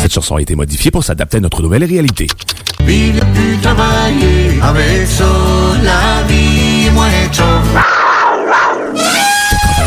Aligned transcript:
Cette 0.00 0.12
chanson 0.14 0.36
a 0.36 0.42
été 0.42 0.54
modifiée 0.54 0.90
pour 0.90 1.04
s'adapter 1.04 1.36
à 1.38 1.40
notre 1.40 1.62
nouvelle 1.62 1.84
réalité. 1.84 2.26
Vivre 2.84 3.24
plus 3.34 3.56
travailler. 3.62 4.60
Avec 4.60 5.06
ça, 5.06 5.24
la 5.82 6.26
vie 6.26 6.86
est 6.86 6.90
moins 6.90 7.08
tough. 7.32 7.80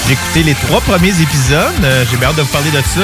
J'ai 0.08 0.16
écouté 0.30 0.42
les 0.44 0.54
trois 0.54 0.80
premiers 0.80 1.20
épisodes. 1.20 1.58
Euh, 1.84 2.04
J'ai 2.10 2.16
bien 2.16 2.28
hâte 2.28 2.36
de 2.36 2.42
vous 2.42 2.48
parler 2.48 2.70
de 2.70 2.76
ça. 2.76 3.00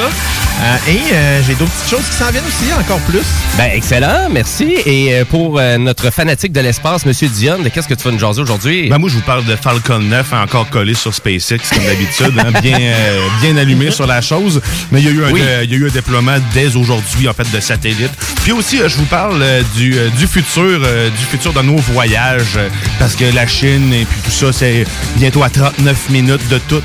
Euh, 0.59 0.77
et 0.91 1.01
euh, 1.13 1.43
j'ai 1.47 1.55
d'autres 1.55 1.71
petites 1.73 1.91
choses 1.91 2.09
qui 2.09 2.17
s'en 2.17 2.31
viennent 2.31 2.45
aussi, 2.47 2.73
encore 2.81 2.99
plus. 3.01 3.21
Ben, 3.59 3.71
excellent, 3.75 4.29
merci. 4.31 4.77
Et 4.87 5.13
euh, 5.15 5.25
pour 5.27 5.59
euh, 5.59 5.77
notre 5.77 6.11
fanatique 6.11 6.53
de 6.53 6.61
l'espace, 6.61 7.05
Monsieur 7.05 7.29
Dion, 7.29 7.59
de 7.59 7.69
qu'est-ce 7.69 7.87
que 7.89 7.93
tu 7.95 8.05
vas 8.05 8.11
nous 8.13 8.19
jaser 8.19 8.41
aujourd'hui? 8.41 8.89
Ben 8.89 8.97
moi, 8.99 9.11
je 9.11 9.17
vous 9.17 9.21
parle 9.23 9.45
de 9.45 9.55
Falcon 9.55 9.99
9, 9.99 10.33
encore 10.33 10.71
collé 10.71 10.95
sur 10.95 11.13
SpaceX, 11.13 11.59
comme 11.75 11.85
d'habitude, 11.85 12.39
hein, 12.39 12.59
bien, 12.63 12.79
euh, 12.81 13.21
bien 13.43 13.57
allumé 13.59 13.91
sur 13.91 14.07
la 14.07 14.23
chose. 14.23 14.63
Mais 14.93 15.03
il 15.03 15.07
y, 15.07 15.09
a 15.09 15.13
eu 15.13 15.25
un, 15.25 15.31
Oui. 15.31 15.43
il 15.65 15.71
y 15.71 15.75
a 15.75 15.77
eu 15.77 15.89
un 15.89 15.93
déploiement 15.93 16.37
dès 16.55 16.75
aujourd'hui, 16.75 17.29
en 17.29 17.35
fait, 17.35 17.51
de 17.53 17.61
satellites. 17.61 18.13
Puis 18.43 18.53
aussi, 18.53 18.81
euh, 18.81 18.89
je 18.89 18.97
vous 18.97 19.05
parle 19.05 19.43
euh, 19.43 19.63
du, 19.77 19.95
euh, 19.99 20.09
du 20.19 20.27
futur, 20.27 20.63
euh, 20.83 21.11
du 21.11 21.25
futur 21.25 21.53
de 21.53 21.61
nos 21.61 21.77
voyages, 21.77 22.57
euh, 22.57 22.69
parce 22.99 23.15
que 23.15 23.25
la 23.35 23.47
Chine 23.47 23.93
et 23.93 24.07
puis 24.07 24.21
tout 24.25 24.31
ça, 24.31 24.53
c'est 24.55 24.87
bientôt 25.17 25.43
à 25.43 25.51
39 25.51 26.09
minutes 26.09 26.49
de 26.49 26.59
tout 26.67 26.83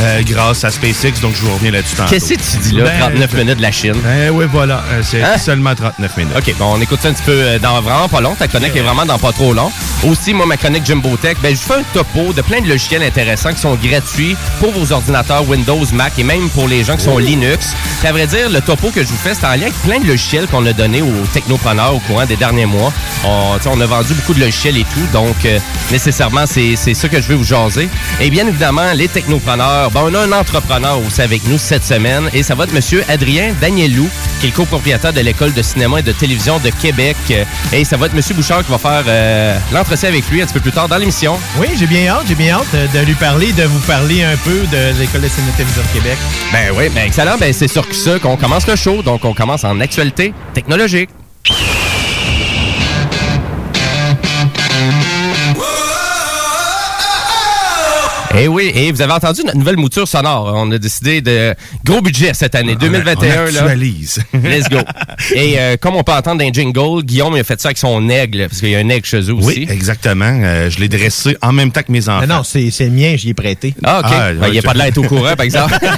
euh, 0.00 0.22
grâce 0.24 0.64
à 0.64 0.70
SpaceX. 0.70 1.20
Donc, 1.20 1.34
je 1.36 1.42
vous 1.42 1.54
reviens 1.54 1.70
là-dessus 1.70 1.96
tantôt. 1.96 2.10
Qu'est-ce 2.10 2.34
que 2.34 2.40
tu 2.40 2.56
dis 2.58 2.72
là? 2.74 2.84
Ben, 2.84 2.98
39 3.00 3.32
minutes 3.34 3.56
de 3.58 3.62
la 3.62 3.72
Chine. 3.72 3.94
Eh 4.26 4.30
oui, 4.30 4.44
voilà. 4.50 4.82
Euh, 4.92 5.02
C'est 5.02 5.22
Hein? 5.22 5.38
seulement 5.38 5.74
39 5.74 6.16
minutes. 6.16 6.32
OK, 6.36 6.54
bon, 6.58 6.74
on 6.76 6.80
écoute 6.80 7.00
ça 7.02 7.08
un 7.08 7.12
petit 7.12 7.22
peu 7.22 7.32
euh, 7.32 7.58
dans 7.58 7.80
vraiment 7.80 8.08
pas 8.08 8.20
long. 8.20 8.34
Ta 8.34 8.48
chronique 8.48 8.74
est 8.76 8.80
vraiment 8.80 9.06
dans 9.06 9.18
pas 9.18 9.32
trop 9.32 9.52
long. 9.52 9.70
Aussi, 10.04 10.34
moi, 10.34 10.46
ma 10.46 10.56
chronique 10.56 10.84
Jimbo 10.84 11.16
Tech, 11.16 11.36
ben, 11.42 11.54
je 11.54 11.60
fais 11.60 11.74
un 11.74 11.82
topo 11.92 12.32
de 12.32 12.42
plein 12.42 12.60
de 12.60 12.68
logiciels 12.68 13.02
intéressants 13.02 13.52
qui 13.52 13.60
sont 13.60 13.74
gratuits 13.76 14.36
pour 14.60 14.72
vos 14.72 14.92
ordinateurs 14.92 15.48
Windows, 15.48 15.84
Mac 15.92 16.12
et 16.18 16.24
même 16.24 16.48
pour 16.50 16.68
les 16.68 16.84
gens 16.84 16.96
qui 16.96 17.04
sont 17.04 17.18
Linux. 17.18 17.74
Puis, 18.00 18.08
à 18.08 18.12
vrai 18.12 18.26
dire, 18.26 18.50
le 18.50 18.60
topo 18.60 18.90
que 18.90 19.02
je 19.02 19.08
vous 19.08 19.16
fais, 19.16 19.34
c'est 19.34 19.46
en 19.46 19.50
lien 19.52 19.62
avec 19.62 19.74
plein 19.82 19.98
de 20.00 20.06
logiciels 20.06 20.46
qu'on 20.46 20.64
a 20.66 20.72
donnés 20.72 21.02
aux 21.02 21.26
technopreneurs 21.32 21.94
au 21.94 22.00
courant 22.00 22.26
des 22.26 22.36
derniers 22.36 22.66
mois. 22.66 22.92
On, 23.24 23.80
a 23.80 23.86
vendu 23.86 24.14
beaucoup 24.14 24.34
de 24.34 24.40
logiciels 24.40 24.76
et 24.76 24.84
tout, 24.84 25.06
donc 25.12 25.34
euh, 25.44 25.58
nécessairement, 25.90 26.44
c'est 26.46 26.74
c'est 26.76 26.94
ça 26.94 27.08
que 27.08 27.20
je 27.20 27.26
vais 27.28 27.34
vous 27.34 27.44
jaser. 27.44 27.88
Et 28.20 28.30
bien 28.30 28.46
évidemment, 28.46 28.92
les 28.94 29.08
technopreneurs, 29.08 29.63
ben, 29.92 30.00
on 30.02 30.14
a 30.14 30.20
un 30.20 30.32
entrepreneur 30.32 30.98
aussi 30.98 31.22
avec 31.22 31.46
nous 31.46 31.58
cette 31.58 31.84
semaine 31.84 32.28
et 32.34 32.42
ça 32.42 32.54
va 32.54 32.64
être 32.64 32.72
Monsieur 32.72 33.04
Adrien 33.08 33.54
Danielou, 33.60 34.08
qui 34.40 34.46
est 34.46 34.50
le 34.50 34.54
copropriétaire 34.56 35.12
de 35.12 35.20
l'École 35.20 35.52
de 35.52 35.62
cinéma 35.62 36.00
et 36.00 36.02
de 36.02 36.12
télévision 36.12 36.58
de 36.58 36.70
Québec. 36.70 37.16
Euh, 37.30 37.44
Et 37.72 37.84
ça 37.84 37.96
va 37.96 38.06
être 38.06 38.14
Monsieur 38.14 38.34
Bouchard 38.34 38.64
qui 38.64 38.70
va 38.70 38.78
faire 38.78 39.04
euh, 39.06 39.58
l'entretien 39.72 40.08
avec 40.08 40.28
lui 40.30 40.42
un 40.42 40.46
petit 40.46 40.54
peu 40.54 40.60
plus 40.60 40.72
tard 40.72 40.88
dans 40.88 40.96
l'émission. 40.98 41.38
Oui, 41.58 41.68
j'ai 41.78 41.86
bien 41.86 42.08
hâte, 42.08 42.24
j'ai 42.28 42.34
bien 42.34 42.56
hâte 42.56 42.66
euh, 42.74 42.86
de 42.88 43.06
lui 43.06 43.14
parler, 43.14 43.52
de 43.52 43.64
vous 43.64 43.80
parler 43.80 44.22
un 44.22 44.36
peu 44.36 44.60
de 44.70 44.98
l'École 44.98 45.22
de 45.22 45.28
cinéma 45.28 45.50
et 45.52 45.56
télévision 45.56 45.82
de 45.82 45.98
Québec. 45.98 46.18
Ben 46.52 46.70
oui, 46.76 46.88
ben 46.94 47.06
excellent. 47.06 47.36
Ben 47.38 47.52
c'est 47.52 47.68
sur 47.68 47.84
ça 47.94 48.18
qu'on 48.18 48.36
commence 48.36 48.66
le 48.66 48.76
show. 48.76 49.02
Donc 49.02 49.24
on 49.24 49.34
commence 49.34 49.64
en 49.64 49.80
actualité 49.80 50.34
technologique. 50.52 51.10
Eh 58.36 58.48
oui, 58.48 58.72
et 58.74 58.90
vous 58.90 59.00
avez 59.00 59.12
entendu 59.12 59.42
notre 59.44 59.56
nouvelle 59.56 59.76
mouture 59.76 60.08
sonore. 60.08 60.52
On 60.56 60.70
a 60.72 60.78
décidé 60.78 61.20
de 61.20 61.54
gros 61.84 62.00
budget 62.00 62.34
cette 62.34 62.56
année, 62.56 62.74
2021. 62.74 63.46
On 63.46 63.52
là. 63.52 63.74
Let's 64.34 64.68
go. 64.68 64.78
Et 65.34 65.58
euh, 65.58 65.76
comme 65.76 65.94
on 65.94 66.02
peut 66.02 66.12
entendre 66.12 66.42
dans 66.42 66.52
jingle, 66.52 67.04
Guillaume 67.04 67.36
il 67.36 67.40
a 67.40 67.44
fait 67.44 67.60
ça 67.60 67.68
avec 67.68 67.78
son 67.78 68.08
aigle, 68.08 68.48
parce 68.48 68.58
qu'il 68.58 68.70
y 68.70 68.74
a 68.74 68.78
un 68.80 68.88
aigle 68.88 69.06
chez 69.06 69.20
eux 69.20 69.34
aussi. 69.34 69.60
Oui, 69.60 69.66
exactement. 69.70 70.40
Euh, 70.42 70.68
je 70.68 70.80
l'ai 70.80 70.88
dressé 70.88 71.36
en 71.42 71.52
même 71.52 71.70
temps 71.70 71.82
que 71.82 71.92
mes 71.92 72.08
enfants. 72.08 72.26
Non, 72.26 72.36
non, 72.36 72.42
c'est 72.42 72.70
c'est 72.70 72.86
le 72.86 72.90
mien, 72.90 73.14
j'y 73.16 73.30
ai 73.30 73.34
prêté. 73.34 73.74
Ah, 73.84 74.00
OK. 74.00 74.06
Ah, 74.10 74.32
Ben, 74.32 74.48
il 74.48 74.52
n'y 74.52 74.58
a 74.58 74.62
pas 74.62 74.72
de 74.72 74.78
l'air 74.78 74.92
au 74.96 75.02
courant, 75.02 75.36
par 75.36 75.44
exemple. 75.44 75.74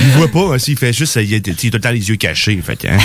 Il 0.00 0.06
voit 0.12 0.28
pas, 0.28 0.54
hein, 0.54 0.58
s'il 0.58 0.78
fait 0.78 0.92
juste, 0.92 1.16
il 1.16 1.34
a, 1.34 1.36
il 1.36 1.50
a 1.50 1.54
tout 1.54 1.70
le 1.72 1.80
temps 1.80 1.90
les 1.90 2.08
yeux 2.08 2.16
cachés. 2.16 2.58
Fait 2.64 2.78
hein, 2.88 2.96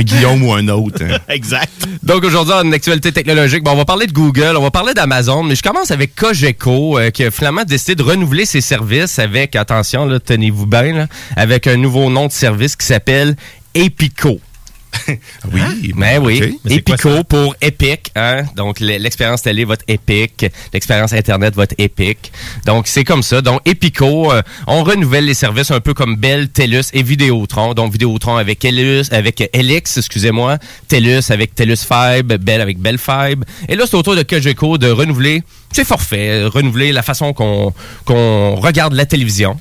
un 0.00 0.02
Guillaume 0.02 0.42
ou 0.42 0.52
un 0.52 0.66
autre. 0.68 1.02
hein. 1.02 1.18
Exact. 1.28 1.70
Donc 2.02 2.24
aujourd'hui, 2.24 2.54
en 2.54 2.72
actualité 2.72 3.12
technologique, 3.12 3.62
bon, 3.62 3.72
on 3.72 3.76
va 3.76 3.84
parler 3.84 4.06
de 4.06 4.12
Google, 4.12 4.54
on 4.56 4.62
va 4.62 4.70
parler 4.70 4.94
d'Amazon, 4.94 5.42
mais 5.42 5.54
je 5.54 5.62
commence 5.62 5.90
avec 5.90 6.14
Cogeco, 6.14 6.98
euh, 6.98 7.10
qui 7.10 7.24
a 7.24 7.30
finalement 7.30 7.64
décidé 7.64 7.94
de 7.94 8.02
renouveler 8.02 8.46
ses 8.46 8.60
services 8.60 9.18
avec, 9.18 9.56
attention, 9.56 10.06
là, 10.06 10.18
tenez-vous 10.20 10.66
bien, 10.66 10.92
là, 10.94 11.06
avec 11.36 11.66
un 11.66 11.76
nouveau 11.76 12.10
nom 12.10 12.26
de 12.26 12.32
service 12.32 12.76
qui 12.76 12.86
s'appelle 12.86 13.36
Epico. 13.74 14.40
Oui, 15.52 15.92
Mais 15.94 16.18
oui. 16.18 16.58
Mais 16.64 16.80
quoi 16.82 16.94
Epico 16.94 17.24
pour 17.24 17.56
Epic, 17.60 18.10
hein? 18.16 18.44
Donc 18.56 18.80
l'expérience 18.80 19.42
télé 19.42 19.64
va 19.64 19.74
être 19.74 19.84
Epic, 19.88 20.46
l'expérience 20.72 21.12
internet 21.12 21.54
va 21.54 21.64
être 21.64 21.74
Epic. 21.78 22.32
Donc 22.66 22.86
c'est 22.86 23.04
comme 23.04 23.22
ça. 23.22 23.40
Donc 23.40 23.60
Epico, 23.64 24.32
euh, 24.32 24.42
on 24.66 24.82
renouvelle 24.82 25.24
les 25.24 25.34
services 25.34 25.70
un 25.70 25.80
peu 25.80 25.94
comme 25.94 26.16
Bell, 26.16 26.48
TELUS 26.48 26.90
et 26.92 27.02
Vidéotron. 27.02 27.74
Donc 27.74 27.92
Vidéotron 27.92 28.36
avec 28.36 28.58
TELUS, 28.60 29.04
avec 29.10 29.48
Helix, 29.52 29.96
excusez-moi, 29.98 30.58
TELUS 30.88 31.30
avec 31.30 31.54
TELUS 31.54 31.78
Fibre, 31.78 32.36
Bell 32.38 32.60
avec 32.60 32.78
Bell 32.78 32.98
Fibre. 32.98 33.44
Et 33.68 33.76
là 33.76 33.84
c'est 33.86 33.96
au 33.96 34.02
tour 34.02 34.16
de 34.16 34.22
Cogeco 34.22 34.78
de 34.78 34.90
renouveler 34.90 35.42
ses 35.72 35.84
forfaits, 35.84 36.52
renouveler 36.52 36.92
la 36.92 37.02
façon 37.02 37.32
qu'on 37.32 37.72
qu'on 38.04 38.56
regarde 38.56 38.94
la 38.94 39.06
télévision. 39.06 39.56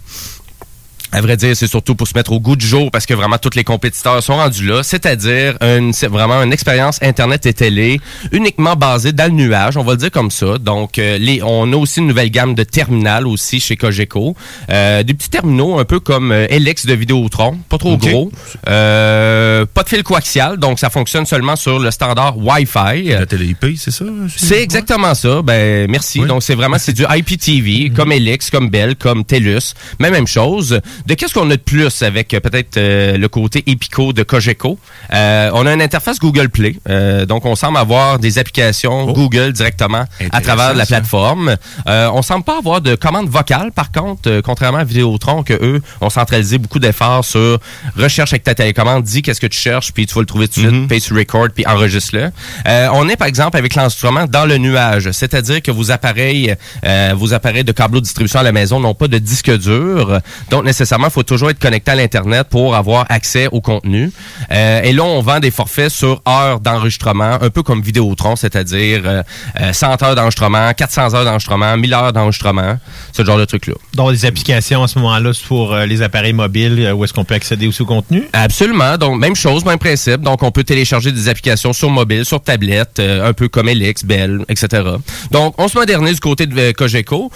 À 1.11 1.21
vrai 1.21 1.37
dire, 1.37 1.55
c'est 1.55 1.67
surtout 1.67 1.95
pour 1.95 2.07
se 2.07 2.13
mettre 2.15 2.31
au 2.31 2.39
goût 2.39 2.55
du 2.55 2.65
jour 2.65 2.91
parce 2.91 3.07
que 3.07 3.15
vraiment 3.15 3.39
tous 3.39 3.55
les 3.55 3.63
compétiteurs 3.63 4.21
sont 4.21 4.35
rendus 4.35 4.65
là, 4.65 4.83
c'est-à-dire 4.83 5.57
une, 5.61 5.91
c'est 5.91 6.07
vraiment 6.07 6.43
une 6.43 6.53
expérience 6.53 6.99
Internet 7.01 7.47
et 7.47 7.53
télé 7.53 7.99
uniquement 8.31 8.75
basée 8.75 9.11
dans 9.11 9.25
le 9.25 9.31
nuage, 9.31 9.75
on 9.75 9.83
va 9.83 9.93
le 9.93 9.97
dire 9.97 10.11
comme 10.11 10.29
ça. 10.29 10.59
Donc, 10.59 10.99
euh, 10.99 11.17
les, 11.17 11.41
on 11.41 11.73
a 11.73 11.75
aussi 11.75 11.99
une 11.99 12.07
nouvelle 12.07 12.29
gamme 12.29 12.53
de 12.53 12.63
terminales 12.63 13.25
aussi 13.25 13.59
chez 13.59 13.75
Cogeco. 13.75 14.35
Euh, 14.69 15.01
des 15.01 15.15
petits 15.15 15.31
terminaux 15.31 15.79
un 15.79 15.85
peu 15.85 15.99
comme 15.99 16.31
euh, 16.31 16.45
Helix 16.49 16.85
de 16.85 16.93
Vidéotron, 16.93 17.57
pas 17.69 17.79
trop 17.79 17.97
gros. 17.97 18.31
Euh, 18.67 19.65
pas 19.73 19.81
de 19.81 19.89
fil 19.89 20.03
coaxial, 20.03 20.57
donc 20.57 20.77
ça 20.77 20.91
fonctionne 20.91 21.25
seulement 21.25 21.55
sur 21.55 21.79
le 21.79 21.89
standard 21.89 22.37
Wi-Fi. 22.37 23.03
La 23.05 23.25
télé 23.25 23.47
IP, 23.47 23.77
c'est 23.77 23.91
ça? 23.91 24.05
C'est 24.35 24.61
exactement 24.61 25.15
ça. 25.15 25.41
Ben 25.41 25.89
merci. 25.89 26.19
Oui. 26.19 26.27
Donc 26.27 26.43
c'est 26.43 26.55
vraiment 26.55 26.77
c'est 26.77 26.93
du 26.93 27.03
IPTV 27.09 27.91
comme 27.95 28.11
Helix, 28.11 28.51
comme 28.51 28.69
Bell, 28.69 28.95
comme 28.95 29.25
TELUS, 29.25 29.73
mais 29.99 30.11
même 30.11 30.27
chose. 30.27 30.79
De 31.05 31.13
qu'est-ce 31.13 31.33
qu'on 31.33 31.49
a 31.49 31.55
de 31.55 31.61
plus 31.61 32.01
avec 32.03 32.33
euh, 32.33 32.39
peut-être 32.39 32.77
euh, 32.77 33.17
le 33.17 33.27
côté 33.27 33.63
Epico 33.67 34.13
de 34.13 34.23
Cogeco? 34.23 34.77
Euh, 35.13 35.49
On 35.53 35.65
a 35.65 35.73
une 35.73 35.81
interface 35.81 36.19
Google 36.19 36.49
Play, 36.49 36.75
Euh, 36.89 37.25
donc 37.25 37.45
on 37.45 37.55
semble 37.55 37.77
avoir 37.77 38.19
des 38.19 38.37
applications 38.37 39.07
Oh. 39.09 39.13
Google 39.13 39.53
directement 39.53 40.05
à 40.31 40.41
travers 40.41 40.73
la 40.73 40.85
plateforme. 40.85 41.55
Euh, 41.87 42.09
on 42.13 42.21
semble 42.21 42.43
pas 42.43 42.57
avoir 42.57 42.81
de 42.81 42.95
commande 42.95 43.29
vocale, 43.29 43.71
par 43.71 43.91
contre, 43.91 44.29
euh, 44.29 44.41
contrairement 44.41 44.79
à 44.79 44.83
Vidéotron 44.83 45.43
que 45.43 45.53
eux 45.53 45.81
ont 46.01 46.09
centralisé 46.09 46.57
beaucoup 46.57 46.79
d'efforts 46.79 47.23
sur 47.25 47.59
recherche 47.97 48.33
avec 48.33 48.43
ta 48.43 48.53
télécommande, 48.55 49.03
dis 49.03 49.21
qu'est-ce 49.21 49.41
que 49.41 49.47
tu 49.47 49.59
cherches, 49.59 49.91
puis 49.93 50.05
tu 50.05 50.13
vas 50.15 50.21
le 50.21 50.27
trouver 50.27 50.47
tout 50.47 50.61
de 50.61 50.67
suite, 50.67 50.81
Mhm. 50.81 50.87
paye 50.87 51.01
sur 51.01 51.15
record, 51.15 51.47
puis 51.55 51.65
enregistre-le. 51.65 52.29
Euh, 52.67 52.87
on 52.93 53.07
est 53.09 53.15
par 53.15 53.27
exemple 53.27 53.57
avec 53.57 53.75
l'enregistrement 53.75 54.25
dans 54.27 54.45
le 54.45 54.57
nuage, 54.57 55.11
c'est-à-dire 55.11 55.61
que 55.61 55.71
vos 55.71 55.91
appareils, 55.91 56.55
euh, 56.85 57.13
vos 57.15 57.33
appareils 57.33 57.63
de 57.63 57.71
câbleau 57.71 57.99
de 57.99 58.05
distribution 58.05 58.39
à 58.39 58.43
la 58.43 58.51
maison 58.51 58.79
n'ont 58.79 58.93
pas 58.95 59.07
de 59.07 59.17
disque 59.17 59.51
dur, 59.57 60.19
donc 60.49 60.65
nécessairement 60.65 60.88
il 60.97 61.11
faut 61.11 61.23
toujours 61.23 61.49
être 61.49 61.59
connecté 61.59 61.91
à 61.91 61.95
l'internet 61.95 62.47
pour 62.49 62.75
avoir 62.75 63.05
accès 63.09 63.47
au 63.51 63.61
contenu. 63.61 64.11
Euh, 64.51 64.81
et 64.81 64.93
là 64.93 65.03
on 65.03 65.21
vend 65.21 65.39
des 65.39 65.51
forfaits 65.51 65.89
sur 65.89 66.21
heures 66.27 66.59
d'enregistrement, 66.59 67.37
un 67.41 67.49
peu 67.49 67.63
comme 67.63 67.81
Vidéotron, 67.81 68.35
c'est-à-dire 68.35 69.01
euh, 69.05 69.23
euh, 69.61 69.73
100 69.73 70.03
heures 70.03 70.15
d'enregistrement, 70.15 70.73
400 70.73 71.13
heures 71.15 71.25
d'enregistrement, 71.25 71.77
1000 71.77 71.93
heures 71.93 72.13
d'enregistrement, 72.13 72.77
ce 73.11 73.23
genre 73.23 73.37
de 73.37 73.45
trucs-là. 73.45 73.75
Donc, 73.93 74.11
des 74.11 74.25
applications 74.25 74.83
à 74.83 74.87
ce 74.87 74.99
moment-là 74.99 75.31
c'est 75.33 75.45
pour 75.45 75.73
euh, 75.73 75.85
les 75.85 76.01
appareils 76.01 76.33
mobiles 76.33 76.79
euh, 76.79 76.93
où 76.93 77.03
est-ce 77.03 77.13
qu'on 77.13 77.23
peut 77.23 77.35
accéder 77.35 77.67
aussi 77.67 77.81
au 77.81 77.85
contenu? 77.85 78.27
Absolument. 78.33 78.97
Donc, 78.97 79.19
même 79.19 79.35
chose, 79.35 79.65
même 79.65 79.79
principe. 79.79 80.21
Donc, 80.21 80.43
on 80.43 80.51
peut 80.51 80.63
télécharger 80.63 81.11
des 81.11 81.29
applications 81.29 81.73
sur 81.73 81.89
mobile, 81.89 82.25
sur 82.25 82.41
tablette, 82.41 82.99
euh, 82.99 83.29
un 83.29 83.33
peu 83.33 83.47
comme 83.47 83.69
Elix, 83.69 84.03
Bell, 84.03 84.39
etc. 84.49 84.83
Donc, 85.31 85.55
on 85.57 85.67
se 85.67 85.77
modernise 85.77 86.15
du 86.15 86.19
côté 86.19 86.45
de 86.45 86.57
euh, 86.59 86.73
Cogeco. 86.73 87.31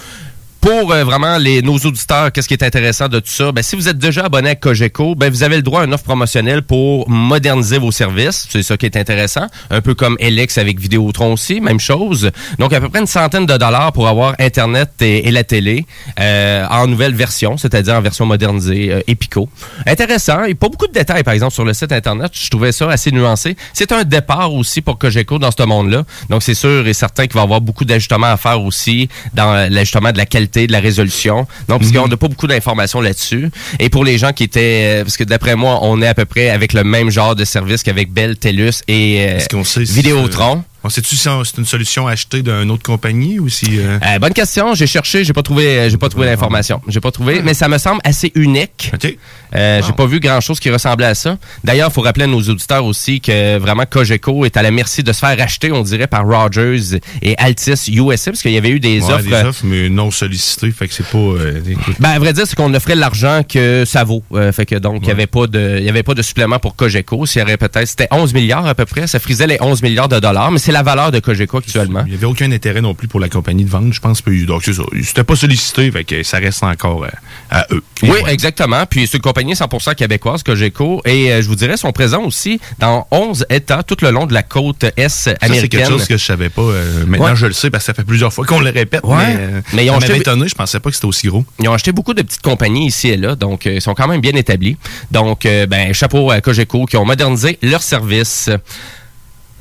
Pour 0.64 0.92
euh, 0.92 1.04
vraiment 1.04 1.36
les, 1.36 1.60
nos 1.60 1.76
auditeurs, 1.76 2.32
qu'est-ce 2.32 2.48
qui 2.48 2.54
est 2.54 2.62
intéressant 2.62 3.06
de 3.08 3.20
tout 3.20 3.28
ça? 3.28 3.52
Ben, 3.52 3.62
si 3.62 3.76
vous 3.76 3.86
êtes 3.86 3.98
déjà 3.98 4.24
abonné 4.24 4.48
à 4.48 4.54
Cogeco, 4.54 5.14
ben, 5.14 5.30
vous 5.30 5.42
avez 5.42 5.56
le 5.56 5.62
droit 5.62 5.82
à 5.82 5.84
une 5.84 5.92
offre 5.92 6.04
promotionnelle 6.04 6.62
pour 6.62 7.06
moderniser 7.06 7.76
vos 7.76 7.92
services. 7.92 8.46
C'est 8.48 8.62
ça 8.62 8.78
qui 8.78 8.86
est 8.86 8.96
intéressant. 8.96 9.46
Un 9.68 9.82
peu 9.82 9.92
comme 9.92 10.16
Elix 10.20 10.56
avec 10.56 10.80
Vidéotron 10.80 11.34
aussi, 11.34 11.60
même 11.60 11.80
chose. 11.80 12.30
Donc, 12.58 12.72
à 12.72 12.80
peu 12.80 12.88
près 12.88 13.00
une 13.00 13.06
centaine 13.06 13.44
de 13.44 13.58
dollars 13.58 13.92
pour 13.92 14.08
avoir 14.08 14.36
Internet 14.38 14.90
et, 15.02 15.28
et 15.28 15.30
la 15.30 15.44
télé 15.44 15.84
euh, 16.18 16.64
en 16.70 16.86
nouvelle 16.86 17.14
version, 17.14 17.58
c'est-à-dire 17.58 17.96
en 17.96 18.00
version 18.00 18.24
modernisée, 18.24 18.90
euh, 18.90 19.02
Epico. 19.06 19.50
Intéressant. 19.86 20.44
Et 20.44 20.54
pas 20.54 20.70
beaucoup 20.70 20.86
de 20.86 20.92
détails, 20.92 21.24
par 21.24 21.34
exemple, 21.34 21.52
sur 21.52 21.66
le 21.66 21.74
site 21.74 21.92
Internet. 21.92 22.32
Je 22.32 22.48
trouvais 22.48 22.72
ça 22.72 22.88
assez 22.88 23.12
nuancé. 23.12 23.54
C'est 23.74 23.92
un 23.92 24.04
départ 24.04 24.54
aussi 24.54 24.80
pour 24.80 24.96
Cogeco 24.96 25.38
dans 25.38 25.50
ce 25.50 25.62
monde-là. 25.62 26.04
Donc, 26.30 26.42
c'est 26.42 26.54
sûr 26.54 26.86
et 26.86 26.94
certain 26.94 27.24
qu'il 27.24 27.34
va 27.34 27.42
y 27.42 27.44
avoir 27.44 27.60
beaucoup 27.60 27.84
d'ajustements 27.84 28.28
à 28.28 28.38
faire 28.38 28.62
aussi 28.62 29.10
dans 29.34 29.52
euh, 29.52 29.68
l'ajustement 29.68 30.10
de 30.10 30.16
la 30.16 30.24
qualité, 30.24 30.53
de 30.66 30.72
la 30.72 30.80
résolution. 30.80 31.46
Donc, 31.68 31.80
parce 31.80 31.92
qu'on 31.92 32.08
n'a 32.08 32.16
pas 32.16 32.28
beaucoup 32.28 32.46
d'informations 32.46 33.00
là-dessus. 33.00 33.50
Et 33.78 33.88
pour 33.90 34.04
les 34.04 34.18
gens 34.18 34.32
qui 34.32 34.44
étaient... 34.44 35.00
euh, 35.00 35.04
parce 35.04 35.16
que 35.16 35.24
d'après 35.24 35.56
moi, 35.56 35.78
on 35.82 36.00
est 36.02 36.06
à 36.06 36.14
peu 36.14 36.24
près 36.24 36.50
avec 36.50 36.72
le 36.72 36.84
même 36.84 37.10
genre 37.10 37.34
de 37.34 37.44
service 37.44 37.82
qu'avec 37.82 38.12
Bell, 38.12 38.36
TELUS 38.36 38.82
et 38.88 39.26
euh, 39.28 39.38
sait 39.64 39.84
si, 39.86 39.92
Vidéotron. 39.94 40.64
On 40.86 40.90
sait-tu 40.90 41.16
si 41.16 41.28
c'est 41.44 41.56
une 41.58 41.64
solution 41.64 42.06
achetée 42.06 42.42
d'une 42.42 42.70
autre 42.70 42.82
compagnie 42.82 43.38
ou 43.38 43.48
si. 43.48 43.78
euh, 43.78 43.98
Euh, 44.06 44.18
bonne 44.18 44.34
question. 44.34 44.74
J'ai 44.74 44.86
cherché, 44.86 45.24
j'ai 45.24 45.32
pas 45.32 45.42
trouvé, 45.42 45.66
euh, 45.78 45.88
j'ai 45.88 45.96
pas 45.96 46.10
trouvé 46.10 46.26
l'information. 46.26 46.82
J'ai 46.88 47.00
pas 47.00 47.10
trouvé, 47.10 47.40
mais 47.42 47.54
ça 47.54 47.68
me 47.68 47.78
semble 47.78 48.00
assez 48.04 48.30
unique. 48.34 48.90
OK. 48.92 49.16
Euh, 49.54 49.80
J'ai 49.86 49.92
pas 49.92 50.06
vu 50.06 50.20
grand 50.20 50.40
chose 50.40 50.58
qui 50.60 50.70
ressemblait 50.70 51.06
à 51.06 51.14
ça. 51.14 51.36
D'ailleurs, 51.62 51.88
il 51.90 51.92
faut 51.94 52.00
rappeler 52.02 52.24
à 52.24 52.28
nos 52.28 52.40
auditeurs 52.42 52.84
aussi 52.84 53.20
que 53.20 53.58
vraiment 53.58 53.84
Cogeco 53.88 54.44
est 54.44 54.56
à 54.56 54.62
la 54.62 54.70
merci 54.70 55.02
de 55.02 55.12
se 55.12 55.18
faire 55.20 55.36
acheter, 55.40 55.70
on 55.72 55.82
dirait, 55.82 56.06
par 56.06 56.24
Rogers 56.26 56.98
et 57.22 57.36
Altis 57.38 57.90
USA, 57.92 58.30
parce 58.32 58.42
qu'il 58.42 58.52
y 58.52 58.56
avait 58.58 58.70
eu 58.70 58.80
des 58.80 59.00
Ouais, 59.02 59.12
offres. 59.12 59.24
des 59.24 59.34
offres, 59.34 59.60
mais 59.64 59.88
non 59.88 60.10
sollicitées. 60.10 60.70
Fait 60.70 60.88
que 60.88 60.94
c'est 60.94 61.06
pas. 61.06 61.18
euh, 61.18 61.60
Ben, 62.00 62.10
à 62.10 62.18
vrai 62.18 62.32
dire, 62.32 62.46
c'est 62.46 62.56
qu'on 62.56 62.72
offrait 62.74 62.94
l'argent 62.94 63.42
que 63.48 63.84
ça 63.86 64.04
vaut. 64.04 64.22
Euh, 64.32 64.50
fait 64.52 64.66
que 64.66 64.76
donc, 64.76 65.00
il 65.02 65.08
y 65.08 65.12
avait 65.12 65.26
pas 65.26 65.46
de, 65.46 65.80
y 65.80 65.88
avait 65.88 66.02
pas 66.02 66.14
de 66.14 66.22
supplément 66.22 66.58
pour 66.58 66.74
Cogeco. 66.76 67.26
S'il 67.26 67.40
y 67.40 67.42
aurait 67.44 67.56
peut-être, 67.56 67.86
c'était 67.86 68.08
11 68.10 68.32
milliards 68.34 68.66
à 68.66 68.74
peu 68.74 68.84
près. 68.86 69.06
Ça 69.06 69.18
frisait 69.20 69.46
les 69.46 69.58
11 69.60 69.82
milliards 69.82 70.08
de 70.08 70.18
dollars, 70.20 70.50
mais 70.50 70.58
c'est 70.58 70.72
la 70.72 70.82
valeur 70.82 71.12
de 71.12 71.18
Cogeco 71.20 71.58
actuellement. 71.58 72.02
Il 72.06 72.10
n'y 72.10 72.16
avait 72.16 72.26
aucun 72.26 72.50
intérêt 72.50 72.80
non 72.80 72.94
plus 72.94 73.08
pour 73.08 73.20
la 73.20 73.28
compagnie 73.28 73.64
de 73.64 73.70
vente, 73.70 73.92
je 73.92 74.00
pense. 74.00 74.22
Donc, 74.24 74.62
c'est 74.64 74.72
ça. 74.72 74.82
C'était 75.02 75.24
pas 75.24 75.36
sollicité, 75.36 75.90
fait 75.90 76.04
que 76.04 76.22
ça 76.22 76.38
reste 76.38 76.62
encore 76.62 77.04
euh, 77.04 77.08
à 77.50 77.66
eux. 77.72 77.82
Oui, 78.02 78.18
exactement. 78.28 78.84
Puis 78.88 79.06
c'est 79.06 79.18
une 79.18 79.22
compagnie 79.22 79.43
compagnie 79.44 79.54
100% 79.54 79.94
québécoise, 79.94 80.42
Cogeco, 80.42 81.02
et 81.04 81.30
euh, 81.32 81.42
je 81.42 81.48
vous 81.48 81.54
dirais, 81.54 81.76
sont 81.76 81.92
présents 81.92 82.22
aussi 82.24 82.60
dans 82.78 83.06
11 83.10 83.44
États 83.50 83.82
tout 83.82 83.96
le 84.00 84.10
long 84.10 84.24
de 84.26 84.32
la 84.32 84.42
côte 84.42 84.84
est 84.96 85.08
Ça, 85.08 85.32
c'est 85.34 85.44
américaine. 85.44 85.80
quelque 85.80 85.90
chose 85.90 86.06
que 86.06 86.16
je 86.16 86.24
savais 86.24 86.48
pas. 86.48 86.62
euh, 86.62 87.04
maintenant, 87.06 87.26
Ouais. 87.26 87.36
je 87.36 87.46
le 87.46 87.52
sais 87.52 87.70
parce 87.70 87.82
que 87.84 87.86
ça 87.86 87.94
fait 87.94 88.04
plusieurs 88.04 88.32
fois 88.32 88.46
qu'on 88.46 88.60
le 88.60 88.70
répète. 88.70 89.02
Ouais. 89.04 89.16
Mais, 89.16 89.36
euh, 89.38 89.60
Mais 89.74 89.84
ils 89.86 89.90
ont 89.90 89.98
acheté- 89.98 90.16
étonné. 90.16 90.48
Je 90.48 90.54
pensais 90.54 90.80
pas 90.80 90.88
que 90.88 90.94
c'était 90.96 91.06
aussi 91.06 91.26
gros. 91.26 91.44
Ils 91.60 91.68
ont 91.68 91.74
acheté 91.74 91.92
beaucoup 91.92 92.14
de 92.14 92.22
petites 92.22 92.40
compagnies 92.42 92.86
ici 92.86 93.08
et 93.08 93.16
là, 93.16 93.34
donc 93.34 93.66
euh, 93.66 93.74
ils 93.74 93.82
sont 93.82 93.94
quand 93.94 94.08
même 94.08 94.20
bien 94.22 94.32
établis. 94.34 94.76
Donc, 95.10 95.42
ben, 95.68 95.92
chapeau 95.92 96.30
à 96.30 96.40
Cogeco 96.40 96.86
qui 96.86 96.96
ont 96.96 97.04
modernisé 97.04 97.58
leur 97.62 97.82
service. 97.82 98.48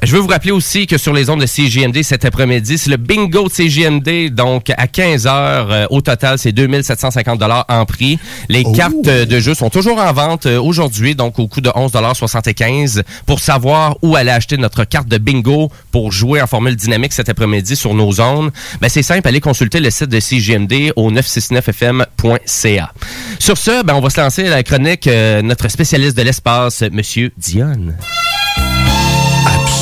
Je 0.05 0.12
veux 0.12 0.19
vous 0.19 0.27
rappeler 0.27 0.51
aussi 0.51 0.86
que 0.86 0.98
sur 0.98 1.13
les 1.13 1.29
ondes 1.29 1.39
de 1.39 1.45
CGMD 1.45 2.03
cet 2.03 2.25
après-midi, 2.25 2.77
c'est 2.77 2.89
le 2.89 2.98
bingo 2.98 3.48
de 3.48 3.53
CGMD. 3.53 4.33
Donc, 4.33 4.69
à 4.75 4.88
15 4.88 5.27
heures, 5.27 5.72
euh, 5.72 5.86
au 5.91 6.01
total, 6.01 6.38
c'est 6.38 6.51
2750 6.51 7.39
dollars 7.39 7.65
en 7.69 7.86
prix. 7.86 8.19
Les 8.50 8.65
cartes 8.65 9.07
euh, 9.07 9.25
de 9.25 9.39
jeu 9.39 9.53
sont 9.53 9.69
toujours 9.69 10.00
en 10.00 10.12
vente 10.12 10.45
euh, 10.45 10.60
aujourd'hui, 10.60 11.15
donc 11.15 11.39
au 11.39 11.48
coût 11.48 11.62
de 11.62 11.69
11,75 11.69 13.01
Pour 13.25 13.39
savoir 13.39 13.95
où 14.01 14.17
aller 14.17 14.31
acheter 14.31 14.57
notre 14.57 14.83
carte 14.83 15.07
de 15.07 15.17
bingo 15.17 15.72
pour 15.91 16.12
jouer 16.12 16.41
en 16.41 16.48
formule 16.48 16.75
dynamique 16.75 17.13
cet 17.13 17.29
après-midi 17.29 17.77
sur 17.77 17.93
nos 17.93 18.12
zones, 18.12 18.51
ben, 18.81 18.89
c'est 18.89 19.03
simple, 19.03 19.25
allez 19.25 19.41
consulter 19.41 19.79
le 19.79 19.89
site 19.89 20.10
de 20.10 20.19
CGMD 20.19 20.91
au 20.98 21.12
969fm.ca. 21.12 22.93
Sur 23.39 23.57
ce, 23.57 23.83
ben, 23.83 23.93
on 23.95 24.01
va 24.01 24.10
se 24.10 24.19
lancer 24.19 24.48
à 24.48 24.50
la 24.50 24.63
chronique 24.63 25.07
euh, 25.07 25.41
notre 25.41 25.69
spécialiste 25.69 26.17
de 26.17 26.24
l'espace, 26.24 26.83
Monsieur 26.91 27.31
Dionne. 27.38 27.95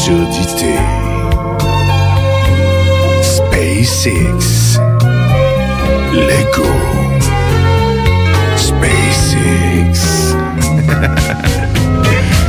Absurdité. 0.02 0.74
SpaceX. 3.22 4.80
Lego. 6.12 6.66
SpaceX. 8.58 10.36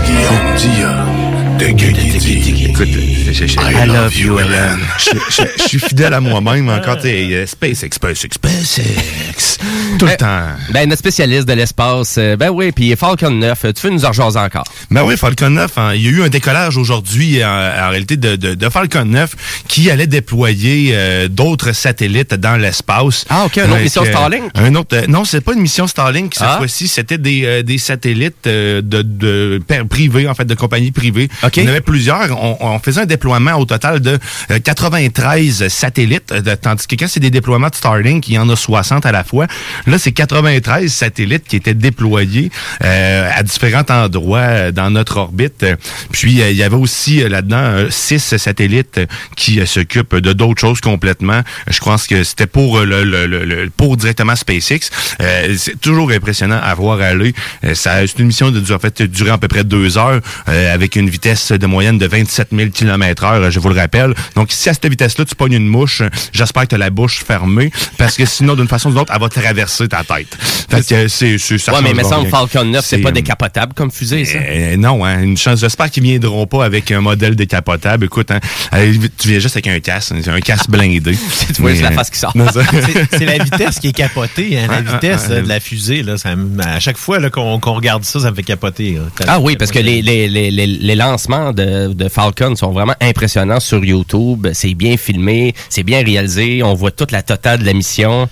Guillaume 0.07 1.32
de 1.63 1.69
Guigui. 1.73 2.65
Écoute, 2.71 2.89
je, 3.33 3.45
I 3.45 3.87
love 3.87 4.17
you, 4.17 4.39
Ellen. 4.39 4.79
je, 4.99 5.63
suis 5.69 5.79
fidèle 5.79 6.13
à 6.15 6.21
moi-même 6.21 6.69
encore. 6.69 6.99
t'es, 6.99 7.29
euh, 7.33 7.47
SpaceX, 7.47 7.91
SpaceX, 7.95 8.35
SpaceX. 8.35 9.59
Tout 9.99 10.07
le 10.07 10.13
Eh, 10.13 10.17
temps. 10.17 10.41
Ben, 10.73 10.89
notre 10.89 10.99
spécialiste 11.01 11.47
de 11.47 11.53
l'espace, 11.53 12.17
euh, 12.19 12.37
ben 12.37 12.51
oui, 12.51 12.73
puis 12.73 12.95
Falcon 12.97 13.31
9, 13.31 13.65
euh, 13.65 13.73
tu 13.73 13.87
veux 13.87 13.93
nous 13.93 14.05
en 14.05 14.09
rejaser 14.09 14.39
encore? 14.39 14.65
Ben 14.91 15.03
oui, 15.05 15.17
Falcon 15.17 15.51
9, 15.51 15.79
hein, 15.79 15.93
il 15.95 16.03
y 16.03 16.09
a 16.09 16.11
eu 16.11 16.23
un 16.23 16.29
décollage 16.29 16.77
aujourd'hui 16.77 17.45
en, 17.45 17.49
en 17.49 17.89
réalité 17.91 18.17
de, 18.17 18.35
de, 18.37 18.55
de 18.55 18.69
Falcon 18.69 19.05
9 19.05 19.63
qui 19.69 19.91
allait 19.91 20.07
déployer 20.09 20.91
euh, 20.95 21.29
d'autres 21.29 21.73
satellites 21.73 22.35
dans 22.35 22.57
l'espace. 22.57 23.25
Ah, 23.29 23.45
OK, 23.47 23.57
une 23.59 23.71
autre 23.71 23.81
mission 23.83 24.05
Starlink? 24.05 24.45
Un 24.55 24.75
autre, 24.75 24.97
euh, 24.97 25.07
non, 25.07 25.25
c'est 25.25 25.41
pas 25.41 25.53
une 25.53 25.61
mission 25.61 25.87
Starlink 25.87 26.35
cette 26.35 26.43
Ah. 26.49 26.57
fois-ci, 26.59 26.89
c'était 26.89 27.19
des, 27.19 27.45
euh, 27.45 27.63
des 27.63 27.79
satellites 27.79 28.47
euh, 28.47 28.81
de, 28.83 29.61
privés, 29.89 30.27
en 30.29 30.35
fait, 30.35 30.45
de 30.45 30.55
compagnies 30.55 30.91
privées. 30.93 31.29
OK. 31.53 31.57
Il 31.59 31.65
y 31.65 31.67
en 31.67 31.71
avait 31.71 31.81
plusieurs. 31.81 32.43
On, 32.43 32.57
on 32.61 32.79
faisait 32.79 33.03
un 33.03 33.07
déploiement 33.07 33.55
au 33.57 33.65
total 33.65 34.01
de 34.01 34.19
euh, 34.51 34.59
93 34.59 35.69
satellites, 35.69 36.33
euh, 36.33 36.57
tandis 36.61 36.87
que 36.87 36.97
quand 36.97 37.09
c'est 37.09 37.21
des 37.21 37.31
déploiements 37.31 37.69
de 37.69 37.75
Starlink, 37.75 38.27
il 38.29 38.35
y 38.35 38.39
en 38.39 38.49
a 38.49 38.57
60 38.57 39.05
à 39.07 39.13
la 39.13 39.25
fois. 39.25 39.47
Là, 39.87 39.99
c'est 39.99 40.13
93 40.13 40.93
satellites 40.93 41.45
qui 41.47 41.57
étaient 41.57 41.75
déployés 41.75 42.51
euh, 42.85 43.31
à 43.35 43.43
différents 43.43 43.85
endroits 43.91 44.39
euh, 44.39 44.73
dans 44.73 44.91
notre 44.91 45.19
orbite. 45.19 45.63
Euh, 45.63 45.77
Puis, 46.13 46.41
euh, 46.41 46.51
il 46.51 46.57
y 46.57 46.63
avait 46.63 46.77
aussi 46.77 47.23
euh, 47.23 47.29
là-dedans 47.29 47.57
euh, 47.59 47.87
six 47.91 48.37
satellites 48.37 48.99
euh, 48.99 49.07
qui 49.37 49.61
euh, 49.61 49.67
s'occupent 49.67 50.17
de 50.17 50.33
d'autres 50.33 50.61
choses 50.61 50.81
complètement. 50.81 51.43
Je 51.69 51.79
pense 51.81 52.07
que 52.07 52.25
c'était 52.25 52.47
pour 52.47 52.79
euh, 52.79 52.85
le, 52.85 53.05
le- 53.05 53.27
le- 53.27 53.71
pour 53.77 53.97
directement 53.97 54.37
SpaceX. 54.37 54.91
Euh, 55.21 55.55
c'est 55.59 55.81
toujours 55.81 56.11
impressionnant 56.11 56.61
à 56.63 56.75
voir 56.75 57.01
aller. 57.01 57.35
Euh, 57.65 57.75
c'est 57.75 58.19
une 58.19 58.27
mission 58.27 58.51
de 58.51 58.61
en 58.73 58.79
fait 58.79 59.03
à 59.31 59.39
peu 59.39 59.49
près 59.49 59.65
deux 59.65 59.99
heures 59.99 60.21
euh, 60.49 60.75
avec 60.75 60.97
une 60.97 61.11
vitesse 61.11 61.42
de 61.51 61.67
moyenne 61.67 61.99
de 61.99 62.07
27 62.07 62.49
000 62.53 62.71
km 62.71 63.25
heure, 63.25 63.51
je 63.51 63.59
vous 63.61 63.69
le 63.69 63.75
rappelle. 63.79 64.15
Donc, 64.37 64.53
si 64.53 64.69
à 64.69 64.75
cette 64.75 64.87
vitesse-là, 64.87 65.25
tu 65.25 65.35
pognes 65.35 65.55
une 65.55 65.67
mouche, 65.67 66.01
euh, 66.03 66.09
j'espère 66.33 66.63
que 66.65 66.69
tu 66.69 66.75
as 66.75 66.79
la 66.79 66.91
bouche 66.91 67.23
fermée 67.27 67.71
parce 67.99 68.17
que 68.17 68.25
sinon, 68.27 68.55
d'une 68.55 68.69
façon 68.69 68.89
ou 68.89 68.93
d'une 68.93 69.01
autre, 69.01 69.13
elle 69.15 69.21
va 69.21 69.29
traverser 69.29 69.89
ta 69.89 70.05
tête. 70.05 70.37
Fait 70.71 70.87
que, 70.87 70.95
euh, 70.95 71.09
c'est, 71.09 71.39
c'est, 71.39 71.59
ça 71.59 71.73
ouais, 71.75 71.81
mais 71.83 71.91
il 71.91 71.97
me 71.97 72.03
semble. 72.03 72.29
Falcon 72.29 72.65
9, 72.65 72.85
c'est 72.85 72.97
C'est, 72.97 73.03
pas 73.03 73.09
euh, 73.11 73.13
décapotable 73.13 73.73
comme 73.75 73.91
fusée, 73.91 74.25
ça? 74.25 74.39
euh, 74.39 74.77
non, 74.77 75.05
hein, 75.05 75.23
une 75.23 75.37
chance. 75.37 75.61
J'espère 75.61 75.91
qu'ils 75.91 76.03
viendront 76.03 76.47
pas 76.47 76.65
avec 76.65 76.91
un 76.91 77.01
modèle 77.01 77.35
décapotable. 77.37 78.05
Écoute, 78.07 78.31
hein, 78.31 78.41
euh, 78.75 78.93
tu 79.19 79.29
viens 79.29 79.39
juste 79.39 79.57
avec 79.57 79.67
un 79.69 79.81
casque, 79.81 80.13
un 80.27 80.41
casque 80.41 80.69
blindé. 80.71 81.17
Tu 81.55 81.61
vois, 81.61 81.71
Mais, 81.71 81.77
c'est 81.77 81.83
la 81.83 81.91
euh, 81.91 81.95
face 81.95 82.11
qui 82.11 82.19
sort. 82.19 82.33
C'est 82.35 83.19
c'est 83.19 83.25
la 83.27 83.43
vitesse 83.45 83.79
qui 83.79 83.89
est 83.89 83.93
capotée, 83.93 84.59
hein, 84.59 84.67
la 84.69 84.77
Ah, 84.77 84.81
vitesse 84.95 85.25
ah, 85.29 85.33
euh, 85.33 85.39
ah. 85.39 85.43
de 85.43 85.49
la 85.49 85.61
fusée. 85.61 86.03
Là, 86.03 86.17
ça 86.17 86.35
me- 86.37 86.63
à 86.63 86.81
chaque 86.81 86.97
fois 86.97 87.19
là, 87.19 87.31
qu'on 87.31 87.59
qu'on 87.61 87.73
regarde 87.75 88.05
ça, 88.05 88.21
ça 88.21 88.31
me 88.31 88.37
fait 88.37 88.43
capoter. 88.43 88.93
là. 88.95 89.25
Ah 89.29 89.41
oui, 89.41 89.57
parce 89.57 89.71
que 89.71 89.79
les, 89.79 90.01
les, 90.03 90.29
les, 90.29 90.51
les, 90.51 90.67
les 90.67 90.95
de, 91.29 91.93
de 91.93 92.09
Falcon 92.09 92.57
sont 92.57 92.73
vraiment 92.73 92.95
impressionnants 93.01 93.61
sur 93.61 93.85
YouTube. 93.85 94.49
C'est 94.53 94.75
bien 94.75 94.97
filmé, 94.97 95.55
c'est 95.69 95.83
bien 95.83 96.03
réalisé. 96.05 96.63
On 96.63 96.75
voit 96.75 96.91
toute 96.91 97.13
la 97.13 97.23
totale 97.23 97.61
de 97.61 97.65
la 97.65 97.73
mission. 97.73 98.29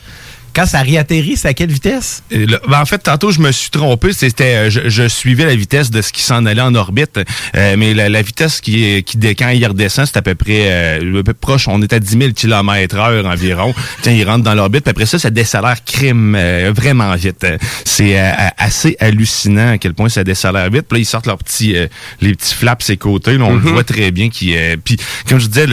Quand 0.54 0.66
ça 0.66 0.80
réatterrit, 0.82 1.36
c'est 1.36 1.48
à 1.48 1.54
quelle 1.54 1.70
vitesse? 1.70 2.22
Là, 2.30 2.58
ben, 2.68 2.80
en 2.80 2.84
fait, 2.84 2.98
tantôt, 2.98 3.30
je 3.30 3.40
me 3.40 3.52
suis 3.52 3.70
trompé. 3.70 4.12
C'était, 4.12 4.54
euh, 4.54 4.70
je, 4.70 4.88
je 4.88 5.08
suivais 5.08 5.44
la 5.44 5.54
vitesse 5.54 5.90
de 5.90 6.02
ce 6.02 6.12
qui 6.12 6.22
s'en 6.22 6.44
allait 6.46 6.60
en 6.60 6.74
orbite, 6.74 7.20
euh, 7.56 7.76
mais 7.78 7.94
la, 7.94 8.08
la 8.08 8.22
vitesse 8.22 8.60
qui, 8.60 8.84
est, 8.84 9.02
qui 9.02 9.18
quand 9.36 9.50
il 9.50 9.64
redescend, 9.66 10.06
c'est 10.06 10.16
à 10.16 10.22
peu 10.22 10.34
près 10.34 10.66
euh, 10.70 11.20
un 11.20 11.22
peu 11.22 11.34
proche. 11.34 11.68
On 11.68 11.80
est 11.82 11.92
à 11.92 11.98
10 12.00 12.18
000 12.18 12.32
km 12.32 12.96
heure 12.96 13.26
environ. 13.26 13.74
Quand 14.02 14.10
il 14.10 14.24
rentre 14.24 14.44
dans 14.44 14.54
l'orbite, 14.54 14.82
puis 14.84 14.90
après 14.90 15.06
ça, 15.06 15.18
ça 15.18 15.30
décélère 15.30 15.84
crime 15.84 16.34
euh, 16.36 16.72
vraiment 16.74 17.14
vite. 17.14 17.44
Euh, 17.44 17.56
C'est 17.84 18.18
euh, 18.18 18.32
assez 18.58 18.96
hallucinant 19.00 19.72
à 19.72 19.78
quel 19.78 19.94
point 19.94 20.08
ça 20.08 20.24
décélère 20.24 20.68
vite. 20.70 20.86
Puis 20.88 20.98
là, 20.98 21.02
ils 21.02 21.06
sortent 21.06 21.26
leurs 21.26 21.38
petits, 21.38 21.76
euh, 21.76 21.86
les 22.20 22.34
petits 22.34 22.54
flaps 22.54 22.84
ses 22.84 22.96
côtés. 22.96 23.38
Là, 23.38 23.44
on 23.44 23.54
le 23.54 23.60
voit 23.60 23.84
très 23.84 24.10
bien. 24.10 24.30
Qui, 24.30 24.56
euh, 24.56 24.76
puis, 24.82 24.96
comme 25.28 25.38
je 25.38 25.46
disais, 25.46 25.66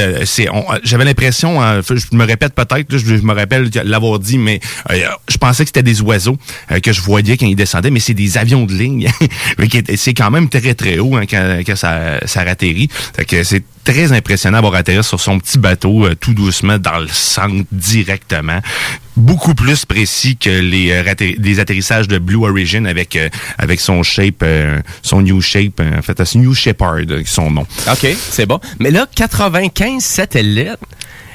j'avais 0.83 1.05
l'impression, 1.05 1.61
hein, 1.61 1.81
je 1.81 2.15
me 2.15 2.25
répète 2.25 2.53
peut-être, 2.53 2.85
je, 2.91 2.97
je 2.97 3.21
me 3.23 3.33
rappelle 3.33 3.69
l'avoir 3.85 4.19
dit, 4.19 4.37
mais 4.37 4.59
euh, 4.63 4.66
je 4.89 5.37
pensais 5.37 5.63
que 5.63 5.69
c'était 5.69 5.83
des 5.83 6.01
oiseaux 6.01 6.37
euh, 6.71 6.79
que 6.79 6.91
je 6.91 7.01
voyais 7.01 7.37
quand 7.37 7.45
ils 7.45 7.55
descendaient, 7.55 7.91
mais 7.91 7.99
c'est 7.99 8.13
des 8.13 8.37
avions 8.37 8.65
de 8.65 8.73
ligne. 8.73 9.09
C'est 9.95 10.13
quand 10.13 10.31
même 10.31 10.49
très 10.49 10.73
très 10.73 10.99
haut 10.99 11.15
hein, 11.15 11.25
quand, 11.29 11.75
ça, 11.75 12.19
ça 12.25 12.41
atterrit. 12.41 12.89
C'est 13.43 13.63
très 13.83 14.11
impressionnant 14.11 14.57
d'avoir 14.57 14.75
atterri 14.75 15.03
sur 15.03 15.19
son 15.19 15.39
petit 15.39 15.57
bateau 15.57 16.05
euh, 16.05 16.15
tout 16.15 16.33
doucement 16.33 16.77
dans 16.77 16.99
le 16.99 17.07
centre 17.07 17.65
directement. 17.71 18.59
Beaucoup 19.15 19.55
plus 19.55 19.85
précis 19.85 20.37
que 20.37 20.49
les, 20.49 20.91
euh, 20.91 21.59
atterrissages 21.61 22.07
de 22.07 22.19
Blue 22.19 22.45
Origin 22.45 22.85
avec 22.85 23.15
euh, 23.15 23.29
avec 23.57 23.79
son 23.79 24.03
shape, 24.03 24.43
euh, 24.43 24.81
son 25.01 25.21
new 25.21 25.41
shape, 25.41 25.79
euh, 25.79 25.99
en 25.99 26.01
fait, 26.01 26.23
c'est 26.23 26.39
New 26.39 26.53
Shepard, 26.53 26.99
euh, 27.09 27.23
son 27.25 27.51
nom. 27.51 27.65
OK, 27.91 28.07
c'est 28.29 28.45
bon. 28.45 28.59
Mais 28.79 28.91
là, 28.91 29.07
95 29.15 30.03
satellites. 30.03 30.77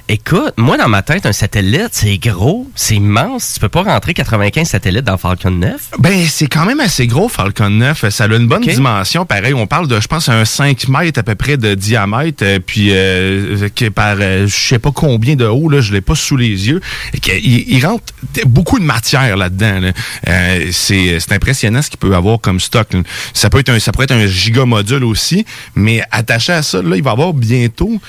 Écoute, 0.09 0.55
moi, 0.59 0.77
dans 0.77 0.89
ma 0.89 1.01
tête, 1.03 1.27
un 1.27 1.33
satellite, 1.33 1.91
c'est 1.93 2.19
gros, 2.19 2.69
c'est 2.75 2.97
immense. 2.97 3.53
Tu 3.55 3.61
peux 3.61 3.69
pas 3.69 3.83
rentrer 3.83 4.13
95 4.15 4.69
satellites 4.69 5.05
dans 5.05 5.17
Falcon 5.17 5.53
9. 5.53 5.91
Ben, 6.01 6.27
c'est 6.29 6.49
quand 6.49 6.67
même 6.67 6.81
assez 6.81 7.07
gros, 7.07 7.29
Falcon 7.29 7.71
9. 7.71 8.09
Ça 8.11 8.25
a 8.25 8.27
une 8.27 8.47
bonne 8.49 8.63
dimension. 8.63 9.25
Pareil, 9.25 9.55
on 9.55 9.67
parle 9.67 9.87
de, 9.89 10.01
je 10.01 10.09
pense, 10.09 10.29
un 10.29 10.45
5 10.45 10.89
mètres 10.89 11.21
à 11.21 11.23
peu 11.23 11.35
près 11.37 11.57
de 11.57 11.75
diamètre, 11.75 12.45
euh, 12.45 12.59
puis 12.59 12.89
euh, 12.91 13.69
par, 13.95 14.17
euh, 14.21 14.47
je 14.47 14.55
sais 14.55 14.79
pas 14.79 14.91
combien 14.91 15.37
de 15.37 15.47
haut, 15.47 15.69
là, 15.71 15.81
je 15.81 15.93
l'ai 15.93 16.01
pas 16.01 16.17
sous 16.17 16.37
les 16.37 16.69
yeux. 16.69 16.81
Il, 17.15 17.73
il 17.73 17.87
rentre 17.87 18.13
beaucoup 18.45 18.79
de 18.81 18.85
matière 18.85 19.37
là-dedans. 19.37 19.81
là. 19.81 19.93
Euh, 20.29 20.69
c'est 20.73 21.33
impressionnant 21.33 21.81
ce 21.81 21.89
qu'il 21.89 21.99
peut 21.99 22.15
avoir 22.15 22.41
comme 22.41 22.61
stock. 22.61 22.89
Ça 23.35 23.49
peut 23.51 23.61
être 23.61 23.71
un, 23.71 23.79
ça 23.79 23.93
pourrait 23.93 24.05
être 24.05 24.13
un 24.13 24.27
gigamodule 24.27 25.05
aussi, 25.05 25.47
mais 25.77 26.03
attaché 26.11 26.53
à 26.53 26.63
ça, 26.63 26.83
là, 26.83 26.97
il 26.97 27.03
va 27.03 27.11
y 27.11 27.13
avoir 27.13 27.33
bientôt 27.33 28.01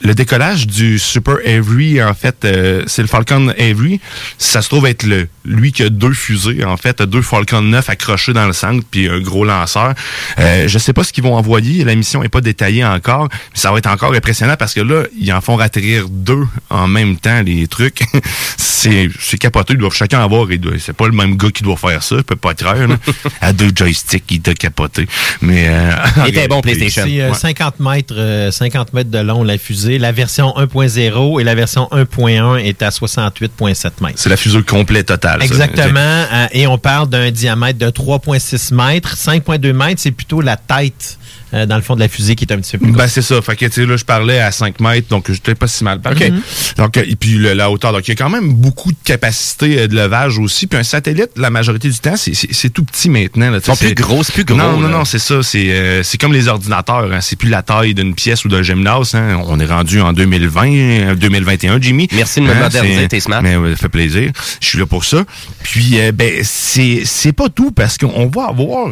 le 0.00 0.14
décollage 0.14 0.66
du 0.66 0.98
Super 1.18 1.38
Avery, 1.44 2.02
en 2.02 2.14
fait, 2.14 2.44
euh, 2.44 2.84
c'est 2.86 3.02
le 3.02 3.08
Falcon 3.08 3.48
Avery. 3.58 4.00
Ça 4.38 4.62
se 4.62 4.68
trouve 4.68 4.86
être 4.86 5.02
le 5.02 5.28
lui 5.44 5.72
qui 5.72 5.82
a 5.82 5.88
deux 5.88 6.12
fusées, 6.12 6.64
en 6.64 6.76
fait, 6.76 7.02
deux 7.02 7.22
Falcon 7.22 7.62
9 7.62 7.88
accrochés 7.88 8.32
dans 8.34 8.46
le 8.46 8.52
centre, 8.52 8.84
puis 8.88 9.08
un 9.08 9.18
gros 9.18 9.44
lanceur. 9.44 9.94
Euh, 10.38 10.68
je 10.68 10.78
sais 10.78 10.92
pas 10.92 11.02
ce 11.04 11.12
qu'ils 11.12 11.24
vont 11.24 11.34
envoyer. 11.34 11.84
La 11.84 11.94
mission 11.94 12.22
est 12.22 12.28
pas 12.28 12.40
détaillée 12.42 12.84
encore, 12.84 13.28
mais 13.32 13.58
ça 13.58 13.72
va 13.72 13.78
être 13.78 13.88
encore 13.88 14.12
impressionnant 14.12 14.56
parce 14.58 14.74
que 14.74 14.80
là, 14.80 15.04
ils 15.18 15.32
en 15.32 15.40
font 15.40 15.58
atterrir 15.58 16.08
deux 16.08 16.46
en 16.70 16.86
même 16.86 17.16
temps, 17.16 17.42
les 17.42 17.66
trucs. 17.66 18.02
c'est 18.56 19.08
c'est 19.18 19.38
capoté. 19.38 19.72
Ils 19.72 19.78
doivent 19.78 19.94
chacun 19.94 20.22
avoir. 20.22 20.46
C'est 20.78 20.92
pas 20.92 21.06
le 21.06 21.12
même 21.12 21.36
gars 21.36 21.50
qui 21.50 21.62
doit 21.62 21.76
faire 21.76 22.02
ça. 22.02 22.16
Je 22.18 22.22
peux 22.22 22.36
pas 22.36 22.54
croire. 22.54 22.76
là. 22.86 22.96
à 23.40 23.52
deux 23.52 23.70
joysticks, 23.74 24.24
il 24.30 24.42
doit 24.42 24.54
capoter. 24.54 25.06
Mais 25.40 25.66
euh, 25.68 25.90
Il 26.26 26.28
était 26.28 26.48
bon, 26.48 26.60
PlayStation. 26.62 27.04
C'est 27.06 27.20
euh, 27.22 27.28
Ouais. 27.28 27.34
50 27.34 27.80
mètres, 27.80 28.14
euh, 28.16 28.50
50 28.50 28.92
mètres 28.92 29.10
de 29.10 29.18
long 29.18 29.42
la 29.42 29.58
fusée. 29.58 29.98
La 29.98 30.12
version 30.12 30.54
1.0 30.56 30.97
2.0 30.98 31.40
et 31.40 31.44
la 31.44 31.54
version 31.54 31.88
1.1 31.92 32.58
est 32.58 32.82
à 32.82 32.90
68.7 32.90 33.90
mètres. 34.00 34.14
C'est 34.16 34.28
la 34.28 34.36
fusée 34.36 34.62
complète 34.62 35.06
totale. 35.06 35.42
Exactement. 35.42 36.00
euh, 36.00 36.46
et 36.52 36.66
on 36.66 36.78
parle 36.78 37.08
d'un 37.08 37.30
diamètre 37.30 37.78
de 37.78 37.90
3,6 37.90 38.74
mètres. 38.74 39.14
5,2 39.16 39.72
mètres, 39.72 40.00
c'est 40.00 40.10
plutôt 40.10 40.40
la 40.40 40.56
tête, 40.56 41.18
euh, 41.54 41.66
dans 41.66 41.76
le 41.76 41.82
fond 41.82 41.94
de 41.94 42.00
la 42.00 42.08
fusée, 42.08 42.34
qui 42.34 42.44
est 42.44 42.52
un 42.52 42.58
petit 42.58 42.76
peu 42.78 42.84
plus 42.86 42.92
Ben, 42.92 43.08
c'est 43.08 43.22
ça. 43.22 43.40
Fait 43.42 43.56
que, 43.56 43.66
tu 43.66 43.72
sais, 43.72 43.86
là, 43.86 43.96
je 43.96 44.04
parlais 44.04 44.40
à 44.40 44.50
5 44.52 44.80
mètres, 44.80 45.08
donc 45.08 45.30
j'étais 45.30 45.54
pas 45.54 45.66
si 45.66 45.84
mal. 45.84 46.00
OK. 46.04 46.32
Donc, 46.76 46.96
euh, 46.96 47.04
et 47.06 47.16
puis 47.16 47.32
le- 47.34 47.54
la 47.54 47.70
hauteur. 47.70 47.92
Donc, 47.92 48.06
il 48.06 48.10
y 48.10 48.12
a 48.12 48.16
quand 48.16 48.30
même 48.30 48.52
beaucoup 48.52 48.92
de 48.92 48.98
capacité 49.04 49.80
euh, 49.80 49.86
de 49.88 49.94
levage 49.96 50.38
aussi. 50.38 50.66
Puis 50.66 50.78
un 50.78 50.82
satellite, 50.82 51.30
la 51.36 51.50
majorité 51.50 51.88
du 51.88 51.98
temps, 51.98 52.16
c'est- 52.16 52.70
tout 52.70 52.84
petit 52.84 53.08
maintenant. 53.08 53.50
Là, 53.50 53.60
plus 53.60 53.94
gros, 53.94 54.22
c'est 54.22 54.32
plus 54.34 54.44
gros, 54.44 54.56
Non, 54.56 54.72
non, 54.78 54.80
là. 54.82 54.88
non, 54.98 55.04
c'est 55.04 55.18
ça. 55.18 55.42
C'est 55.42 55.70
euh, 55.70 56.02
c'est 56.02 56.18
comme 56.18 56.32
les 56.32 56.48
ordinateurs. 56.48 57.10
Hein. 57.12 57.20
C'est 57.20 57.36
plus 57.36 57.48
la 57.48 57.62
taille 57.62 57.94
d'une 57.94 58.14
pièce 58.14 58.44
ou 58.44 58.48
d'un 58.48 58.62
gymnase. 58.62 59.14
Hein. 59.14 59.40
On 59.46 59.58
est 59.58 59.66
rendu 59.66 60.00
en 60.00 60.12
2020, 60.12 60.70
euh, 60.72 61.14
2021, 61.14 61.80
Jimmy. 61.80 62.08
Merci 62.12 62.40
de 62.40 62.44
me 62.46 62.50
Hein, 62.52 62.60
moderniser, 62.60 63.08
t'es 63.08 63.20
smart. 63.20 63.40
Mais 63.42 63.54
ça 63.70 63.76
fait 63.76 63.88
plaisir. 63.88 64.30
Je 64.60 64.66
suis 64.68 64.78
là 64.78 64.86
pour 64.86 65.04
ça. 65.04 65.24
Puis, 65.62 65.98
euh, 66.00 66.12
ben, 66.12 66.40
c'est 66.42 67.02
c'est 67.04 67.32
pas 67.32 67.48
tout 67.48 67.70
parce 67.70 67.96
qu'on 67.98 68.26
va 68.26 68.48
avoir 68.48 68.88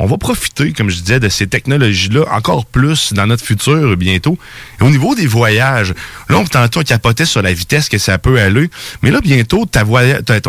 on 0.00 0.06
va 0.06 0.16
profiter, 0.16 0.72
comme 0.72 0.88
je 0.88 0.98
disais, 0.98 1.20
de 1.20 1.28
ces 1.28 1.46
technologies-là 1.46 2.24
encore 2.32 2.64
plus 2.64 3.12
dans 3.12 3.26
notre 3.26 3.44
futur 3.44 3.98
bientôt. 3.98 4.38
Et 4.80 4.84
au 4.84 4.88
niveau 4.88 5.14
des 5.14 5.26
voyages, 5.26 5.92
là, 6.30 6.38
on, 6.38 6.44
tantôt, 6.44 6.80
on 6.80 6.82
capotait 6.82 7.26
sur 7.26 7.42
la 7.42 7.52
vitesse 7.52 7.90
que 7.90 7.98
ça 7.98 8.16
peut 8.16 8.40
aller, 8.40 8.70
mais 9.02 9.10
là, 9.10 9.20
bientôt, 9.20 9.66
ta 9.66 9.84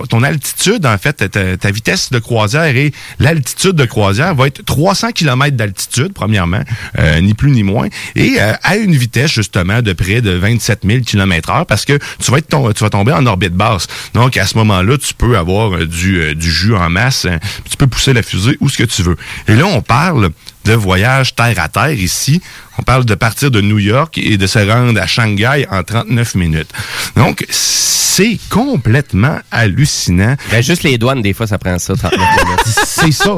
ton 0.09 0.23
altitude, 0.23 0.85
en 0.85 0.97
fait, 0.97 1.29
ta, 1.29 1.71
vitesse 1.71 2.11
de 2.11 2.19
croisière 2.19 2.77
et 2.77 2.93
l'altitude 3.19 3.73
de 3.73 3.83
croisière 3.83 4.35
va 4.35 4.47
être 4.47 4.63
300 4.63 5.11
km 5.11 5.57
d'altitude, 5.57 6.13
premièrement, 6.13 6.63
euh, 6.99 7.19
ni 7.19 7.33
plus 7.33 7.51
ni 7.51 7.63
moins, 7.63 7.87
et 8.15 8.37
euh, 8.39 8.53
à 8.63 8.77
une 8.77 8.95
vitesse, 8.95 9.31
justement, 9.31 9.81
de 9.81 9.91
près 9.91 10.21
de 10.21 10.31
27 10.31 10.83
000 10.85 10.99
km 11.01 11.49
heure, 11.49 11.65
parce 11.65 11.83
que 11.83 11.99
tu 12.23 12.31
vas, 12.31 12.37
être 12.37 12.73
tu 12.73 12.83
vas 12.83 12.89
tomber 12.89 13.11
en 13.11 13.25
orbite 13.25 13.53
basse. 13.53 13.87
Donc, 14.13 14.37
à 14.37 14.45
ce 14.45 14.57
moment-là, 14.59 14.97
tu 14.97 15.13
peux 15.13 15.37
avoir 15.37 15.75
euh, 15.75 15.85
du, 15.85 16.35
du 16.35 16.49
jus 16.49 16.75
en 16.75 16.89
masse, 16.89 17.25
hein, 17.25 17.39
tu 17.69 17.75
peux 17.75 17.87
pousser 17.87 18.13
la 18.13 18.23
fusée 18.23 18.55
où 18.61 18.69
ce 18.69 18.77
que 18.77 18.83
tu 18.83 19.03
veux. 19.03 19.17
Et 19.47 19.55
là, 19.55 19.65
on 19.65 19.81
parle 19.81 20.29
de 20.65 20.73
voyage 20.73 21.33
terre 21.35 21.59
à 21.59 21.67
terre 21.69 21.91
ici. 21.91 22.41
On 22.77 22.83
parle 22.83 23.03
de 23.05 23.15
partir 23.15 23.49
de 23.51 23.61
New 23.61 23.79
York 23.79 24.17
et 24.17 24.37
de 24.37 24.47
se 24.47 24.59
rendre 24.59 24.99
à 25.01 25.07
Shanghai 25.07 25.65
en 25.71 25.83
39 25.83 26.35
minutes. 26.35 26.69
Donc, 27.15 27.45
c'est 27.49 28.37
complètement 28.49 29.39
hallucinant. 29.51 30.35
Ben, 30.51 30.61
juste 30.61 30.83
les 30.83 30.97
douanes, 30.97 31.21
des 31.21 31.33
fois, 31.33 31.47
ça 31.47 31.57
prend 31.57 31.79
ça. 31.79 31.93
39 31.95 32.19
minutes. 32.45 32.59
C'est 32.85 33.11
ça. 33.11 33.37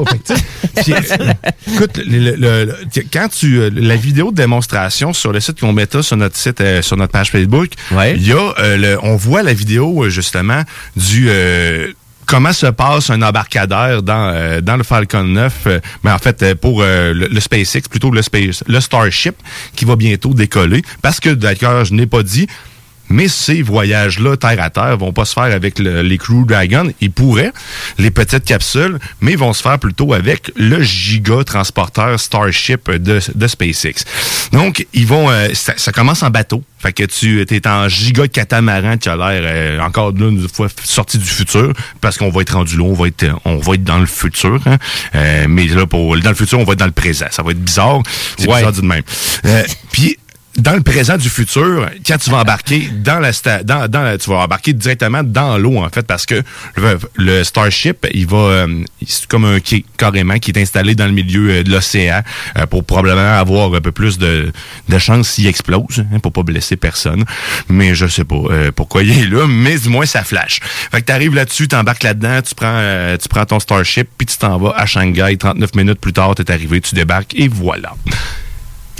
Écoute, 1.72 1.98
le- 2.06 2.36
le- 2.36 2.76
quand 3.12 3.28
tu 3.28 3.58
euh, 3.60 3.70
la 3.74 3.96
vidéo 3.96 4.30
de 4.30 4.36
démonstration 4.36 5.12
sur 5.12 5.32
le 5.32 5.40
site 5.40 5.60
qu'on 5.60 5.72
mettra 5.72 6.02
sur 6.02 6.16
notre 6.16 6.36
site, 6.36 6.60
euh, 6.60 6.82
sur 6.82 6.96
notre 6.96 7.12
page 7.12 7.30
Facebook, 7.30 7.70
il 8.16 8.26
y 8.26 8.32
a, 8.32 8.54
euh, 8.58 8.96
on 9.02 9.16
voit 9.16 9.42
la 9.42 9.52
vidéo 9.54 10.04
euh, 10.04 10.10
justement 10.10 10.62
du 10.96 11.26
euh, 11.28 11.92
comment 12.26 12.52
se 12.52 12.66
passe 12.66 13.10
un 13.10 13.22
embarcadère 13.22 14.02
dans 14.02 14.30
euh, 14.32 14.60
dans 14.60 14.76
le 14.76 14.82
Falcon 14.82 15.24
9, 15.24 15.54
euh, 15.66 15.80
mais 16.02 16.10
en 16.10 16.18
fait 16.18 16.42
euh, 16.42 16.54
pour 16.54 16.82
le, 16.82 17.40
SpaceX, 17.40 17.88
plutôt 17.88 18.10
le 18.10 18.22
Space, 18.22 18.64
le 18.66 18.80
Starship 18.80 19.34
qui 19.74 19.84
va 19.84 19.96
bientôt 19.96 20.34
décoller, 20.34 20.82
parce 21.02 21.20
que 21.20 21.30
d'accord, 21.30 21.84
je 21.84 21.94
n'ai 21.94 22.06
pas 22.06 22.22
dit. 22.22 22.46
Mais 23.14 23.28
ces 23.28 23.62
voyages-là, 23.62 24.36
terre 24.36 24.60
à 24.60 24.70
terre, 24.70 24.96
vont 24.98 25.12
pas 25.12 25.24
se 25.24 25.34
faire 25.34 25.44
avec 25.44 25.78
le- 25.78 26.02
les 26.02 26.18
Crew 26.18 26.44
Dragon. 26.46 26.90
Ils 27.00 27.12
pourraient, 27.12 27.52
les 27.98 28.10
petites 28.10 28.44
capsules, 28.44 28.98
mais 29.20 29.32
ils 29.32 29.38
vont 29.38 29.52
se 29.52 29.62
faire 29.62 29.78
plutôt 29.78 30.12
avec 30.12 30.50
le 30.56 30.82
giga 30.82 31.44
transporteur 31.44 32.18
Starship 32.18 32.90
de, 32.90 33.20
de 33.34 33.46
SpaceX. 33.46 34.04
Donc, 34.52 34.84
ils 34.92 35.06
vont, 35.06 35.30
euh, 35.30 35.48
ça, 35.54 35.74
ça 35.76 35.92
commence 35.92 36.24
en 36.24 36.30
bateau. 36.30 36.62
Fait 36.80 36.92
que 36.92 37.04
tu 37.04 37.40
es 37.48 37.68
en 37.68 37.88
giga 37.88 38.26
catamaran, 38.28 38.98
tu 38.98 39.08
as 39.08 39.16
l'air 39.16 39.42
euh, 39.44 39.80
encore 39.80 40.10
une 40.10 40.46
fois 40.48 40.66
sorti 40.82 41.16
du 41.18 41.24
futur, 41.24 41.72
parce 42.00 42.18
qu'on 42.18 42.30
va 42.30 42.42
être 42.42 42.54
rendu 42.54 42.76
là, 42.76 42.82
on 42.82 42.92
va 42.94 43.06
être, 43.06 43.26
on 43.44 43.56
va 43.58 43.74
être 43.74 43.84
dans 43.84 43.98
le 43.98 44.06
futur. 44.06 44.60
hein. 44.66 44.76
Euh, 45.14 45.46
mais 45.48 45.66
là, 45.68 45.86
pour 45.86 46.18
dans 46.18 46.30
le 46.30 46.34
futur, 46.36 46.58
on 46.58 46.64
va 46.64 46.72
être 46.72 46.80
dans 46.80 46.84
le 46.86 46.90
présent. 46.92 47.26
Ça 47.30 47.42
va 47.44 47.52
être 47.52 47.62
bizarre. 47.62 48.00
C'est 48.36 48.48
Ouais. 48.48 48.56
bizarre 48.56 48.72
de 48.72 48.82
même. 48.82 49.02
Euh, 49.46 49.62
Puis 49.92 50.18
dans 50.56 50.74
le 50.74 50.82
présent 50.82 51.16
du 51.16 51.28
futur, 51.28 51.88
quand 52.06 52.16
tu 52.18 52.30
vas 52.30 52.38
embarquer 52.38 52.88
dans 53.02 53.18
la 53.18 53.32
sta- 53.32 53.62
dans, 53.64 53.88
dans 53.88 54.02
la- 54.02 54.18
tu 54.18 54.30
vas 54.30 54.36
embarquer 54.36 54.72
directement 54.72 55.22
dans 55.24 55.58
l'eau 55.58 55.78
en 55.78 55.88
fait 55.88 56.06
parce 56.06 56.26
que 56.26 56.42
le, 56.76 56.98
le 57.16 57.42
Starship, 57.44 58.06
il 58.14 58.26
va 58.26 58.36
euh, 58.36 58.84
c'est 59.06 59.26
comme 59.26 59.44
un 59.44 59.58
carrément 59.96 60.38
qui 60.38 60.52
est 60.52 60.58
installé 60.60 60.94
dans 60.94 61.06
le 61.06 61.12
milieu 61.12 61.50
euh, 61.50 61.62
de 61.64 61.70
l'océan 61.72 62.22
euh, 62.56 62.66
pour 62.66 62.84
probablement 62.84 63.36
avoir 63.38 63.74
un 63.74 63.80
peu 63.80 63.90
plus 63.92 64.16
de, 64.18 64.52
de 64.88 64.98
chance 64.98 65.28
s'il 65.30 65.46
explose 65.48 66.04
hein, 66.12 66.18
pour 66.20 66.32
pas 66.32 66.42
blesser 66.44 66.76
personne. 66.76 67.24
Mais 67.68 67.94
je 67.94 68.06
sais 68.06 68.24
pas 68.24 68.36
pourquoi 68.76 69.02
il 69.02 69.10
est 69.10 69.26
là, 69.26 69.46
mais 69.48 69.78
du 69.78 69.88
moins 69.88 70.06
ça 70.06 70.22
flash. 70.22 70.60
Fait 70.92 71.00
que 71.00 71.06
t'arrives 71.06 71.34
là-dessus, 71.34 71.66
t'embarques 71.68 72.02
là-dedans, 72.04 72.40
tu 72.42 72.54
prends 72.54 73.16
tu 73.20 73.28
prends 73.28 73.44
ton 73.44 73.58
Starship 73.60 74.08
puis 74.16 74.26
tu 74.26 74.36
t'en 74.38 74.58
vas 74.58 74.74
à 74.76 74.86
Shanghai 74.86 75.36
39 75.36 75.74
minutes 75.74 76.00
plus 76.00 76.12
tard, 76.12 76.34
t'es 76.36 76.50
arrivé, 76.50 76.80
tu 76.80 76.94
débarques 76.94 77.34
et 77.34 77.48
voilà. 77.48 77.94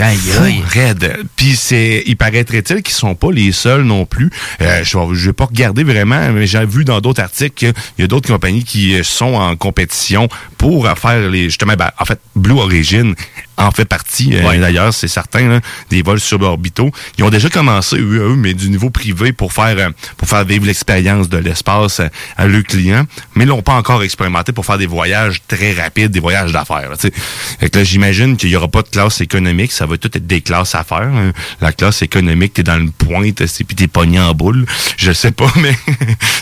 Aïe, 0.01 0.19
aïe. 0.41 0.63
Raide. 0.69 1.17
Puis 1.37 1.55
c'est, 1.57 2.03
il 2.07 2.17
paraîtrait-il 2.17 2.83
qu'ils 2.83 2.95
sont 2.95 3.15
pas 3.15 3.31
les 3.31 3.53
seuls 3.53 3.83
non 3.83 4.07
plus? 4.07 4.31
Euh, 4.61 4.83
je, 4.83 4.99
vais- 4.99 5.15
je 5.15 5.27
vais 5.27 5.33
pas 5.33 5.45
regarder 5.45 5.85
vraiment, 5.85 6.33
mais 6.33 6.47
j'ai 6.49 6.67
vu 6.67 6.85
dans 6.85 7.01
d'autres 7.01 7.23
articles 7.23 7.55
qu'il 7.55 7.73
y 7.99 8.03
a 8.03 8.07
d'autres 8.09 8.29
compagnies 8.29 8.65
qui 8.65 8.99
sont 9.05 9.35
en 9.35 9.55
compétition 9.57 10.29
pour 10.59 10.89
faire 10.99 11.29
les, 11.31 11.45
justement, 11.45 11.75
ben, 11.79 11.91
en 11.99 12.05
fait, 12.05 12.19
Blue 12.35 12.59
Origin 12.59 13.15
en 13.57 13.71
fait 13.71 13.85
partie. 13.85 14.31
euh, 14.35 14.61
D'ailleurs, 14.61 14.93
c'est 14.95 15.09
certain, 15.09 15.49
là, 15.49 15.61
des 15.91 16.03
vols 16.03 16.21
suborbitaux. 16.21 16.91
Ils 17.19 17.25
ont 17.25 17.31
déjà 17.31 17.49
commencé, 17.51 17.97
eux, 17.97 18.31
eux, 18.31 18.37
mais 18.37 18.55
du 18.55 18.69
niveau 18.71 18.91
privé 18.91 19.33
pour 19.33 19.53
faire, 19.53 19.77
euh, 19.79 19.91
pour 20.17 20.29
faire 20.29 20.45
vivre 20.45 20.67
l'expérience 20.67 21.29
de 21.29 21.39
l'espace 21.39 22.01
euh, 22.01 22.09
à 22.37 22.47
leurs 22.47 22.63
clients. 22.65 23.05
Mais 23.35 23.45
ils 23.45 23.49
l'ont 23.49 23.63
pas 23.63 23.75
encore 23.75 24.03
expérimenté 24.03 24.53
pour 24.53 24.65
faire 24.67 24.79
des 24.79 24.87
voyages 24.87 25.41
très 25.49 25.73
rapides, 25.73 26.11
des 26.11 26.21
voyages 26.21 26.53
d'affaires. 26.53 26.91
là. 26.91 26.97
Fait 26.97 27.71
que 27.71 27.79
là, 27.79 27.85
j'imagine 27.85 28.37
qu'il 28.37 28.49
y 28.51 28.57
aura 28.57 28.69
pas 28.69 28.83
de 28.83 28.89
classe 28.89 29.21
économique. 29.21 29.73
Ça 29.73 29.87
va 29.87 29.97
tout 29.99 30.11
être 30.17 30.27
des 30.27 30.41
classes 30.41 30.75
à 30.75 30.85
faire. 30.85 30.99
hein. 31.03 31.33
La 31.61 31.73
classe 31.73 32.03
économique, 32.03 32.55
t'es 32.55 32.63
dans 32.63 32.77
le 32.83 32.91
pointe, 32.91 33.47
c'est 33.47 33.65
puis 33.65 33.77
t'es 33.77 33.87
pogné 33.89 34.19
en 34.21 34.33
boule. 34.35 34.67
Je 34.97 35.13
sais 35.13 35.33
pas, 35.33 35.53
mais 35.57 35.75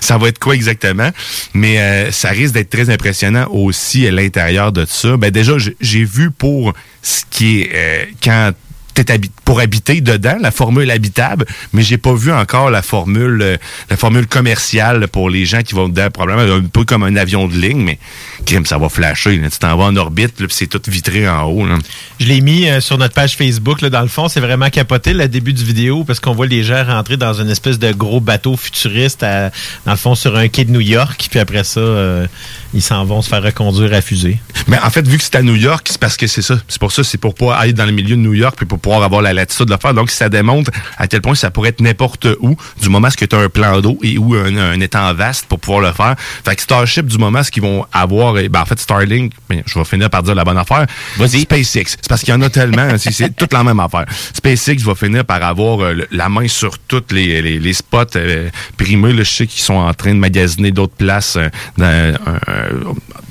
ça 0.00 0.18
va 0.18 0.28
être 0.28 0.38
quoi 0.38 0.54
exactement? 0.54 1.10
Mais 1.54 1.78
euh, 1.80 2.10
ça 2.12 2.30
risque 2.30 2.54
d'être 2.54 2.70
très 2.70 2.90
impressionnant 2.90 3.46
aussi 3.50 4.06
à 4.06 4.10
l'intérieur 4.10 4.72
de 4.72 4.84
ça. 4.88 5.16
Ben 5.16 5.30
déjà, 5.30 5.54
j'ai 5.80 6.04
vu 6.04 6.30
pour 6.30 6.72
ce 7.02 7.22
qui 7.30 7.62
est 7.62 7.70
euh, 7.74 8.04
quand 8.22 8.52
t'es 8.94 9.10
habi- 9.12 9.30
pour 9.52 9.60
habiter 9.60 10.00
dedans, 10.00 10.36
la 10.40 10.50
formule 10.50 10.90
habitable, 10.90 11.44
mais 11.74 11.82
j'ai 11.82 11.98
pas 11.98 12.14
vu 12.14 12.32
encore 12.32 12.70
la 12.70 12.80
formule 12.80 13.42
euh, 13.42 13.56
la 13.90 13.98
formule 13.98 14.26
commerciale 14.26 15.08
pour 15.08 15.28
les 15.28 15.44
gens 15.44 15.60
qui 15.60 15.74
vont 15.74 15.90
dedans, 15.90 16.08
probablement 16.10 16.54
un 16.56 16.62
peu 16.62 16.84
comme 16.86 17.02
un 17.02 17.16
avion 17.16 17.48
de 17.48 17.54
ligne, 17.54 17.82
mais 17.82 17.98
crime, 18.46 18.64
ça 18.64 18.78
va 18.78 18.88
flasher. 18.88 19.36
là. 19.36 19.50
Tu 19.50 19.58
t'en 19.58 19.76
vas 19.76 19.84
en 19.84 19.96
orbite, 19.96 20.36
puis 20.36 20.46
c'est 20.48 20.68
tout 20.68 20.80
vitré 20.88 21.28
en 21.28 21.42
haut. 21.42 21.66
Là. 21.66 21.76
Je 22.18 22.24
l'ai 22.28 22.40
mis 22.40 22.66
euh, 22.66 22.80
sur 22.80 22.96
notre 22.96 23.12
page 23.12 23.36
Facebook. 23.36 23.82
Là, 23.82 23.90
dans 23.90 24.00
le 24.00 24.08
fond, 24.08 24.26
c'est 24.28 24.40
vraiment 24.40 24.70
capoté 24.70 25.12
le 25.12 25.28
début 25.28 25.52
du 25.52 25.64
vidéo 25.64 26.02
parce 26.04 26.18
qu'on 26.18 26.32
voit 26.32 26.46
les 26.46 26.62
gens 26.62 26.82
rentrer 26.86 27.18
dans 27.18 27.34
une 27.34 27.50
espèce 27.50 27.78
de 27.78 27.92
gros 27.92 28.20
bateau 28.20 28.56
futuriste, 28.56 29.22
à- 29.22 29.50
dans 29.84 29.92
le 29.92 29.98
fond, 29.98 30.14
sur 30.14 30.34
un 30.34 30.48
quai 30.48 30.64
de 30.64 30.70
New 30.70 30.80
York. 30.80 31.26
Puis 31.30 31.38
après 31.40 31.64
ça, 31.64 31.80
euh, 31.80 32.26
ils 32.72 32.80
s'en 32.80 33.04
vont 33.04 33.20
se 33.20 33.28
faire 33.28 33.42
reconduire 33.42 33.92
à 33.92 34.00
fusée. 34.00 34.38
Mais 34.66 34.78
en 34.78 34.88
fait, 34.88 35.06
vu 35.06 35.18
que 35.18 35.24
c'est 35.24 35.36
à 35.36 35.42
New 35.42 35.56
York, 35.56 35.86
c'est 35.90 36.00
parce 36.00 36.16
que 36.16 36.26
c'est 36.26 36.40
ça. 36.40 36.58
C'est 36.68 36.80
pour 36.80 36.90
ça, 36.92 37.04
c'est 37.04 37.18
pour 37.18 37.34
pas 37.34 37.54
aller 37.56 37.74
dans 37.74 37.84
le 37.84 37.92
milieu 37.92 38.16
de 38.16 38.22
New 38.22 38.32
York 38.32 38.54
puis 38.56 38.64
pour 38.64 38.78
pouvoir 38.78 39.02
avoir 39.02 39.20
la 39.20 39.34
de 39.46 39.70
le 39.70 39.76
faire. 39.78 39.94
Donc, 39.94 40.10
ça 40.10 40.28
démontre 40.28 40.70
à 40.98 41.06
quel 41.06 41.20
point 41.20 41.34
ça 41.34 41.50
pourrait 41.50 41.70
être 41.70 41.80
n'importe 41.80 42.26
où, 42.40 42.56
du 42.80 42.88
moment 42.88 43.10
ce 43.10 43.16
que 43.16 43.24
tu 43.24 43.36
as 43.36 43.40
un 43.40 43.48
plan 43.48 43.80
d'eau 43.80 43.98
et 44.02 44.18
ou 44.18 44.34
un, 44.34 44.56
un 44.56 44.80
étang 44.80 45.12
vaste 45.14 45.46
pour 45.46 45.58
pouvoir 45.60 45.80
le 45.82 45.92
faire. 45.92 46.14
Fait 46.44 46.56
que 46.56 46.62
Starship, 46.62 47.06
du 47.06 47.18
moment 47.18 47.42
ce 47.42 47.50
qu'ils 47.50 47.62
vont 47.62 47.84
avoir, 47.92 48.38
eh 48.38 48.48
ben, 48.48 48.60
en 48.60 48.64
fait, 48.64 48.78
Starlink, 48.78 49.32
ben, 49.48 49.62
je 49.66 49.78
vais 49.78 49.84
finir 49.84 50.10
par 50.10 50.22
dire 50.22 50.34
la 50.34 50.44
bonne 50.44 50.58
affaire. 50.58 50.86
SpaceX. 51.42 51.84
C'est 52.00 52.08
parce 52.08 52.20
qu'il 52.22 52.30
y 52.30 52.36
en 52.36 52.42
a 52.42 52.50
tellement, 52.50 52.96
c'est- 52.98 53.12
c'est 53.12 53.34
toute 53.36 53.52
la 53.52 53.62
même 53.64 53.80
affaire. 53.80 54.06
SpaceX 54.34 54.76
va 54.84 54.94
finir 54.94 55.24
par 55.24 55.42
avoir 55.42 55.80
euh, 55.82 55.94
la 56.10 56.28
main 56.28 56.48
sur 56.48 56.78
tous 56.78 57.02
les, 57.10 57.42
les, 57.42 57.58
les 57.58 57.72
spots 57.72 58.16
euh, 58.16 58.48
primés. 58.76 59.12
Là, 59.12 59.22
je 59.22 59.30
sais 59.30 59.46
qu'ils 59.46 59.62
sont 59.62 59.74
en 59.74 59.92
train 59.94 60.14
de 60.14 60.18
magasiner 60.18 60.70
d'autres 60.70 60.94
places 60.96 61.36
euh, 61.36 61.48
dans, 61.76 62.14
euh, 62.48 62.70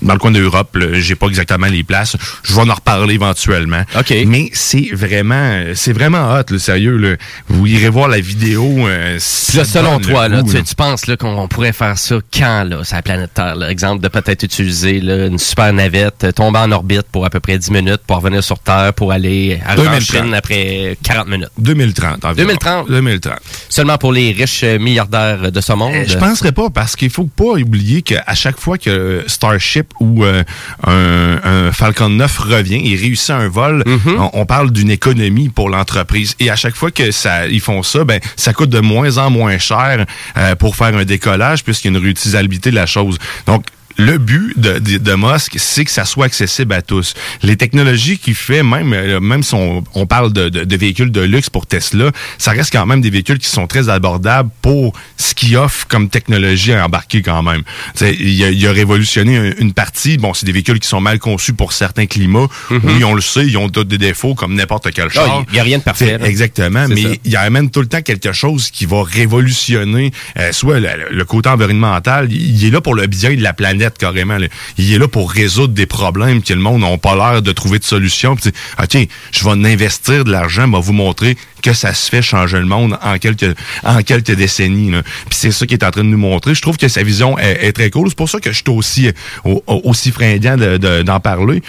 dans 0.01 0.13
le 0.13 0.19
coin 0.19 0.31
d'Europe. 0.31 0.77
J'ai 0.93 1.15
pas 1.15 1.27
exactement 1.27 1.67
les 1.67 1.83
places. 1.83 2.15
Je 2.43 2.53
vais 2.53 2.61
en 2.61 2.73
reparler 2.73 3.15
éventuellement. 3.15 3.83
Mais 4.25 4.49
c'est 4.53 4.89
vraiment, 4.93 5.63
c'est 5.75 5.93
vraiment 5.93 6.33
hot, 6.33 6.43
le 6.49 6.59
sérieux. 6.59 6.97
Là. 6.97 7.15
Vous 7.47 7.65
irez 7.67 7.89
voir 7.89 8.07
la 8.07 8.19
vidéo. 8.19 8.87
euh, 8.87 9.19
là, 9.53 9.63
selon 9.65 9.99
toi, 9.99 10.27
là, 10.27 10.43
tu, 10.43 10.61
tu 10.63 10.75
penses 10.75 11.07
là, 11.07 11.17
qu'on 11.17 11.47
pourrait 11.47 11.73
faire 11.73 11.97
ça 11.97 12.15
quand, 12.33 12.63
là, 12.69 12.83
sur 12.83 12.95
la 12.95 13.01
planète 13.01 13.33
Terre? 13.33 13.55
Là? 13.55 13.69
Exemple 13.71 14.01
de 14.01 14.07
peut-être 14.07 14.43
utiliser 14.43 14.99
là, 15.01 15.27
une 15.27 15.37
super 15.39 15.71
navette, 15.73 16.23
euh, 16.23 16.31
tomber 16.31 16.59
en 16.59 16.71
orbite 16.71 17.03
pour 17.11 17.25
à 17.25 17.29
peu 17.29 17.39
près 17.39 17.57
10 17.57 17.71
minutes, 17.71 18.01
pour 18.07 18.17
revenir 18.17 18.43
sur 18.43 18.59
Terre, 18.59 18.93
pour 18.93 19.11
aller 19.11 19.59
à 19.65 19.75
2030. 19.75 20.01
Chine 20.01 20.33
après 20.33 20.97
40 21.03 21.27
minutes. 21.27 21.49
2030 21.57 22.25
environ. 22.25 22.47
2030? 22.47 22.89
2030. 22.89 23.33
Seulement 23.69 23.97
pour 23.97 24.11
les 24.13 24.31
riches 24.31 24.61
euh, 24.63 24.79
milliardaires 24.79 25.51
de 25.51 25.61
ce 25.61 25.73
monde? 25.73 25.93
Euh, 25.93 26.03
Je 26.07 26.17
penserais 26.17 26.51
pas 26.51 26.69
parce 26.69 26.95
qu'il 26.95 27.09
faut 27.09 27.25
pas 27.25 27.53
oublier 27.59 28.01
qu'à 28.01 28.33
chaque 28.33 28.59
fois 28.59 28.77
que 28.77 29.23
Starship 29.27 29.90
où 29.99 30.23
euh, 30.23 30.43
un, 30.85 31.39
un 31.43 31.71
Falcon 31.71 32.09
9 32.09 32.37
revient 32.39 32.91
et 32.91 32.95
réussit 32.95 33.31
un 33.31 33.47
vol, 33.47 33.83
on, 34.05 34.29
on 34.33 34.45
parle 34.45 34.71
d'une 34.71 34.91
économie 34.91 35.49
pour 35.49 35.69
l'entreprise. 35.69 36.35
Et 36.39 36.49
à 36.49 36.55
chaque 36.55 36.75
fois 36.75 36.91
que 36.91 37.11
ça, 37.11 37.47
ils 37.47 37.61
font 37.61 37.83
ça, 37.83 38.03
ben 38.03 38.19
ça 38.35 38.53
coûte 38.53 38.69
de 38.69 38.79
moins 38.79 39.17
en 39.17 39.29
moins 39.29 39.57
cher 39.57 40.05
euh, 40.37 40.55
pour 40.55 40.75
faire 40.75 40.95
un 40.95 41.05
décollage 41.05 41.63
puisqu'il 41.63 41.91
y 41.91 41.95
a 41.95 41.97
une 41.97 42.03
réutilisabilité 42.03 42.71
de 42.71 42.75
la 42.75 42.85
chose. 42.85 43.17
Donc 43.45 43.65
le 43.97 44.17
but 44.17 44.53
de, 44.57 44.79
de, 44.79 44.97
de 44.97 45.13
Musk, 45.15 45.53
c'est 45.57 45.85
que 45.85 45.91
ça 45.91 46.05
soit 46.05 46.25
accessible 46.25 46.73
à 46.73 46.81
tous. 46.81 47.13
Les 47.43 47.57
technologies 47.57 48.17
qu'il 48.17 48.35
fait, 48.35 48.63
même, 48.63 48.93
euh, 48.93 49.19
même 49.19 49.43
si 49.43 49.53
on, 49.53 49.83
on 49.93 50.05
parle 50.05 50.31
de, 50.33 50.49
de- 50.49 50.63
de 50.63 50.75
véhicules 50.77 51.11
de 51.11 51.21
luxe 51.21 51.49
pour 51.49 51.67
Tesla, 51.67 52.11
ça 52.37 52.51
reste 52.51 52.71
quand 52.71 52.85
même 52.85 53.01
des 53.01 53.09
véhicules 53.09 53.37
qui 53.39 53.49
sont 53.49 53.67
très 53.67 53.89
abordables 53.89 54.49
pour 54.61 54.93
ce 55.17 55.33
qu'il 55.33 55.55
offre 55.57 55.87
comme 55.87 56.09
technologie 56.09 56.73
à 56.73 56.85
embarquer 56.85 57.21
quand 57.21 57.43
même. 57.43 57.63
Il 58.01 58.43
a, 58.43 58.49
il 58.49 58.67
a 58.67 58.71
révolutionné 58.71 59.37
un- 59.37 59.53
une 59.59 59.73
partie. 59.73 60.17
Bon, 60.17 60.33
c'est 60.33 60.45
des 60.45 60.51
véhicules 60.51 60.79
qui 60.79 60.87
sont 60.87 61.01
mal 61.01 61.19
conçus 61.19 61.53
pour 61.53 61.73
certains 61.73 62.05
climats. 62.05 62.47
Oui, 62.69 63.03
on 63.03 63.13
le 63.13 63.21
sait, 63.21 63.45
ils 63.45 63.57
ont 63.57 63.67
d'autres 63.67 63.89
des 63.89 63.97
défauts 63.97 64.35
comme 64.35 64.55
n'importe 64.55 64.91
quel 64.91 65.05
Non, 65.05 65.11
char. 65.11 65.43
il 65.49 65.55
y 65.55 65.59
a 65.59 65.63
rien 65.63 65.77
de 65.77 65.83
parfait, 65.83 66.17
là. 66.17 66.25
Exactement, 66.27 66.87
mais 66.87 67.01
ça. 67.03 67.09
il 67.25 67.35
amène 67.37 67.69
tout 67.69 67.81
le 67.81 67.87
temps 67.87 68.01
quelque 68.01 68.31
chose 68.33 68.71
qui 68.71 68.85
va 68.85 69.03
révolutionner 69.03 70.11
euh, 70.37 70.51
soit 70.51 70.79
le, 70.79 70.89
le 71.11 71.25
côté 71.25 71.49
environnemental, 71.49 72.27
il 72.31 72.51
il 72.61 72.65
est 72.67 72.69
là 72.71 72.81
pour 72.81 72.93
le 72.95 73.07
bien 73.07 73.33
de 73.33 73.41
la 73.41 73.53
planète 73.53 73.90
carrément. 73.97 74.37
là. 74.37 74.47
Il 74.77 74.93
est 74.93 74.97
là 74.97 75.07
pour 75.07 75.31
résoudre 75.31 75.73
des 75.73 75.85
problèmes 75.85 76.41
que 76.41 76.53
le 76.53 76.59
monde 76.59 76.81
n'a 76.81 76.97
pas 76.97 77.15
l'air 77.15 77.41
de 77.41 77.51
trouver 77.51 77.79
de 77.79 77.83
solution. 77.83 78.35
Puis, 78.35 78.51
ah, 78.77 78.87
tiens, 78.87 79.05
je 79.31 79.43
vais 79.43 79.51
investir 79.51 80.23
de 80.25 80.31
l'argent, 80.31 80.69
va 80.69 80.79
vous 80.79 80.93
montrer 80.93 81.37
que 81.61 81.73
ça 81.73 81.93
se 81.93 82.09
fait 82.09 82.21
changer 82.23 82.57
le 82.57 82.65
monde 82.65 82.97
en 83.03 83.17
quelques 83.19 83.55
en 83.83 84.01
quelques 84.01 84.31
décennies. 84.35 84.91
là. 84.91 85.03
Puis 85.03 85.37
c'est 85.39 85.51
ça 85.51 85.65
qu'il 85.67 85.77
est 85.77 85.83
en 85.85 85.91
train 85.91 86.03
de 86.03 86.09
nous 86.09 86.17
montrer. 86.17 86.55
Je 86.55 86.61
trouve 86.61 86.77
que 86.77 86.87
sa 86.87 87.03
vision 87.03 87.37
est, 87.37 87.65
est 87.67 87.71
très 87.73 87.89
cool. 87.91 88.09
C'est 88.09 88.17
pour 88.17 88.29
ça 88.29 88.39
que 88.39 88.51
je 88.51 88.55
suis 88.57 88.63
aussi 88.69 89.09
au- 89.43 89.63
au- 89.67 89.81
aussi 89.85 90.11
fringant 90.11 90.57
de- 90.57 90.77
de- 90.77 91.03
d'en 91.03 91.19
parler. 91.19 91.61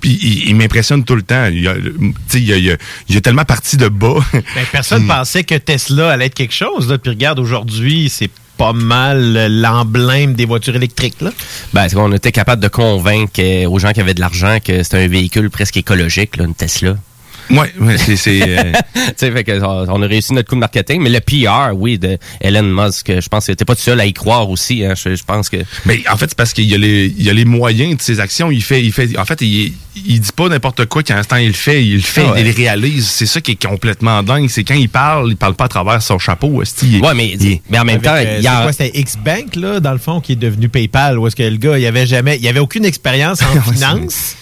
Puis 0.00 0.18
il, 0.22 0.48
il 0.48 0.56
m'impressionne 0.56 1.04
tout 1.04 1.14
le 1.16 1.22
temps. 1.22 1.46
Il 1.52 1.66
a, 1.68 1.74
tu 1.74 1.80
sais, 2.28 2.38
il 2.40 2.44
y 2.48 2.52
a, 2.52 2.56
il 2.56 2.64
y 2.64 2.70
a- 2.70 2.76
il 3.08 3.14
y 3.14 3.18
a 3.18 3.20
tellement 3.20 3.44
parti 3.44 3.76
de 3.76 3.88
bas. 3.88 4.14
Ben, 4.32 4.42
personne 4.72 5.06
pensait 5.08 5.44
que 5.44 5.54
Tesla 5.56 6.12
allait 6.12 6.26
être 6.26 6.34
quelque 6.34 6.54
chose. 6.54 6.88
Là. 6.88 6.96
Puis 6.98 7.10
regarde, 7.10 7.38
aujourd'hui, 7.38 8.08
c'est 8.10 8.30
pas 8.56 8.72
mal 8.72 9.60
l'emblème 9.60 10.34
des 10.34 10.44
voitures 10.44 10.76
électriques. 10.76 11.20
Là? 11.20 11.30
Ben, 11.72 11.88
qu'on 11.88 12.12
était 12.12 12.32
capable 12.32 12.62
de 12.62 12.68
convaincre 12.68 13.40
euh, 13.40 13.68
aux 13.68 13.78
gens 13.78 13.92
qui 13.92 14.00
avaient 14.00 14.14
de 14.14 14.20
l'argent 14.20 14.58
que 14.64 14.82
c'était 14.82 14.98
un 14.98 15.08
véhicule 15.08 15.50
presque 15.50 15.76
écologique, 15.76 16.36
là, 16.36 16.44
une 16.44 16.54
Tesla? 16.54 16.96
Ouais, 17.50 17.72
ouais, 17.80 17.98
c'est. 17.98 18.16
c'est, 18.16 18.42
euh, 18.42 18.72
Tu 18.94 19.00
sais, 19.16 19.30
fait 19.30 19.44
que, 19.44 19.60
on 19.62 20.02
a 20.02 20.06
réussi 20.06 20.32
notre 20.32 20.48
coup 20.48 20.54
de 20.54 20.60
marketing, 20.60 21.00
mais 21.02 21.10
le 21.10 21.20
PR, 21.20 21.74
oui, 21.76 21.98
de 21.98 22.18
Elon 22.40 22.62
Musk, 22.62 23.12
je 23.20 23.28
pense 23.28 23.46
que 23.46 23.52
t'es 23.52 23.64
pas 23.64 23.74
tout 23.74 23.82
seul 23.82 24.00
à 24.00 24.06
y 24.06 24.12
croire 24.12 24.48
aussi. 24.48 24.84
Hein, 24.84 24.94
je, 24.96 25.14
je 25.14 25.24
pense 25.24 25.48
que. 25.48 25.58
Mais 25.84 26.02
en 26.10 26.16
fait, 26.16 26.26
c'est 26.30 26.36
parce 26.36 26.52
qu'il 26.52 26.64
y 26.64 26.74
a 26.74 26.78
les, 26.78 27.06
il 27.16 27.22
y 27.24 27.30
a 27.30 27.32
les 27.32 27.44
moyens 27.44 27.96
de 27.96 28.02
ses 28.02 28.20
actions. 28.20 28.50
Il 28.50 28.62
fait, 28.62 28.82
il 28.82 28.92
fait, 28.92 29.18
en 29.18 29.24
fait, 29.24 29.40
il, 29.42 29.72
il 30.06 30.20
dit 30.20 30.30
pas 30.34 30.48
n'importe 30.48 30.86
quoi 30.86 31.02
qu'à 31.02 31.14
l'instant 31.16 31.36
il 31.36 31.48
le 31.48 31.52
fait, 31.52 31.84
il 31.84 31.96
le 31.96 32.00
fait, 32.00 32.22
Ah 32.26 32.32
ouais. 32.32 32.40
il 32.40 32.46
le 32.48 32.54
réalise. 32.54 33.06
C'est 33.06 33.26
ça 33.26 33.40
qui 33.40 33.52
est 33.52 33.62
complètement 33.66 34.22
dingue. 34.22 34.48
C'est 34.48 34.64
quand 34.64 34.74
il 34.74 34.88
parle, 34.88 35.30
il 35.30 35.36
parle 35.36 35.54
pas 35.54 35.64
à 35.66 35.68
travers 35.68 36.02
son 36.02 36.18
chapeau. 36.18 36.48
Ouais, 36.48 36.64
mais, 37.14 37.28
il- 37.38 37.60
mais 37.70 37.78
en 37.78 37.84
même 37.84 37.96
Avec, 37.96 38.02
temps, 38.02 38.14
euh, 38.14 38.36
il 38.38 38.44
y 38.44 38.46
a. 38.46 38.62
quoi, 38.62 38.72
c'était 38.72 38.98
X-Bank, 38.98 39.56
là, 39.56 39.80
dans 39.80 39.92
le 39.92 39.98
fond, 39.98 40.20
qui 40.20 40.32
est 40.32 40.36
devenu 40.36 40.68
PayPal, 40.68 41.18
où 41.18 41.26
est-ce 41.26 41.36
que 41.36 41.42
le 41.42 41.56
gars, 41.56 41.78
il 41.78 41.86
avait 41.86 42.06
jamais, 42.06 42.38
il 42.40 42.48
avait 42.48 42.60
aucune 42.60 42.84
expérience 42.84 43.40
en 43.42 43.60
finance. 43.72 44.36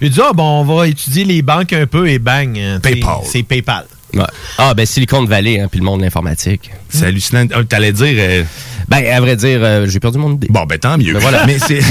Il 0.00 0.10
dit, 0.10 0.20
ah, 0.22 0.32
bon, 0.32 0.60
on 0.60 0.64
va 0.64 0.86
étudier 0.88 1.24
les 1.24 1.42
banques 1.42 1.72
un 1.72 1.86
peu 1.86 2.08
et 2.08 2.18
bang. 2.18 2.54
t'sais, 2.54 2.78
PayPal. 2.92 3.16
C'est 3.24 3.42
PayPal. 3.42 3.84
Ouais. 4.14 4.24
Ah, 4.56 4.72
ben 4.74 4.86
Silicon 4.86 5.24
Valley, 5.24 5.60
hein, 5.60 5.68
puis 5.70 5.80
le 5.80 5.84
monde 5.84 6.00
de 6.00 6.04
l'informatique. 6.04 6.70
c'est 6.88 7.06
hallucinant. 7.06 7.46
Ah, 7.52 7.62
T'allais 7.64 7.92
dire. 7.92 8.14
euh, 8.16 8.44
Ben, 8.88 9.04
à 9.06 9.20
vrai 9.20 9.36
dire, 9.36 9.60
euh, 9.62 9.86
j'ai 9.86 10.00
perdu 10.00 10.18
mon 10.18 10.34
idée. 10.34 10.48
bon, 10.50 10.64
ben 10.64 10.78
tant 10.78 10.96
mieux. 10.96 11.12
Ben 11.12 11.20
voilà. 11.20 11.46
Mais 11.46 11.58
c'est. 11.58 11.80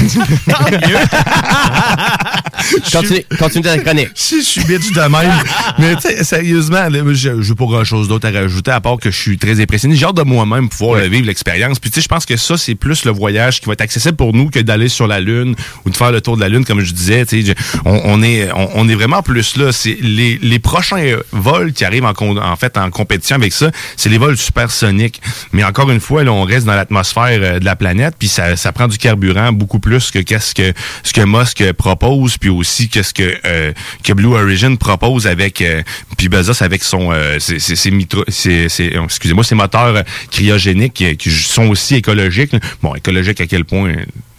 Continue, 2.92 3.24
continue 3.38 3.64
ta 3.64 3.78
chronique. 3.78 4.10
si 4.14 4.40
je 4.42 4.46
suis 4.46 4.64
bitch 4.64 4.92
de 4.92 5.00
même. 5.00 5.32
Mais 5.78 5.94
tu 5.96 6.02
sais, 6.02 6.24
sérieusement, 6.24 6.88
je 7.12 7.30
n'ai 7.30 7.54
pas 7.54 7.64
grand-chose 7.64 8.08
d'autre 8.08 8.28
à 8.28 8.30
rajouter 8.30 8.70
à 8.70 8.80
part 8.80 8.98
que 8.98 9.10
je 9.10 9.16
suis 9.18 9.38
très 9.38 9.60
impressionné. 9.60 9.96
J'ai 9.96 10.06
hâte 10.06 10.16
de 10.16 10.22
moi-même 10.22 10.68
pouvoir 10.68 11.00
vivre 11.00 11.26
l'expérience. 11.26 11.78
Puis 11.78 11.90
tu 11.90 11.96
sais, 11.96 12.00
je 12.02 12.08
pense 12.08 12.26
que 12.26 12.36
ça, 12.36 12.56
c'est 12.56 12.74
plus 12.74 13.04
le 13.04 13.12
voyage 13.12 13.60
qui 13.60 13.66
va 13.66 13.72
être 13.74 13.80
accessible 13.80 14.16
pour 14.16 14.32
nous 14.34 14.50
que 14.50 14.58
d'aller 14.58 14.88
sur 14.88 15.06
la 15.06 15.20
Lune 15.20 15.54
ou 15.84 15.90
de 15.90 15.96
faire 15.96 16.12
le 16.12 16.20
tour 16.20 16.36
de 16.36 16.40
la 16.40 16.48
Lune, 16.48 16.64
comme 16.64 16.80
je 16.80 16.92
disais. 16.92 17.24
Tu 17.26 17.44
sais, 17.44 17.54
on, 17.84 18.00
on 18.04 18.22
est, 18.22 18.50
on, 18.52 18.70
on 18.74 18.88
est 18.88 18.94
vraiment 18.94 19.22
plus 19.22 19.56
là. 19.56 19.72
C'est 19.72 19.96
les, 20.00 20.38
les 20.42 20.58
prochains 20.58 20.98
euh, 20.98 21.22
vols 21.32 21.72
qui 21.72 21.84
arrivent 21.84 22.04
en, 22.04 22.12
en 22.12 22.56
fait 22.56 22.76
en 22.76 22.90
compétition 22.90 23.36
avec 23.36 23.52
ça, 23.52 23.70
c'est 23.96 24.08
les 24.08 24.18
vols 24.18 24.36
supersoniques. 24.36 25.20
Mais 25.52 25.64
encore 25.64 25.90
une 25.90 26.00
fois, 26.00 26.24
là, 26.24 26.32
on 26.32 26.42
reste 26.42 26.66
dans 26.66 26.74
l'atmosphère 26.88 27.38
euh, 27.42 27.58
de 27.58 27.64
la 27.64 27.76
planète, 27.76 28.14
puis 28.18 28.28
ça, 28.28 28.56
ça 28.56 28.72
prend 28.72 28.88
du 28.88 28.98
carburant 28.98 29.52
beaucoup 29.52 29.80
plus 29.80 30.10
que 30.10 30.18
qu'est-ce 30.18 30.54
que 30.54 30.72
ce 31.02 31.12
que 31.12 31.20
Musk 31.20 31.72
propose, 31.72 32.38
puis 32.38 32.50
aussi 32.50 32.88
qu'est-ce 32.88 33.14
que 33.14 33.36
euh, 33.44 33.72
Blue 34.14 34.34
Origin 34.34 34.76
propose 34.76 35.26
avec 35.26 35.60
euh, 35.60 35.82
puis 36.16 36.28
Bezos 36.28 36.62
avec 36.62 36.82
son 36.82 37.12
euh, 37.12 37.38
ses, 37.38 37.92
euh, 37.92 39.04
excusez-moi 39.04 39.44
ses 39.44 39.54
moteurs 39.54 40.02
cryogéniques 40.30 41.16
qui, 41.16 41.30
sont 41.30 41.68
aussi 41.68 41.96
écologiques. 41.96 42.54
Bon, 42.82 42.94
écologique 42.94 43.40
à 43.40 43.46
quel 43.46 43.64
point 43.64 43.94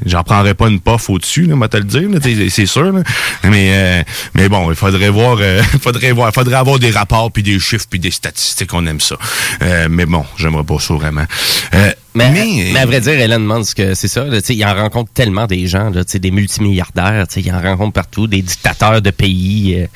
J'en 0.06 0.24
prendrais 0.24 0.54
pas 0.54 0.70
une 0.70 0.80
puff 0.80 1.10
au-dessus, 1.10 1.46
là, 1.46 1.68
te 1.68 1.76
le 1.76 1.84
dire, 1.84 2.10
c'est 2.50 2.66
sûr. 2.66 2.92
là. 2.92 3.04
Mais 3.44 4.06
mais 4.34 4.48
bon, 4.48 4.70
il 4.70 4.76
faudrait 4.76 5.10
voir, 5.10 5.40
faudrait 5.82 6.14
voir, 6.14 6.34
faudrait 6.34 6.56
avoir 6.56 6.80
des 6.80 6.92
rapports 6.92 7.32
puis 7.32 7.44
des 7.44 7.60
chiffres 7.60 7.86
puis 7.90 8.00
des 8.00 8.12
statistiques, 8.12 8.74
on 8.74 8.86
aime 8.86 9.02
ça. 9.02 9.18
Mais 9.90 10.06
bon, 10.06 10.26
j'aimerais 10.38 10.64
pas 10.64 10.80
ça 10.80 10.94
vraiment. 10.94 11.26
Mais, 12.20 12.32
mais, 12.32 12.72
mais 12.74 12.80
à 12.80 12.86
vrai 12.86 13.02
dire, 13.02 13.14
Elon 13.20 13.40
Musk, 13.40 13.82
c'est 13.96 14.08
ça. 14.08 14.26
Là, 14.26 14.42
tu 14.42 14.48
sais, 14.48 14.56
il 14.56 14.66
en 14.66 14.74
rencontre 14.76 15.12
tellement 15.14 15.48
des 15.48 15.68
gens, 15.68 15.90
là, 15.90 16.04
tu 16.04 16.12
sais, 16.12 16.20
des 16.20 16.32
multimilliardaires. 16.32 17.28
tu 17.28 17.36
sais, 17.36 17.42
Il 17.42 17.54
en 17.54 17.62
rencontre 17.62 17.94
partout, 17.94 18.28
des 18.28 18.42
dictateurs 18.42 19.02
de 19.02 19.10
pays, 19.12 19.76
euh, 19.80 19.88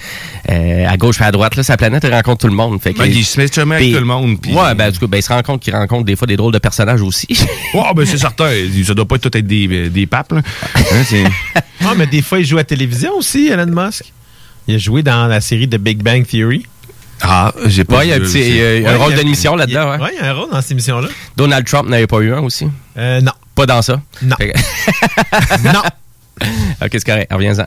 euh, 0.52 0.88
à 0.88 0.98
gauche 0.98 1.20
et 1.22 1.24
à 1.24 1.32
droite. 1.32 1.56
Là, 1.56 1.64
sa 1.64 1.78
planète, 1.78 2.04
il 2.08 2.14
rencontre 2.14 2.42
tout 2.42 2.48
le 2.48 2.56
monde. 2.56 2.82
Fait 2.82 2.94
que, 2.94 3.00
ben, 3.00 3.06
il 3.06 3.26
se 3.26 3.40
met 3.40 3.48
jamais 3.48 3.76
avec 3.76 3.92
tout 3.94 4.00
le 4.00 4.06
monde. 4.06 4.40
Puis, 4.42 4.54
Ouais, 4.54 4.74
ben, 4.76 4.92
du 4.92 5.00
coup, 5.00 5.08
ben, 5.08 5.18
il 5.18 5.24
se 5.24 5.32
rend 5.34 5.42
compte 5.44 5.62
qu'il 5.62 5.76
rencontre 5.76 6.06
des 6.06 6.16
fois 6.16 6.28
des 6.28 6.36
drôles 6.38 6.54
de 6.54 6.60
personnages 6.60 7.02
aussi. 7.02 7.28
Ouais, 7.74 7.82
ben 7.96 8.06
c'est 8.06 8.20
certain. 8.20 8.50
Ça 8.86 8.94
doit 8.94 9.08
pas 9.08 9.18
tout 9.18 9.36
être 9.36 9.48
des, 9.48 9.90
des 9.90 10.06
papes. 10.06 10.32
Là. 10.34 10.42
Hein, 10.76 11.30
Ah, 11.86 11.94
mais 11.98 12.06
des 12.08 12.22
fois, 12.22 12.40
il 12.40 12.46
joue 12.46 12.58
à 12.58 12.60
la 12.60 12.66
télévision 12.66 13.12
aussi, 13.18 13.48
Elon 13.48 13.66
Musk. 13.66 14.04
Il 14.68 14.76
a 14.76 14.78
joué 14.78 15.04
dans 15.04 15.28
la 15.28 15.42
série 15.42 15.68
de 15.68 15.78
Big 15.78 16.02
Bang 16.02 16.26
Theory. 16.26 16.66
Ah, 17.22 17.54
j'ai 17.66 17.84
pas. 17.84 17.98
ouais, 18.00 18.08
il 18.08 18.10
y 18.10 18.14
a 18.14 18.16
un, 18.16 18.20
vu, 18.20 18.26
petit, 18.26 18.32
c'est- 18.34 18.50
il 18.50 18.56
y 18.82 18.86
a 18.86 18.90
un 18.90 18.94
Ouais, 18.94 19.04
rôle 19.04 19.16
d'émission 19.16 19.56
là-dedans. 19.56 19.92
Ouais. 19.92 20.00
Ouais, 20.02 20.10
il 20.18 20.24
y 20.24 20.28
a 20.28 20.30
un 20.32 20.34
rôle 20.34 20.50
dans 20.52 20.62
cette 20.62 20.72
émission-là. 20.72 21.08
Donald 21.38 21.66
Trump 21.66 21.88
n'avait 21.90 22.08
pas 22.08 22.20
eu 22.20 22.34
un 22.34 22.40
aussi? 22.42 22.68
Euh, 22.98 23.22
non. 23.22 23.32
Pas 23.56 23.66
dans 23.66 23.82
ça? 23.82 24.02
Non. 24.22 24.36
Non. 25.64 25.82
ok, 26.82 26.90
c'est 26.92 27.06
correct. 27.06 27.32
Reviens-en. 27.32 27.66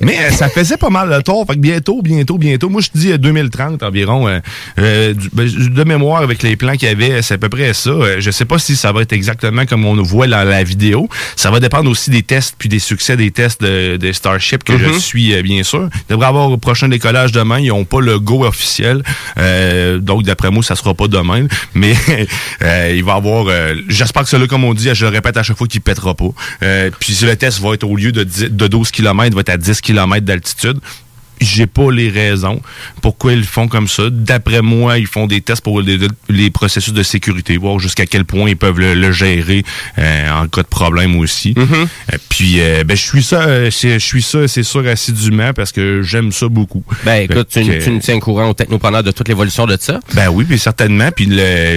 Mais 0.00 0.18
euh, 0.18 0.30
ça 0.30 0.48
faisait 0.48 0.76
pas 0.76 0.90
mal 0.90 1.08
le 1.08 1.22
tour. 1.22 1.44
Fait 1.46 1.54
que 1.54 1.60
bientôt, 1.60 2.02
bientôt, 2.02 2.38
bientôt. 2.38 2.68
Moi, 2.68 2.80
je 2.80 2.88
te 2.90 2.98
dis 2.98 3.12
euh, 3.12 3.18
2030 3.18 3.82
environ. 3.82 4.28
euh, 4.28 4.40
euh, 4.78 5.14
du- 5.14 5.30
ben, 5.32 5.46
de 5.48 5.84
mémoire, 5.84 6.22
avec 6.22 6.42
les 6.42 6.56
plans 6.56 6.72
qu'il 6.74 6.88
y 6.88 6.90
avait, 6.92 7.22
c'est 7.22 7.34
à 7.34 7.38
peu 7.38 7.48
près 7.48 7.72
ça. 7.74 7.90
Euh, 7.90 8.16
je 8.20 8.30
sais 8.30 8.44
pas 8.44 8.58
si 8.58 8.76
ça 8.76 8.92
va 8.92 9.02
être 9.02 9.12
exactement 9.12 9.64
comme 9.66 9.84
on 9.84 9.94
le 9.94 10.02
voit 10.02 10.26
dans 10.26 10.44
la 10.44 10.62
vidéo. 10.64 11.08
Ça 11.36 11.50
va 11.50 11.60
dépendre 11.60 11.90
aussi 11.90 12.10
des 12.10 12.22
tests 12.22 12.54
puis 12.58 12.68
des 12.68 12.78
succès 12.78 13.16
des 13.16 13.30
tests 13.30 13.60
de, 13.62 13.96
de 13.96 14.12
Starship 14.12 14.64
que 14.64 14.76
je 14.78 14.98
suis, 14.98 15.34
euh, 15.34 15.42
bien 15.42 15.62
sûr. 15.62 15.88
Il 16.08 16.12
devrait 16.12 16.26
avoir 16.26 16.50
au 16.50 16.56
prochain 16.58 16.88
décollage 16.88 17.32
demain. 17.32 17.58
Ils 17.60 17.72
ont 17.72 17.84
pas 17.84 18.00
le 18.00 18.18
go 18.18 18.44
officiel. 18.44 19.02
Euh, 19.38 19.98
donc, 19.98 20.22
d'après 20.24 20.50
moi, 20.50 20.62
ça 20.62 20.74
sera 20.76 20.94
pas 20.94 21.08
demain. 21.08 21.46
Mais 21.74 21.94
euh, 22.62 22.92
il 22.94 23.04
va 23.04 23.14
avoir... 23.14 23.46
euh, 23.48 23.74
J'espère 23.88 24.22
que 24.22 24.28
celui-là, 24.28 24.48
comme 24.48 24.64
on 24.64 24.74
dit, 24.74 24.88
je 24.92 25.04
le 25.04 25.10
répète 25.10 25.36
à 25.36 25.42
chaque 25.42 25.56
fois, 25.56 25.66
qu'il 25.66 25.80
pètera 25.80 26.14
pas. 26.14 26.28
Euh, 26.62 26.90
puis 26.98 27.14
si 27.14 27.24
le 27.24 27.36
test 27.36 27.60
va 27.60 27.74
être 27.74 27.84
au 27.84 27.96
lieu 27.96 28.12
de, 28.12 28.17
10 28.24 28.50
de 28.50 28.66
12 28.66 28.90
km, 28.90 29.34
va 29.34 29.40
être 29.40 29.48
à 29.48 29.56
10 29.56 29.80
km 29.80 30.24
d'altitude. 30.24 30.78
J'ai 31.40 31.66
pas 31.66 31.90
les 31.90 32.08
raisons 32.10 32.60
pourquoi 33.02 33.32
ils 33.32 33.44
font 33.44 33.68
comme 33.68 33.88
ça. 33.88 34.04
D'après 34.10 34.62
moi, 34.62 34.98
ils 34.98 35.06
font 35.06 35.26
des 35.26 35.40
tests 35.40 35.62
pour 35.62 35.80
les, 35.80 35.98
les 36.28 36.50
processus 36.50 36.92
de 36.92 37.02
sécurité, 37.02 37.56
voir 37.56 37.78
jusqu'à 37.78 38.06
quel 38.06 38.24
point 38.24 38.48
ils 38.48 38.56
peuvent 38.56 38.78
le, 38.78 38.94
le 38.94 39.12
gérer 39.12 39.64
euh, 39.98 40.30
en 40.30 40.48
cas 40.48 40.62
de 40.62 40.66
problème 40.68 41.16
aussi. 41.16 41.54
Euh, 41.56 41.86
puis, 42.28 42.60
euh, 42.60 42.84
ben, 42.84 42.96
je 42.96 43.02
suis 43.02 43.22
ça, 43.22 43.42
euh, 43.42 43.70
je 43.70 43.98
suis 43.98 44.22
ça, 44.22 44.48
c'est 44.48 44.62
sûr, 44.62 44.86
assidûment 44.86 45.52
parce 45.54 45.72
que 45.72 46.02
j'aime 46.02 46.32
ça 46.32 46.48
beaucoup. 46.48 46.82
Ben, 47.04 47.22
écoute, 47.30 47.48
tu, 47.50 47.64
que- 47.64 47.82
tu 47.84 47.90
nous 47.90 48.00
tiens 48.00 48.18
courant 48.20 48.48
aux 48.50 48.54
technopreneurs 48.54 49.02
de 49.02 49.10
toute 49.10 49.28
l'évolution 49.28 49.66
de 49.66 49.76
ça. 49.80 50.00
ben 50.14 50.28
oui, 50.28 50.44
puis 50.44 50.58
certainement. 50.58 51.10
Puis 51.14 51.28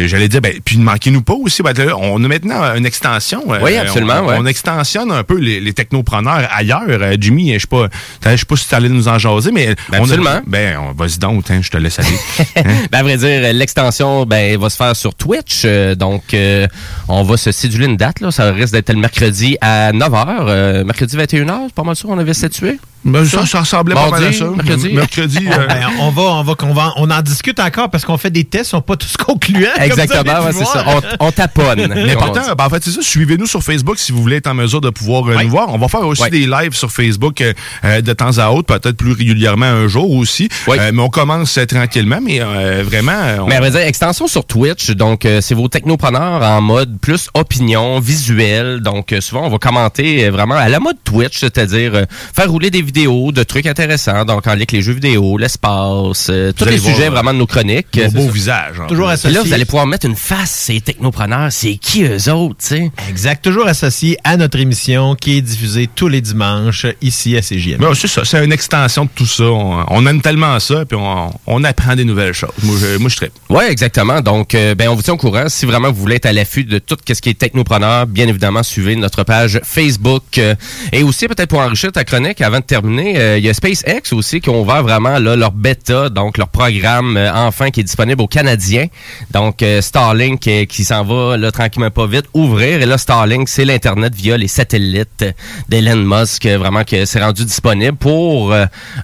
j'allais 0.08 0.28
dire, 0.28 0.42
ben, 0.42 0.54
puis 0.64 0.78
ne 0.78 0.84
manquez-nous 0.84 1.22
pas 1.22 1.34
aussi. 1.34 1.62
Ben, 1.64 1.74
on 1.98 2.24
a 2.24 2.28
maintenant 2.28 2.62
une 2.76 2.86
extension. 2.86 3.44
Oui, 3.48 3.76
absolument, 3.78 4.22
On, 4.24 4.28
ouais. 4.30 4.36
on 4.40 4.46
extensionne 4.46 5.12
un 5.12 5.24
peu 5.24 5.38
les, 5.38 5.60
les 5.60 5.74
technopreneurs 5.74 6.48
ailleurs. 6.52 6.88
Jimmy, 7.20 7.54
je 7.54 7.60
sais 7.60 7.68
pas, 7.68 7.88
je 8.26 8.36
sais 8.36 8.46
pas 8.46 8.56
si 8.56 8.68
tu 8.68 8.76
allais 8.76 8.90
nous 8.90 9.08
en 9.08 9.18
jaser, 9.20 9.51
mais 9.52 9.68
Ben, 9.68 9.76
on 9.92 9.94
a- 9.96 10.00
absolument. 10.02 10.42
ben, 10.48 10.78
on- 10.78 10.94
vas-y 10.94 11.18
donc, 11.18 11.50
hein, 11.52 11.60
je 11.62 11.70
te 11.70 11.78
laisse 11.78 12.00
aller. 12.00 12.10
Hein? 12.56 12.64
Ben, 12.92 13.00
à 13.00 13.04
vrai 13.04 13.18
dire, 13.18 13.54
l'extension 13.54 14.26
ben, 14.26 14.58
va 14.60 14.70
se 14.70 14.76
faire 14.78 14.96
sur 14.96 15.14
Twitch. 15.16 15.62
euh, 15.66 15.96
donc, 15.96 16.34
euh, 16.34 16.68
on 17.08 17.24
va 17.24 17.38
se 17.38 17.52
séduler 17.52 17.86
une 17.86 17.98
date. 17.98 18.20
Là. 18.20 18.32
Ça 18.32 18.52
risque 18.52 18.74
d'être 18.74 18.92
le 18.92 19.00
mercredi 19.00 19.58
à 19.62 19.92
9h. 19.94 20.84
mercredi 20.84 21.18
21h, 21.18 21.62
c'est 21.68 21.74
pas 21.76 21.84
mal 21.84 21.96
sûr, 21.96 22.10
on 22.10 22.18
avait 22.18 22.34
statué? 22.34 22.80
Ben, 23.04 23.26
ça, 23.26 23.46
ça? 23.48 23.62
ressemblait 23.62 23.96
pas 23.96 24.10
mal 24.12 24.24
à 24.26 24.32
ça. 24.34 24.46
mercredi? 24.46 24.90
Mercredi, 24.94 25.48
euh, 25.48 25.68
Ben, 25.68 25.88
on 26.00 26.10
va, 26.12 26.22
on 26.22 26.44
va, 26.44 26.54
on 26.64 26.74
va, 26.74 26.94
on 26.98 27.10
en 27.10 27.22
discute 27.22 27.60
encore 27.60 27.90
parce 27.90 28.06
qu'on 28.06 28.18
fait 28.18 28.30
des 28.30 28.44
tests, 28.44 28.68
ils 28.68 28.70
sont 28.72 28.82
pas 28.82 28.96
tous 28.96 29.18
concluants. 29.18 29.70
Exactement, 29.80 30.46
ouais, 30.46 30.52
c'est 30.54 30.66
ça. 30.66 30.86
On, 31.20 31.28
on 31.28 31.32
taponne. 31.32 31.88
L'important, 31.94 32.42
ben, 32.56 32.66
en 32.66 32.70
fait, 32.70 32.84
c'est 32.84 32.92
ça. 32.92 33.02
Suivez-nous 33.02 33.48
sur 33.48 33.64
Facebook 33.64 33.98
si 33.98 34.12
vous 34.12 34.22
voulez 34.22 34.36
être 34.38 34.48
en 34.48 34.54
mesure 34.54 34.82
de 34.82 34.90
pouvoir 34.92 35.24
euh, 35.28 35.36
Ouais. 35.36 35.44
nous 35.46 35.50
voir. 35.50 35.70
On 35.74 35.78
va 35.78 35.88
faire 35.88 36.02
aussi 36.06 36.22
Ouais. 36.22 36.30
des 36.30 36.46
lives 36.46 36.74
sur 36.74 36.92
Facebook 36.92 37.42
euh, 37.42 38.02
de 38.02 38.14
temps 38.14 38.38
à 38.38 38.50
autre, 38.50 38.68
peut-être 38.78 38.98
plus 38.98 39.14
régulièrement 39.14 39.66
un 39.66 39.88
jour 39.88 40.12
aussi. 40.12 40.48
Ouais. 40.68 40.78
Euh, 40.80 40.92
mais 40.94 41.02
on 41.02 41.10
commence 41.10 41.58
euh, 41.58 41.66
tranquillement, 41.66 42.20
mais 42.22 42.40
euh, 42.42 42.84
vraiment. 42.86 43.14
on- 43.40 43.48
Mais 43.48 43.56
à 43.56 43.60
vrai 43.62 43.72
dire, 43.72 43.80
extension 43.82 44.28
sur 44.28 44.46
Twitch, 44.46 44.92
donc 44.92 45.26
euh, 45.26 45.42
c'est 45.42 45.56
vos 45.56 45.68
technopreneurs 45.68 46.44
en 46.44 46.62
mode 46.62 47.00
plus 47.00 47.30
opinion, 47.34 48.00
visuel. 48.00 48.82
Donc 48.82 49.12
euh, 49.12 49.22
souvent, 49.22 49.46
on 49.46 49.50
va 49.50 49.58
commenter 49.58 50.26
euh, 50.28 50.32
vraiment 50.32 50.56
à 50.56 50.70
la 50.70 50.80
mode 50.80 50.98
Twitch, 51.04 51.40
c'est-à-dire 51.40 51.96
euh, 51.96 52.06
faire 52.36 52.50
rouler 52.52 52.70
des 52.70 52.82
vidéos 52.82 52.91
de 52.92 53.44
trucs 53.44 53.66
intéressants, 53.66 54.26
donc 54.26 54.46
en 54.48 54.52
lien 54.52 54.62
avec 54.62 54.72
les 54.72 54.82
jeux 54.82 54.94
vidéo, 54.94 55.38
l'espace, 55.38 56.28
euh, 56.30 56.52
tous 56.52 56.66
les 56.66 56.78
sujets 56.78 57.08
euh, 57.08 57.10
vraiment 57.10 57.34
de 57.34 57.40
nos 57.40 57.48
chroniques. 57.48 57.98
Nos 57.98 58.12
beaux 58.12 58.30
visages. 58.30 58.80
en 58.80 58.88
Toujours 58.88 59.10
associé. 59.10 59.36
là, 59.36 59.44
vous 59.44 59.54
allez 59.54 59.66
pouvoir 59.66 59.88
mettre 59.88 60.06
une 60.06 60.16
face, 60.16 60.52
ces 60.52 60.82
technopreneurs, 60.82 61.52
c'est 61.52 61.76
qui 61.78 62.04
eux 62.04 62.32
autres, 62.32 62.56
tu 62.60 62.68
sais? 62.68 62.92
Exact, 63.10 63.44
toujours 63.44 63.68
associé 63.68 64.18
à 64.24 64.38
notre 64.38 64.60
émission 64.60 65.16
qui 65.16 65.38
est 65.38 65.42
diffusée 65.42 65.90
tous 65.94 66.08
les 66.08 66.22
dimanches 66.22 66.86
ici 67.02 67.36
à 67.38 67.42
CGM. 67.42 67.80
Ben, 67.80 67.94
c'est 67.96 68.08
ça, 68.08 68.24
c'est 68.24 68.44
une 68.44 68.54
extension 68.54 69.06
de 69.06 69.10
tout 69.16 69.26
ça. 69.26 69.44
On, 69.46 69.86
on 69.90 70.06
aime 70.06 70.22
tellement 70.22 70.60
ça, 70.60 70.86
puis 70.86 70.98
on, 71.00 71.32
on 71.48 71.64
apprend 71.64 71.96
des 71.96 72.04
nouvelles 72.06 72.34
choses. 72.34 72.52
Moi, 72.64 72.76
je, 72.80 72.98
moi, 72.98 73.10
je 73.10 73.16
trippe. 73.16 73.34
Oui, 73.50 73.64
exactement. 73.70 74.22
Donc, 74.22 74.54
euh, 74.56 74.76
ben, 74.76 74.90
on 74.90 74.96
vous 74.96 75.02
tient 75.02 75.14
au 75.14 75.18
courant. 75.18 75.46
Si 75.48 75.66
vraiment 75.66 75.92
vous 75.92 76.00
voulez 76.00 76.16
être 76.18 76.26
à 76.28 76.34
l'affût 76.34 76.64
de 76.64 76.80
tout 76.80 76.98
ce 77.08 77.22
qui 77.22 77.30
est 77.30 77.38
technopreneur, 77.38 78.06
bien 78.06 78.28
évidemment, 78.28 78.64
suivez 78.64 78.96
notre 78.96 79.24
page 79.24 79.60
Facebook. 79.64 80.24
Euh, 80.38 80.56
et 80.92 81.04
aussi, 81.04 81.28
peut-être 81.28 81.50
pour 81.50 81.60
enrichir 81.60 81.92
ta 81.92 82.04
chronique, 82.04 82.42
avant 82.42 82.60
de 82.60 82.64
terminer, 82.64 82.81
euh, 82.84 83.38
il 83.38 83.44
y 83.44 83.50
a 83.50 83.54
SpaceX 83.54 84.14
aussi 84.14 84.42
qui 84.42 84.50
ont 84.50 84.62
ouvert 84.62 84.84
vraiment 84.84 85.20
là, 85.20 85.36
leur 85.36 85.52
bêta, 85.52 86.10
donc 86.10 86.38
leur 86.38 86.48
programme 86.48 87.18
euh, 87.18 87.32
enfin 87.34 87.70
qui 87.72 87.80
est 87.82 87.84
disponible 87.84 88.22
aux 88.22 88.28
Canadiens. 88.28 88.88
Donc, 89.32 89.62
euh, 89.62 89.82
Starlink 89.82 90.40
qui 90.68 90.84
s'en 90.84 91.04
va 91.04 91.38
là, 91.38 91.52
tranquillement 91.52 91.92
pas 91.92 92.08
vite 92.08 92.26
ouvrir. 92.34 92.82
Et 92.82 92.86
là, 92.86 92.98
Starlink, 92.98 93.48
c'est 93.50 93.66
l'Internet 93.66 94.14
via 94.16 94.38
les 94.38 94.48
satellites 94.48 95.26
d'Elon 95.70 95.98
Musk, 95.98 96.46
vraiment 96.48 96.84
que 96.84 97.06
c'est 97.06 97.22
rendu 97.22 97.46
disponible 97.46 97.98
pour 97.98 98.54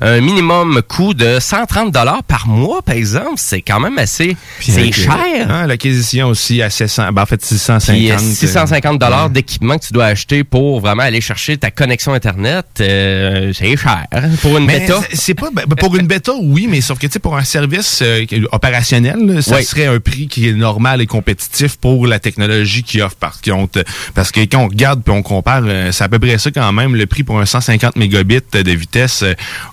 un 0.01 0.21
minimum 0.21 0.81
coût 0.87 1.13
de 1.13 1.39
130 1.39 1.91
dollars 1.91 2.23
par 2.23 2.47
mois, 2.47 2.81
par 2.81 2.95
exemple. 2.95 3.33
C'est 3.37 3.61
quand 3.61 3.79
même 3.79 3.97
assez... 3.97 4.35
C'est 4.59 4.91
cher. 4.91 5.47
hein, 5.49 5.67
L'acquisition 5.67 6.27
aussi 6.27 6.61
à 6.61 6.69
700, 6.69 7.11
ben, 7.13 7.21
en 7.21 7.25
fait 7.25 7.43
650. 7.43 7.95
Puis, 7.95 8.11
euh, 8.11 8.15
euh, 8.15 8.17
650 8.17 8.99
dollars 8.99 9.29
d'équipement 9.29 9.77
que 9.77 9.85
tu 9.85 9.93
dois 9.93 10.05
acheter 10.05 10.43
pour 10.43 10.79
vraiment 10.79 11.03
aller 11.03 11.21
chercher 11.21 11.57
ta 11.57 11.71
connexion 11.71 12.13
Internet, 12.13 12.65
c'est 13.75 13.83
cher. 13.83 14.05
Pour 14.41 14.57
une 14.57 14.67
bêta. 14.67 14.99
c'est- 15.13 15.33
pas 15.33 15.49
ben, 15.53 15.63
pour 15.77 15.95
une 15.95 16.07
bêta 16.07 16.31
oui 16.41 16.67
mais 16.69 16.81
sauf 16.81 16.97
que 16.99 17.05
tu 17.07 17.13
sais 17.13 17.19
pour 17.19 17.35
un 17.37 17.43
service 17.43 17.99
euh, 18.01 18.25
opérationnel 18.51 19.41
ça 19.43 19.57
Oui. 19.57 19.63
serait 19.63 19.85
un 19.85 19.99
prix 19.99 20.27
qui 20.27 20.47
est 20.49 20.53
normal 20.53 21.01
et 21.01 21.05
compétitif 21.05 21.77
pour 21.77 22.07
la 22.07 22.19
technologie 22.19 22.83
qu'ils 22.83 23.01
offrent 23.01 23.15
parce 23.19 23.39
contre 23.41 23.83
parce 24.13 24.31
que 24.31 24.41
quand 24.41 24.63
on 24.65 24.67
regarde 24.67 25.01
puis 25.03 25.13
on 25.13 25.21
compare 25.21 25.61
euh, 25.65 25.91
c'est 25.91 26.03
à 26.03 26.09
peu 26.09 26.19
près 26.19 26.37
ça 26.37 26.51
quand 26.51 26.71
même 26.73 26.95
le 26.95 27.05
prix 27.05 27.23
pour 27.23 27.39
un 27.39 27.45
150 27.45 27.95
mégabits 27.95 28.39
de 28.51 28.71
vitesse 28.71 29.23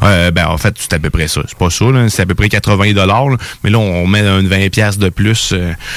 euh, 0.02 0.30
ben 0.30 0.46
en 0.46 0.58
fait 0.58 0.74
c'est 0.78 0.92
à 0.92 0.98
peu 0.98 1.10
près 1.10 1.28
ça 1.28 1.40
c'est 1.48 1.58
pas 1.58 1.70
ça 1.70 1.84
c'est 2.08 2.22
à 2.22 2.26
peu 2.26 2.34
près 2.34 2.48
80 2.48 2.92
dollars 2.92 3.26
mais 3.62 3.70
là 3.70 3.78
on 3.78 4.06
met 4.06 4.20
un 4.20 4.42
20 4.42 4.68
pièces 4.70 4.98
de 4.98 5.08
plus 5.08 5.52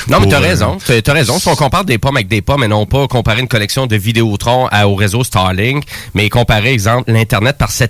Non, 0.07 0.19
mais 0.19 0.27
t'as 0.29 0.37
euh, 0.37 0.39
raison. 0.39 0.77
T'as 0.85 1.01
t'as 1.01 1.13
raison. 1.13 1.39
Si 1.39 1.47
on 1.47 1.55
compare 1.55 1.83
des 1.85 1.97
pommes 1.97 2.15
avec 2.17 2.27
des 2.27 2.41
pommes 2.41 2.63
et 2.63 2.67
non 2.67 2.85
pas 2.85 3.07
comparer 3.07 3.41
une 3.41 3.47
collection 3.47 3.87
de 3.87 3.95
Vidéotron 3.95 4.67
à- 4.67 4.87
au 4.87 4.95
réseau 4.95 5.23
Starlink, 5.23 5.83
mais 6.13 6.29
comparer, 6.29 6.71
exemple, 6.71 7.11
l'Internet 7.11 7.57
par 7.57 7.71
satellite 7.71 7.86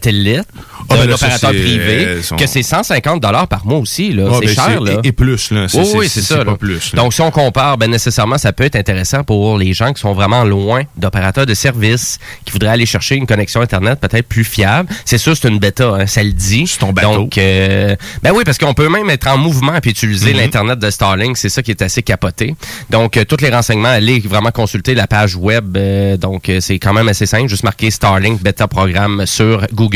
Ah, 0.89 0.95
ben 0.95 1.05
d'un 1.07 1.13
opérateur 1.13 1.49
privé, 1.49 2.05
euh, 2.05 2.21
son- 2.23 2.35
que 2.37 2.47
c'est 2.47 2.63
150 2.63 3.21
dollars 3.21 3.47
par 3.47 3.65
mois 3.65 3.79
aussi. 3.79 4.13
là. 4.13 4.27
ah, 4.31 4.35
c'est 4.39 4.45
ben, 4.45 4.53
cher, 4.55 4.81
là. 4.81 4.91
et, 5.03 5.07
et 5.07 5.11
plus 5.11 5.51
là 5.51 5.65
Oui, 5.73 5.83
oui, 5.95 6.09
c'est 6.09 6.21
ça. 6.21 6.45
pas 6.45 6.55
plus 6.55 6.93
là. 6.93 7.01
Donc, 7.01 7.13
si 7.13 7.21
on 7.21 7.31
compare, 7.31 7.77
ben 7.77 7.89
nécessairement, 7.91 8.37
ça 8.37 8.53
peut 8.53 8.63
être 8.63 8.75
intéressant 8.77 9.23
pour 9.23 9.57
les 9.57 9.73
gens 9.73 9.91
qui 9.93 9.99
sont 10.01 10.13
vraiment 10.13 10.43
loin 10.43 10.83
d'opérateurs 10.95 11.45
de 11.45 11.53
services, 11.53 12.19
qui 12.45 12.51
voudraient 12.53 12.69
aller 12.69 12.85
chercher 12.85 13.15
une 13.15 13.27
connexion 13.27 13.61
Internet 13.61 13.99
peut-être 13.99 14.27
plus 14.27 14.43
fiable. 14.45 14.87
C'est 15.03 15.17
sûr, 15.17 15.35
c'est 15.35 15.47
une 15.49 15.59
bêta, 15.59 15.87
hein, 15.89 16.07
ça 16.07 16.23
le 16.23 16.31
dit. 16.31 16.65
C'est 16.67 16.79
ton 16.79 16.93
bateau. 16.93 17.13
Donc, 17.15 17.37
euh, 17.37 17.95
ben 18.23 18.31
oui, 18.33 18.43
parce 18.45 18.57
qu'on 18.57 18.73
peut 18.73 18.87
même 18.89 19.09
être 19.09 19.27
en 19.27 19.37
mouvement 19.37 19.79
puis 19.81 19.91
utiliser 19.91 20.31
Mhm. 20.31 20.37
l'Internet 20.37 20.79
de 20.79 20.89
Starlink. 20.89 21.37
C'est 21.37 21.49
ça 21.49 21.61
qui 21.63 21.71
est 21.71 21.81
assez 21.81 22.03
capoté. 22.03 22.55
Donc, 22.89 23.17
euh, 23.17 23.25
tous 23.25 23.41
les 23.41 23.49
renseignements, 23.49 23.89
allez 23.89 24.19
vraiment 24.19 24.51
consulter 24.51 24.95
la 24.95 25.07
page 25.07 25.35
web. 25.35 25.77
donc, 26.19 26.51
c'est 26.59 26.79
quand 26.79 26.93
même 26.93 27.07
assez 27.09 27.25
simple. 27.25 27.47
Juste 27.49 27.63
marquer 27.63 27.91
Starlink 27.91 28.41
Beta 28.41 28.67
Programme 28.67 29.25
sur 29.25 29.65
Google 29.73 29.86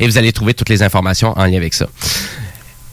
et 0.00 0.06
vous 0.06 0.18
allez 0.18 0.32
trouver 0.32 0.54
toutes 0.54 0.68
les 0.68 0.82
informations 0.82 1.32
en 1.36 1.44
lien 1.44 1.56
avec 1.56 1.74
ça. 1.74 1.88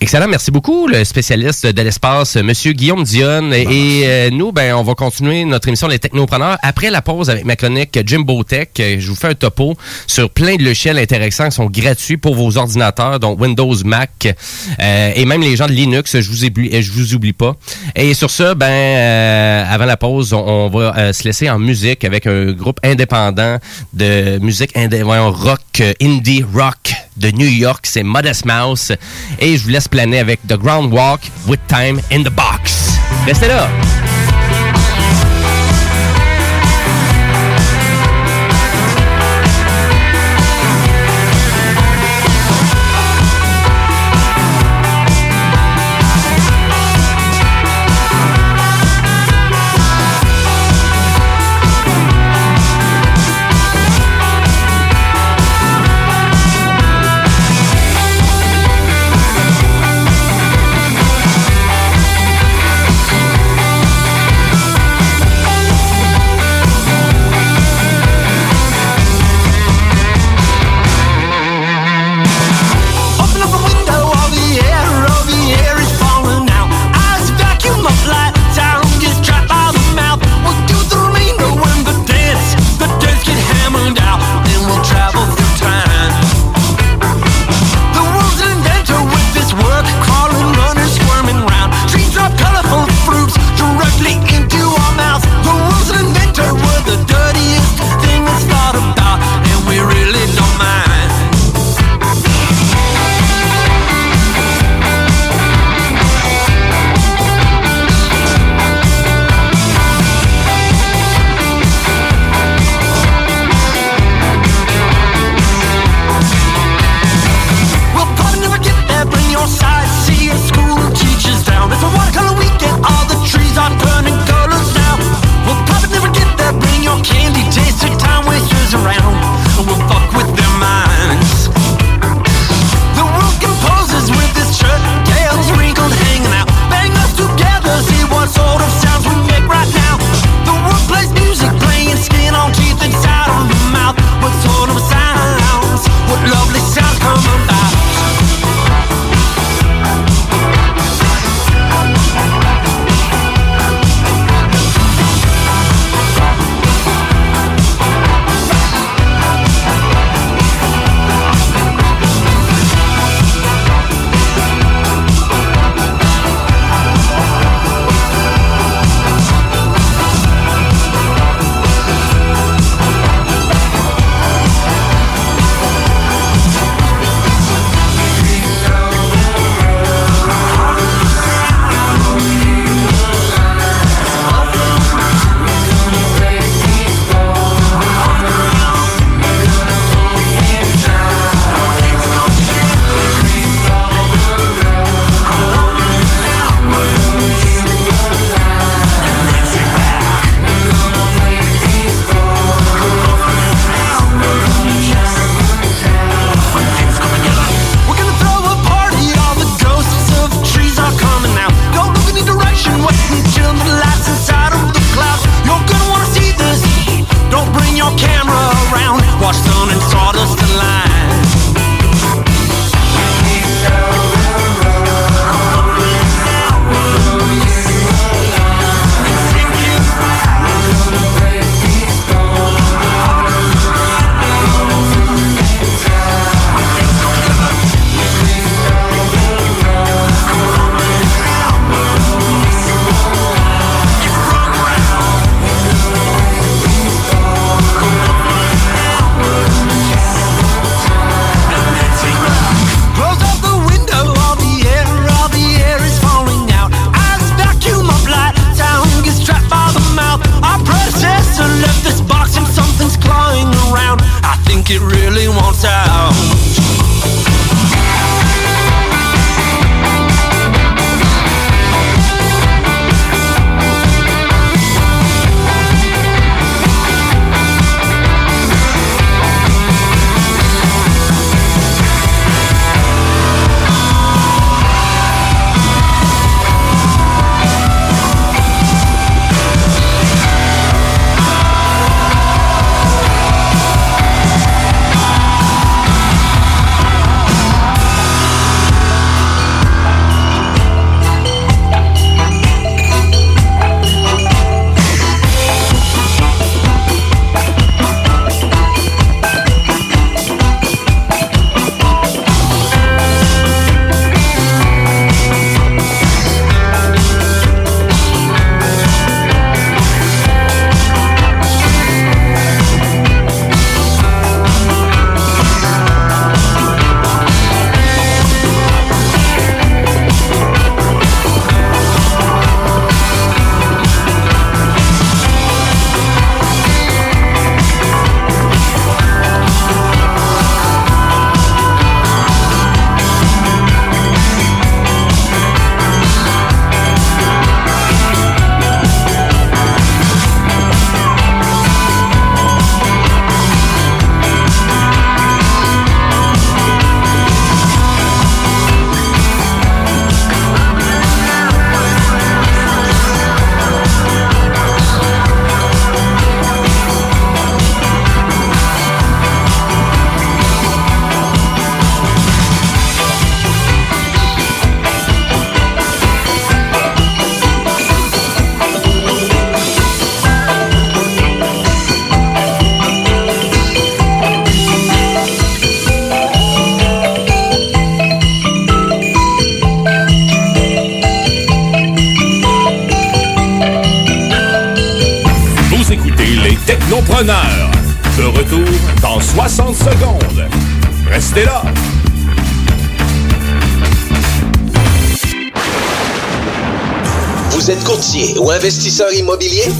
Excellent, 0.04 0.28
merci 0.28 0.52
beaucoup, 0.52 0.86
le 0.86 1.06
spécialiste 1.06 1.66
de 1.66 1.82
l'espace, 1.82 2.36
Monsieur 2.36 2.74
Guillaume 2.74 3.06
Dionne. 3.06 3.54
Et 3.54 4.02
euh, 4.04 4.30
nous, 4.32 4.52
ben, 4.52 4.74
on 4.76 4.84
va 4.84 4.96
continuer 4.96 5.46
notre 5.46 5.70
émission 5.70 5.88
Les 5.88 5.98
Technopreneurs 5.98 6.58
après 6.62 6.90
la 6.92 7.02
pause 7.02 7.30
avec 7.30 7.46
ma 7.46 7.56
chronique 7.56 7.98
Jimbo 8.06 8.44
Tech. 8.44 8.68
Euh, 8.82 8.98
Je 9.00 9.08
vous 9.08 9.16
fais 9.16 9.30
un 9.30 9.34
topo 9.34 9.78
sur 10.06 10.30
plein 10.30 10.58
de 10.58 10.64
logiciels 10.64 11.00
intéressants 11.00 11.46
qui 11.46 11.56
sont 11.56 11.68
gratuits 11.68 12.18
pour 12.18 12.36
vos 12.36 12.58
ordinateurs, 12.58 13.18
donc 13.22 13.40
Windows, 13.40 13.76
Mac 13.86 14.28
euh, 14.28 15.12
et 15.16 15.24
même 15.24 15.40
les 15.40 15.56
gens 15.56 15.68
de 15.68 15.72
Linux. 15.72 16.20
Je 16.20 16.30
vous 16.30 16.44
oublie, 16.44 16.82
je 16.82 16.92
vous 16.92 17.16
oublie 17.16 17.32
pas. 17.32 17.56
Et 17.96 18.14
sur 18.14 18.30
ce, 18.30 18.54
ben, 18.56 18.66
euh, 18.68 19.64
avant 19.70 19.86
la 19.86 19.96
pause, 19.96 20.34
on, 20.34 20.46
on 20.46 20.68
va 20.68 21.14
se 21.14 21.24
laisser 21.24 21.50
en 21.50 21.60
musique 21.60 22.04
avec 22.04 22.28
un 22.28 22.52
groupe 22.52 22.82
indépendant 22.84 23.58
de 23.94 24.38
musique 24.40 24.76
indé 24.76 25.02
voyons, 25.02 25.32
rock, 25.32 25.82
indie 26.02 26.44
rock 26.54 26.94
de 27.18 27.32
New 27.32 27.48
York. 27.48 27.86
C'est 27.88 28.04
Modest 28.04 28.46
Mouse. 28.46 28.92
Et 29.40 29.58
je 29.58 29.64
vous 29.64 29.70
laisse 29.70 29.88
planer 29.88 30.20
avec 30.20 30.40
The 30.48 30.58
Groundwalk 30.58 31.22
with 31.48 31.60
Time 31.68 32.00
in 32.12 32.24
the 32.24 32.34
Box. 32.34 32.98
Restez 33.26 33.48
là! 33.48 33.68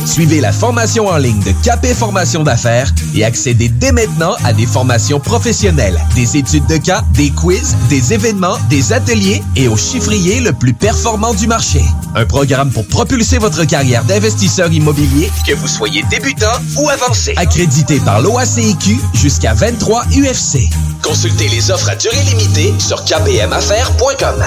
Suivez 0.08 0.42
la 0.42 0.52
formation 0.52 1.06
en 1.08 1.18
ligne 1.18 1.40
de 1.44 1.52
Capé 1.64 1.94
Formation 1.94 2.42
d'affaires 2.42 2.92
et 3.14 3.24
accédez 3.24 3.70
dès 3.70 3.92
maintenant 3.92 4.34
à 4.44 4.54
des 4.54 4.66
formations 4.66 5.20
professionnelles, 5.20 6.02
des 6.16 6.36
études 6.36 6.66
de 6.66 6.78
cas, 6.78 7.04
des 7.14 7.30
quiz, 7.30 7.76
des 7.90 8.14
événements, 8.14 8.58
des 8.72 8.92
ateliers 8.92 9.44
et 9.56 9.68
au 9.68 9.78
chiffrier 9.78 10.40
le 10.40 10.52
plus 10.52 10.74
performant 10.74 11.36
du 11.36 11.46
marché. 11.46 11.84
Un 12.16 12.26
programme 12.26 12.72
pour 12.72 12.88
propulser 12.88 13.38
votre 13.38 13.66
carrière 13.66 14.04
d'investisseur 14.04 14.72
immobilier, 14.72 15.30
que 15.48 15.54
vous 15.54 15.68
soyez 15.68 16.04
débutant 16.10 16.58
ou 16.78 16.90
avancé. 16.90 17.36
Accrédité 17.38 18.00
par 18.00 18.20
l'OACIQ 18.20 18.98
jusqu'à 19.14 19.54
23 19.54 20.06
UFC. 20.06 20.70
Consultez 21.04 21.50
les 21.50 21.70
offres 21.70 21.90
à 21.90 21.96
durée 21.96 22.24
limitée 22.32 22.74
sur 22.80 23.04
kpmaffaires.com. 23.04 24.44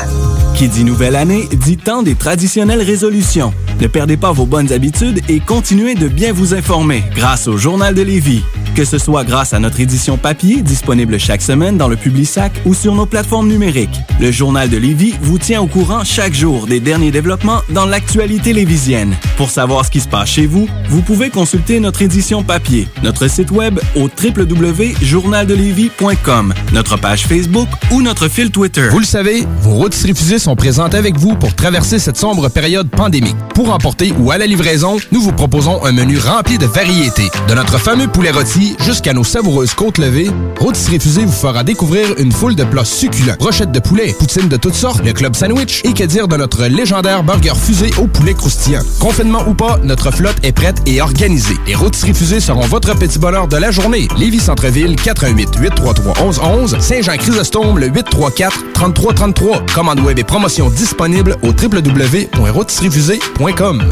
Qui 0.57 0.68
dit 0.68 0.83
nouvelle 0.83 1.14
année, 1.14 1.48
dit 1.52 1.76
temps 1.76 2.02
des 2.02 2.16
traditionnelles 2.16 2.83
résolutions. 2.83 3.52
Ne 3.80 3.88
perdez 3.88 4.16
pas 4.16 4.32
vos 4.32 4.46
bonnes 4.46 4.72
habitudes 4.72 5.20
et 5.28 5.38
continuez 5.38 5.94
de 5.94 6.08
bien 6.08 6.32
vous 6.32 6.54
informer 6.54 7.04
grâce 7.14 7.46
au 7.46 7.58
Journal 7.58 7.94
de 7.94 8.00
Lévis. 8.00 8.42
Que 8.74 8.84
ce 8.84 8.96
soit 8.96 9.24
grâce 9.24 9.52
à 9.52 9.58
notre 9.58 9.80
édition 9.80 10.16
papier, 10.16 10.62
disponible 10.62 11.18
chaque 11.18 11.42
semaine 11.42 11.76
dans 11.76 11.88
le 11.88 11.96
Publisac 11.96 12.52
ou 12.64 12.72
sur 12.72 12.94
nos 12.94 13.06
plateformes 13.06 13.48
numériques. 13.48 14.00
Le 14.18 14.33
Journal 14.33 14.70
de 14.70 14.79
Lévis 14.79 15.12
vous 15.20 15.38
tient 15.38 15.61
au 15.61 15.66
courant 15.66 16.02
chaque 16.02 16.33
jour 16.33 16.66
des 16.66 16.81
derniers 16.81 17.11
développements 17.11 17.61
dans 17.68 17.85
l'actualité 17.85 18.55
lévisienne. 18.55 19.14
Pour 19.37 19.50
savoir 19.50 19.85
ce 19.85 19.90
qui 19.90 20.00
se 20.00 20.09
passe 20.09 20.31
chez 20.31 20.46
vous, 20.46 20.66
vous 20.88 21.02
pouvez 21.02 21.29
consulter 21.29 21.80
notre 21.80 22.01
édition 22.01 22.43
papier, 22.43 22.88
notre 23.03 23.28
site 23.28 23.51
web 23.51 23.78
au 23.95 24.09
www.journaldelévis.com, 24.09 26.55
notre 26.72 26.97
page 26.97 27.26
Facebook 27.26 27.68
ou 27.90 28.01
notre 28.01 28.28
fil 28.28 28.51
Twitter. 28.51 28.88
Vous 28.90 29.01
le 29.01 29.05
savez, 29.05 29.47
vos 29.61 29.72
routes 29.72 29.95
refusées 29.95 30.38
sont 30.38 30.57
présentes 30.57 30.95
avec 30.95 31.18
vous 31.18 31.34
pour 31.34 31.55
traverser 31.55 31.99
cette 31.99 32.16
sombre 32.16 32.49
période 32.49 32.88
pandémique. 32.88 33.36
Pour 33.55 33.70
emporter 33.70 34.14
ou 34.18 34.30
à 34.30 34.38
la 34.38 34.47
livraison, 34.47 34.97
nous 35.12 35.20
vous 35.20 35.32
proposons 35.32 35.84
un 35.84 35.93
menu 35.93 36.16
rempli 36.18 36.57
de 36.57 36.64
variétés. 36.64 37.28
De 37.49 37.55
notre 37.55 37.76
fameux 37.78 38.09
poulet 38.09 38.30
rôti 38.30 38.76
jusqu'à 38.80 39.12
nos 39.12 39.24
savoureuses 39.24 39.74
côtes 39.74 39.99
levées, 39.99 40.30
Rôtisserie 40.59 41.01
Fusée 41.01 41.26
vous 41.26 41.32
fera 41.32 41.64
découvrir 41.64 42.14
une 42.18 42.32
foule 42.32 42.55
de 42.55 42.64
plats 42.64 42.86
succulents. 42.86 43.36
Brochettes 43.38 43.72
de 43.72 43.80
poulet, 43.80 44.05
poutines 44.12 44.48
de 44.48 44.57
toutes 44.57 44.74
sortes, 44.74 45.04
le 45.04 45.12
club 45.12 45.36
sandwich 45.36 45.82
et 45.84 45.92
que 45.92 46.04
dire 46.04 46.28
de 46.28 46.36
notre 46.36 46.66
légendaire 46.66 47.22
burger 47.22 47.54
fusé 47.54 47.90
au 47.98 48.07
poulet 48.07 48.34
croustillant? 48.34 48.82
Confinement 49.00 49.42
ou 49.46 49.54
pas, 49.54 49.78
notre 49.82 50.11
flotte 50.11 50.36
est 50.42 50.52
prête 50.52 50.76
et 50.86 51.00
organisée. 51.00 51.54
Les 51.66 51.74
Rôtisseries 51.74 52.12
Fusées 52.14 52.40
seront 52.40 52.66
votre 52.66 52.94
petit 52.96 53.18
bonheur 53.18 53.48
de 53.48 53.57
la 53.57 53.70
journée. 53.70 54.09
Lévis 54.18 54.40
Centreville, 54.40 54.96
418 54.96 55.57
833 55.61 56.14
1111 56.24 56.76
Saint-Jean-Chrysostome, 56.80 57.78
le 57.78 57.88
834 57.88 58.72
3333. 58.72 59.66
Commande 59.74 60.00
web 60.00 60.18
et 60.18 60.24
promotion 60.24 60.70
disponible 60.70 61.36
au 61.42 61.48
www.rôtisseriefusée.com. 61.48 63.82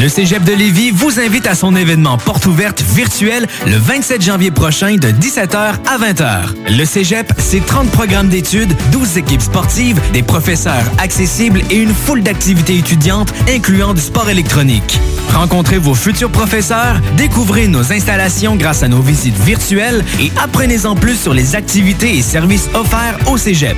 Le 0.00 0.08
Cégep 0.08 0.44
de 0.44 0.52
Lévis 0.52 0.92
vous 0.92 1.18
invite 1.18 1.48
à 1.48 1.56
son 1.56 1.74
événement 1.74 2.18
porte 2.18 2.46
ouverte 2.46 2.82
virtuel 2.82 3.48
le 3.66 3.76
27 3.76 4.22
janvier 4.22 4.52
prochain 4.52 4.94
de 4.94 5.08
17h 5.08 5.56
à 5.56 5.98
20h. 5.98 6.76
Le 6.76 6.84
Cégep, 6.84 7.32
c'est 7.38 7.66
30 7.66 7.90
programmes 7.90 8.28
d'études, 8.28 8.72
12 8.92 9.18
équipes 9.18 9.42
sportives, 9.42 10.00
des 10.12 10.22
professeurs 10.22 10.84
accessibles 10.98 11.62
et 11.72 11.78
une 11.78 11.92
foule 11.92 12.22
d'activités 12.22 12.76
étudiantes 12.76 13.34
incluant 13.48 13.92
du 13.92 14.00
sport 14.00 14.30
électronique. 14.30 15.00
Rencontrez 15.34 15.78
vos 15.78 15.94
futurs 15.94 16.30
professeurs, 16.30 17.00
découvrez 17.16 17.66
nos 17.66 17.92
installations 17.92 18.54
grâce 18.54 18.84
à 18.84 18.88
nos 18.88 19.02
visites 19.02 19.36
virtuelles 19.36 20.04
et 20.20 20.30
apprenez-en 20.40 20.94
plus 20.94 21.16
sur 21.16 21.34
les 21.34 21.56
activités 21.56 22.16
et 22.16 22.22
services 22.22 22.68
offerts 22.74 23.18
au 23.26 23.36
Cégep. 23.36 23.76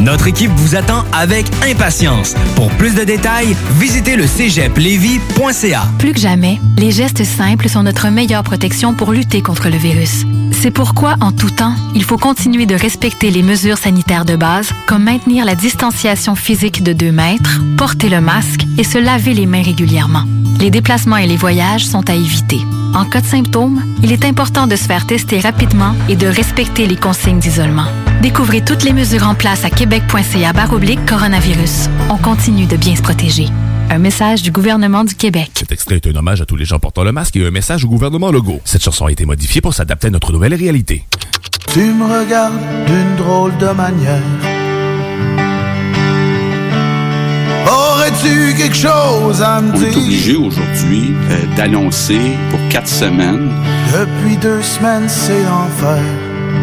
Notre 0.00 0.26
équipe 0.26 0.50
vous 0.56 0.74
attend 0.74 1.04
avec 1.12 1.46
impatience. 1.70 2.34
Pour 2.56 2.70
plus 2.72 2.94
de 2.94 3.04
détails, 3.04 3.54
visitez 3.78 4.16
le 4.16 4.26
cégeplevy.ca. 4.26 5.59
Plus 5.98 6.14
que 6.14 6.20
jamais, 6.20 6.58
les 6.78 6.90
gestes 6.90 7.22
simples 7.22 7.68
sont 7.68 7.82
notre 7.82 8.08
meilleure 8.08 8.42
protection 8.42 8.94
pour 8.94 9.12
lutter 9.12 9.42
contre 9.42 9.68
le 9.68 9.76
virus. 9.76 10.24
C'est 10.52 10.70
pourquoi, 10.70 11.16
en 11.20 11.32
tout 11.32 11.50
temps, 11.50 11.74
il 11.94 12.02
faut 12.02 12.16
continuer 12.16 12.64
de 12.64 12.74
respecter 12.74 13.30
les 13.30 13.42
mesures 13.42 13.76
sanitaires 13.76 14.24
de 14.24 14.36
base, 14.36 14.70
comme 14.86 15.04
maintenir 15.04 15.44
la 15.44 15.54
distanciation 15.54 16.34
physique 16.34 16.82
de 16.82 16.94
2 16.94 17.12
mètres, 17.12 17.60
porter 17.76 18.08
le 18.08 18.22
masque 18.22 18.64
et 18.78 18.84
se 18.84 18.96
laver 18.96 19.34
les 19.34 19.44
mains 19.44 19.62
régulièrement. 19.62 20.24
Les 20.60 20.70
déplacements 20.70 21.18
et 21.18 21.26
les 21.26 21.36
voyages 21.36 21.84
sont 21.84 22.08
à 22.08 22.14
éviter. 22.14 22.60
En 22.94 23.04
cas 23.04 23.20
de 23.20 23.26
symptômes, 23.26 23.82
il 24.02 24.12
est 24.12 24.24
important 24.24 24.66
de 24.66 24.76
se 24.76 24.84
faire 24.84 25.06
tester 25.06 25.40
rapidement 25.40 25.94
et 26.08 26.16
de 26.16 26.26
respecter 26.26 26.86
les 26.86 26.96
consignes 26.96 27.38
d'isolement. 27.38 27.86
Découvrez 28.22 28.64
toutes 28.64 28.84
les 28.84 28.94
mesures 28.94 29.28
en 29.28 29.34
place 29.34 29.66
à 29.66 29.70
québec.ca 29.70 30.52
coronavirus. 31.06 31.90
On 32.08 32.16
continue 32.16 32.66
de 32.66 32.78
bien 32.78 32.96
se 32.96 33.02
protéger. 33.02 33.48
Un 33.92 33.98
message 33.98 34.42
du 34.42 34.52
gouvernement 34.52 35.02
du 35.04 35.14
Québec. 35.16 35.50
Cet 35.54 35.72
extrait 35.72 35.96
est 35.96 36.06
un 36.06 36.14
hommage 36.14 36.40
à 36.40 36.46
tous 36.46 36.54
les 36.56 36.64
gens 36.64 36.78
portant 36.78 37.02
le 37.02 37.10
masque 37.12 37.34
et 37.36 37.44
un 37.46 37.50
message 37.50 37.84
au 37.84 37.88
gouvernement 37.88 38.30
Legault. 38.30 38.60
Cette 38.64 38.84
chanson 38.84 39.06
a 39.06 39.10
été 39.12 39.26
modifiée 39.26 39.60
pour 39.60 39.74
s'adapter 39.74 40.06
à 40.06 40.10
notre 40.10 40.32
nouvelle 40.32 40.54
réalité. 40.54 41.04
Tu 41.72 41.80
me 41.80 42.04
regardes 42.04 42.54
d'une 42.86 43.16
drôle 43.16 43.56
de 43.58 43.66
manière. 43.66 44.22
Aurais-tu 47.66 48.54
quelque 48.56 48.76
chose 48.76 49.42
à 49.42 49.60
me 49.60 49.72
On 49.72 49.74
est 49.82 49.90
dire? 49.90 49.98
obligé 49.98 50.36
aujourd'hui 50.36 51.12
euh, 51.30 51.56
d'annoncer 51.56 52.20
pour 52.50 52.60
quatre 52.68 52.88
semaines, 52.88 53.50
Depuis 53.92 54.36
deux 54.36 54.62
semaines, 54.62 55.08
c'est 55.08 55.42
l'enfer 55.42 56.02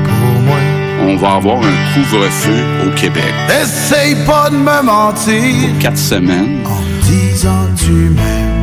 pour 0.06 0.42
moi. 0.44 0.58
on 1.02 1.16
va 1.18 1.34
avoir 1.36 1.58
un 1.58 1.94
couvre-feu 1.94 2.88
au 2.88 2.92
Québec. 2.96 3.34
Essaye 3.62 4.16
pas 4.26 4.50
de 4.50 4.56
me 4.56 4.82
mentir 4.84 5.70
Pour 5.72 5.80
quatre 5.80 5.98
semaines. 5.98 6.64
Disant 7.08 7.68
tu 7.78 7.92
m'aimes. 7.92 8.58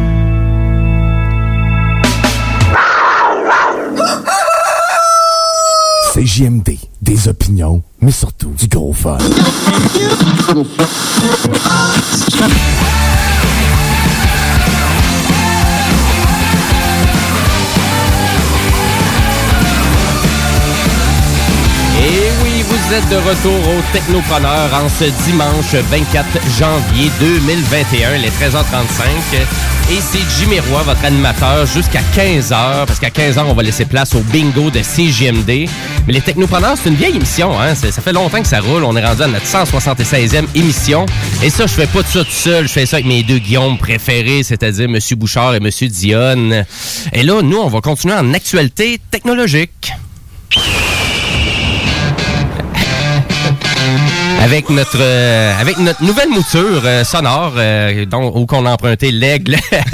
CJMD, 6.13 6.79
des 7.03 7.29
opinions, 7.29 7.83
mais 8.01 8.13
surtout 8.13 8.51
du 8.51 8.69
gros 8.69 8.93
fun. 8.93 9.19
êtes 22.95 23.09
de 23.09 23.17
retour 23.17 23.69
au 23.69 23.93
Technopreneur 23.93 24.73
en 24.73 24.89
ce 24.89 25.05
dimanche 25.25 25.75
24 25.75 26.27
janvier 26.59 27.11
2021, 27.19 28.19
les 28.19 28.29
13h35. 28.29 29.91
Et 29.91 30.01
c'est 30.01 30.21
Jimmy 30.39 30.61
Roy, 30.61 30.83
votre 30.83 31.05
animateur, 31.05 31.67
jusqu'à 31.67 32.03
15h, 32.15 32.87
parce 32.87 33.01
qu'à 33.01 33.09
15h, 33.09 33.43
on 33.47 33.55
va 33.55 33.63
laisser 33.65 33.85
place 33.85 34.15
au 34.15 34.21
bingo 34.21 34.71
de 34.71 34.81
CGMD. 34.81 35.69
Mais 36.07 36.13
les 36.13 36.21
Technopreneurs, 36.21 36.77
c'est 36.81 36.89
une 36.89 36.95
vieille 36.95 37.17
émission, 37.17 37.61
hein? 37.61 37.75
Ça 37.75 37.91
fait 37.91 38.13
longtemps 38.13 38.41
que 38.41 38.47
ça 38.47 38.61
roule. 38.61 38.85
On 38.85 38.95
est 38.97 39.05
rendu 39.05 39.23
à 39.23 39.27
notre 39.27 39.47
176e 39.47 40.45
émission. 40.55 41.05
Et 41.43 41.51
ça, 41.51 41.67
je 41.67 41.73
fais 41.73 41.87
pas 41.87 42.03
de 42.03 42.07
ça 42.07 42.23
tout 42.23 42.31
seul. 42.31 42.69
Je 42.69 42.73
fais 42.73 42.87
ça 42.87 42.97
avec 42.97 43.07
mes 43.07 43.25
deux 43.25 43.39
Guillaume 43.39 43.77
préférés, 43.77 44.45
c'est-à-dire 44.45 44.85
M. 44.85 44.99
Bouchard 45.17 45.55
et 45.55 45.59
M. 45.59 45.71
Dionne. 45.89 46.65
Et 47.13 47.25
là, 47.25 47.43
nous, 47.43 47.59
on 47.59 47.69
va 47.69 47.81
continuer 47.81 48.15
en 48.15 48.33
actualité 48.35 49.01
technologique. 49.11 49.93
Thank 53.85 54.19
you. 54.19 54.24
Avec 54.45 54.69
notre 54.69 54.99
euh, 55.01 55.59
avec 55.59 55.79
notre 55.79 56.03
nouvelle 56.05 56.29
mouture 56.29 56.83
euh, 56.85 57.03
sonore 57.03 57.55
euh, 57.57 58.05
dont, 58.05 58.31
où 58.37 58.45
qu'on 58.45 58.67
a 58.67 58.73
emprunté 58.73 59.11
l'aigle 59.11 59.57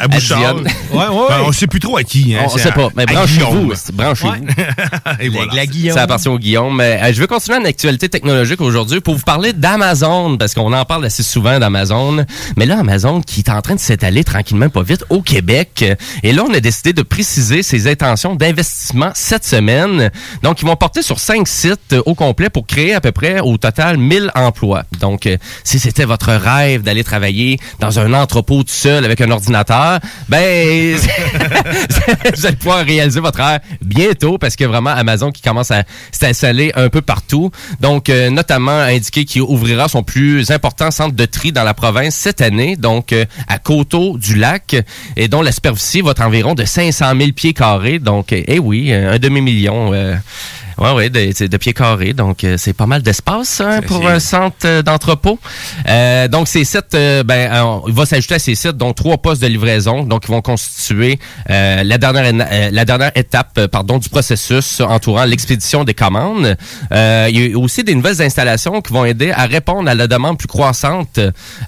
à 0.00 0.08
Bouchard. 0.08 0.54
Dionne. 0.54 0.68
Ouais, 0.90 1.06
ouais. 1.08 1.26
Ben, 1.28 1.40
on 1.44 1.52
sait 1.52 1.66
plus 1.66 1.78
trop 1.78 1.98
à 1.98 2.02
qui. 2.02 2.34
Hein, 2.34 2.44
On 2.46 2.48
sait 2.48 2.70
à- 2.70 2.72
pas, 2.72 2.88
mais 2.96 3.02
à 3.02 3.06
branchez-vous. 3.12 3.50
Guillaume. 3.50 3.74
Branchez-vous. 3.92 4.46
Et 5.20 5.28
voilà. 5.28 5.52
Ça 5.92 6.02
appartient 6.02 6.28
au 6.28 6.38
Guillaume. 6.38 6.76
Mais, 6.76 6.98
euh, 7.02 7.12
je 7.12 7.20
veux 7.20 7.26
continuer 7.26 7.58
en 7.58 7.64
actualité 7.66 8.08
technologique 8.08 8.62
aujourd'hui 8.62 9.02
pour 9.02 9.16
vous 9.16 9.22
parler 9.22 9.52
d'Amazon, 9.52 10.38
parce 10.38 10.54
qu'on 10.54 10.72
en 10.72 10.84
parle 10.86 11.04
assez 11.04 11.22
souvent 11.22 11.58
d'Amazon. 11.58 12.24
Mais 12.56 12.64
là, 12.64 12.78
Amazon 12.78 13.20
qui 13.20 13.40
est 13.40 13.50
en 13.50 13.60
train 13.60 13.74
de 13.74 13.80
s'étaler 13.80 14.24
tranquillement 14.24 14.70
pas 14.70 14.82
vite 14.82 15.04
au 15.10 15.20
Québec. 15.20 15.84
Et 16.22 16.32
là, 16.32 16.44
on 16.48 16.54
a 16.54 16.60
décidé 16.60 16.94
de 16.94 17.02
préciser 17.02 17.62
ses 17.62 17.86
intentions 17.86 18.34
d'investissement 18.34 19.10
cette 19.14 19.44
semaine. 19.44 20.10
Donc, 20.42 20.62
ils 20.62 20.66
vont 20.66 20.76
porter 20.76 21.02
sur 21.02 21.20
cinq 21.20 21.46
sites 21.46 21.92
euh, 21.92 22.02
au 22.06 22.14
complet 22.14 22.48
pour 22.48 22.66
créer 22.66 22.94
à 22.94 23.02
peu 23.02 23.12
près 23.12 23.41
au 23.42 23.56
total 23.56 23.96
1000 23.98 24.30
emplois. 24.34 24.84
Donc, 25.00 25.26
euh, 25.26 25.36
si 25.64 25.78
c'était 25.78 26.04
votre 26.04 26.32
rêve 26.32 26.82
d'aller 26.82 27.04
travailler 27.04 27.58
dans 27.80 27.98
un 27.98 28.12
entrepôt 28.14 28.62
tout 28.62 28.70
seul 28.70 29.04
avec 29.04 29.20
un 29.20 29.30
ordinateur, 29.30 30.00
ben, 30.28 30.96
vous 32.34 32.46
allez 32.46 32.56
pouvoir 32.56 32.84
réaliser 32.84 33.20
votre 33.20 33.42
rêve 33.42 33.60
bientôt 33.82 34.38
parce 34.38 34.56
que 34.56 34.64
vraiment 34.64 34.90
Amazon 34.90 35.30
qui 35.30 35.42
commence 35.42 35.70
à 35.70 35.84
s'installer 36.10 36.72
un 36.74 36.88
peu 36.88 37.02
partout. 37.02 37.50
Donc, 37.80 38.08
euh, 38.08 38.30
notamment 38.30 38.78
indiqué 38.78 39.24
qu'il 39.24 39.42
ouvrira 39.42 39.88
son 39.88 40.02
plus 40.02 40.50
important 40.50 40.90
centre 40.90 41.14
de 41.14 41.24
tri 41.24 41.52
dans 41.52 41.64
la 41.64 41.74
province 41.74 42.14
cette 42.14 42.40
année, 42.40 42.76
donc 42.76 43.12
euh, 43.12 43.24
à 43.48 43.58
Coteau 43.58 44.18
du 44.18 44.36
Lac, 44.36 44.76
et 45.16 45.28
dont 45.28 45.42
la 45.42 45.52
superficie 45.52 46.00
va 46.00 46.12
être 46.12 46.22
environ 46.22 46.54
de 46.54 46.64
500 46.64 47.12
000 47.18 47.32
pieds 47.32 47.54
carrés. 47.54 47.98
Donc, 47.98 48.32
eh 48.32 48.58
oui, 48.58 48.92
un 48.92 49.18
demi-million. 49.18 49.92
Oui, 50.82 50.90
oui, 50.96 51.10
de, 51.10 51.46
de, 51.46 51.56
pieds 51.56 51.72
carrés. 51.72 52.12
Donc, 52.12 52.42
euh, 52.42 52.56
c'est 52.58 52.72
pas 52.72 52.86
mal 52.86 53.02
d'espace 53.02 53.60
hein, 53.60 53.80
pour 53.86 54.06
un 54.08 54.18
centre 54.18 54.56
euh, 54.64 54.82
d'entrepôt. 54.82 55.38
Euh, 55.88 56.26
donc, 56.26 56.48
ces 56.48 56.64
sites, 56.64 56.94
euh, 56.94 57.22
ben, 57.22 57.80
il 57.86 57.94
va 57.94 58.04
s'ajouter 58.04 58.34
à 58.34 58.38
ces 58.40 58.56
sites, 58.56 58.76
donc 58.76 58.96
trois 58.96 59.18
postes 59.18 59.42
de 59.42 59.46
livraison, 59.46 60.02
donc 60.02 60.24
ils 60.26 60.32
vont 60.32 60.42
constituer 60.42 61.18
la 61.48 61.98
dernière 61.98 62.32
la 62.72 62.84
dernière 62.84 63.12
étape, 63.14 63.66
pardon, 63.66 63.98
du 63.98 64.08
processus 64.08 64.80
entourant 64.80 65.24
l'expédition 65.24 65.84
des 65.84 65.94
commandes. 65.94 66.56
il 66.90 66.96
y 67.30 67.52
a 67.52 67.58
aussi 67.58 67.84
des 67.84 67.94
nouvelles 67.94 68.20
installations 68.22 68.80
qui 68.80 68.92
vont 68.92 69.04
aider 69.04 69.30
à 69.30 69.46
répondre 69.46 69.88
à 69.88 69.94
la 69.94 70.06
demande 70.06 70.38
plus 70.38 70.48
croissante 70.48 71.20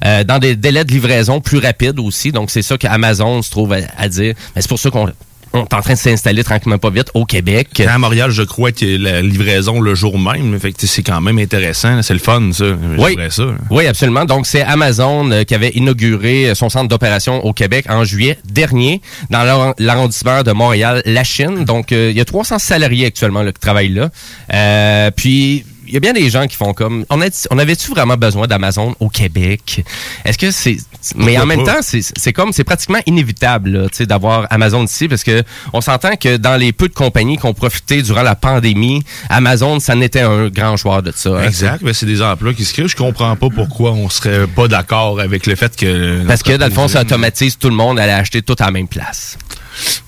dans 0.02 0.38
des 0.38 0.56
délais 0.56 0.84
de 0.84 0.90
livraison 0.90 1.40
plus 1.40 1.58
rapides 1.58 1.98
aussi. 1.98 2.32
Donc, 2.32 2.50
c'est 2.50 2.62
ça 2.62 2.76
qu'Amazon 2.76 3.42
se 3.42 3.50
trouve 3.50 3.72
à, 3.72 4.08
dire. 4.08 4.34
Mais 4.54 4.62
c'est 4.62 4.68
pour 4.68 4.78
ça 4.78 4.90
qu'on 4.90 5.08
on 5.54 5.64
est 5.64 5.74
en 5.74 5.80
train 5.80 5.94
de 5.94 5.98
s'installer 5.98 6.44
tranquillement 6.44 6.78
pas 6.78 6.90
vite 6.90 7.10
au 7.14 7.24
Québec. 7.24 7.80
À 7.86 7.96
Montréal, 7.98 8.30
je 8.30 8.42
crois 8.42 8.72
que 8.72 8.84
la 8.84 9.22
livraison 9.22 9.80
le 9.80 9.94
jour 9.94 10.18
même. 10.18 10.58
Fait 10.58 10.74
c'est 10.76 11.02
quand 11.02 11.20
même 11.20 11.38
intéressant. 11.38 12.02
C'est 12.02 12.12
le 12.12 12.20
fun, 12.20 12.50
ça. 12.52 12.64
Oui. 12.98 13.16
ça. 13.30 13.44
oui, 13.70 13.86
absolument. 13.86 14.24
Donc, 14.24 14.46
c'est 14.46 14.62
Amazon 14.62 15.30
euh, 15.30 15.44
qui 15.44 15.54
avait 15.54 15.70
inauguré 15.70 16.54
son 16.54 16.68
centre 16.68 16.88
d'opération 16.88 17.44
au 17.44 17.52
Québec 17.52 17.86
en 17.88 18.04
juillet 18.04 18.38
dernier 18.44 19.00
dans 19.30 19.74
l'arrondissement 19.78 20.42
de 20.42 20.52
Montréal, 20.52 21.02
la 21.04 21.24
Chine. 21.24 21.64
Donc, 21.64 21.92
euh, 21.92 22.10
il 22.10 22.16
y 22.16 22.20
a 22.20 22.24
300 22.24 22.58
salariés 22.58 23.06
actuellement 23.06 23.42
là, 23.42 23.52
qui 23.52 23.60
travaillent 23.60 23.94
là. 23.94 24.10
Euh, 24.52 25.10
puis, 25.14 25.64
il 25.86 25.94
y 25.94 25.96
a 25.96 26.00
bien 26.00 26.12
des 26.12 26.30
gens 26.30 26.46
qui 26.46 26.56
font 26.56 26.72
comme 26.72 27.04
on, 27.10 27.20
on 27.50 27.58
avait-tu 27.58 27.90
vraiment 27.90 28.16
besoin 28.16 28.46
d'Amazon 28.46 28.94
au 29.00 29.08
Québec? 29.08 29.84
Est-ce 30.24 30.38
que 30.38 30.50
c'est 30.50 30.76
mais 31.16 31.38
en 31.38 31.46
même 31.46 31.64
temps 31.64 31.80
c'est 31.82 32.32
comme 32.32 32.52
c'est 32.52 32.64
pratiquement 32.64 33.00
inévitable 33.06 33.88
d'avoir 34.00 34.46
Amazon 34.50 34.84
ici 34.84 35.08
parce 35.08 35.24
que 35.24 35.42
on 35.72 35.80
s'entend 35.80 36.16
que 36.16 36.36
dans 36.36 36.56
les 36.56 36.72
peu 36.72 36.88
de 36.88 36.94
compagnies 36.94 37.36
qui 37.36 37.46
ont 37.46 37.54
profité 37.54 38.02
durant 38.02 38.22
la 38.22 38.34
pandémie, 38.34 39.02
Amazon 39.28 39.80
ça 39.80 39.94
n'était 39.94 40.20
un 40.20 40.48
grand 40.48 40.76
joueur 40.76 41.02
de 41.02 41.12
ça. 41.14 41.30
Hein. 41.30 41.44
exact, 41.44 41.84
ben, 41.84 41.92
c'est 41.92 42.06
des 42.06 42.22
emplois 42.22 42.54
qui 42.54 42.64
se 42.64 42.72
créent, 42.72 42.88
je 42.88 42.96
comprends 42.96 43.36
pas 43.36 43.48
pourquoi 43.50 43.92
on 43.92 44.08
serait 44.08 44.46
pas 44.46 44.68
d'accord 44.68 45.20
avec 45.20 45.46
le 45.46 45.54
fait 45.56 45.76
que 45.76 46.24
Parce 46.26 46.42
que 46.42 46.56
dans 46.56 46.66
le 46.66 46.72
fond 46.72 46.88
ça 46.88 47.02
automatise 47.02 47.58
tout 47.58 47.68
le 47.68 47.76
monde 47.76 47.98
à 47.98 48.04
aller 48.04 48.12
acheter 48.12 48.42
tout 48.42 48.56
à 48.58 48.66
la 48.66 48.70
même 48.70 48.88
place. 48.88 49.36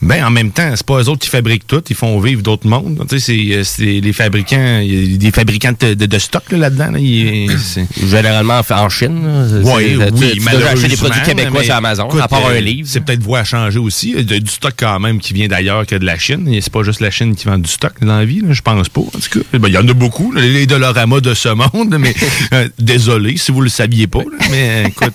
Ben, 0.03 0.25
en 0.25 0.31
même 0.31 0.51
temps, 0.51 0.73
c'est 0.75 0.87
pas 0.87 1.01
eux 1.01 1.09
autres 1.09 1.23
qui 1.23 1.29
fabriquent 1.29 1.67
tout, 1.67 1.83
ils 1.89 1.97
font 1.97 2.19
vivre 2.21 2.43
d'autres 2.43 2.67
mondes. 2.67 3.05
Tu 3.09 3.21
sais, 3.21 3.63
c'est 3.65 4.01
les 4.01 4.13
fabricants, 4.13 4.81
il 4.81 5.13
y 5.13 5.15
a 5.15 5.19
des 5.19 5.31
fabricants 5.31 5.73
de, 5.79 5.95
de, 5.95 6.19
stock 6.19 6.45
là-dedans. 6.51 6.93
Là, 6.93 6.99
Généralement 8.07 8.61
en 8.71 8.89
Chine. 8.89 9.21
Oui, 9.65 9.97
oui, 9.97 10.33
tu, 10.35 10.39
tu 10.39 10.49
acheter 10.49 10.89
des 10.89 10.97
produits 10.97 11.23
québécois 11.23 11.65
sur 11.65 11.75
Amazon, 11.75 12.09
à 12.21 12.29
part 12.29 12.47
un 12.47 12.55
euh, 12.55 12.61
livre. 12.61 12.89
C'est 12.91 13.01
peut-être 13.01 13.23
voie 13.23 13.41
à 13.41 13.45
changer 13.45 13.79
aussi. 13.79 14.15
Il 14.17 14.31
y 14.31 14.37
a 14.37 14.41
du 14.41 14.51
stock 14.51 14.75
quand 14.77 14.99
même 15.01 15.19
qui 15.21 15.35
vient 15.35 15.49
d'ailleurs 15.49 15.87
que 15.87 15.97
de 15.97 16.05
la 16.05 16.19
Chine. 16.19 16.49
C'est 16.61 16.73
pas 16.73 16.83
juste 16.83 17.01
la 17.01 17.11
Chine 17.11 17.35
qui 17.35 17.47
vend 17.47 17.59
du 17.59 17.69
stock 17.69 17.93
dans 18.01 18.19
la 18.19 18.25
vie, 18.25 18.43
je 18.49 18.63
pense 18.63 18.89
pas. 18.89 19.01
En 19.01 19.05
tout 19.05 19.41
cas, 19.41 19.59
ben, 19.59 19.69
il 19.69 19.75
y 19.75 19.79
en 19.79 19.89
a 19.89 19.93
beaucoup, 19.93 20.33
les 20.33 20.67
Dolorama 20.67 21.21
de 21.21 21.35
ce 21.35 21.49
monde, 21.49 21.97
mais 21.99 22.15
euh, 22.53 22.69
désolé 22.79 23.37
si 23.37 23.53
vous 23.53 23.61
le 23.61 23.69
saviez 23.69 24.07
pas. 24.07 24.23
mais 24.51 24.85
écoute. 24.89 25.15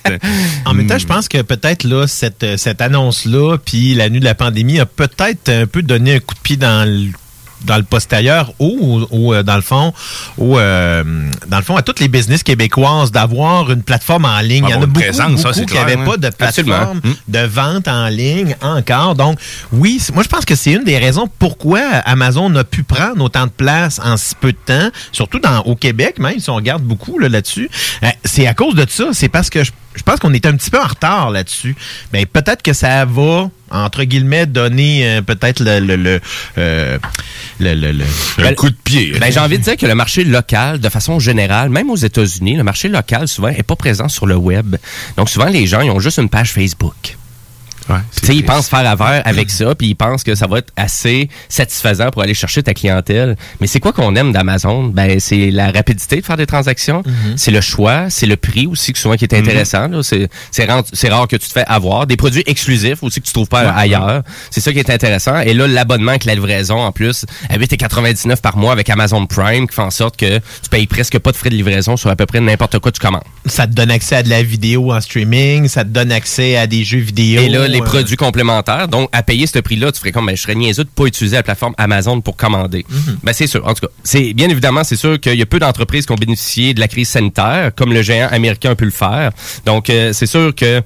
en 0.65 0.73
même 0.73 0.87
temps, 0.87 0.97
je 0.97 1.07
pense 1.07 1.27
que 1.27 1.41
peut-être 1.41 1.83
là 1.83 2.07
cette, 2.07 2.57
cette 2.57 2.81
annonce-là, 2.81 3.57
puis 3.63 3.93
la 3.93 4.09
nuit 4.09 4.19
de 4.19 4.25
la 4.25 4.35
pandémie 4.41 4.79
a 4.79 4.87
peut-être 4.87 5.49
un 5.49 5.67
peu 5.67 5.83
donné 5.83 6.15
un 6.15 6.19
coup 6.19 6.33
de 6.33 6.39
pied 6.39 6.57
dans 6.57 6.83
le 6.89 7.11
dans 7.63 7.77
le 7.77 7.83
postérieur 7.83 8.51
ou, 8.57 9.01
ou 9.11 9.35
euh, 9.35 9.43
dans 9.43 9.55
le 9.55 9.61
fond 9.61 9.93
ou 10.39 10.57
euh, 10.57 11.03
dans 11.47 11.57
le 11.57 11.63
fond 11.63 11.75
à 11.75 11.83
toutes 11.83 11.99
les 11.99 12.07
business 12.07 12.41
québécoises 12.41 13.11
d'avoir 13.11 13.69
une 13.71 13.83
plateforme 13.83 14.25
en 14.25 14.39
ligne. 14.39 14.65
Il 14.67 14.71
y 14.71 14.73
en 14.73 14.81
a 14.81 14.87
beaucoup, 14.87 15.65
qui 15.67 15.73
n'avaient 15.75 16.03
pas 16.03 16.17
de 16.17 16.29
plateforme 16.29 17.01
hum. 17.03 17.15
de 17.27 17.39
vente 17.39 17.87
en 17.87 18.07
ligne 18.07 18.55
encore. 18.63 19.13
Donc 19.13 19.37
oui, 19.71 20.01
moi 20.11 20.23
je 20.23 20.27
pense 20.27 20.43
que 20.43 20.55
c'est 20.55 20.71
une 20.71 20.85
des 20.85 20.97
raisons 20.97 21.29
pourquoi 21.37 21.81
Amazon 22.05 22.55
a 22.55 22.63
pu 22.63 22.81
prendre 22.81 23.23
autant 23.23 23.45
de 23.45 23.51
place 23.51 23.99
en 24.03 24.17
si 24.17 24.33
peu 24.33 24.53
de 24.53 24.57
temps, 24.65 24.89
surtout 25.11 25.37
dans 25.37 25.59
au 25.59 25.75
Québec 25.75 26.17
même 26.17 26.39
si 26.39 26.49
on 26.49 26.55
regarde 26.55 26.81
beaucoup 26.81 27.19
là-dessus. 27.19 27.69
Euh, 28.01 28.07
c'est 28.25 28.47
à 28.47 28.55
cause 28.55 28.73
de 28.73 28.87
ça. 28.89 29.09
C'est 29.13 29.29
parce 29.29 29.51
que 29.51 29.63
je 29.63 29.71
je 29.95 30.03
pense 30.03 30.19
qu'on 30.19 30.33
est 30.33 30.45
un 30.45 30.55
petit 30.55 30.69
peu 30.69 30.79
en 30.79 30.87
retard 30.87 31.31
là-dessus. 31.31 31.75
Mais 32.13 32.25
ben, 32.25 32.41
peut-être 32.41 32.61
que 32.61 32.73
ça 32.73 33.05
va, 33.05 33.49
entre 33.69 34.03
guillemets, 34.03 34.45
donner 34.45 35.05
euh, 35.05 35.21
peut-être 35.21 35.61
le, 35.63 35.79
le, 35.79 36.21
euh, 36.57 36.97
le, 37.59 37.73
le, 37.73 37.91
le, 37.91 38.55
coup 38.55 38.69
de 38.69 38.75
pied. 38.75 39.13
Ben, 39.19 39.31
j'ai 39.31 39.39
envie 39.39 39.57
de 39.57 39.63
dire 39.63 39.77
que 39.77 39.85
le 39.85 39.95
marché 39.95 40.23
local, 40.23 40.79
de 40.79 40.89
façon 40.89 41.19
générale, 41.19 41.69
même 41.69 41.89
aux 41.89 41.95
États-Unis, 41.95 42.55
le 42.55 42.63
marché 42.63 42.87
local, 42.87 43.27
souvent, 43.27 43.49
est 43.49 43.63
pas 43.63 43.75
présent 43.75 44.07
sur 44.07 44.25
le 44.25 44.35
web. 44.35 44.77
Donc, 45.17 45.29
souvent, 45.29 45.47
les 45.47 45.67
gens, 45.67 45.81
ils 45.81 45.91
ont 45.91 45.99
juste 45.99 46.17
une 46.17 46.29
page 46.29 46.51
Facebook. 46.51 47.17
Ouais, 47.91 48.33
ils 48.35 48.45
pensent 48.45 48.69
faire 48.69 48.89
affaire 48.89 49.21
avec 49.25 49.49
ça, 49.49 49.75
puis 49.75 49.87
ils 49.87 49.95
pensent 49.95 50.23
que 50.23 50.35
ça 50.35 50.47
va 50.47 50.59
être 50.59 50.71
assez 50.75 51.29
satisfaisant 51.49 52.09
pour 52.11 52.21
aller 52.21 52.33
chercher 52.33 52.63
ta 52.63 52.73
clientèle. 52.73 53.35
Mais 53.59 53.67
c'est 53.67 53.79
quoi 53.79 53.93
qu'on 53.93 54.15
aime 54.15 54.31
d'Amazon? 54.31 54.85
Ben, 54.85 55.19
c'est 55.19 55.51
la 55.51 55.71
rapidité 55.71 56.21
de 56.21 56.25
faire 56.25 56.37
des 56.37 56.45
transactions, 56.45 57.03
mhm. 57.05 57.37
c'est 57.37 57.51
le 57.51 57.61
choix, 57.61 58.09
c'est 58.09 58.25
le 58.25 58.37
prix 58.37 58.67
aussi, 58.67 58.93
souvent 58.95 59.15
qui 59.15 59.25
est 59.25 59.33
mhm. 59.33 59.39
intéressant. 59.39 60.03
C'est 60.03 60.29
C'est 60.51 60.65
rare, 60.65 61.27
que 61.27 61.35
tu 61.35 61.47
te 61.47 61.53
fais 61.53 61.65
avoir. 61.67 62.07
Des 62.07 62.17
produits 62.17 62.43
exclusifs 62.45 63.03
aussi 63.03 63.21
que 63.21 63.27
tu 63.27 63.33
trouves 63.33 63.47
pas 63.47 63.69
ailleurs. 63.71 64.23
C'est 64.49 64.61
ça 64.61 64.71
qui 64.71 64.79
est 64.79 64.89
intéressant. 64.89 65.39
Et 65.39 65.53
là, 65.53 65.67
l'abonnement 65.67 66.11
avec 66.11 66.25
la 66.25 66.35
livraison, 66.35 66.79
en 66.79 66.91
plus, 66.91 67.25
à 67.49 67.57
8,99 67.57 68.41
par 68.41 68.57
mois 68.57 68.71
avec 68.71 68.89
Amazon 68.89 69.25
Prime, 69.25 69.67
qui 69.67 69.75
fait 69.75 69.81
en 69.81 69.91
sorte 69.91 70.17
que 70.17 70.37
tu 70.37 70.69
payes 70.69 70.87
presque 70.87 71.19
pas 71.19 71.31
de 71.31 71.37
frais 71.37 71.49
de 71.49 71.55
livraison 71.55 71.97
sur 71.97 72.09
à 72.09 72.15
peu 72.15 72.25
près 72.25 72.39
n'importe 72.39 72.79
quoi 72.79 72.91
que 72.91 72.97
tu 72.97 73.05
commandes. 73.05 73.23
Ça 73.45 73.67
te 73.67 73.73
donne 73.73 73.91
accès 73.91 74.15
à 74.17 74.23
de 74.23 74.29
la 74.29 74.43
vidéo 74.43 74.93
en 74.93 75.01
streaming, 75.01 75.67
ça 75.67 75.83
te 75.83 75.89
donne 75.89 76.11
accès 76.11 76.57
à 76.57 76.67
des 76.67 76.83
jeux 76.83 76.99
vidéo. 76.99 77.41
Et 77.41 77.49
là, 77.49 77.67
les 77.67 77.80
produits 77.83 78.17
complémentaires. 78.17 78.87
Donc, 78.87 79.09
à 79.11 79.23
payer 79.23 79.47
ce 79.47 79.59
prix-là, 79.59 79.91
tu 79.91 79.99
ferais 79.99 80.11
comme, 80.11 80.25
ben, 80.25 80.35
je 80.35 80.41
serais 80.41 80.55
niaiseux 80.55 80.83
de 80.83 80.89
pas 80.89 81.05
utiliser 81.05 81.35
la 81.35 81.43
plateforme 81.43 81.73
Amazon 81.77 82.21
pour 82.21 82.35
commander. 82.35 82.85
Mhm. 82.89 83.17
Ben, 83.23 83.33
c'est 83.33 83.47
sûr. 83.47 83.65
En 83.65 83.73
tout 83.73 83.85
cas, 83.85 83.91
c'est, 84.03 84.33
bien 84.33 84.49
évidemment, 84.49 84.83
c'est 84.83 84.95
sûr 84.95 85.19
qu'il 85.19 85.35
y 85.35 85.41
a 85.41 85.45
peu 85.45 85.59
d'entreprises 85.59 86.05
qui 86.05 86.11
ont 86.11 86.15
bénéficié 86.15 86.73
de 86.73 86.79
la 86.79 86.87
crise 86.87 87.09
sanitaire, 87.09 87.71
comme 87.75 87.93
le 87.93 88.01
géant 88.01 88.27
américain 88.31 88.71
a 88.71 88.75
pu 88.75 88.85
le 88.85 88.91
faire. 88.91 89.31
Donc, 89.65 89.89
euh, 89.89 90.13
c'est 90.13 90.25
sûr 90.25 90.53
que 90.55 90.81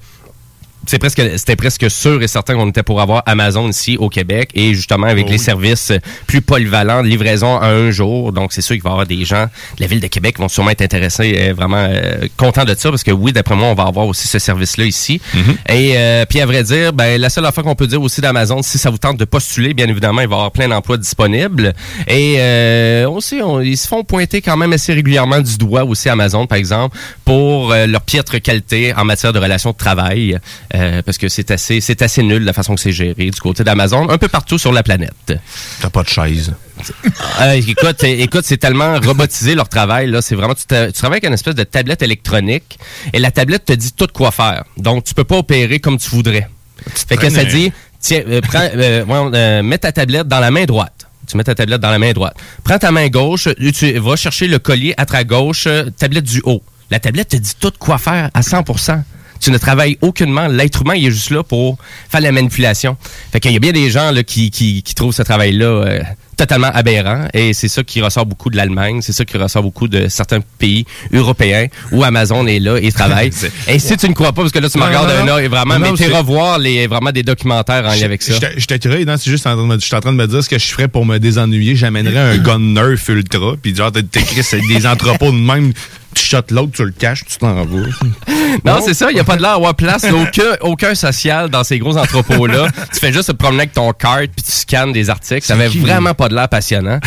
c'est 0.88 1.00
presque 1.00 1.22
c'était 1.38 1.56
presque 1.56 1.90
sûr 1.90 2.22
et 2.22 2.28
certain 2.28 2.56
qu'on 2.56 2.70
était 2.70 2.84
pour 2.84 3.02
avoir 3.02 3.24
Amazon 3.26 3.70
ici 3.70 3.98
au 3.98 4.10
Québec 4.10 4.50
et 4.54 4.74
justement 4.74 5.08
avec 5.08 5.26
oh 5.28 5.32
les 5.32 5.38
services 5.38 5.92
plus 6.28 6.42
polyvalents 6.42 7.02
de 7.02 7.08
livraison 7.08 7.58
à 7.58 7.68
un 7.68 7.92
jour. 7.92 8.32
Donc 8.32 8.54
c'est 8.54 8.62
sûr 8.62 8.76
qu'il 8.76 8.84
va 8.84 8.90
y 8.90 8.94
avoir 8.94 9.08
des 9.08 9.26
gens 9.26 9.46
de 9.78 9.82
la 9.82 9.88
ville 9.88 10.00
de 10.00 10.08
Québec 10.08 10.36
qui 10.36 10.42
vont 10.42 10.50
sûrement 10.50 10.72
être 10.72 10.82
intéressés 10.82 11.36
euh, 11.40 11.54
vraiment 11.54 11.86
euh, 11.88 12.28
contents 12.38 12.66
de 12.66 12.76
ça 12.76 12.90
parce 12.90 13.04
que 13.04 13.12
oui 13.12 13.34
d'après 13.34 13.56
moi 13.56 13.68
on 13.68 13.74
va 13.74 13.84
avoir 13.84 14.08
aussi 14.08 14.28
ce 14.28 14.40
service 14.40 14.78
là 14.78 14.86
ici. 14.86 15.22
Mm-hmm. 15.34 15.74
et 15.74 15.94
euh, 15.98 16.26
puis 16.26 16.42
à 16.42 16.46
vrai 16.46 16.64
dire 16.64 16.94
ben 16.94 17.20
la 17.20 17.30
seule 17.30 17.46
affaire 17.46 17.64
qu'on 17.64 17.76
peut 17.76 17.88
dire 17.88 18.02
aussi 18.02 18.22
d'Amazon 18.22 18.62
si 18.62 18.78
ça 18.78 18.90
vous 18.90 18.98
tente 18.98 19.18
de 19.18 19.26
postuler 19.26 19.74
bien 19.74 19.88
évidemment 19.88 20.22
il 20.22 20.28
va 20.28 20.36
y 20.36 20.38
avoir 20.38 20.52
plein 20.52 20.68
d'emplois 20.68 20.98
disponibles. 20.98 21.74
Et 22.08 22.36
aussi 23.06 23.40
ils 23.64 23.78
se 23.78 23.88
font 23.88 24.04
pointer 24.04 24.42
quand 24.42 24.58
même 24.58 24.74
assez 24.74 24.94
régulièrement 24.94 25.40
du 25.40 25.58
doigt 25.58 25.84
aussi 25.84 26.10
Amazon 26.10 26.48
par 26.48 26.58
exemple 26.58 26.98
pour 27.24 27.74
leur 27.74 28.02
piètre 28.02 28.42
qualité 28.42 28.94
en 28.96 29.06
matière 29.06 29.34
de 29.34 29.40
relations 29.40 29.72
de 29.72 29.78
travail 29.78 30.40
euh, 30.76 31.02
parce 31.02 31.18
que 31.18 31.30
c'est 31.30 31.52
assez, 31.52 31.80
c'est 31.80 32.02
assez 32.02 32.22
nul 32.22 32.44
la 32.44 32.52
façon 32.52 32.76
que 32.76 32.82
c'est 32.82 32.92
géré 32.92 33.30
du 33.30 33.40
côté 33.40 33.64
d'Amazon, 33.64 34.10
un 34.10 34.18
peu 34.18 34.28
partout 34.28 34.58
sur 34.58 34.74
la 34.74 34.84
planète. 34.84 35.34
T'as 35.80 35.90
pas 35.90 36.04
de 36.04 36.10
chaise. 36.10 36.54
Euh, 37.42 37.54
écoute, 37.54 38.04
écoute, 38.04 38.44
c'est 38.44 38.58
tellement 38.58 39.00
robotisé 39.00 39.56
leur 39.56 39.70
travail 39.70 40.10
là. 40.10 40.22
C'est 40.22 40.36
vraiment 40.36 40.54
tu, 40.54 40.66
travailles 40.66 40.92
avec 41.04 41.26
une 41.26 41.34
espèce 41.34 41.56
de 41.56 41.64
tablette 41.64 42.02
électronique 42.02 42.78
et 43.14 43.20
la 43.20 43.32
tablette 43.32 43.66
te 43.66 43.74
dit 43.74 43.94
tout 43.94 44.08
quoi 44.14 44.32
faire. 44.32 44.66
Donc 44.78 45.06
tu 45.06 45.14
peux 45.14 45.24
pas 45.24 45.38
opérer 45.38 45.80
comme 45.80 45.98
tu 45.98 46.10
voudrais. 46.10 46.50
fait 46.94 47.16
que 47.16 47.30
ça 47.30 47.46
dit, 47.46 47.72
tiens, 48.02 48.24
euh, 48.28 48.42
prends, 48.42 49.64
mets 49.64 49.78
ta 49.78 49.94
tablette 49.94 50.28
dans 50.28 50.40
la 50.40 50.52
main 50.52 50.66
droite. 50.66 51.08
Tu 51.28 51.38
mets 51.38 51.44
ta 51.44 51.56
tablette 51.56 51.82
dans 51.82 51.92
la 51.92 52.00
main 52.00 52.12
droite. 52.12 52.36
Prends 52.64 52.78
ta 52.78 52.92
main 52.92 53.08
gauche, 53.08 53.48
tu 53.74 53.98
vas 54.00 54.16
chercher 54.18 54.48
le 54.48 54.60
collier 54.60 54.94
à 54.98 55.06
ta 55.06 55.24
gauche, 55.24 55.68
tablette 55.98 56.26
du 56.26 56.42
haut. 56.44 56.62
La 56.92 57.00
tablette 57.00 57.30
te 57.30 57.38
dit 57.38 57.54
tout 57.60 57.74
quoi 57.80 57.98
faire 57.98 58.30
à 58.34 58.42
100 58.42 58.64
Tu 59.46 59.52
ne 59.52 59.60
travailles 59.60 59.96
aucunement. 60.02 60.48
L'être 60.48 60.82
humain, 60.82 60.96
il 60.96 61.06
est 61.06 61.12
juste 61.12 61.30
là 61.30 61.44
pour 61.44 61.78
faire 62.10 62.20
la 62.20 62.32
manipulation. 62.32 62.98
Fait 63.32 63.40
qu'il 63.40 63.52
y 63.52 63.56
a 63.56 63.60
bien 63.60 63.74
des 63.74 63.92
gens 63.92 64.10
là, 64.10 64.24
qui, 64.24 64.50
qui, 64.50 64.82
qui 64.82 64.96
trouvent 64.96 65.14
ce 65.14 65.22
travail-là 65.22 65.66
euh, 65.68 66.00
totalement 66.36 66.72
aberrant. 66.74 67.28
Et 67.32 67.54
c'est 67.54 67.68
ça 67.68 67.84
qui 67.84 68.02
ressort 68.02 68.26
beaucoup 68.26 68.50
de 68.50 68.58
l'Allemagne. 68.58 69.04
C'est 69.04 69.14
ça 69.14 69.24
qui 69.24 69.38
ressort 69.38 69.62
beaucoup 69.62 69.88
de 69.88 70.08
certains 70.08 70.40
pays 70.58 70.88
européens 71.14 71.68
où 71.92 72.04
Amazon 72.04 72.48
est 72.48 72.58
là 72.58 72.78
et 72.82 72.92
travaille. 72.92 73.30
et 73.68 73.78
si 73.78 73.96
tu 73.98 74.10
ne 74.10 74.16
crois 74.16 74.34
pas, 74.34 74.42
parce 74.42 74.52
que 74.52 74.58
là, 74.58 74.68
tu 74.68 74.80
me 74.80 74.84
regardes 74.84 75.12
non. 75.28 75.34
œil 75.34 75.46
vraiment, 75.48 75.76
Non, 75.78 75.92
mais 75.92 75.98
tu 75.98 76.06
c'est- 76.06 76.18
revoir 76.18 76.58
les, 76.58 76.88
vraiment 76.88 77.12
des 77.12 77.22
documentaires 77.22 77.86
en 77.86 77.94
lien 77.94 78.06
avec 78.06 78.24
ça. 78.24 78.34
J'étais 78.58 78.80
curieux, 78.80 79.06
non, 79.06 79.16
c'est 79.16 79.30
juste 79.30 79.46
en 79.46 79.56
train 79.56 79.76
de 79.76 79.80
je 79.80 79.86
suis 79.86 79.96
en 79.96 80.00
train 80.02 80.12
de 80.12 80.18
me 80.18 80.26
dire 80.26 80.44
ce 80.44 80.50
que 80.50 80.58
je 80.58 80.66
ferais 80.66 80.88
pour 80.88 81.06
me 81.06 81.20
désennuyer. 81.20 81.76
J'amènerais 81.76 82.36
un 82.36 82.38
gun 82.40 82.58
Nerf 82.58 83.08
Ultra, 83.10 83.58
puis 83.62 83.76
genre, 83.76 83.92
t'écris, 83.92 84.42
c'est 84.42 84.62
des 84.68 84.88
entrepôts 84.88 85.32
de 85.32 85.38
même, 85.38 85.72
tu 86.16 86.26
shots 86.26 86.38
l'autre, 86.52 86.72
tu 86.74 86.84
le 86.86 86.92
caches, 86.92 87.24
tu 87.26 87.38
t'en 87.38 87.54
vas. 87.66 87.88
Non, 88.64 88.80
c'est 88.86 88.94
ça. 88.94 89.12
Il 89.12 89.16
n'y 89.16 89.20
a 89.20 89.24
pas 89.24 89.36
de 89.36 89.42
l'air 89.42 89.52
à 89.52 89.56
avoir 89.56 89.76
place. 89.76 90.06
Aucun, 90.06 90.56
aucun 90.62 90.96
social 90.96 91.50
dans 91.50 91.64
ces 91.64 91.78
gros 91.80 91.98
entrepôts-là. 91.98 92.68
tu 92.94 93.00
fais 93.00 93.12
juste 93.14 93.28
te 93.28 93.34
promener 93.34 93.62
avec 93.64 93.74
ton 93.74 93.92
cart 93.92 94.22
puis 94.36 94.44
tu 94.46 94.52
scannes 94.52 94.92
des 94.94 95.10
articles. 95.10 95.42
Ça 95.46 95.54
avait 95.54 95.68
qui, 95.70 95.80
vraiment 95.80 96.14
pas 96.14 96.30
de 96.30 96.36
l'air 96.36 96.48
passionnant. 96.50 97.00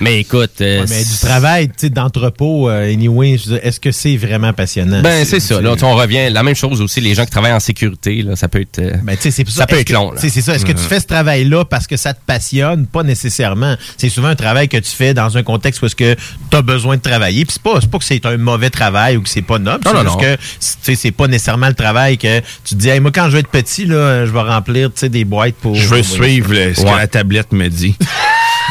mais 0.00 0.20
écoute... 0.20 0.60
euh, 0.60 0.80
Ouais, 0.80 0.86
mais 0.88 1.04
du 1.04 1.18
travail, 1.20 1.68
tu 1.68 1.74
sais, 1.78 1.90
d'entrepôt, 1.90 2.68
euh, 2.68 2.92
anyway, 2.92 3.36
est-ce 3.62 3.78
que 3.80 3.92
c'est 3.92 4.16
vraiment 4.16 4.52
passionnant? 4.52 5.00
Ben, 5.02 5.24
c'est 5.24 5.40
ça. 5.40 5.60
Là, 5.60 5.74
on 5.82 5.94
revient. 5.94 6.28
La 6.30 6.42
même 6.42 6.54
chose 6.56 6.80
aussi, 6.82 7.00
les 7.00 7.14
gens 7.14 7.24
qui 7.24 7.30
travaillent 7.30 7.52
en 7.52 7.60
sécurité, 7.60 8.22
là, 8.22 8.36
ça 8.36 8.48
peut 8.48 8.60
être. 8.60 8.78
euh, 8.80 8.92
Ben, 9.04 9.16
ça 9.48 9.66
peut 9.66 9.78
être 9.78 9.86
que- 9.86 9.92
long. 9.92 10.12
C'est 10.16 10.28
ça. 10.30 10.54
Est-ce 10.54 10.66
que 10.66 10.72
tu 10.72 10.82
fais 10.82 11.00
ce 11.00 11.06
travail-là 11.06 11.64
parce 11.64 11.86
que 11.86 11.96
ça 11.96 12.14
te 12.14 12.20
passionne? 12.26 12.86
Pas 12.86 13.02
nécessairement. 13.02 13.76
C'est 13.96 14.08
souvent 14.08 14.28
un 14.28 14.34
travail 14.34 14.68
que 14.68 14.76
tu 14.76 14.90
fais 14.90 15.14
dans 15.14 15.36
un 15.36 15.42
contexte 15.42 15.80
où 15.82 15.86
est-ce 15.86 15.96
que 15.96 16.14
tu 16.50 16.56
as 16.56 16.62
besoin 16.62 16.96
de 16.96 17.02
travailler. 17.02 17.44
Puis 17.44 17.54
c'est 17.54 17.62
pas, 17.62 17.80
c'est 17.80 17.90
pas 17.90 17.98
que 17.98 18.04
c'est 18.04 18.24
un 18.26 18.36
mauvais 18.56 18.70
travail 18.70 19.16
ou 19.16 19.22
que 19.22 19.28
c'est 19.28 19.42
pas 19.42 19.58
noble. 19.58 19.84
Non, 19.84 20.02
non. 20.02 20.16
que 20.16 20.36
c'est 20.60 21.10
pas 21.12 21.26
nécessairement 21.28 21.68
le 21.68 21.74
travail 21.74 22.16
que 22.18 22.40
tu 22.64 22.74
te 22.74 22.74
dis, 22.74 22.88
Hey, 22.88 23.00
moi, 23.00 23.10
quand 23.14 23.26
je 23.26 23.34
vais 23.34 23.40
être 23.40 23.48
petit, 23.50 23.84
là, 23.86 24.24
je 24.26 24.30
vais 24.32 24.40
remplir 24.40 24.88
tu 24.92 25.00
sais, 25.00 25.08
des 25.08 25.24
boîtes 25.24 25.54
pour. 25.56 25.74
Je 25.74 25.86
veux 25.86 26.02
suivre 26.02 26.52
le- 26.52 26.74
ce 26.74 26.80
Ouais. 26.82 26.90
que 26.92 26.96
la 26.96 27.06
tablette 27.06 27.52
me 27.52 27.68
dit. 27.68 27.94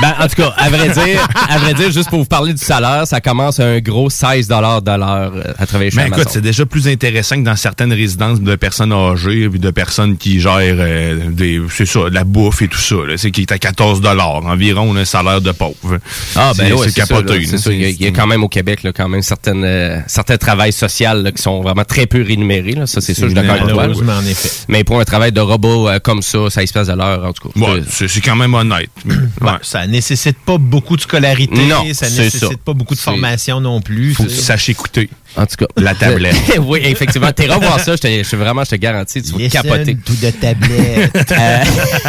Ben, 0.01 0.13
en 0.19 0.27
tout 0.27 0.35
cas, 0.35 0.53
à 0.57 0.69
vrai 0.69 0.89
dire, 0.89 1.25
à 1.49 1.57
vrai 1.57 1.73
dire, 1.73 1.91
juste 1.91 2.09
pour 2.09 2.19
vous 2.19 2.25
parler 2.25 2.53
du 2.53 2.61
salaire, 2.63 3.07
ça 3.07 3.21
commence 3.21 3.59
à 3.59 3.65
un 3.65 3.79
gros 3.79 4.09
16 4.09 4.47
de 4.47 4.53
l'heure 4.53 4.81
euh, 4.87 5.43
à 5.57 5.65
travailler 5.65 5.89
chez 5.91 5.97
Mais 5.97 6.03
Amazon. 6.03 6.21
écoute, 6.23 6.31
c'est 6.33 6.41
déjà 6.41 6.65
plus 6.65 6.87
intéressant 6.87 7.37
que 7.37 7.43
dans 7.43 7.55
certaines 7.55 7.93
résidences 7.93 8.41
de 8.41 8.55
personnes 8.55 8.91
âgées 8.91 9.47
puis 9.49 9.59
de 9.59 9.71
personnes 9.71 10.17
qui 10.17 10.39
gèrent 10.41 10.53
euh, 10.79 11.29
des 11.29 11.61
c'est 11.69 11.85
ça, 11.85 12.09
de 12.09 12.13
la 12.15 12.23
bouffe 12.25 12.61
et 12.61 12.67
tout 12.67 12.77
ça. 12.77 12.95
là. 13.07 13.17
C'est 13.17 13.31
qui 13.31 13.41
est 13.41 13.51
à 13.51 13.57
14 13.57 14.01
environ 14.45 14.93
le 14.93 15.05
salaire 15.05 15.41
de 15.41 15.51
pauvre. 15.51 15.99
Ah 16.35 16.51
ben 16.57 16.67
C'est- 16.67 16.73
ouais, 16.73 16.91
capoté. 16.91 17.45
C'est 17.45 17.57
ça. 17.57 17.71
Il 17.71 17.81
y, 17.81 17.85
a, 17.85 17.89
il 17.89 18.01
y 18.01 18.07
a 18.07 18.11
quand 18.11 18.27
même 18.27 18.43
au 18.43 18.49
Québec 18.49 18.83
là, 18.83 18.91
quand 18.91 19.07
même 19.07 19.21
certaines 19.21 19.63
euh, 19.63 19.99
certains 20.07 20.37
travails 20.37 20.73
sociaux 20.73 21.13
là, 21.13 21.31
qui 21.31 21.41
sont 21.41 21.61
vraiment 21.61 21.85
très 21.85 22.05
peu 22.05 22.21
rémunérés. 22.21 22.73
Là. 22.73 22.85
Ça, 22.87 22.99
c'est 23.01 23.13
sûr, 23.13 23.29
je 23.29 23.33
suis 23.33 23.35
d'accord 23.35 23.61
avec 23.69 23.73
toi. 23.97 24.15
en 24.15 24.25
effet. 24.25 24.49
Mais 24.67 24.83
pour 24.83 24.99
un 24.99 25.05
travail 25.05 25.31
de 25.31 25.39
robot 25.41 25.87
euh, 25.89 25.99
comme 25.99 26.21
ça, 26.21 26.49
ça 26.49 26.63
espèce 26.63 26.87
de 26.87 26.93
l'heure, 26.93 27.23
en 27.25 27.31
tout 27.33 27.49
cas. 27.49 27.59
Ouais, 27.59 27.81
c'est 27.89 28.07
c'est 28.07 28.21
quand 28.21 28.35
même 28.35 28.53
honnête. 28.53 28.89
Ouais, 29.05 29.51
Ça 29.61 29.84
nécessite 29.87 30.37
pas 30.45 30.57
beaucoup 30.57 30.95
de 30.95 31.01
scolarité. 31.01 31.65
Non, 31.65 31.83
ça 31.93 32.09
nécessite 32.09 32.39
ça. 32.39 32.49
pas 32.63 32.73
beaucoup 32.73 32.95
de 32.95 32.99
formation 32.99 33.59
non 33.59 33.81
plus. 33.81 34.13
Faut 34.13 34.23
que 34.23 34.29
tu 34.29 34.35
saches 34.35 34.69
écouter. 34.69 35.09
En 35.37 35.45
tout 35.45 35.55
cas. 35.57 35.65
La 35.75 35.93
tablette. 35.93 36.35
oui, 36.59 36.79
effectivement. 36.83 37.31
T'es 37.33 37.47
revoir 37.47 37.79
ça, 37.79 37.95
je 37.95 38.01
te, 38.01 38.23
je 38.23 38.35
vraiment, 38.35 38.63
je 38.63 38.69
te 38.71 38.75
garantis, 38.75 39.21
tu 39.21 39.33
vas 39.33 39.49
capoter. 39.49 39.95
to 39.95 40.13
the 40.13 40.39
tablette. 40.39 41.11
Euh, 41.35 41.63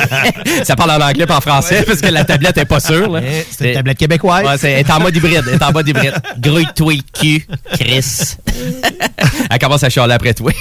ça 0.65 0.77
parle 0.77 0.91
en 1.03 1.05
anglais 1.05 1.27
pas 1.27 1.39
en 1.39 1.41
français 1.41 1.83
parce 1.85 2.01
que 2.01 2.07
la 2.09 2.25
tablette 2.25 2.57
est 2.59 2.65
pas 2.65 2.81
sûre. 2.81 3.11
là. 3.11 3.21
C'est 3.51 3.69
une 3.69 3.75
tablette 3.75 3.99
québécoise. 3.99 4.47
Ouais, 4.47 4.59
c'est, 4.59 4.73
elle 4.73 4.87
est 4.87 4.91
en 4.91 5.01
mode 5.01 5.17
hybride. 5.17 5.43
Elle 5.49 5.55
est 5.55 5.63
en 5.63 5.73
mode 5.73 5.89
hybride. 5.89 6.15
Grouille-toi 6.39 6.95
le 6.95 7.03
cul, 7.19 7.47
Chris. 7.73 8.37
elle 9.51 9.59
commence 9.59 9.83
à 9.83 9.89
chialer 9.89 10.15
après 10.15 10.35
toi. 10.35 10.53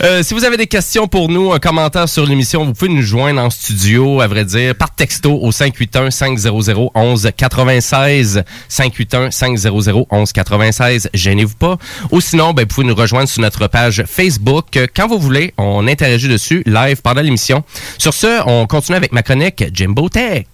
Euh, 0.00 0.22
si 0.22 0.32
vous 0.32 0.44
avez 0.44 0.56
des 0.56 0.68
questions 0.68 1.08
pour 1.08 1.28
nous, 1.28 1.52
un 1.52 1.58
commentaire 1.58 2.08
sur 2.08 2.24
l'émission, 2.24 2.64
vous 2.64 2.72
pouvez 2.72 2.90
nous 2.90 3.02
joindre 3.02 3.40
en 3.40 3.50
studio, 3.50 4.20
à 4.20 4.28
vrai 4.28 4.44
dire, 4.44 4.76
par 4.76 4.94
texto 4.94 5.34
au 5.34 5.50
581-500-1196. 5.50 8.44
581-500-1196. 8.70 11.08
Gênez-vous 11.12 11.56
pas. 11.56 11.78
Ou 12.12 12.20
sinon, 12.20 12.52
ben, 12.52 12.62
vous 12.62 12.68
pouvez 12.68 12.86
nous 12.86 12.94
rejoindre 12.94 13.28
sur 13.28 13.42
notre 13.42 13.66
page 13.66 14.04
Facebook. 14.06 14.78
Quand 14.94 15.08
vous 15.08 15.18
voulez, 15.18 15.52
on 15.58 15.88
interagit 15.88 16.28
dessus 16.28 16.62
live 16.64 17.02
pendant 17.02 17.22
l'émission. 17.22 17.64
Sur 17.98 18.14
ce, 18.14 18.40
on 18.46 18.68
continue 18.68 18.96
avec 18.96 19.10
ma 19.12 19.22
chronique 19.22 19.64
Jimbo 19.72 20.08
Tech. 20.08 20.44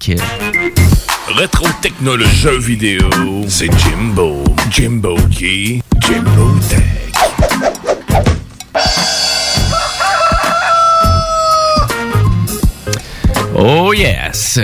Rétro 1.29 1.67
vidéo, 2.61 3.11
c'est 3.49 3.69
Jimbo. 3.79 4.43
Jimbo 4.71 5.17
qui? 5.31 5.83
Jimbo 6.01 6.55
Tech. 6.71 7.04
Oh 13.57 13.93
yes! 13.93 14.59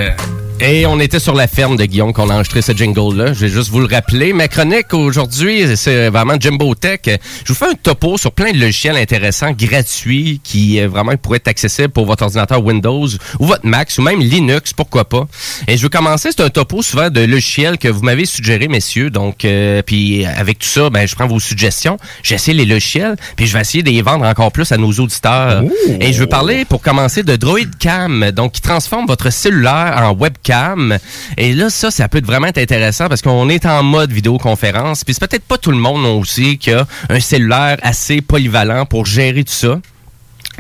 Et 0.62 0.84
on 0.84 1.00
était 1.00 1.18
sur 1.18 1.34
la 1.34 1.46
ferme 1.46 1.78
de 1.78 1.86
Guillaume 1.86 2.12
qu'on 2.12 2.28
a 2.28 2.34
enregistré 2.34 2.60
ce 2.60 2.72
jingle-là. 2.72 3.32
Je 3.32 3.46
vais 3.46 3.48
juste 3.48 3.70
vous 3.70 3.80
le 3.80 3.86
rappeler. 3.86 4.34
Ma 4.34 4.46
chronique 4.46 4.92
aujourd'hui, 4.92 5.74
c'est 5.74 6.10
vraiment 6.10 6.34
Jimbo 6.38 6.74
Tech. 6.74 7.00
Je 7.06 7.48
vous 7.48 7.54
fais 7.54 7.70
un 7.70 7.74
topo 7.74 8.18
sur 8.18 8.30
plein 8.32 8.52
de 8.52 8.58
logiciels 8.58 8.96
intéressants, 8.96 9.52
gratuits, 9.52 10.38
qui 10.44 10.78
euh, 10.78 10.86
vraiment 10.86 11.16
pourraient 11.16 11.38
être 11.38 11.48
accessibles 11.48 11.88
pour 11.88 12.04
votre 12.04 12.24
ordinateur 12.24 12.62
Windows 12.62 13.06
ou 13.38 13.46
votre 13.46 13.66
Mac 13.66 13.90
ou 13.96 14.02
même 14.02 14.20
Linux, 14.20 14.74
pourquoi 14.74 15.08
pas. 15.08 15.26
Et 15.66 15.78
je 15.78 15.82
veux 15.82 15.88
commencer, 15.88 16.28
c'est 16.30 16.42
un 16.42 16.50
topo 16.50 16.82
souvent 16.82 17.08
de 17.08 17.22
logiciels 17.22 17.78
que 17.78 17.88
vous 17.88 18.02
m'avez 18.02 18.26
suggéré, 18.26 18.68
messieurs. 18.68 19.08
Donc, 19.08 19.46
euh, 19.46 19.80
puis 19.80 20.26
avec 20.26 20.58
tout 20.58 20.68
ça, 20.68 20.90
ben, 20.90 21.08
je 21.08 21.14
prends 21.14 21.26
vos 21.26 21.40
suggestions, 21.40 21.96
j'essaie 22.22 22.52
les 22.52 22.66
logiciels, 22.66 23.16
puis 23.34 23.46
je 23.46 23.54
vais 23.54 23.62
essayer 23.62 23.82
de 23.82 23.88
les 23.88 24.02
vendre 24.02 24.26
encore 24.26 24.52
plus 24.52 24.70
à 24.72 24.76
nos 24.76 24.92
auditeurs. 24.92 25.64
Et 26.00 26.12
je 26.12 26.20
veux 26.20 26.26
parler, 26.26 26.66
pour 26.66 26.82
commencer, 26.82 27.22
de 27.22 27.36
DroidCam, 27.36 28.30
donc 28.32 28.52
qui 28.52 28.60
transforme 28.60 29.06
votre 29.06 29.30
cellulaire 29.30 29.98
en 30.02 30.12
webcam. 30.12 30.49
Et 31.36 31.52
là, 31.54 31.70
ça, 31.70 31.90
ça 31.90 32.08
peut 32.08 32.18
être 32.18 32.26
vraiment 32.26 32.46
être 32.46 32.58
intéressant 32.58 33.08
parce 33.08 33.22
qu'on 33.22 33.48
est 33.48 33.66
en 33.66 33.82
mode 33.82 34.12
vidéoconférence. 34.12 35.04
Puis 35.04 35.14
c'est 35.14 35.26
peut-être 35.26 35.44
pas 35.44 35.58
tout 35.58 35.70
le 35.70 35.78
monde 35.78 36.04
aussi 36.06 36.58
qui 36.58 36.72
a 36.72 36.86
un 37.08 37.20
cellulaire 37.20 37.78
assez 37.82 38.20
polyvalent 38.20 38.86
pour 38.86 39.06
gérer 39.06 39.44
tout 39.44 39.52
ça. 39.52 39.80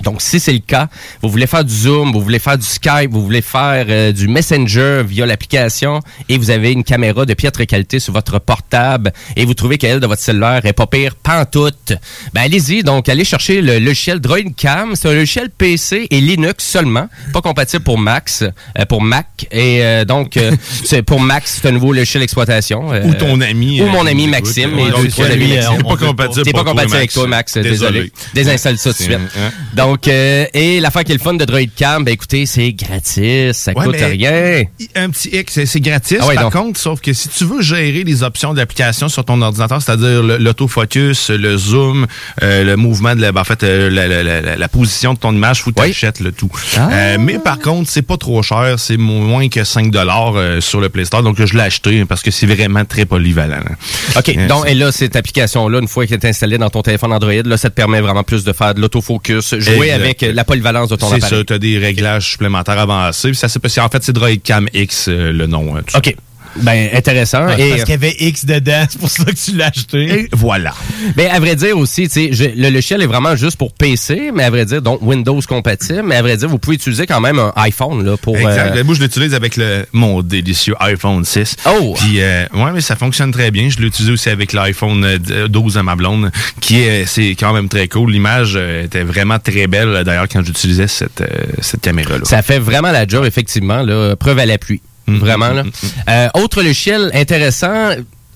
Donc, 0.02 0.22
si 0.22 0.40
c'est 0.40 0.52
le 0.52 0.58
cas, 0.60 0.88
vous 1.22 1.28
voulez 1.28 1.46
faire 1.46 1.64
du 1.64 1.74
Zoom, 1.74 2.12
vous 2.12 2.20
voulez 2.22 2.38
faire 2.38 2.56
du 2.58 2.66
Skype, 2.66 3.10
vous 3.10 3.22
voulez 3.22 3.42
faire 3.42 3.86
euh, 3.88 4.12
du 4.12 4.28
Messenger 4.28 5.02
via 5.06 5.26
l'application 5.26 6.00
et 6.28 6.38
vous 6.38 6.50
avez 6.50 6.72
une 6.72 6.84
caméra 6.84 7.26
de 7.26 7.34
piètre 7.34 7.64
qualité 7.66 8.00
sur 8.00 8.12
votre 8.12 8.38
portable 8.38 9.12
et 9.36 9.44
vous 9.44 9.54
trouvez 9.54 9.78
qu'elle 9.78 10.00
de 10.00 10.06
votre 10.06 10.22
cellulaire 10.22 10.64
est 10.64 10.72
pas 10.72 10.86
pire 10.86 11.14
pantoute, 11.16 11.92
ben 12.34 12.42
allez-y. 12.42 12.82
Donc, 12.82 13.08
allez 13.08 13.24
chercher 13.24 13.60
le 13.62 13.78
logiciel 13.78 14.20
DroidCam. 14.20 14.94
C'est 14.96 15.08
un 15.08 15.14
logiciel 15.14 15.50
PC 15.50 16.06
et 16.10 16.20
Linux 16.20 16.64
seulement, 16.64 17.08
pas 17.32 17.40
compatible 17.42 17.82
pour 17.84 17.98
Max, 17.98 18.42
euh, 18.42 18.84
pour 18.86 19.02
Mac. 19.02 19.46
Et 19.52 19.82
euh, 19.82 20.04
donc, 20.04 20.36
euh, 20.36 20.52
c'est 20.84 21.02
pour 21.02 21.20
Mac, 21.20 21.42
c'est 21.46 21.66
un 21.68 21.72
nouveau 21.72 21.92
logiciel 21.92 22.22
d'exploitation. 22.22 22.92
euh, 22.92 23.02
Ou 23.04 23.14
ton 23.14 23.40
ami. 23.40 23.80
Ou 23.82 23.86
mon 23.86 24.06
ami 24.06 24.26
Maxime. 24.26 24.74
ouais, 24.74 24.88
et 24.88 24.90
donc, 24.90 25.18
amis 25.20 25.54
Maxime. 25.54 25.76
peut 25.78 25.82
pas 25.84 25.96
compatible 26.06 26.42
T'es 26.44 26.52
pas 26.52 26.64
compatible 26.64 26.96
avec 26.96 27.02
Max. 27.10 27.14
toi, 27.14 27.26
Max. 27.26 27.58
Désolé. 27.58 28.12
Désinstalle 28.34 28.78
ça 28.78 28.92
tout 28.92 28.98
de 28.98 29.02
suite. 29.02 29.18
hein? 29.36 29.50
Donc, 29.90 30.06
euh, 30.08 30.46
et 30.54 30.78
l'affaire 30.80 31.02
qui 31.04 31.12
est 31.12 31.16
le 31.16 31.20
fun 31.20 31.34
de 31.34 31.44
DroidCam, 31.44 32.04
ben 32.04 32.12
écoutez, 32.12 32.46
c'est 32.46 32.72
gratis, 32.72 33.56
ça 33.56 33.72
Ouais, 33.72 33.84
coûte 33.86 33.96
rien. 33.98 34.62
Un 34.94 35.10
petit 35.10 35.28
hic, 35.30 35.50
c'est 35.50 35.80
gratis 35.80 36.18
Ah 36.20 36.26
ouais, 36.26 36.34
par 36.36 36.44
donc. 36.44 36.52
contre, 36.52 36.78
sauf 36.80 37.00
que 37.00 37.12
si 37.12 37.28
tu 37.28 37.44
veux 37.44 37.60
gérer 37.60 38.04
les 38.04 38.22
options 38.22 38.54
d'application 38.54 39.08
sur 39.08 39.24
ton 39.24 39.40
ordinateur, 39.42 39.82
c'est-à-dire 39.82 40.22
l'autofocus, 40.22 41.30
le 41.30 41.56
zoom, 41.56 42.06
euh, 42.42 42.64
le 42.64 42.76
mouvement 42.76 43.14
de 43.16 43.20
la, 43.20 43.32
ben, 43.32 43.40
en 43.40 43.44
fait, 43.44 43.62
euh, 43.64 43.90
la, 43.90 44.06
la- 44.06 44.22
la- 44.22 44.56
la 44.56 44.68
position 44.68 45.14
de 45.14 45.18
ton 45.18 45.32
image, 45.34 45.62
faut 45.62 45.70
que 45.72 45.80
tu 45.82 45.88
achètes 45.90 46.20
le 46.20 46.30
tout. 46.32 46.50
Ah. 46.76 46.88
Euh, 46.92 47.16
mais 47.18 47.38
par 47.38 47.58
contre, 47.58 47.90
c'est 47.90 48.02
pas 48.02 48.16
trop 48.16 48.42
cher, 48.42 48.74
c'est 48.78 48.96
moins 48.96 49.48
que 49.48 49.64
5 49.64 49.90
dollars 49.90 50.34
euh, 50.36 50.60
sur 50.60 50.80
le 50.80 50.88
Play 50.88 51.04
Store, 51.04 51.22
donc 51.22 51.44
je 51.44 51.54
l'ai 51.54 51.62
acheté 51.62 52.04
parce 52.04 52.22
que 52.22 52.30
c'est 52.30 52.46
vraiment 52.46 52.84
très 52.84 53.06
polyvalent. 53.06 53.56
là. 53.56 54.18
OK, 54.18 54.46
donc, 54.46 54.68
et 54.68 54.74
là, 54.74 54.92
cette 54.92 55.16
application-là, 55.16 55.80
une 55.80 55.88
fois 55.88 56.06
qu'elle 56.06 56.18
est 56.22 56.28
installée 56.28 56.58
dans 56.58 56.70
ton 56.70 56.82
téléphone 56.82 57.12
Android, 57.12 57.32
là, 57.44 57.56
ça 57.56 57.70
te 57.70 57.74
permet 57.74 58.00
vraiment 58.00 58.22
plus 58.22 58.44
de 58.44 58.52
faire 58.52 58.74
de 58.74 58.80
l'autofocus, 58.80 59.54
jouer 59.58 59.79
Exact. 59.88 60.00
avec 60.04 60.22
euh, 60.22 60.32
la 60.32 60.44
polyvalence 60.44 60.88
de 60.88 60.96
ton 60.96 61.08
C'est 61.08 61.16
appareil. 61.16 61.38
ça, 61.40 61.44
tu 61.44 61.52
as 61.52 61.58
des 61.58 61.78
réglages 61.78 62.30
supplémentaires 62.30 62.78
avancés. 62.78 63.34
Ça, 63.34 63.48
c'est 63.48 63.60
en 63.80 63.88
fait, 63.88 64.02
c'est 64.02 64.12
DroidCam 64.12 64.68
X, 64.72 65.06
euh, 65.08 65.32
le 65.32 65.46
nom. 65.46 65.74
ça. 65.88 65.98
OK. 65.98 66.14
Ben, 66.56 66.88
intéressant. 66.94 67.46
Ouais, 67.46 67.60
et, 67.60 67.70
Parce 67.70 67.82
qu'il 67.84 67.90
y 67.92 67.94
avait 67.94 68.16
X 68.18 68.44
dedans, 68.44 68.84
c'est 68.90 68.98
pour 69.00 69.08
ça 69.10 69.24
que 69.24 69.30
tu 69.32 69.56
l'as 69.56 69.66
acheté. 69.68 70.04
Et 70.20 70.28
voilà. 70.32 70.74
Ben, 71.16 71.30
à 71.30 71.38
vrai 71.40 71.56
dire 71.56 71.76
aussi, 71.78 72.08
tu 72.08 72.10
sais, 72.10 72.28
je- 72.32 72.60
le 72.60 72.68
logiciel 72.70 73.02
est 73.02 73.06
vraiment 73.06 73.36
juste 73.36 73.56
pour 73.56 73.72
PC, 73.72 74.30
mais 74.34 74.44
à 74.44 74.50
vrai 74.50 74.64
dire, 74.64 74.82
donc 74.82 75.00
Windows 75.02 75.40
compatible, 75.48 76.02
mais 76.04 76.16
à 76.16 76.22
vrai 76.22 76.36
dire, 76.36 76.48
vous 76.48 76.58
pouvez 76.58 76.76
utiliser 76.76 77.06
quand 77.06 77.20
même 77.20 77.38
un 77.38 77.52
iPhone, 77.56 78.04
là, 78.04 78.16
pour... 78.16 78.36
Exact. 78.36 78.76
euh, 78.76 78.84
Moi, 78.84 78.94
je 78.94 79.00
l'utilise 79.00 79.34
avec 79.34 79.56
le, 79.56 79.86
mon 79.92 80.22
délicieux 80.22 80.74
iPhone 80.80 81.24
6. 81.24 81.56
Oh! 81.66 81.94
Puis, 81.98 82.20
euh, 82.20 82.44
ouais, 82.54 82.72
mais 82.72 82.80
ça 82.80 82.96
fonctionne 82.96 83.30
très 83.32 83.50
bien. 83.50 83.68
Je 83.70 83.78
l'ai 83.78 83.86
utilisé 83.86 84.12
aussi 84.12 84.28
avec 84.28 84.52
l'iPhone 84.52 85.04
euh, 85.04 85.48
12 85.48 85.78
à 85.78 85.82
ma 85.82 85.94
blonde, 85.96 86.30
qui 86.60 86.80
est, 86.80 87.06
c'est 87.06 87.30
quand 87.38 87.52
même 87.52 87.68
très 87.68 87.88
cool. 87.88 88.10
L'image 88.12 88.54
euh, 88.56 88.84
était 88.84 89.02
vraiment 89.04 89.38
très 89.38 89.66
belle, 89.66 89.88
euh, 89.88 90.04
d'ailleurs, 90.04 90.28
quand 90.28 90.44
j'utilisais 90.44 90.88
cette, 90.88 91.20
euh, 91.20 91.26
cette 91.60 91.80
caméra-là. 91.80 92.24
Ça 92.24 92.42
fait 92.42 92.58
vraiment 92.58 92.90
la 92.92 93.06
job, 93.06 93.24
effectivement. 93.24 93.82
Là, 93.82 94.16
preuve 94.16 94.38
à 94.38 94.46
l'appui. 94.46 94.80
Vraiment. 95.18 95.50
Là. 95.50 95.64
Euh, 96.08 96.28
autre 96.34 96.62
logiciel 96.62 97.10
intéressant. 97.14 97.90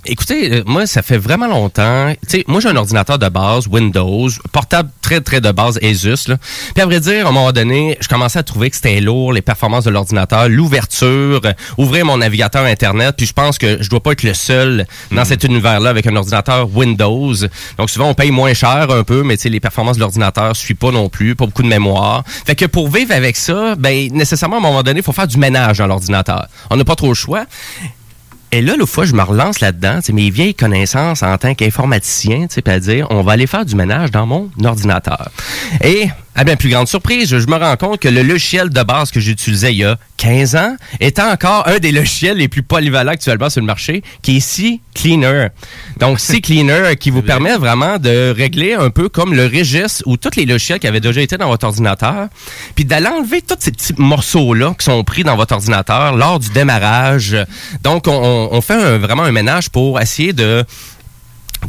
Écoutez, 0.06 0.52
euh, 0.52 0.62
moi, 0.66 0.86
ça 0.86 1.02
fait 1.02 1.18
vraiment 1.18 1.46
longtemps. 1.46 2.12
Tu 2.28 2.38
sais, 2.38 2.44
moi, 2.46 2.60
j'ai 2.60 2.68
un 2.68 2.76
ordinateur 2.76 3.18
de 3.18 3.28
base, 3.28 3.66
Windows, 3.68 4.28
portable 4.52 4.90
très, 5.02 5.20
très 5.20 5.40
de 5.40 5.50
base, 5.50 5.78
Asus. 5.82 6.28
Là. 6.28 6.36
Puis 6.74 6.82
à 6.82 6.86
vrai 6.86 7.00
dire, 7.00 7.26
à 7.26 7.28
un 7.28 7.32
moment 7.32 7.52
donné, 7.52 7.96
je 8.00 8.08
commençais 8.08 8.38
à 8.38 8.42
trouver 8.42 8.70
que 8.70 8.76
c'était 8.76 9.00
lourd, 9.00 9.32
les 9.32 9.42
performances 9.42 9.84
de 9.84 9.90
l'ordinateur, 9.90 10.48
l'ouverture, 10.48 11.40
euh, 11.44 11.52
ouvrir 11.78 12.04
mon 12.04 12.18
navigateur 12.18 12.64
Internet. 12.64 13.14
Puis 13.16 13.26
je 13.26 13.32
pense 13.32 13.58
que 13.58 13.82
je 13.82 13.88
dois 13.88 14.00
pas 14.00 14.12
être 14.12 14.22
le 14.22 14.34
seul 14.34 14.86
dans 15.12 15.24
cet 15.24 15.44
univers-là 15.44 15.90
avec 15.90 16.06
un 16.06 16.16
ordinateur 16.16 16.68
Windows. 16.74 17.34
Donc 17.78 17.90
souvent, 17.90 18.08
on 18.08 18.14
paye 18.14 18.30
moins 18.30 18.54
cher 18.54 18.90
un 18.90 19.04
peu, 19.04 19.22
mais 19.22 19.36
tu 19.36 19.44
sais, 19.44 19.48
les 19.48 19.60
performances 19.60 19.96
de 19.96 20.00
l'ordinateur 20.00 20.54
suivent 20.56 20.76
pas 20.76 20.90
non 20.90 21.08
plus, 21.08 21.34
pas 21.34 21.46
beaucoup 21.46 21.62
de 21.62 21.68
mémoire. 21.68 22.24
Fait 22.46 22.54
que 22.54 22.66
pour 22.66 22.88
vivre 22.88 23.12
avec 23.12 23.36
ça, 23.36 23.74
ben 23.76 24.10
nécessairement, 24.12 24.56
à 24.56 24.58
un 24.60 24.62
moment 24.62 24.82
donné, 24.82 25.00
il 25.00 25.04
faut 25.04 25.12
faire 25.12 25.26
du 25.26 25.38
ménage 25.38 25.78
dans 25.78 25.86
l'ordinateur. 25.86 26.46
On 26.70 26.76
n'a 26.76 26.84
pas 26.84 26.96
trop 26.96 27.08
le 27.08 27.14
choix. 27.14 27.46
Et 28.54 28.62
là, 28.62 28.76
l'autre 28.76 28.92
fois, 28.92 29.04
je 29.04 29.14
me 29.14 29.22
relance 29.22 29.58
là-dedans, 29.58 29.98
mes 30.12 30.30
vieilles 30.30 30.54
connaissances 30.54 31.24
en 31.24 31.36
tant 31.38 31.56
qu'informaticien, 31.56 32.46
puis 32.46 32.62
à 32.72 32.78
dire, 32.78 33.08
on 33.10 33.24
va 33.24 33.32
aller 33.32 33.48
faire 33.48 33.64
du 33.64 33.74
ménage 33.74 34.12
dans 34.12 34.26
mon 34.26 34.48
ordinateur. 34.64 35.28
À 36.36 36.42
bien 36.44 36.56
plus 36.56 36.68
grande 36.68 36.88
surprise, 36.88 37.28
je 37.28 37.46
me 37.46 37.56
rends 37.56 37.76
compte 37.76 38.00
que 38.00 38.08
le 38.08 38.22
logiciel 38.22 38.70
de 38.70 38.82
base 38.82 39.10
que 39.12 39.20
j'utilisais 39.20 39.72
il 39.72 39.78
y 39.78 39.84
a 39.84 39.96
15 40.16 40.56
ans 40.56 40.76
est 40.98 41.18
encore 41.20 41.68
un 41.68 41.78
des 41.78 41.92
logiciels 41.92 42.36
les 42.38 42.48
plus 42.48 42.62
polyvalents 42.62 43.12
actuellement 43.12 43.50
sur 43.50 43.60
le 43.60 43.66
marché, 43.66 44.02
qui 44.22 44.38
est 44.38 44.40
C 44.40 44.80
Cleaner. 44.94 45.48
Donc, 46.00 46.18
C 46.20 46.40
Cleaner 46.40 46.96
qui 46.98 47.10
vous 47.10 47.22
permet 47.22 47.56
vraiment 47.56 47.98
de 47.98 48.32
régler 48.36 48.74
un 48.74 48.90
peu 48.90 49.08
comme 49.08 49.32
le 49.34 49.44
registre 49.46 50.02
ou 50.06 50.16
tous 50.16 50.34
les 50.36 50.44
logiciels 50.46 50.80
qui 50.80 50.86
avaient 50.88 51.00
déjà 51.00 51.20
été 51.20 51.36
dans 51.36 51.48
votre 51.48 51.66
ordinateur, 51.66 52.28
puis 52.74 52.84
d'aller 52.84 53.06
enlever 53.08 53.40
tous 53.42 53.56
ces 53.60 53.70
petits 53.70 53.94
morceaux-là 53.98 54.74
qui 54.78 54.84
sont 54.84 55.04
pris 55.04 55.22
dans 55.22 55.36
votre 55.36 55.54
ordinateur 55.54 56.16
lors 56.16 56.40
du 56.40 56.48
démarrage. 56.50 57.36
Donc, 57.82 58.08
on, 58.08 58.48
on 58.50 58.60
fait 58.60 58.74
un- 58.74 58.98
vraiment 58.98 59.22
un 59.22 59.32
ménage 59.32 59.68
pour 59.70 60.00
essayer 60.00 60.32
de 60.32 60.64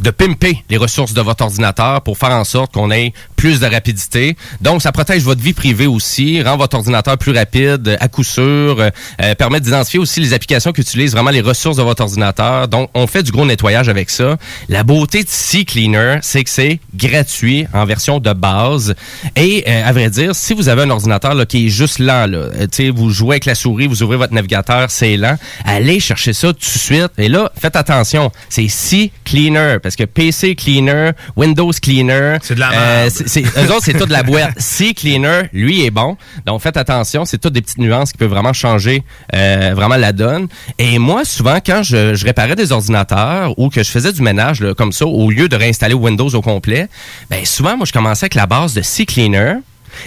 de 0.00 0.10
pimper 0.10 0.62
les 0.70 0.76
ressources 0.76 1.14
de 1.14 1.20
votre 1.20 1.44
ordinateur 1.44 2.02
pour 2.02 2.18
faire 2.18 2.30
en 2.30 2.44
sorte 2.44 2.72
qu'on 2.72 2.90
ait 2.90 3.12
plus 3.36 3.60
de 3.60 3.66
rapidité. 3.66 4.36
Donc, 4.60 4.82
ça 4.82 4.92
protège 4.92 5.22
votre 5.22 5.40
vie 5.40 5.52
privée 5.52 5.86
aussi, 5.86 6.42
rend 6.42 6.56
votre 6.56 6.76
ordinateur 6.76 7.18
plus 7.18 7.32
rapide 7.32 7.88
euh, 7.88 7.96
à 8.00 8.08
coup 8.08 8.24
sûr, 8.24 8.80
euh, 8.80 8.90
euh, 9.22 9.34
permet 9.34 9.60
d'identifier 9.60 9.98
aussi 9.98 10.20
les 10.20 10.32
applications 10.32 10.72
qui 10.72 10.80
utilisent 10.80 11.12
vraiment 11.12 11.30
les 11.30 11.40
ressources 11.40 11.76
de 11.76 11.82
votre 11.82 12.02
ordinateur. 12.02 12.68
Donc, 12.68 12.90
on 12.94 13.06
fait 13.06 13.22
du 13.22 13.32
gros 13.32 13.44
nettoyage 13.44 13.88
avec 13.88 14.10
ça. 14.10 14.36
La 14.68 14.82
beauté 14.82 15.22
de 15.22 15.28
C-Cleaner, 15.28 16.18
c'est 16.22 16.44
que 16.44 16.50
c'est 16.50 16.80
gratuit 16.94 17.66
en 17.72 17.84
version 17.84 18.18
de 18.18 18.32
base. 18.32 18.94
Et, 19.36 19.64
euh, 19.66 19.88
à 19.88 19.92
vrai 19.92 20.10
dire, 20.10 20.34
si 20.34 20.54
vous 20.54 20.68
avez 20.68 20.82
un 20.82 20.90
ordinateur 20.90 21.34
qui 21.46 21.66
est 21.66 21.68
juste 21.68 21.98
lent, 21.98 22.26
là, 22.26 22.48
vous 22.94 23.10
jouez 23.10 23.34
avec 23.34 23.44
la 23.44 23.54
souris, 23.54 23.86
vous 23.86 24.02
ouvrez 24.02 24.16
votre 24.16 24.34
navigateur, 24.34 24.90
c'est 24.90 25.16
lent, 25.16 25.36
allez 25.64 26.00
chercher 26.00 26.32
ça 26.32 26.48
tout 26.48 26.58
de 26.58 26.64
suite. 26.64 27.10
Et 27.18 27.28
là, 27.28 27.50
faites 27.58 27.76
attention, 27.76 28.30
c'est 28.48 28.68
C-Cleaner, 28.68 29.78
parce 29.86 29.94
que 29.94 30.02
PC 30.02 30.56
Cleaner, 30.56 31.12
Windows 31.36 31.70
Cleaner, 31.80 32.38
c'est 32.42 32.56
de 32.56 32.60
la 32.60 32.70
merde. 32.70 33.10
c'est, 33.10 33.42
eux 33.42 33.70
autres, 33.70 33.84
c'est 33.84 33.96
tout 33.96 34.06
de 34.06 34.12
la 34.12 34.24
boîte. 34.24 34.54
C-Cleaner, 34.58 35.42
lui, 35.52 35.84
est 35.84 35.92
bon. 35.92 36.16
Donc, 36.44 36.60
faites 36.60 36.76
attention, 36.76 37.24
c'est 37.24 37.38
toutes 37.38 37.52
des 37.52 37.62
petites 37.62 37.78
nuances 37.78 38.10
qui 38.10 38.18
peuvent 38.18 38.30
vraiment 38.30 38.52
changer 38.52 39.04
euh, 39.32 39.72
vraiment 39.76 39.94
la 39.94 40.12
donne. 40.12 40.48
Et 40.80 40.98
moi, 40.98 41.24
souvent, 41.24 41.58
quand 41.64 41.84
je, 41.84 42.16
je 42.16 42.24
réparais 42.24 42.56
des 42.56 42.72
ordinateurs 42.72 43.56
ou 43.58 43.68
que 43.68 43.84
je 43.84 43.90
faisais 43.90 44.12
du 44.12 44.22
ménage 44.22 44.60
là, 44.60 44.74
comme 44.74 44.90
ça, 44.90 45.06
au 45.06 45.30
lieu 45.30 45.48
de 45.48 45.54
réinstaller 45.54 45.94
Windows 45.94 46.30
au 46.34 46.42
complet, 46.42 46.88
ben 47.30 47.44
souvent, 47.44 47.76
moi, 47.76 47.86
je 47.86 47.92
commençais 47.92 48.24
avec 48.24 48.34
la 48.34 48.46
base 48.46 48.74
de 48.74 48.82
C-Cleaner. 48.82 49.58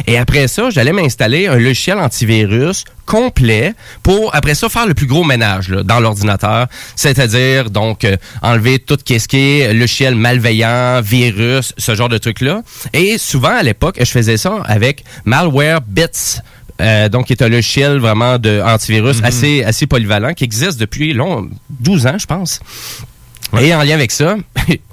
Et 0.07 0.17
après 0.17 0.47
ça, 0.47 0.69
j'allais 0.69 0.93
m'installer 0.93 1.47
un 1.47 1.57
logiciel 1.57 1.97
antivirus 1.99 2.83
complet 3.05 3.73
pour, 4.03 4.35
après 4.35 4.53
ça, 4.53 4.69
faire 4.69 4.85
le 4.85 4.93
plus 4.93 5.07
gros 5.07 5.23
ménage 5.23 5.69
là, 5.69 5.83
dans 5.83 5.99
l'ordinateur. 5.99 6.67
C'est-à-dire, 6.95 7.69
donc, 7.71 8.03
euh, 8.03 8.17
enlever 8.41 8.79
tout 8.79 8.97
ce 9.05 9.27
qui 9.27 9.37
est 9.37 9.73
logiciel 9.73 10.15
malveillant, 10.15 11.01
virus, 11.01 11.73
ce 11.77 11.95
genre 11.95 12.09
de 12.09 12.17
trucs-là. 12.19 12.61
Et 12.93 13.17
souvent, 13.17 13.55
à 13.55 13.63
l'époque, 13.63 13.97
je 13.99 14.11
faisais 14.11 14.37
ça 14.37 14.61
avec 14.65 15.03
Malware 15.25 15.81
Bits. 15.81 16.39
euh, 16.81 17.09
donc, 17.09 17.25
qui 17.25 17.33
est 17.33 17.41
un 17.41 17.49
logiciel 17.49 17.97
vraiment 17.97 18.37
de 18.37 18.61
antivirus 18.63 19.17
assez, 19.23 19.63
assez 19.63 19.85
polyvalent, 19.87 20.33
qui 20.33 20.43
existe 20.45 20.79
depuis 20.79 21.13
long, 21.13 21.49
12 21.69 22.07
ans, 22.07 22.17
je 22.17 22.25
pense. 22.25 22.59
Et 23.59 23.73
en 23.73 23.81
lien 23.83 23.95
avec 23.95 24.11
ça, 24.11 24.37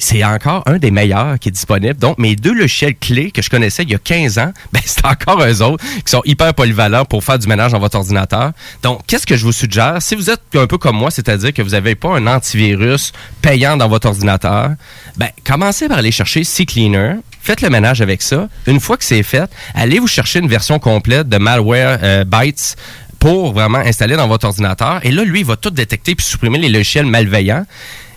c'est 0.00 0.24
encore 0.24 0.62
un 0.66 0.78
des 0.78 0.90
meilleurs 0.90 1.38
qui 1.38 1.50
est 1.50 1.52
disponible. 1.52 1.94
Donc, 1.94 2.18
mes 2.18 2.34
deux 2.34 2.54
logiciels 2.54 2.96
clés 2.96 3.30
que 3.30 3.42
je 3.42 3.50
connaissais 3.50 3.82
il 3.82 3.90
y 3.90 3.94
a 3.94 3.98
15 3.98 4.38
ans, 4.38 4.52
ben, 4.72 4.80
c'est 4.84 5.04
encore 5.04 5.42
eux 5.42 5.62
autres 5.62 5.84
qui 5.84 6.10
sont 6.10 6.22
hyper 6.24 6.54
polyvalents 6.54 7.04
pour 7.04 7.22
faire 7.22 7.38
du 7.38 7.46
ménage 7.46 7.72
dans 7.72 7.78
votre 7.78 7.96
ordinateur. 7.96 8.52
Donc, 8.82 9.02
qu'est-ce 9.06 9.26
que 9.26 9.36
je 9.36 9.44
vous 9.44 9.52
suggère? 9.52 10.00
Si 10.00 10.14
vous 10.14 10.30
êtes 10.30 10.40
un 10.54 10.66
peu 10.66 10.78
comme 10.78 10.96
moi, 10.96 11.10
c'est-à-dire 11.10 11.52
que 11.52 11.62
vous 11.62 11.70
n'avez 11.70 11.94
pas 11.94 12.16
un 12.16 12.26
antivirus 12.26 13.12
payant 13.42 13.76
dans 13.76 13.88
votre 13.88 14.08
ordinateur, 14.08 14.70
ben, 15.16 15.28
commencez 15.44 15.86
par 15.86 15.98
aller 15.98 16.12
chercher 16.12 16.42
CCleaner. 16.42 17.16
Faites 17.42 17.60
le 17.60 17.70
ménage 17.70 18.00
avec 18.00 18.22
ça. 18.22 18.48
Une 18.66 18.80
fois 18.80 18.96
que 18.96 19.04
c'est 19.04 19.22
fait, 19.22 19.50
allez 19.74 19.98
vous 19.98 20.06
chercher 20.06 20.38
une 20.38 20.48
version 20.48 20.78
complète 20.78 21.28
de 21.28 21.36
Malware 21.36 21.98
euh, 22.02 22.24
Bytes 22.24 22.76
pour 23.18 23.52
vraiment 23.52 23.78
installer 23.78 24.16
dans 24.16 24.28
votre 24.28 24.46
ordinateur. 24.46 25.00
Et 25.04 25.10
là, 25.10 25.24
lui, 25.24 25.40
il 25.40 25.46
va 25.46 25.56
tout 25.56 25.70
détecter 25.70 26.14
puis 26.14 26.24
supprimer 26.24 26.58
les 26.58 26.70
logiciels 26.70 27.06
malveillants. 27.06 27.66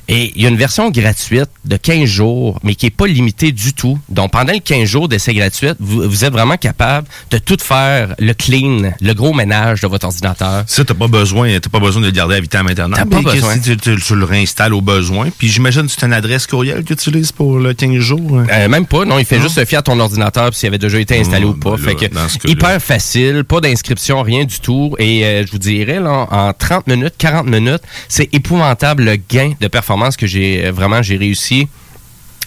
Et 0.07 0.33
il 0.35 0.41
y 0.41 0.45
a 0.45 0.49
une 0.49 0.57
version 0.57 0.89
gratuite 0.91 1.49
de 1.65 1.77
15 1.77 2.05
jours, 2.05 2.59
mais 2.63 2.75
qui 2.75 2.85
n'est 2.85 2.91
pas 2.91 3.07
limitée 3.07 3.51
du 3.51 3.73
tout. 3.73 3.97
Donc, 4.09 4.31
pendant 4.31 4.51
les 4.51 4.59
15 4.59 4.83
jours 4.87 5.07
d'essai 5.07 5.33
gratuit, 5.33 5.69
vous, 5.79 6.09
vous 6.09 6.25
êtes 6.25 6.33
vraiment 6.33 6.57
capable 6.57 7.07
de 7.31 7.37
tout 7.37 7.57
faire, 7.61 8.13
le 8.19 8.33
clean, 8.33 8.91
le 8.99 9.13
gros 9.13 9.33
ménage 9.33 9.81
de 9.81 9.87
votre 9.87 10.05
ordinateur. 10.05 10.63
Ça, 10.67 10.83
t'as 10.83 10.93
pas 10.93 11.07
besoin, 11.07 11.57
t'as 11.59 11.69
pas 11.69 11.79
besoin 11.79 12.01
de 12.01 12.07
le 12.07 12.11
garder 12.11 12.35
à 12.35 12.39
vitam 12.41 12.67
internet. 12.67 12.97
T'as 12.99 13.05
pas 13.05 13.21
besoin. 13.21 13.57
que 13.57 13.63
Tu, 13.63 13.77
tu- 13.77 13.95
tu 14.01 14.15
le 14.15 14.25
réinstalles 14.25 14.73
au 14.73 14.81
besoin. 14.81 15.29
Puis 15.37 15.47
j'imagine 15.47 15.83
que 15.83 15.91
c'est 15.97 16.05
une 16.05 16.13
adresse 16.13 16.47
courriel 16.47 16.83
que 16.83 16.93
tu 16.93 17.09
utilises 17.09 17.31
pour 17.31 17.57
le 17.59 17.73
15 17.73 17.97
jours. 17.99 18.39
hein? 18.39 18.45
Euh, 18.51 18.67
même 18.67 18.85
pas, 18.85 19.05
non, 19.05 19.19
il 19.19 19.25
fait 19.25 19.37
Non? 19.37 19.43
juste 19.43 19.55
se 19.55 19.63
fier 19.65 19.77
à 19.79 19.83
ton 19.83 19.99
ordinateur 19.99 20.49
puis 20.49 20.59
s'il 20.59 20.67
avait 20.67 20.77
déjà 20.77 20.99
été 20.99 21.17
installé 21.19 21.45
ou 21.45 21.53
pas. 21.53 21.71
ben 21.71 21.77
fait 21.77 21.95
que 21.95 22.47
hyper 22.49 22.81
facile, 22.81 23.43
pas 23.45 23.61
d'inscription, 23.61 24.21
rien 24.21 24.43
du 24.43 24.59
tout. 24.59 24.95
Et 24.99 25.23
euh, 25.25 25.45
je 25.45 25.51
vous 25.51 25.57
dirais, 25.59 25.99
là, 26.01 26.27
en 26.29 26.51
30 26.51 26.87
minutes, 26.87 27.13
40 27.17 27.47
minutes, 27.47 27.81
c'est 28.09 28.27
épouvantable 28.33 29.03
le 29.05 29.15
gain 29.15 29.53
de 29.61 29.67
performance 29.67 29.92
que 30.17 30.27
j'ai 30.27 30.65
euh, 30.65 30.71
vraiment 30.71 31.01
j'ai 31.01 31.17
réussi 31.17 31.67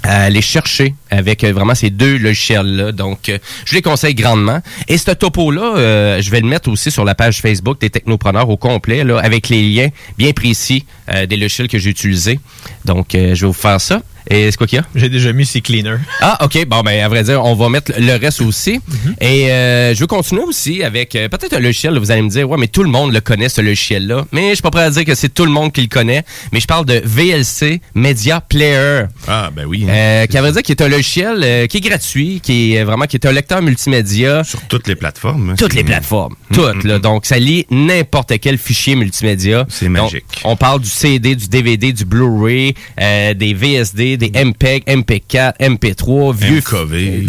à 0.02 0.24
aller 0.24 0.42
chercher 0.42 0.94
avec 1.10 1.42
euh, 1.42 1.52
vraiment 1.52 1.74
ces 1.74 1.90
deux 1.90 2.18
logiciels-là. 2.18 2.92
Donc, 2.92 3.28
euh, 3.28 3.38
je 3.64 3.74
les 3.74 3.82
conseille 3.82 4.14
grandement. 4.14 4.60
Et 4.88 4.98
ce 4.98 5.10
topo-là, 5.10 6.20
je 6.20 6.30
vais 6.30 6.40
le 6.40 6.46
mettre 6.46 6.70
aussi 6.70 6.90
sur 6.90 7.04
la 7.04 7.14
page 7.14 7.40
Facebook 7.40 7.80
des 7.80 7.90
technopreneurs 7.90 8.48
au 8.48 8.56
complet, 8.56 9.02
là, 9.02 9.18
avec 9.18 9.48
les 9.48 9.62
liens 9.62 9.88
bien 10.16 10.32
précis 10.32 10.84
euh, 11.12 11.26
des 11.26 11.36
logiciels 11.36 11.68
que 11.68 11.78
j'ai 11.78 11.90
utilisés. 11.90 12.38
Donc, 12.84 13.14
euh, 13.14 13.34
je 13.34 13.42
vais 13.42 13.46
vous 13.48 13.52
faire 13.52 13.80
ça. 13.80 14.02
Et 14.28 14.50
c'est 14.50 14.56
quoi 14.56 14.66
qu'il 14.66 14.78
y 14.78 14.80
a? 14.80 14.84
J'ai 14.96 15.08
déjà 15.08 15.32
mis 15.32 15.46
ces 15.46 15.60
cleaners. 15.60 15.98
Ah, 16.20 16.44
OK. 16.44 16.66
Bon, 16.66 16.80
ben, 16.82 17.00
à 17.00 17.06
vrai 17.08 17.22
dire, 17.22 17.44
on 17.44 17.54
va 17.54 17.68
mettre 17.68 17.92
le 17.96 18.16
reste 18.18 18.40
aussi. 18.40 18.80
Et 19.20 19.52
euh, 19.52 19.94
je 19.94 20.00
veux 20.00 20.08
continuer 20.08 20.42
aussi 20.42 20.82
avec 20.82 21.14
euh, 21.14 21.28
peut-être 21.28 21.52
un 21.52 21.60
logiciel. 21.60 21.94
là, 21.94 22.00
vous 22.00 22.10
allez 22.10 22.22
me 22.22 22.28
dire, 22.28 22.50
ouais, 22.50 22.58
mais 22.58 22.66
tout 22.66 22.82
le 22.82 22.88
monde 22.88 23.12
le 23.12 23.20
connaît, 23.20 23.48
ce 23.48 23.60
logiciel-là. 23.60 24.26
Mais 24.32 24.48
je 24.50 24.54
suis 24.54 24.62
pas 24.62 24.72
prêt 24.72 24.82
à 24.82 24.90
dire 24.90 25.04
que 25.04 25.14
c'est 25.14 25.32
tout 25.32 25.44
le 25.44 25.52
monde 25.52 25.70
qui 25.72 25.80
le 25.80 25.86
connaît. 25.86 26.24
Mais 26.50 26.58
je 26.58 26.66
parle 26.66 26.84
de 26.86 27.00
VLC 27.04 27.80
Media 27.94 28.40
Player. 28.40 29.04
Ah, 29.28 29.50
ben 29.54 29.64
oui. 29.64 29.86
Euh, 29.88 30.26
qui 30.26 30.36
à 30.36 30.40
vrai 30.42 30.50
dire, 30.50 30.62
qui 30.62 30.72
est 30.72 30.82
un 30.82 30.88
logiciel 30.88 31.68
qui 31.68 31.76
est 31.76 31.80
gratuit, 31.80 32.40
qui 32.42 32.74
est 32.74 32.82
vraiment, 32.82 33.04
qui 33.06 33.16
est 33.16 33.26
un 33.26 33.32
lecteur 33.32 33.62
multimédia. 33.62 34.42
Sur 34.42 34.60
toutes 34.62 34.88
les 34.88 34.96
plateformes. 34.96 35.50
hein, 35.50 35.54
Toutes 35.56 35.74
les 35.74 35.84
plateformes. 35.84 36.34
Mm, 36.50 36.54
Toutes, 36.54 36.84
mm, 36.84 36.88
là. 36.88 36.98
mm. 36.98 37.02
Donc, 37.02 37.26
ça 37.26 37.38
lit 37.38 37.64
n'importe 37.70 38.32
quel 38.40 38.58
fichier 38.58 38.96
multimédia. 38.96 39.66
C'est 39.68 39.88
magique. 39.88 40.24
Donc, 40.42 40.50
on 40.50 40.56
parle 40.56 40.80
du 40.80 40.88
CD, 40.96 41.36
du 41.36 41.48
DVD, 41.48 41.92
du 41.92 42.04
Blu-ray, 42.04 42.74
euh, 43.00 43.34
des 43.34 43.54
VSD, 43.54 44.16
des 44.16 44.30
MPEG, 44.30 44.84
MP4, 44.86 45.58
MP3, 45.58 46.34
vieux... 46.34 46.58
MKV. 46.58 47.26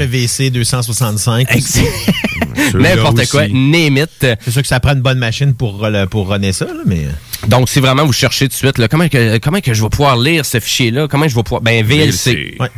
HEVC 0.00 0.50
265. 0.50 1.48
aussi. 1.54 1.80
Celui-là 2.72 2.96
N'importe 2.96 3.28
quoi, 3.28 3.48
name 3.48 3.98
it. 3.98 4.10
C'est 4.40 4.50
sûr 4.50 4.62
que 4.62 4.68
ça 4.68 4.80
prend 4.80 4.92
une 4.92 5.02
bonne 5.02 5.18
machine 5.18 5.54
pour, 5.54 5.86
pour 6.10 6.28
runner 6.28 6.52
ça, 6.52 6.66
là, 6.66 6.82
mais... 6.86 7.06
Donc, 7.48 7.68
si 7.68 7.80
vraiment 7.80 8.04
vous 8.04 8.12
cherchez 8.12 8.46
tout 8.46 8.52
de 8.52 8.56
suite, 8.56 8.78
là, 8.78 8.88
comment, 8.88 9.08
que, 9.08 9.38
comment 9.38 9.60
que 9.60 9.74
je 9.74 9.82
vais 9.82 9.88
pouvoir 9.88 10.16
lire 10.16 10.44
ce 10.46 10.60
fichier-là? 10.60 11.08
Comment 11.08 11.28
je 11.28 11.34
vais 11.34 11.42
pouvoir... 11.42 11.60
Ben, 11.62 11.84
VLC. 11.84 12.56
Ouais. 12.58 12.70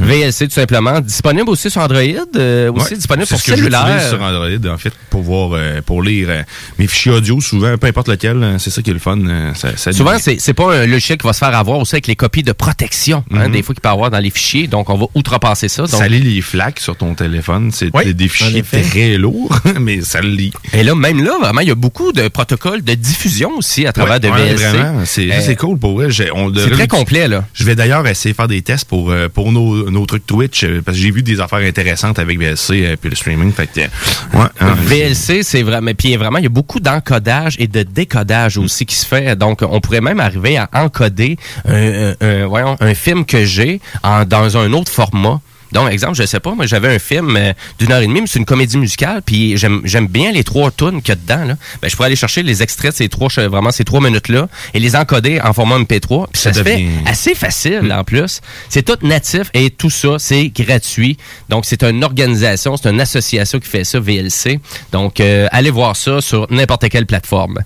VLC, 0.00 0.46
tout 0.48 0.54
simplement. 0.54 1.00
Disponible 1.00 1.48
aussi 1.50 1.70
sur 1.70 1.80
Android, 1.80 2.00
euh, 2.36 2.72
aussi 2.72 2.90
Ouais, 2.92 2.96
disponible 2.96 3.26
c'est 3.26 3.34
pour 3.34 3.40
ce 3.42 3.50
que 3.50 3.56
j'utilise 3.56 3.78
cellulaire. 3.78 4.08
sur 4.08 4.22
Android, 4.22 4.72
en 4.74 4.78
fait, 4.78 4.92
pour 5.10 5.22
voir, 5.22 5.50
euh, 5.54 5.80
pour 5.82 6.02
lire 6.02 6.28
euh, 6.30 6.42
mes 6.78 6.86
fichiers 6.86 7.12
audio, 7.12 7.40
souvent, 7.40 7.76
peu 7.78 7.86
importe 7.86 8.08
lequel, 8.08 8.42
euh, 8.42 8.58
c'est 8.58 8.70
ça 8.70 8.82
qui 8.82 8.90
est 8.90 8.94
le 8.94 8.98
fun. 8.98 9.18
euh, 9.26 9.54
ça, 9.54 9.76
ça 9.76 9.92
Souvent, 9.92 10.18
c'est 10.18 10.40
c'est 10.40 10.54
pas 10.54 10.74
un 10.74 10.86
logiciel 10.86 11.18
qui 11.18 11.26
va 11.26 11.32
se 11.32 11.38
faire 11.38 11.54
avoir 11.54 11.78
aussi 11.78 11.94
avec 11.94 12.06
les 12.06 12.16
copies 12.16 12.42
de 12.42 12.52
protection, 12.52 13.24
hein, 13.32 13.46
Mhm. 13.48 13.52
des 13.52 13.62
fois 13.62 13.74
qu'il 13.74 13.82
peut 13.82 13.88
avoir 13.88 14.10
dans 14.10 14.18
les 14.18 14.30
fichiers. 14.30 14.66
Donc, 14.66 14.90
on 14.90 14.96
va 14.96 15.06
outrepasser 15.14 15.68
ça. 15.68 15.82
Donc, 15.82 15.90
ça 15.90 16.08
lit 16.08 16.20
les 16.20 16.40
flaques 16.40 16.80
sur 16.80 16.96
ton 16.96 17.14
téléphone. 17.14 17.70
C'est 17.72 17.90
des- 18.14 18.28
fichiers 18.28 18.62
très 18.62 18.82
très 18.82 19.16
lourd, 19.18 19.50
mais 19.80 20.00
ça 20.02 20.20
le 20.20 20.28
lit. 20.30 20.52
Et 20.72 20.82
là, 20.82 20.94
même 20.94 21.22
là, 21.22 21.36
vraiment, 21.40 21.60
il 21.60 21.68
y 21.68 21.72
a 21.72 21.74
beaucoup 21.74 22.12
de 22.12 22.28
protocoles 22.28 22.82
de 22.82 22.94
diffusion 22.94 23.50
aussi 23.58 23.86
à 23.86 23.92
travers 23.92 23.99
Ouais, 24.08 24.20
de 24.20 24.28
ouais, 24.28 24.54
VLC. 24.54 24.56
vraiment. 24.78 25.02
C'est 25.04 25.30
Euh, 25.30 25.40
c'est 25.40 25.56
cool 25.56 25.78
pour 25.78 26.00
on 26.34 26.50
devrait 26.50 26.70
très 26.70 26.88
complet, 26.88 27.28
là. 27.28 27.44
Je 27.54 27.64
vais 27.64 27.74
d'ailleurs 27.74 28.06
essayer 28.06 28.32
de 28.32 28.36
faire 28.36 28.48
des 28.48 28.62
tests 28.62 28.84
pour, 28.86 29.10
euh, 29.10 29.28
pour 29.28 29.52
nos, 29.52 29.90
nos 29.90 30.06
trucs 30.06 30.26
Twitch, 30.26 30.64
euh, 30.64 30.80
parce 30.84 30.96
que 30.96 31.02
j'ai 31.02 31.10
vu 31.10 31.22
des 31.22 31.40
affaires 31.40 31.58
intéressantes 31.60 32.18
avec 32.18 32.38
VLC 32.38 32.76
et 32.92 32.96
puis 32.96 33.10
le 33.10 33.16
streaming. 33.16 33.52
Fait 33.52 33.66
que, 33.66 33.80
ouais, 33.80 34.46
hein, 34.60 34.74
VLC, 34.86 35.42
c'est 35.42 35.62
vraiment. 35.62 35.92
Puis 35.96 36.16
vraiment, 36.16 36.38
il 36.38 36.44
y 36.44 36.46
a 36.46 36.50
beaucoup 36.50 36.80
d'encodage 36.80 37.56
et 37.58 37.66
de 37.66 37.82
décodage 37.82 38.58
aussi 38.58 38.86
qui 38.86 38.94
se 38.96 39.06
fait. 39.06 39.36
Donc, 39.36 39.60
on 39.62 39.80
pourrait 39.80 40.00
même 40.00 40.20
arriver 40.20 40.56
à 40.56 40.68
encoder 40.72 41.36
un, 41.66 41.74
un- 42.10 42.14
un- 42.20 42.46
voyons, 42.46 42.76
un 42.80 42.94
film 42.94 43.24
que 43.24 43.44
j'ai 43.44 43.80
dans 44.26 44.56
un 44.56 44.72
autre 44.72 44.90
format. 44.90 45.40
Donc, 45.72 45.90
exemple, 45.90 46.14
je 46.14 46.24
sais 46.24 46.40
pas, 46.40 46.54
moi 46.54 46.66
j'avais 46.66 46.94
un 46.94 46.98
film 46.98 47.36
euh, 47.36 47.52
d'une 47.78 47.92
heure 47.92 48.00
et 48.00 48.06
demie, 48.06 48.20
mais 48.22 48.26
c'est 48.26 48.38
une 48.38 48.44
comédie 48.44 48.76
musicale, 48.78 49.22
puis 49.24 49.56
j'aime 49.56 49.82
j'aime 49.84 50.06
bien 50.06 50.32
les 50.32 50.44
trois 50.44 50.70
tunes 50.70 51.02
qu'il 51.02 51.10
y 51.10 51.12
a 51.12 51.14
dedans. 51.16 51.44
Là. 51.44 51.56
Ben, 51.80 51.88
je 51.88 51.96
pourrais 51.96 52.06
aller 52.06 52.16
chercher 52.16 52.42
les 52.42 52.62
extraits 52.62 52.92
de 52.92 52.96
ces 52.96 53.08
trois, 53.08 53.28
vraiment 53.48 53.70
ces 53.70 53.84
trois 53.84 54.00
minutes-là 54.00 54.48
et 54.74 54.78
les 54.80 54.96
encoder 54.96 55.40
en 55.40 55.52
format 55.52 55.78
MP3. 55.78 56.26
Puis 56.32 56.40
ça, 56.40 56.52
Ça 56.52 56.58
se 56.60 56.62
fait 56.64 56.86
assez 57.06 57.34
facile 57.34 57.92
en 57.92 58.04
plus. 58.04 58.40
C'est 58.68 58.82
tout 58.82 59.06
natif 59.06 59.50
et 59.54 59.70
tout 59.70 59.90
ça, 59.90 60.16
c'est 60.18 60.48
gratuit. 60.48 61.16
Donc, 61.48 61.64
c'est 61.64 61.82
une 61.82 62.02
organisation, 62.04 62.76
c'est 62.76 62.90
une 62.90 63.00
association 63.00 63.58
qui 63.60 63.68
fait 63.68 63.84
ça, 63.84 64.00
VLC. 64.00 64.60
Donc, 64.92 65.20
euh, 65.20 65.46
allez 65.52 65.70
voir 65.70 65.96
ça 65.96 66.20
sur 66.20 66.46
n'importe 66.50 66.88
quelle 66.88 67.06
plateforme. 67.06 67.58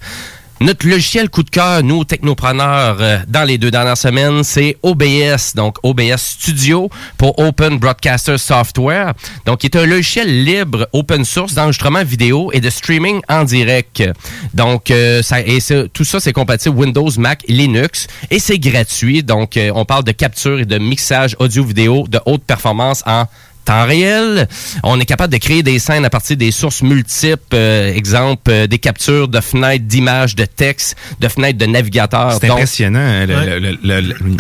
Notre 0.61 0.87
logiciel 0.89 1.29
coup 1.29 1.43
de 1.43 1.51
cœur, 1.51 1.83
nous, 1.83 2.05
technopreneurs, 2.05 2.97
euh, 3.01 3.19
dans 3.27 3.43
les 3.43 3.59
deux 3.59 3.71
dernières 3.73 3.99
semaines, 3.99 4.45
c'est 4.45 4.79
OBS, 4.83 5.55
donc 5.57 5.77
OBS 5.83 6.17
Studio 6.17 6.89
pour 7.19 7.39
Open 7.41 7.79
Broadcaster 7.79 8.39
Software. 8.39 9.13
Donc, 9.47 9.59
qui 9.59 9.67
est 9.67 9.77
un 9.77 9.85
logiciel 9.85 10.45
libre, 10.45 10.87
open 10.93 11.25
source 11.25 11.55
d'enregistrement 11.55 12.05
vidéo 12.05 12.51
et 12.53 12.61
de 12.61 12.71
streaming 12.71 13.21
en 13.29 13.45
direct. 13.45 14.03
Donc, 14.55 14.91
euh, 14.91 15.23
ça, 15.23 15.41
et 15.41 15.59
ça- 15.61 15.89
tout 15.93 16.05
ça, 16.05 16.21
c'est 16.21 16.33
compatible 16.33 16.77
Windows, 16.79 17.11
Mac, 17.19 17.43
Linux 17.49 18.07
et 18.31 18.39
c'est 18.39 18.59
gratuit. 18.61 19.23
Donc, 19.25 19.57
euh, 19.57 19.71
on 19.75 19.85
parle 19.85 20.05
de 20.05 20.13
capture 20.13 20.61
et 20.61 20.65
de 20.65 20.79
mixage 20.79 21.37
audio-vidéo 21.41 22.07
de 22.09 22.21
haute 22.27 22.45
performance 22.45 23.03
en 23.07 23.25
temps 23.65 23.87
réel. 23.87 24.49
On 24.83 24.99
est 25.01 25.05
capable 25.05 25.33
de 25.33 25.39
créer 25.39 25.63
des 25.63 25.79
scènes 25.79 26.05
à 26.05 26.11
partir 26.11 26.37
des 26.37 26.51
sources 26.51 26.83
multiples, 26.83 27.55
euh, 27.55 27.93
exemple 27.95 28.51
euh, 28.51 28.67
des 28.67 28.79
captures 28.79 29.29
de 29.29 29.41
fenêtres 29.41 29.85
d'images, 29.87 30.35
de 30.37 30.45
texte, 30.45 30.97
de 31.21 31.29
fenêtres 31.29 31.59
de 31.59 31.67
navigateurs. 31.67 32.33
C'est 32.41 32.49
impressionnant, 32.55 32.99
hein, 33.01 33.27
le, 33.27 33.59
le- 33.59 33.79
le- 33.83 34.01
le- 34.01 34.37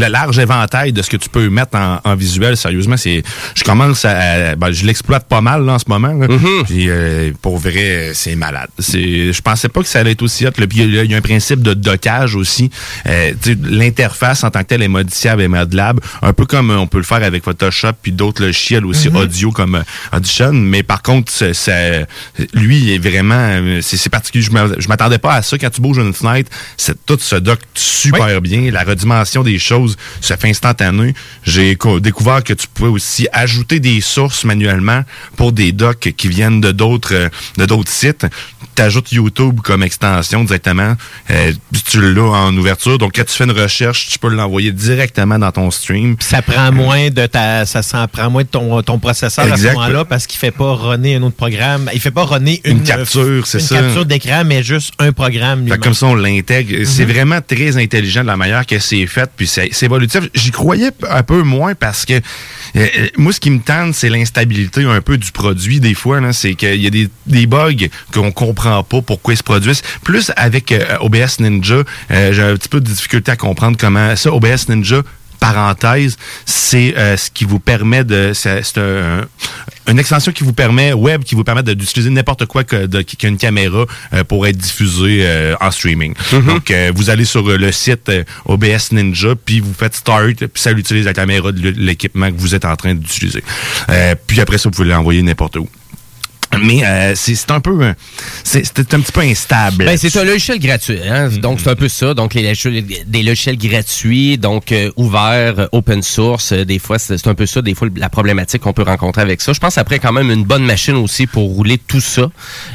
le- 0.00 0.08
large 0.10 0.38
éventail 0.38 0.92
de 0.92 1.02
ce 1.02 1.10
que 1.10 1.16
tu 1.16 1.28
peux 1.28 1.48
mettre 1.48 1.76
en, 1.76 2.00
en 2.04 2.14
visuel. 2.16 2.56
Sérieusement, 2.56 2.96
c'est, 2.96 3.22
je 3.54 3.62
commence 3.64 4.04
à, 4.04 4.56
ben, 4.56 4.70
je 4.72 4.84
l'exploite 4.84 5.28
pas 5.28 5.40
mal 5.40 5.64
là, 5.64 5.74
en 5.74 5.78
ce 5.78 5.84
moment. 5.88 6.12
là. 6.12 6.26
Mm-hmm. 6.26 6.64
Puis, 6.64 6.86
euh, 6.88 7.30
pour 7.42 7.58
vrai, 7.58 8.10
c'est 8.14 8.34
malade. 8.36 8.68
C'est, 8.78 9.32
je 9.32 9.40
pensais 9.42 9.68
pas 9.68 9.80
que 9.82 9.88
ça 9.88 10.00
allait 10.00 10.12
être 10.12 10.22
aussi 10.22 10.46
hot. 10.46 10.50
il 10.58 10.94
y, 11.06 11.14
a- 11.14 11.16
un 11.16 11.20
principe 11.20 11.62
de 11.62 11.74
dockage 11.74 12.34
aussi. 12.36 12.70
Euh, 13.06 13.32
l'interface 13.62 14.44
en 14.44 14.50
tant 14.50 14.60
que 14.60 14.66
telle 14.68 14.82
est 14.82 14.88
modifiable 14.88 15.42
et 15.42 15.48
modelable, 15.48 16.00
un 16.22 16.32
peu 16.32 16.46
comme 16.46 16.70
on 16.70 16.86
peut 16.86 16.98
le 16.98 17.04
faire 17.04 17.22
avec 17.22 17.44
Photoshop 17.44 17.92
puis 18.02 18.12
d'autres 18.12 18.42
logiciels 18.44 18.84
aussi 18.86 19.08
Mm-hmm. 19.08 19.16
audio 19.16 19.50
comme 19.50 19.74
euh, 19.76 20.16
Audition. 20.16 20.52
Mais 20.52 20.82
par 20.82 21.02
contre, 21.02 21.32
ça, 21.32 21.72
lui 22.54 22.78
il 22.78 22.90
est 22.90 22.98
vraiment, 22.98 23.78
c'est, 23.80 24.08
particulier. 24.08 24.44
Je 24.44 24.50
m'a- 24.50 24.66
je 24.78 24.88
m'attendais 24.88 25.18
pas 25.18 25.34
à 25.34 25.42
ça 25.42 25.56
quand 25.58 25.70
tu 25.70 25.80
bouges 25.80 25.98
une 25.98 26.12
fenêtre. 26.12 26.50
C'est 26.76 27.04
tout 27.06 27.18
se 27.20 27.36
dock 27.36 27.58
super 27.74 28.40
bien. 28.40 28.70
La 28.70 28.82
redimension 28.84 29.42
des 29.42 29.58
choses 29.58 29.89
se 30.20 30.34
fait 30.34 30.48
instantané. 30.48 31.14
J'ai 31.44 31.76
co- 31.76 32.00
découvert 32.00 32.42
que 32.44 32.52
tu 32.52 32.66
pouvais 32.72 32.88
aussi 32.90 33.28
ajouter 33.32 33.80
des 33.80 34.00
sources 34.00 34.44
manuellement 34.44 35.02
pour 35.36 35.52
des 35.52 35.72
docs 35.72 36.12
qui 36.16 36.28
viennent 36.28 36.60
de 36.60 36.72
d'autres 36.72 37.14
euh, 37.14 37.28
de 37.56 37.66
d'autres 37.66 37.90
sites. 37.90 38.26
Tu 38.76 38.82
ajoutes 38.82 39.12
YouTube 39.12 39.60
comme 39.62 39.82
extension 39.82 40.44
directement. 40.44 40.94
Euh, 41.30 41.52
tu 41.88 42.00
l'as 42.14 42.22
en 42.22 42.56
ouverture. 42.56 42.98
Donc 42.98 43.12
quand 43.16 43.24
tu 43.24 43.34
fais 43.34 43.44
une 43.44 43.50
recherche, 43.50 44.08
tu 44.08 44.18
peux 44.18 44.28
l'envoyer 44.28 44.72
directement 44.72 45.38
dans 45.38 45.50
ton 45.52 45.70
stream. 45.70 46.16
Ça 46.20 46.40
prend 46.42 46.70
moins 46.72 47.10
de 47.10 47.26
ta, 47.26 47.66
ça 47.66 47.82
prend 48.08 48.30
moins 48.30 48.42
de 48.42 48.48
ton, 48.48 48.82
ton 48.82 48.98
processeur 48.98 49.52
à 49.52 49.56
ce 49.56 49.66
moment-là 49.68 50.04
parce 50.04 50.26
qu'il 50.26 50.38
fait 50.38 50.50
pas 50.50 50.72
runner 50.74 51.16
un 51.16 51.22
autre 51.22 51.36
programme. 51.36 51.90
Il 51.92 52.00
fait 52.00 52.10
pas 52.10 52.24
runner 52.24 52.60
une, 52.64 52.78
Une 52.78 52.82
capture, 52.84 53.46
c'est 53.46 53.58
une 53.58 53.64
ça. 53.64 53.80
capture 53.80 54.04
d'écran, 54.06 54.42
mais 54.46 54.62
juste 54.62 54.92
un 54.98 55.12
programme. 55.12 55.66
Fait 55.68 55.78
comme 55.78 55.94
ça, 55.94 56.06
on 56.06 56.14
l'intègre. 56.14 56.84
C'est 56.86 57.04
Mhm. 57.04 57.12
vraiment 57.12 57.40
très 57.40 57.76
intelligent 57.76 58.22
de 58.22 58.26
la 58.28 58.36
manière 58.36 58.64
que 58.66 58.78
c'est 58.78 59.06
fait, 59.06 59.30
puis 59.36 59.46
c'est 59.46 59.79
évolutif. 59.86 60.28
J'y 60.34 60.50
croyais 60.50 60.90
un 61.08 61.22
peu 61.22 61.42
moins 61.42 61.74
parce 61.74 62.04
que 62.04 62.14
euh, 62.14 62.18
euh, 62.76 63.06
moi, 63.16 63.32
ce 63.32 63.40
qui 63.40 63.50
me 63.50 63.60
tente, 63.60 63.94
c'est 63.94 64.08
l'instabilité 64.08 64.84
un 64.84 65.00
peu 65.00 65.18
du 65.18 65.32
produit 65.32 65.80
des 65.80 65.94
fois. 65.94 66.20
C'est 66.32 66.54
qu'il 66.54 66.80
y 66.80 66.86
a 66.86 66.90
des, 66.90 67.46
bugs 67.46 67.88
qu'on 68.12 68.32
comprend 68.32 68.82
pas 68.82 69.02
pourquoi 69.02 69.34
ils 69.34 69.38
se 69.38 69.42
produisent. 69.42 69.82
Plus 70.04 70.30
avec 70.36 70.72
euh, 70.72 70.98
OBS 71.00 71.40
Ninja, 71.40 71.82
j'ai 72.10 72.42
un 72.42 72.54
petit 72.54 72.68
peu 72.68 72.80
de 72.80 72.86
difficulté 72.86 73.32
à 73.32 73.36
comprendre 73.36 73.76
comment 73.78 74.14
ça, 74.16 74.32
OBS 74.32 74.68
Ninja, 74.68 75.02
parenthèse, 75.40 76.16
c'est 76.46 76.94
euh, 76.96 77.16
ce 77.16 77.30
qui 77.30 77.44
vous 77.44 77.58
permet 77.58 78.04
de... 78.04 78.32
C'est 78.34 78.78
un- 78.78 79.26
une 79.88 79.98
extension 79.98 80.30
qui 80.30 80.44
vous 80.44 80.52
permet, 80.52 80.92
web, 80.92 81.24
qui 81.24 81.34
vous 81.34 81.42
permet 81.42 81.62
d'utiliser 81.64 82.10
n'importe 82.10 82.46
quoi 82.46 82.62
que, 82.62 82.86
de, 82.86 83.02
qui 83.02 83.26
a 83.26 83.28
une 83.28 83.38
caméra 83.38 83.86
euh, 84.12 84.22
pour 84.22 84.46
être 84.46 84.56
diffusé 84.56 85.20
euh, 85.22 85.56
en 85.60 85.70
streaming. 85.72 86.14
Donc, 86.46 86.70
euh, 86.70 86.92
vous 86.94 87.10
allez 87.10 87.24
sur 87.24 87.42
le 87.48 87.72
site 87.72 88.10
OBS 88.44 88.92
Ninja, 88.92 89.34
puis 89.44 89.58
vous 89.58 89.74
faites 89.74 89.96
Start, 89.96 90.34
puis 90.36 90.62
ça 90.62 90.70
utilise 90.70 91.06
la 91.06 91.12
caméra 91.14 91.50
de 91.50 91.70
l'équipement 91.70 92.30
que 92.30 92.36
vous 92.36 92.54
êtes 92.54 92.64
en 92.66 92.76
train 92.76 92.94
d'utiliser. 92.94 93.42
Puis 94.28 94.40
après 94.40 94.58
ça, 94.58 94.68
vous 94.68 94.76
pouvez 94.76 94.88
l'envoyer 94.88 95.22
n'importe 95.22 95.56
où. 95.56 95.68
Mais 96.58 96.84
euh, 96.84 97.12
c'est 97.14 97.50
un 97.52 97.60
peu... 97.60 97.80
euh, 97.80 97.92
C'est 98.42 98.78
un 98.94 99.00
petit 99.00 99.12
peu 99.12 99.20
instable. 99.20 99.84
Ben, 99.84 99.96
c'est 99.96 100.14
un 100.18 100.24
logiciel 100.24 100.58
gratuit. 100.58 100.98
Hein? 101.08 101.28
Donc, 101.28 101.60
c'est 101.60 101.70
un 101.70 101.76
peu 101.76 101.88
ça. 101.88 102.12
Donc, 102.14 102.34
les 102.34 102.42
logiciels- 102.42 102.84
des 103.06 103.22
logiciels 103.22 103.56
gratuits, 103.56 104.36
donc 104.36 104.72
euh, 104.72 104.90
ouverts, 104.96 105.58
euh, 105.60 105.66
open 105.72 106.02
source. 106.02 106.52
euh, 106.52 106.64
des 106.64 106.78
fois, 106.80 106.98
c'est 106.98 107.24
un 107.26 107.34
peu 107.34 107.46
ça, 107.46 107.62
des 107.62 107.74
fois, 107.74 107.88
la 107.96 108.08
problématique 108.08 108.62
qu'on 108.62 108.72
peut 108.72 108.82
rencontrer 108.82 109.22
avec 109.22 109.40
ça. 109.40 109.52
Je 109.52 109.60
pense 109.60 109.78
après 109.78 110.00
quand 110.00 110.12
même 110.12 110.30
une 110.30 110.44
bonne 110.44 110.64
machine 110.64 110.96
aussi 110.96 111.26
pour 111.28 111.44
rouler 111.50 111.78
tout 111.78 112.00
ça. 112.00 112.28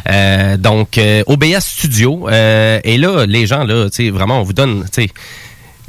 Euh, 0.09 0.57
donc, 0.57 0.97
euh, 0.97 1.23
OBS 1.27 1.59
Studio. 1.59 2.29
euh, 2.29 2.79
et 2.83 2.97
là, 2.97 3.25
les 3.25 3.45
gens, 3.45 3.63
là, 3.65 3.89
tu 3.89 4.05
sais, 4.05 4.09
vraiment, 4.09 4.39
on 4.39 4.43
vous 4.43 4.53
donne, 4.53 4.85
tu 4.85 5.03
sais, 5.03 5.09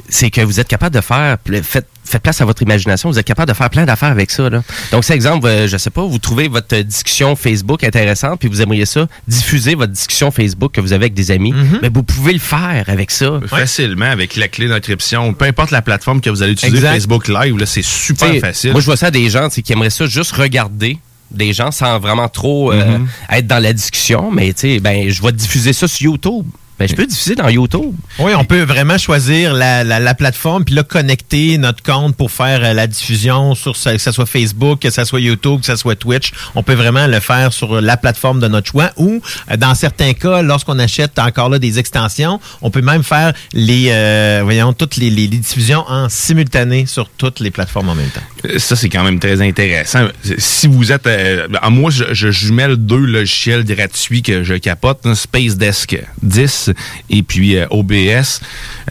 c'est 0.09 0.29
que 0.29 0.41
vous 0.41 0.59
êtes 0.59 0.67
capable 0.67 0.95
de 0.95 1.01
faire, 1.01 1.37
faites, 1.63 1.87
faites 2.09 2.21
place 2.21 2.41
à 2.41 2.45
votre 2.45 2.61
imagination, 2.61 3.09
vous 3.09 3.19
êtes 3.19 3.25
capable 3.25 3.49
de 3.51 3.55
faire 3.55 3.69
plein 3.69 3.85
d'affaires 3.85 4.09
avec 4.11 4.31
ça. 4.31 4.49
Là. 4.49 4.63
Donc, 4.91 5.03
c'est 5.03 5.13
exemple, 5.13 5.47
euh, 5.47 5.67
je 5.67 5.77
sais 5.77 5.89
pas, 5.89 6.03
vous 6.03 6.17
trouvez 6.19 6.47
votre 6.47 6.75
discussion 6.81 7.35
Facebook 7.35 7.83
intéressante, 7.83 8.39
puis 8.39 8.49
vous 8.49 8.61
aimeriez 8.61 8.85
ça, 8.85 9.07
diffuser 9.27 9.75
votre 9.75 9.93
discussion 9.93 10.31
Facebook 10.31 10.71
que 10.71 10.81
vous 10.81 10.93
avez 10.93 11.05
avec 11.05 11.13
des 11.13 11.31
amis, 11.31 11.53
mais 11.81 11.89
vous 11.93 12.03
pouvez 12.03 12.33
le 12.33 12.39
faire 12.39 12.85
avec 12.87 13.11
ça. 13.11 13.39
Facilement, 13.47 14.05
avec 14.05 14.35
la 14.35 14.47
clé 14.47 14.67
d'inscription, 14.67 15.33
peu 15.33 15.45
importe 15.45 15.71
la 15.71 15.81
plateforme 15.81 16.21
que 16.21 16.29
vous 16.29 16.41
allez 16.43 16.53
utiliser, 16.53 16.77
Exact. 16.77 16.93
Facebook 16.93 17.27
Live, 17.27 17.57
là, 17.57 17.65
c'est 17.65 17.83
super 17.83 18.29
T'sais, 18.29 18.39
facile. 18.39 18.71
Moi, 18.71 18.81
je 18.81 18.85
vois 18.85 18.97
ça 18.97 19.07
à 19.07 19.11
des 19.11 19.29
gens 19.29 19.49
qui 19.49 19.71
aimeraient 19.71 19.89
ça 19.89 20.05
juste 20.05 20.31
regarder 20.31 20.97
des 21.31 21.51
gens 21.51 21.71
sans 21.71 21.99
vraiment 21.99 22.29
trop 22.29 22.71
euh, 22.71 22.97
Mhm. 22.99 23.07
être 23.31 23.47
dans 23.47 23.59
la 23.61 23.73
discussion, 23.73 24.31
mais 24.31 24.53
tu 24.53 24.61
sais, 24.61 24.79
ben, 24.79 25.09
je 25.09 25.21
vais 25.21 25.31
diffuser 25.33 25.73
ça 25.73 25.87
sur 25.87 26.03
YouTube. 26.03 26.45
Ben, 26.79 26.87
je 26.87 26.93
peux 26.95 27.05
diffuser 27.07 27.35
dans 27.35 27.49
YouTube. 27.49 27.93
Oui, 28.19 28.33
on 28.37 28.45
peut 28.45 28.61
vraiment 28.61 28.97
choisir 28.99 29.53
la, 29.53 29.83
la, 29.83 29.99
la 29.99 30.13
plateforme, 30.13 30.63
puis 30.63 30.75
là, 30.75 30.83
connecter 30.83 31.57
notre 31.57 31.81
compte 31.81 32.15
pour 32.15 32.29
faire 32.31 32.63
euh, 32.63 32.73
la 32.73 32.85
diffusion 32.85 33.55
sur 33.55 33.75
ce- 33.75 33.89
que 33.89 33.97
ce 33.97 34.11
soit 34.11 34.25
Facebook, 34.27 34.81
que 34.81 34.89
ce 34.91 35.03
soit 35.03 35.19
YouTube, 35.19 35.61
que 35.61 35.65
ce 35.65 35.75
soit 35.75 35.95
Twitch. 35.95 36.31
On 36.53 36.61
peut 36.61 36.75
vraiment 36.75 37.07
le 37.07 37.19
faire 37.19 37.51
sur 37.51 37.81
la 37.81 37.97
plateforme 37.97 38.39
de 38.39 38.47
notre 38.47 38.69
choix 38.69 38.91
ou, 38.97 39.21
euh, 39.51 39.57
dans 39.57 39.73
certains 39.73 40.13
cas, 40.13 40.41
lorsqu'on 40.43 40.77
achète 40.77 41.17
encore 41.17 41.49
là 41.49 41.57
des 41.59 41.79
extensions, 41.79 42.39
on 42.61 42.69
peut 42.69 42.81
même 42.81 43.03
faire 43.03 43.33
les, 43.53 43.87
euh, 43.89 44.41
voyons, 44.43 44.73
toutes 44.73 44.97
les, 44.97 45.09
les- 45.09 45.27
les 45.27 45.37
diffusions 45.37 45.83
en 45.87 46.09
simultané 46.09 46.85
sur 46.85 47.09
toutes 47.09 47.39
les 47.39 47.49
plateformes 47.51 47.89
en 47.89 47.95
même 47.95 48.09
temps. 48.09 48.21
Ça, 48.59 48.75
c'est 48.75 48.89
quand 48.89 49.03
même 49.03 49.19
très 49.19 49.41
intéressant. 49.41 50.07
Si 50.37 50.67
vous 50.67 50.91
êtes... 50.91 51.07
euh, 51.07 51.47
ben, 51.47 51.69
moi, 51.71 51.89
je, 51.89 52.03
je 52.13 52.29
jumelle 52.29 52.75
deux 52.75 52.97
logiciels 53.03 53.63
gratuits 53.65 54.21
que 54.21 54.43
je 54.43 54.53
capote. 54.53 54.99
hein, 55.05 55.15
Space 55.15 55.57
Desk 55.57 55.97
10 56.21 56.66
et 57.09 57.23
puis 57.23 57.57
euh, 57.57 57.65
OBS. 57.69 58.41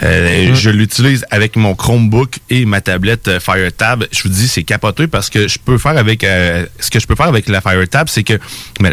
Euh, 0.03 0.55
Je 0.55 0.71
l'utilise 0.71 1.25
avec 1.31 1.57
mon 1.57 1.75
Chromebook 1.75 2.39
et 2.51 2.65
ma 2.65 2.81
tablette 2.81 3.29
euh, 3.29 3.41
FireTab. 3.41 4.07
Je 4.13 4.23
vous 4.23 4.29
dis, 4.29 4.49
c'est 4.49 4.63
capoté 4.63 5.07
parce 5.07 5.31
que 5.31 5.49
je 5.49 5.59
peux 5.59 5.79
faire 5.79 5.97
avec... 5.97 6.23
ce 6.23 6.91
que 6.91 7.01
je 7.01 7.07
peux 7.07 7.15
faire 7.15 7.27
avec 7.27 7.49
la 7.49 7.61
FireTab, 7.61 8.09
c'est 8.09 8.23
que, 8.23 8.39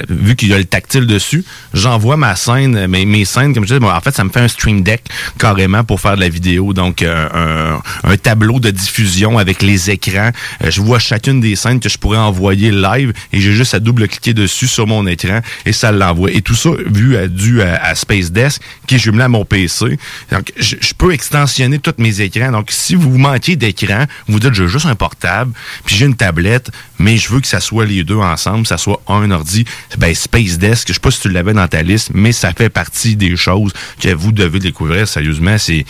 vu 0.09 0.35
qu'il 0.35 0.49
y 0.49 0.53
a 0.53 0.57
le 0.57 0.65
tactile 0.65 1.07
dessus, 1.07 1.43
j'envoie 1.73 2.17
ma 2.17 2.35
scène, 2.35 2.87
mes, 2.87 3.05
mes 3.05 3.25
scènes, 3.25 3.53
comme 3.53 3.63
je 3.63 3.69
disais, 3.69 3.79
bon, 3.79 3.91
en 3.91 4.01
fait, 4.01 4.15
ça 4.15 4.23
me 4.23 4.29
fait 4.29 4.39
un 4.41 4.47
Stream 4.47 4.81
Deck 4.81 5.03
carrément 5.37 5.83
pour 5.83 5.99
faire 5.99 6.15
de 6.15 6.21
la 6.21 6.29
vidéo. 6.29 6.73
Donc, 6.73 7.01
un, 7.01 7.79
un 8.03 8.17
tableau 8.17 8.59
de 8.59 8.71
diffusion 8.71 9.37
avec 9.37 9.61
les 9.61 9.89
écrans. 9.89 10.31
Je 10.63 10.81
vois 10.81 10.99
chacune 10.99 11.41
des 11.41 11.55
scènes 11.55 11.79
que 11.79 11.89
je 11.89 11.97
pourrais 11.97 12.17
envoyer 12.17 12.71
live 12.71 13.13
et 13.31 13.39
j'ai 13.41 13.53
juste 13.53 13.73
à 13.73 13.79
double-cliquer 13.79 14.33
dessus 14.33 14.67
sur 14.67 14.87
mon 14.87 15.05
écran 15.07 15.39
et 15.65 15.73
ça 15.73 15.91
l'envoie. 15.91 16.31
Et 16.31 16.41
tout 16.41 16.55
ça, 16.55 16.69
vu 16.85 17.17
à, 17.17 17.27
dû 17.27 17.61
à, 17.61 17.75
à 17.83 17.95
Space 17.95 18.31
Desk, 18.31 18.61
qui 18.87 18.95
est 18.95 18.99
jumelé 18.99 19.23
à 19.23 19.27
mon 19.27 19.45
PC. 19.45 19.97
Donc, 20.31 20.51
je, 20.57 20.75
peux 20.97 21.13
extensionner 21.13 21.79
tous 21.79 21.93
mes 21.97 22.21
écrans. 22.21 22.51
Donc, 22.51 22.67
si 22.69 22.95
vous 22.95 23.17
manquez 23.17 23.55
d'écran, 23.55 24.05
vous 24.27 24.39
dites, 24.39 24.53
j'ai 24.53 24.67
juste 24.67 24.85
un 24.85 24.95
portable, 24.95 25.53
puis 25.85 25.95
j'ai 25.95 26.05
une 26.05 26.15
tablette, 26.15 26.69
mais 26.99 27.17
je 27.17 27.29
veux 27.29 27.39
que 27.39 27.47
ça 27.47 27.59
soit 27.59 27.85
les 27.85 28.03
deux 28.03 28.17
ensemble, 28.17 28.67
ça 28.67 28.77
soit 28.77 29.01
un 29.07 29.29
ordi. 29.31 29.65
Ben, 29.97 30.13
Space 30.13 30.57
Desk, 30.57 30.87
je 30.87 30.93
sais 30.93 30.99
pas 30.99 31.11
si 31.11 31.21
tu 31.21 31.29
l'avais 31.29 31.53
dans 31.53 31.67
ta 31.67 31.81
liste, 31.81 32.11
mais 32.13 32.31
ça 32.31 32.53
fait 32.53 32.69
partie 32.69 33.15
des 33.15 33.35
choses 33.35 33.73
que 33.99 34.13
vous 34.13 34.31
devez 34.31 34.59
découvrir. 34.59 35.07
Sérieusement, 35.07 35.57
c'est, 35.57 35.85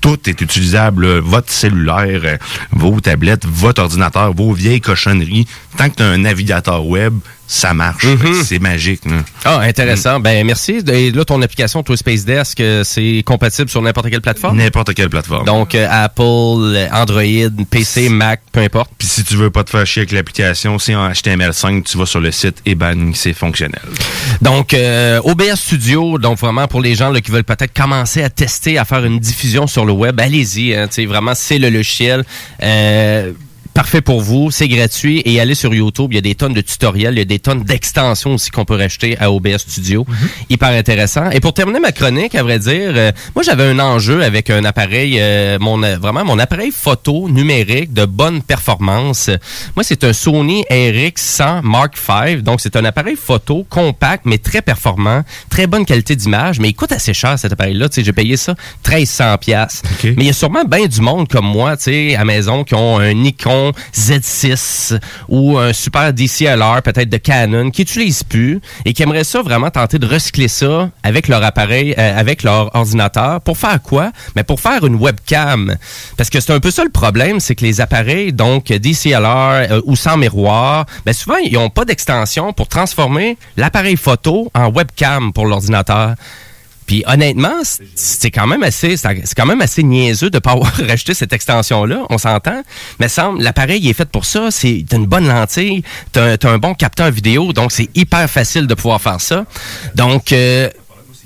tout 0.00 0.28
est 0.28 0.40
utilisable. 0.40 1.18
Votre 1.18 1.50
cellulaire, 1.50 2.20
euh, 2.24 2.36
vos 2.70 3.00
tablettes, 3.00 3.46
votre 3.46 3.82
ordinateur, 3.82 4.32
vos 4.34 4.52
vieilles 4.52 4.80
cochonneries. 4.80 5.46
Tant 5.76 5.90
que 5.90 5.96
tu 5.96 6.02
as 6.02 6.06
un 6.06 6.18
navigateur 6.18 6.86
web, 6.86 7.14
ça 7.46 7.74
marche. 7.74 8.06
C'est 8.44 8.58
magique. 8.58 9.04
là. 9.04 9.18
Ah, 9.44 9.60
intéressant. 9.60 10.18
Ben, 10.20 10.46
merci. 10.46 10.78
Et 10.90 11.10
là, 11.10 11.24
ton 11.24 11.40
application, 11.42 11.82
toi, 11.82 11.96
Space 11.96 12.24
Desk, 12.24 12.58
euh, 12.60 12.84
c'est 12.84 13.22
compatible 13.24 13.68
sur 13.68 13.82
n'importe 13.82 14.10
quelle 14.10 14.20
plateforme? 14.20 14.56
N'importe 14.56 14.94
quelle 14.94 15.10
plateforme. 15.10 15.44
Donc, 15.44 15.74
euh, 15.74 15.86
Apple, 15.90 16.88
Android, 16.92 17.64
PC, 17.70 18.08
Mac, 18.08 18.40
peu 18.50 18.60
importe. 18.60 18.90
Puis 18.96 19.06
si 19.08 19.24
tu 19.24 19.36
veux 19.36 19.50
pas 19.50 19.64
te 19.64 19.70
faire 19.70 19.86
chier 19.86 20.00
avec 20.00 20.12
l'application, 20.12 20.78
c'est 20.78 20.94
en 20.94 21.10
HTML5, 21.10 21.82
tu 21.84 21.98
vas 21.98 22.06
sur 22.06 22.20
le 22.20 22.32
site 22.32 22.56
et 22.64 22.74
bang, 22.74 23.12
c'est 23.14 23.34
fonctionnel. 23.34 23.82
Donc, 24.40 24.72
euh, 24.74 25.20
OBS 25.24 25.56
Studio, 25.56 26.18
donc 26.18 26.38
vraiment 26.38 26.66
pour 26.66 26.80
les 26.80 26.94
gens 26.94 27.10
là, 27.10 27.20
qui 27.20 27.30
veulent 27.30 27.44
peut-être 27.44 27.74
commencer 27.74 28.22
à 28.22 28.30
tester, 28.30 28.78
à 28.78 28.84
faire 28.84 29.04
une 29.04 29.18
diffusion 29.18 29.66
sur 29.66 29.84
le 29.84 29.92
web, 29.92 30.18
allez-y. 30.20 30.74
Hein, 30.74 30.88
vraiment, 31.06 31.32
c'est 31.34 31.58
le 31.58 31.68
logiciel. 31.70 32.24
Euh, 32.62 33.32
Parfait 33.74 34.02
pour 34.02 34.20
vous, 34.20 34.52
c'est 34.52 34.68
gratuit 34.68 35.20
et 35.24 35.40
allez 35.40 35.56
sur 35.56 35.74
YouTube, 35.74 36.12
il 36.12 36.14
y 36.14 36.18
a 36.18 36.20
des 36.20 36.36
tonnes 36.36 36.52
de 36.52 36.60
tutoriels, 36.60 37.14
il 37.14 37.18
y 37.18 37.22
a 37.22 37.24
des 37.24 37.40
tonnes 37.40 37.64
d'extensions 37.64 38.34
aussi 38.34 38.52
qu'on 38.52 38.64
peut 38.64 38.76
racheter 38.76 39.18
à 39.18 39.32
OBS 39.32 39.58
Studio. 39.58 40.06
Hyper 40.48 40.68
intéressant. 40.68 41.28
Et 41.30 41.40
pour 41.40 41.54
terminer 41.54 41.80
ma 41.80 41.90
chronique, 41.90 42.36
à 42.36 42.44
vrai 42.44 42.60
dire, 42.60 42.92
euh, 42.94 43.10
moi 43.34 43.42
j'avais 43.42 43.64
un 43.64 43.80
enjeu 43.80 44.22
avec 44.22 44.48
un 44.48 44.64
appareil, 44.64 45.16
euh, 45.18 45.58
mon 45.58 45.82
euh, 45.82 45.98
vraiment 45.98 46.24
mon 46.24 46.38
appareil 46.38 46.70
photo 46.70 47.28
numérique 47.28 47.92
de 47.92 48.04
bonne 48.04 48.42
performance. 48.42 49.28
Moi 49.74 49.82
c'est 49.82 50.04
un 50.04 50.12
Sony 50.12 50.62
RX100 50.70 51.62
Mark 51.62 51.94
V, 51.98 52.42
donc 52.42 52.60
c'est 52.60 52.76
un 52.76 52.84
appareil 52.84 53.16
photo 53.16 53.66
compact 53.68 54.22
mais 54.24 54.38
très 54.38 54.62
performant, 54.62 55.24
très 55.50 55.66
bonne 55.66 55.84
qualité 55.84 56.14
d'image, 56.14 56.60
mais 56.60 56.68
il 56.68 56.74
coûte 56.74 56.92
assez 56.92 57.12
cher 57.12 57.36
cet 57.40 57.52
appareil-là. 57.52 57.88
Tu 57.88 57.96
sais, 57.96 58.04
j'ai 58.04 58.12
payé 58.12 58.36
ça 58.36 58.54
1300 58.86 59.36
pièces. 59.38 59.82
Mais 60.04 60.14
il 60.18 60.26
y 60.26 60.30
a 60.30 60.32
sûrement 60.32 60.64
bien 60.64 60.86
du 60.86 61.00
monde 61.00 61.26
comme 61.26 61.46
moi, 61.46 61.76
tu 61.76 61.84
sais, 61.84 62.14
à 62.14 62.24
maison 62.24 62.62
qui 62.62 62.76
ont 62.76 63.00
un 63.00 63.14
Nikon 63.14 63.63
Z6 63.94 64.98
ou 65.28 65.58
un 65.58 65.72
super 65.72 66.12
DCLR 66.12 66.82
peut-être 66.82 67.08
de 67.08 67.16
Canon 67.16 67.70
qui 67.70 67.82
n'utilisent 67.82 68.24
plus 68.24 68.60
et 68.84 68.92
qui 68.92 69.02
aimeraient 69.02 69.24
ça 69.24 69.42
vraiment 69.42 69.70
tenter 69.70 69.98
de 69.98 70.06
recycler 70.06 70.48
ça 70.48 70.90
avec 71.02 71.28
leur 71.28 71.42
appareil, 71.42 71.94
euh, 71.98 72.18
avec 72.18 72.42
leur 72.42 72.74
ordinateur. 72.74 73.40
Pour 73.40 73.58
faire 73.58 73.80
quoi? 73.82 74.12
Mais 74.36 74.44
pour 74.44 74.60
faire 74.60 74.84
une 74.84 74.96
webcam. 74.96 75.76
Parce 76.16 76.30
que 76.30 76.40
c'est 76.40 76.52
un 76.52 76.60
peu 76.60 76.70
ça 76.70 76.84
le 76.84 76.90
problème, 76.90 77.40
c'est 77.40 77.54
que 77.54 77.64
les 77.64 77.80
appareils, 77.80 78.32
donc 78.32 78.66
DCLR 78.66 79.70
euh, 79.70 79.80
ou 79.84 79.96
sans 79.96 80.16
miroir, 80.16 80.86
ben 81.04 81.12
souvent, 81.12 81.36
ils 81.36 81.54
n'ont 81.54 81.70
pas 81.70 81.84
d'extension 81.84 82.52
pour 82.52 82.68
transformer 82.68 83.36
l'appareil 83.56 83.96
photo 83.96 84.50
en 84.54 84.68
webcam 84.68 85.32
pour 85.32 85.46
l'ordinateur. 85.46 86.14
Puis 86.86 87.02
honnêtement, 87.06 87.60
c'est 87.94 88.30
quand 88.30 88.46
même 88.46 88.62
assez, 88.62 88.96
c'est 88.96 89.34
quand 89.36 89.46
même 89.46 89.60
assez 89.60 89.82
niaiseux 89.82 90.30
de 90.30 90.38
pas 90.38 90.52
avoir 90.52 90.72
racheté 90.88 91.14
cette 91.14 91.32
extension-là. 91.32 92.04
On 92.10 92.18
s'entend. 92.18 92.62
Mais 93.00 93.06
l'appareil 93.38 93.88
est 93.88 93.94
fait 93.94 94.08
pour 94.08 94.24
ça. 94.24 94.50
C'est 94.50 94.84
une 94.92 95.06
bonne 95.06 95.26
lentille, 95.26 95.82
t'as, 96.12 96.36
t'as 96.36 96.50
un 96.50 96.58
bon 96.58 96.74
capteur 96.74 97.10
vidéo, 97.10 97.52
donc 97.52 97.72
c'est 97.72 97.88
hyper 97.94 98.28
facile 98.28 98.66
de 98.66 98.74
pouvoir 98.74 99.00
faire 99.00 99.20
ça. 99.20 99.44
Donc 99.94 100.32
euh, 100.32 100.68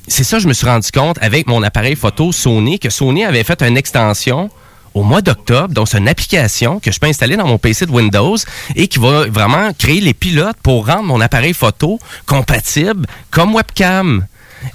c'est 0.06 0.24
ça, 0.24 0.38
je 0.38 0.48
me 0.48 0.52
suis 0.52 0.66
rendu 0.66 0.90
compte 0.90 1.18
avec 1.20 1.46
mon 1.46 1.62
appareil 1.62 1.94
photo 1.96 2.32
Sony 2.32 2.78
que 2.78 2.90
Sony 2.90 3.24
avait 3.24 3.44
fait 3.44 3.62
une 3.62 3.76
extension 3.76 4.50
au 4.94 5.02
mois 5.02 5.20
d'octobre. 5.20 5.72
Donc, 5.74 5.88
c'est 5.88 5.98
une 5.98 6.08
application 6.08 6.80
que 6.80 6.90
je 6.90 6.98
peux 6.98 7.06
installer 7.06 7.36
dans 7.36 7.46
mon 7.46 7.58
PC 7.58 7.86
de 7.86 7.92
Windows 7.92 8.36
et 8.74 8.88
qui 8.88 8.98
va 8.98 9.26
vraiment 9.26 9.70
créer 9.78 10.00
les 10.00 10.14
pilotes 10.14 10.56
pour 10.62 10.86
rendre 10.86 11.04
mon 11.04 11.20
appareil 11.20 11.54
photo 11.54 11.98
compatible 12.26 13.06
comme 13.30 13.54
webcam. 13.54 14.26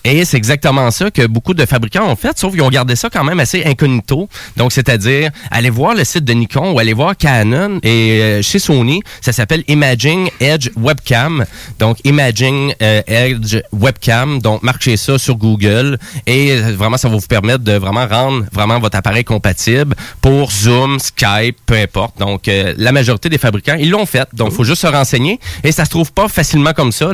Et 0.03 0.25
c'est 0.25 0.37
exactement 0.37 0.91
ça 0.91 1.11
que 1.11 1.25
beaucoup 1.25 1.53
de 1.53 1.65
fabricants 1.65 2.05
ont 2.07 2.15
fait, 2.15 2.37
sauf 2.37 2.51
qu'ils 2.51 2.61
ont 2.61 2.69
gardé 2.69 2.95
ça 2.95 3.09
quand 3.09 3.23
même 3.23 3.39
assez 3.39 3.63
incognito. 3.65 4.29
Donc, 4.57 4.71
c'est-à-dire, 4.71 5.31
aller 5.51 5.69
voir 5.69 5.95
le 5.95 6.03
site 6.03 6.25
de 6.25 6.33
Nikon 6.33 6.71
ou 6.71 6.79
aller 6.79 6.93
voir 6.93 7.15
Canon 7.15 7.79
et 7.83 8.21
euh, 8.21 8.41
chez 8.41 8.59
Sony, 8.59 9.01
ça 9.21 9.31
s'appelle 9.31 9.63
Imaging 9.67 10.29
Edge 10.39 10.69
Webcam. 10.75 11.45
Donc, 11.79 11.97
Imaging 12.03 12.73
euh, 12.81 13.01
Edge 13.07 13.57
Webcam. 13.71 14.39
Donc, 14.39 14.63
marchez 14.63 14.97
ça 14.97 15.17
sur 15.17 15.35
Google 15.35 15.97
et 16.25 16.51
euh, 16.51 16.75
vraiment, 16.75 16.97
ça 16.97 17.07
va 17.07 17.15
vous 17.15 17.27
permettre 17.27 17.63
de 17.63 17.73
vraiment 17.73 18.07
rendre 18.07 18.45
vraiment 18.51 18.79
votre 18.79 18.97
appareil 18.97 19.23
compatible 19.23 19.95
pour 20.21 20.51
Zoom, 20.51 20.99
Skype, 20.99 21.57
peu 21.65 21.75
importe. 21.75 22.19
Donc, 22.19 22.43
la 22.47 22.91
majorité 22.91 23.29
des 23.29 23.37
fabricants, 23.37 23.75
ils 23.79 23.89
l'ont 23.89 24.05
fait. 24.05 24.27
Donc, 24.33 24.51
faut 24.51 24.63
juste 24.63 24.81
se 24.81 24.87
renseigner 24.87 25.39
et 25.63 25.71
ça 25.71 25.85
se 25.85 25.89
trouve 25.89 26.11
pas 26.11 26.27
facilement 26.27 26.73
comme 26.73 26.91
ça. 26.91 27.11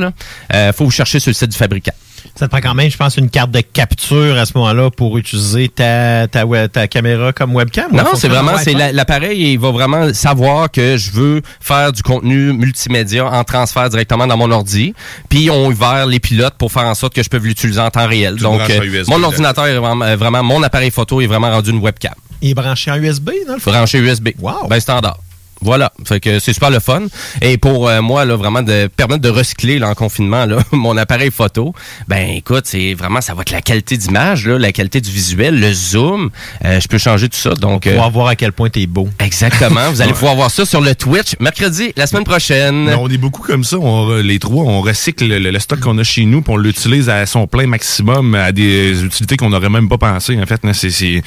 Euh, 0.52 0.72
faut 0.72 0.84
vous 0.84 0.90
chercher 0.90 1.20
sur 1.20 1.30
le 1.30 1.34
site 1.34 1.50
du 1.50 1.56
fabricant. 1.56 1.92
Ça 2.34 2.46
te 2.46 2.50
prend 2.50 2.60
quand 2.60 2.74
même, 2.74 2.90
je 2.90 2.96
pense, 2.96 3.16
une 3.16 3.30
carte 3.30 3.50
de 3.50 3.60
capture 3.60 4.36
à 4.38 4.46
ce 4.46 4.52
moment-là 4.56 4.90
pour 4.90 5.18
utiliser 5.18 5.68
ta, 5.68 6.26
ta, 6.28 6.44
ta 6.68 6.88
caméra 6.88 7.32
comme 7.32 7.54
webcam. 7.54 7.92
ou 7.92 7.96
Non, 7.96 8.04
c'est 8.14 8.28
vraiment, 8.28 8.52
en 8.52 8.58
c'est 8.58 8.74
l'appareil, 8.92 9.52
il 9.52 9.58
va 9.58 9.70
vraiment 9.70 10.12
savoir 10.14 10.70
que 10.70 10.96
je 10.96 11.10
veux 11.10 11.42
faire 11.60 11.92
du 11.92 12.02
contenu 12.02 12.52
multimédia 12.52 13.26
en 13.26 13.44
transfert 13.44 13.88
directement 13.88 14.26
dans 14.26 14.36
mon 14.36 14.50
ordi. 14.50 14.94
Puis 15.28 15.50
on 15.50 15.66
ouvert 15.68 16.06
les 16.06 16.20
pilotes 16.20 16.54
pour 16.54 16.72
faire 16.72 16.84
en 16.84 16.94
sorte 16.94 17.14
que 17.14 17.22
je 17.22 17.28
peux 17.28 17.38
l'utiliser 17.38 17.80
en 17.80 17.90
temps 17.90 18.06
réel. 18.06 18.36
Tu 18.36 18.42
Donc, 18.42 18.60
euh, 18.68 18.82
USB, 18.84 19.10
mon 19.10 19.22
ordinateur 19.22 19.66
est 19.66 19.76
vraiment, 19.76 20.04
euh, 20.04 20.16
vraiment, 20.16 20.42
mon 20.42 20.62
appareil 20.62 20.90
photo 20.90 21.20
est 21.20 21.26
vraiment 21.26 21.50
rendu 21.50 21.70
une 21.70 21.80
webcam. 21.80 22.14
Il 22.42 22.50
est 22.50 22.54
branché 22.54 22.90
en 22.90 22.96
USB, 22.96 23.30
dans 23.46 23.54
le 23.54 23.60
fond? 23.60 23.70
Branché 23.70 23.98
USB. 23.98 24.30
Wow. 24.38 24.66
Ben 24.68 24.80
standard. 24.80 25.18
Voilà, 25.62 25.92
fait 26.06 26.20
que 26.20 26.38
c'est 26.38 26.52
super 26.52 26.70
le 26.70 26.80
fun. 26.80 27.02
Et 27.42 27.58
pour 27.58 27.88
euh, 27.88 28.00
moi, 28.02 28.24
là, 28.24 28.36
vraiment 28.36 28.62
de 28.62 28.86
permettre 28.88 29.20
de 29.22 29.28
recycler 29.28 29.78
là, 29.78 29.88
en 29.90 29.94
confinement 29.94 30.46
là, 30.46 30.58
mon 30.72 30.96
appareil 30.96 31.30
photo, 31.30 31.74
ben 32.08 32.28
écoute, 32.30 32.64
c'est 32.66 32.94
vraiment 32.94 33.20
ça 33.20 33.34
va 33.34 33.42
être 33.42 33.50
la 33.50 33.60
qualité 33.62 33.96
d'image, 33.96 34.46
là, 34.46 34.58
la 34.58 34.72
qualité 34.72 35.00
du 35.00 35.10
visuel, 35.10 35.58
le 35.60 35.72
zoom. 35.72 36.30
Euh, 36.64 36.80
je 36.80 36.88
peux 36.88 36.98
changer 36.98 37.28
tout 37.28 37.36
ça. 37.38 37.50
Donc, 37.54 37.82
Pour 37.88 38.04
euh, 38.04 38.08
voir 38.08 38.26
à 38.28 38.36
quel 38.36 38.52
point 38.52 38.70
t'es 38.70 38.86
beau. 38.86 39.08
Exactement. 39.18 39.90
Vous 39.90 40.00
allez 40.02 40.12
pouvoir 40.20 40.34
voir 40.34 40.50
ça 40.50 40.64
sur 40.64 40.80
le 40.80 40.94
Twitch 40.94 41.34
mercredi, 41.40 41.92
la 41.96 42.06
semaine 42.06 42.24
prochaine. 42.24 42.88
On 42.98 43.08
est 43.08 43.18
beaucoup 43.18 43.42
comme 43.42 43.64
ça. 43.64 43.78
On, 43.78 44.16
les 44.16 44.38
trois, 44.38 44.64
on 44.64 44.80
recycle 44.80 45.26
le, 45.26 45.38
le 45.50 45.58
stock 45.58 45.80
qu'on 45.80 45.98
a 45.98 46.04
chez 46.04 46.24
nous, 46.24 46.42
puis 46.42 46.52
on 46.52 46.56
l'utilise 46.56 47.08
à 47.08 47.26
son 47.26 47.46
plein 47.46 47.66
maximum 47.66 48.34
à 48.34 48.52
des 48.52 49.04
utilités 49.04 49.36
qu'on 49.36 49.50
n'aurait 49.50 49.68
même 49.70 49.88
pas 49.88 49.98
pensé. 49.98 50.38
En 50.40 50.46
fait, 50.46 50.60
c'est, 50.72 50.90
c'est- 50.90 51.22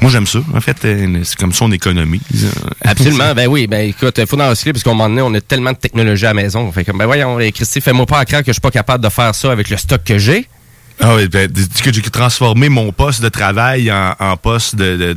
moi 0.00 0.10
j'aime 0.10 0.26
ça. 0.26 0.40
En 0.54 0.60
fait, 0.60 0.76
c'est 0.82 1.36
comme 1.38 1.52
ça 1.52 1.64
on 1.64 1.72
économise. 1.72 2.20
Absolument. 2.82 3.32
ben 3.36 3.46
oui, 3.48 3.66
ben 3.66 3.77
écoute, 3.80 4.18
il 4.18 4.26
faut 4.26 4.40
en 4.40 4.48
recycler 4.48 4.72
parce 4.72 4.82
qu'à 4.82 4.90
un 4.90 5.08
donné, 5.08 5.22
on 5.22 5.32
a 5.34 5.40
tellement 5.40 5.72
de 5.72 5.76
technologie 5.76 6.26
à 6.26 6.30
la 6.30 6.34
maison. 6.34 6.60
On 6.60 6.72
fait 6.72 6.84
comme, 6.84 6.98
ben 6.98 7.06
voyons, 7.06 7.38
eh, 7.40 7.52
Christy, 7.52 7.80
fais-moi 7.80 8.06
pas 8.06 8.18
à 8.18 8.24
craindre 8.24 8.44
que 8.44 8.50
je 8.50 8.54
suis 8.54 8.60
pas 8.60 8.70
capable 8.70 9.02
de 9.02 9.08
faire 9.08 9.34
ça 9.34 9.52
avec 9.52 9.70
le 9.70 9.76
stock 9.76 10.02
que 10.04 10.18
j'ai. 10.18 10.48
Ah 11.00 11.14
oui, 11.14 11.28
ben, 11.28 11.48
que 11.84 11.92
j'ai 11.92 12.02
transformé 12.02 12.68
mon 12.68 12.90
poste 12.90 13.22
de 13.22 13.28
travail 13.28 13.90
en, 13.92 14.14
en 14.18 14.36
poste 14.36 14.74
de, 14.74 14.96
de, 14.96 15.12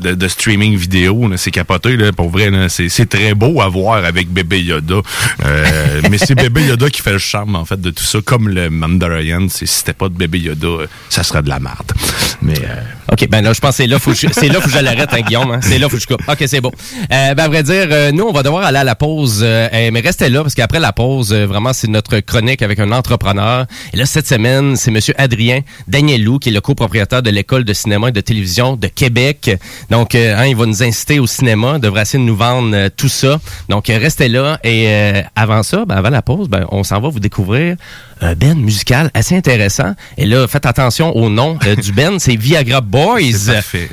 de, 0.00 0.14
de, 0.14 0.28
streaming 0.28 0.76
vidéo. 0.76 1.28
C'est 1.36 1.50
capoté, 1.50 1.96
là, 1.96 2.12
pour 2.12 2.30
vrai. 2.30 2.50
C'est, 2.68 3.08
très 3.08 3.34
beau 3.34 3.60
à 3.60 3.68
voir 3.68 4.04
avec 4.04 4.28
Bébé 4.28 4.62
Yoda. 4.62 4.96
Euh, 5.44 6.00
mais 6.10 6.18
c'est 6.18 6.34
Bébé 6.36 6.66
Yoda 6.66 6.90
qui 6.90 7.02
fait 7.02 7.12
le 7.12 7.18
charme, 7.18 7.56
en 7.56 7.64
fait, 7.64 7.80
de 7.80 7.90
tout 7.90 8.04
ça. 8.04 8.18
Comme 8.24 8.48
le 8.48 8.70
Mandalorian, 8.70 9.48
si 9.48 9.66
c'était 9.66 9.92
pas 9.94 10.08
de 10.08 10.14
Bébé 10.14 10.38
Yoda, 10.38 10.86
ça 11.08 11.24
serait 11.24 11.42
de 11.42 11.48
la 11.48 11.58
merde. 11.58 11.92
Mais... 12.40 12.58
euh, 12.58 12.80
OK, 13.12 13.28
ben 13.28 13.40
là, 13.42 13.52
je 13.52 13.60
pense 13.60 13.70
que 13.70 13.76
c'est 13.78 13.86
là, 13.86 13.98
faut 14.00 14.12
je- 14.14 14.26
là 14.26 14.60
faut 14.60 14.68
je 14.68 14.78
l'arrête, 14.78 15.08
hein, 15.12 15.20
Guillaume. 15.20 15.50
hein. 15.52 15.60
C'est 15.62 15.78
là 15.78 15.88
faut 15.88 15.96
que 15.96 16.02
je 16.02 16.06
coupe. 16.08 16.22
OK, 16.28 16.42
c'est 16.46 16.60
bon. 16.60 16.72
Euh, 17.12 17.34
ben, 17.34 17.44
à 17.44 17.48
vrai 17.48 17.62
dire, 17.62 17.86
euh, 17.90 18.10
nous, 18.12 18.24
on 18.24 18.32
va 18.32 18.42
devoir 18.42 18.64
aller 18.64 18.78
à 18.78 18.84
la 18.84 18.94
pause. 18.96 19.40
euh, 19.42 19.68
mais 19.92 20.00
restez 20.00 20.28
là, 20.28 20.42
parce 20.42 20.54
qu'après 20.54 20.80
la 20.80 20.92
pause, 20.92 21.32
euh, 21.32 21.46
vraiment, 21.46 21.72
c'est 21.72 21.88
notre 21.88 22.18
chronique 22.20 22.62
avec 22.62 22.78
un 22.80 22.90
entrepreneur. 22.92 23.66
Et 23.92 23.96
là, 23.96 24.06
cette 24.06 24.26
semaine, 24.28 24.76
c'est 24.76 24.90
Monsieur 24.90 25.14
Adrien 25.18 25.60
Danielou, 25.88 26.38
qui 26.38 26.48
est 26.50 26.52
le 26.52 26.60
copropriétaire 26.60 27.22
de 27.22 27.30
l'École 27.30 27.64
de 27.64 27.72
cinéma 27.72 28.08
et 28.08 28.12
de 28.12 28.20
télévision 28.20 28.76
de 28.76 28.86
Québec. 28.86 29.50
Donc, 29.90 30.14
euh, 30.14 30.36
hein, 30.36 30.46
il 30.46 30.56
va 30.56 30.66
nous 30.66 30.82
inciter 30.82 31.18
au 31.18 31.26
cinéma, 31.26 31.78
devrait 31.78 32.02
essayer 32.02 32.22
de 32.22 32.28
nous 32.28 32.36
vendre 32.36 32.74
euh, 32.74 32.88
tout 32.94 33.08
ça. 33.08 33.38
Donc, 33.68 33.90
euh, 33.90 33.98
restez 33.98 34.28
là. 34.28 34.58
Et 34.64 34.86
avant 35.34 35.62
ça, 35.62 35.84
ben, 35.84 35.96
avant 35.96 36.10
la 36.10 36.22
pause, 36.22 36.48
ben, 36.48 36.66
on 36.70 36.84
s'en 36.84 37.00
va 37.00 37.08
vous 37.08 37.20
découvrir 37.20 37.76
un 38.20 38.34
band 38.34 38.54
musical 38.54 39.10
assez 39.14 39.36
intéressant. 39.36 39.94
Et 40.16 40.26
là, 40.26 40.46
faites 40.48 40.66
attention 40.66 41.14
au 41.16 41.28
nom 41.28 41.58
euh, 41.66 41.76
du 41.76 41.92
band, 41.92 42.16
c'est 42.18 42.36
Viagra 42.36 42.80
Boys. 42.80 43.52
Parfait. 43.52 43.88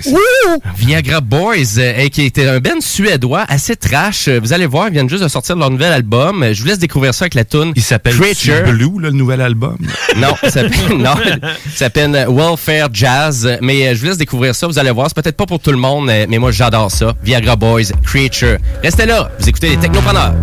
Viagra 0.77 1.21
Boys, 1.21 1.77
euh, 1.77 2.07
qui 2.09 2.23
était 2.23 2.47
un 2.47 2.59
band 2.59 2.79
suédois 2.79 3.45
assez 3.47 3.75
trash. 3.75 4.29
Vous 4.29 4.53
allez 4.53 4.65
voir, 4.65 4.87
ils 4.87 4.93
viennent 4.93 5.09
juste 5.09 5.23
de 5.23 5.27
sortir 5.27 5.55
leur 5.55 5.69
nouvel 5.69 5.91
album. 5.91 6.45
Je 6.53 6.61
vous 6.61 6.67
laisse 6.67 6.79
découvrir 6.79 7.13
ça 7.13 7.23
avec 7.23 7.35
la 7.35 7.45
tune 7.45 7.73
il 7.75 7.81
s'appelle 7.81 8.15
Creature. 8.15 8.63
Blue, 8.63 9.01
là, 9.01 9.09
le 9.09 9.11
nouvel 9.11 9.41
album. 9.41 9.77
Non, 10.17 10.35
ça 10.43 10.49
s'appelle, 10.49 10.97
ça 11.41 11.75
s'appelle 11.75 12.15
euh, 12.15 12.25
Welfare 12.29 12.89
Jazz. 12.91 13.57
Mais 13.61 13.87
euh, 13.87 13.95
je 13.95 13.99
vous 13.99 14.05
laisse 14.07 14.17
découvrir 14.17 14.55
ça. 14.55 14.67
Vous 14.67 14.79
allez 14.79 14.91
voir, 14.91 15.07
c'est 15.07 15.21
peut-être 15.21 15.37
pas 15.37 15.45
pour 15.45 15.59
tout 15.59 15.71
le 15.71 15.77
monde, 15.77 16.09
euh, 16.09 16.25
mais 16.29 16.37
moi 16.37 16.51
j'adore 16.51 16.91
ça. 16.91 17.13
Viagra 17.23 17.55
Boys, 17.55 17.91
Creature. 18.03 18.57
Restez 18.83 19.05
là, 19.05 19.31
vous 19.39 19.49
écoutez 19.49 19.69
les 19.69 19.77
Technopreneurs. 19.77 20.33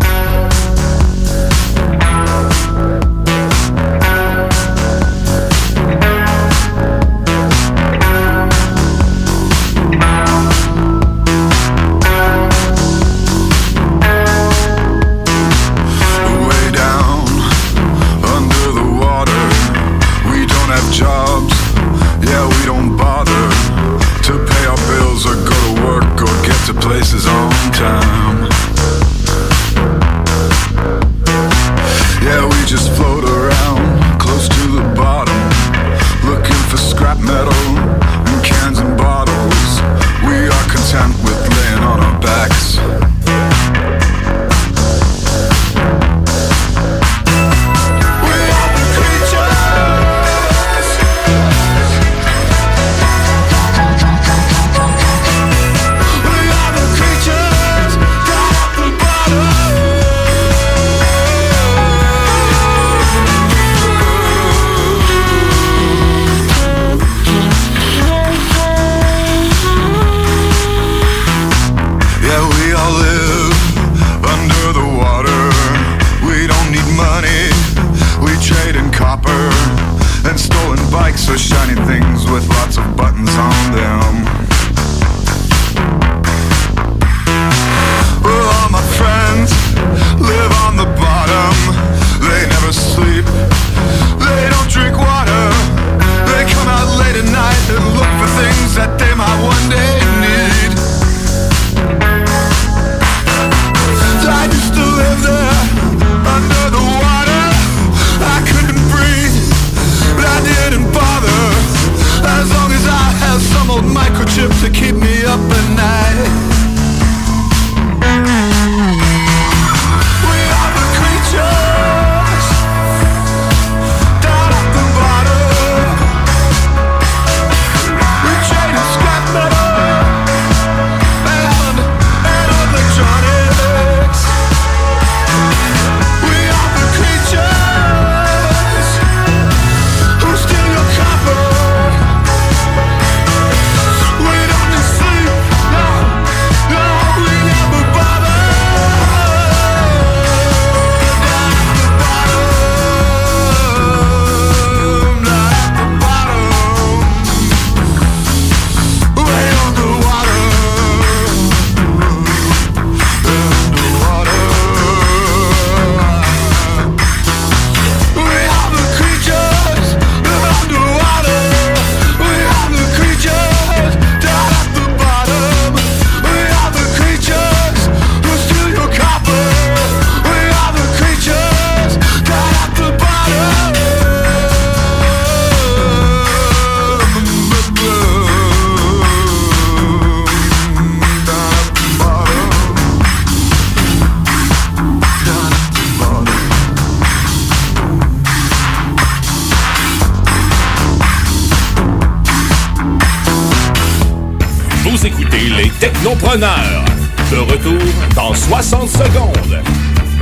Technopreneurs. 206.21 206.85
De 207.31 207.37
retour 207.37 207.79
dans 208.15 208.33
60 208.33 208.89
secondes. 208.89 209.59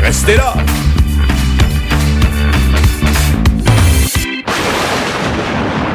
Restez 0.01 0.37
là. 0.37 0.53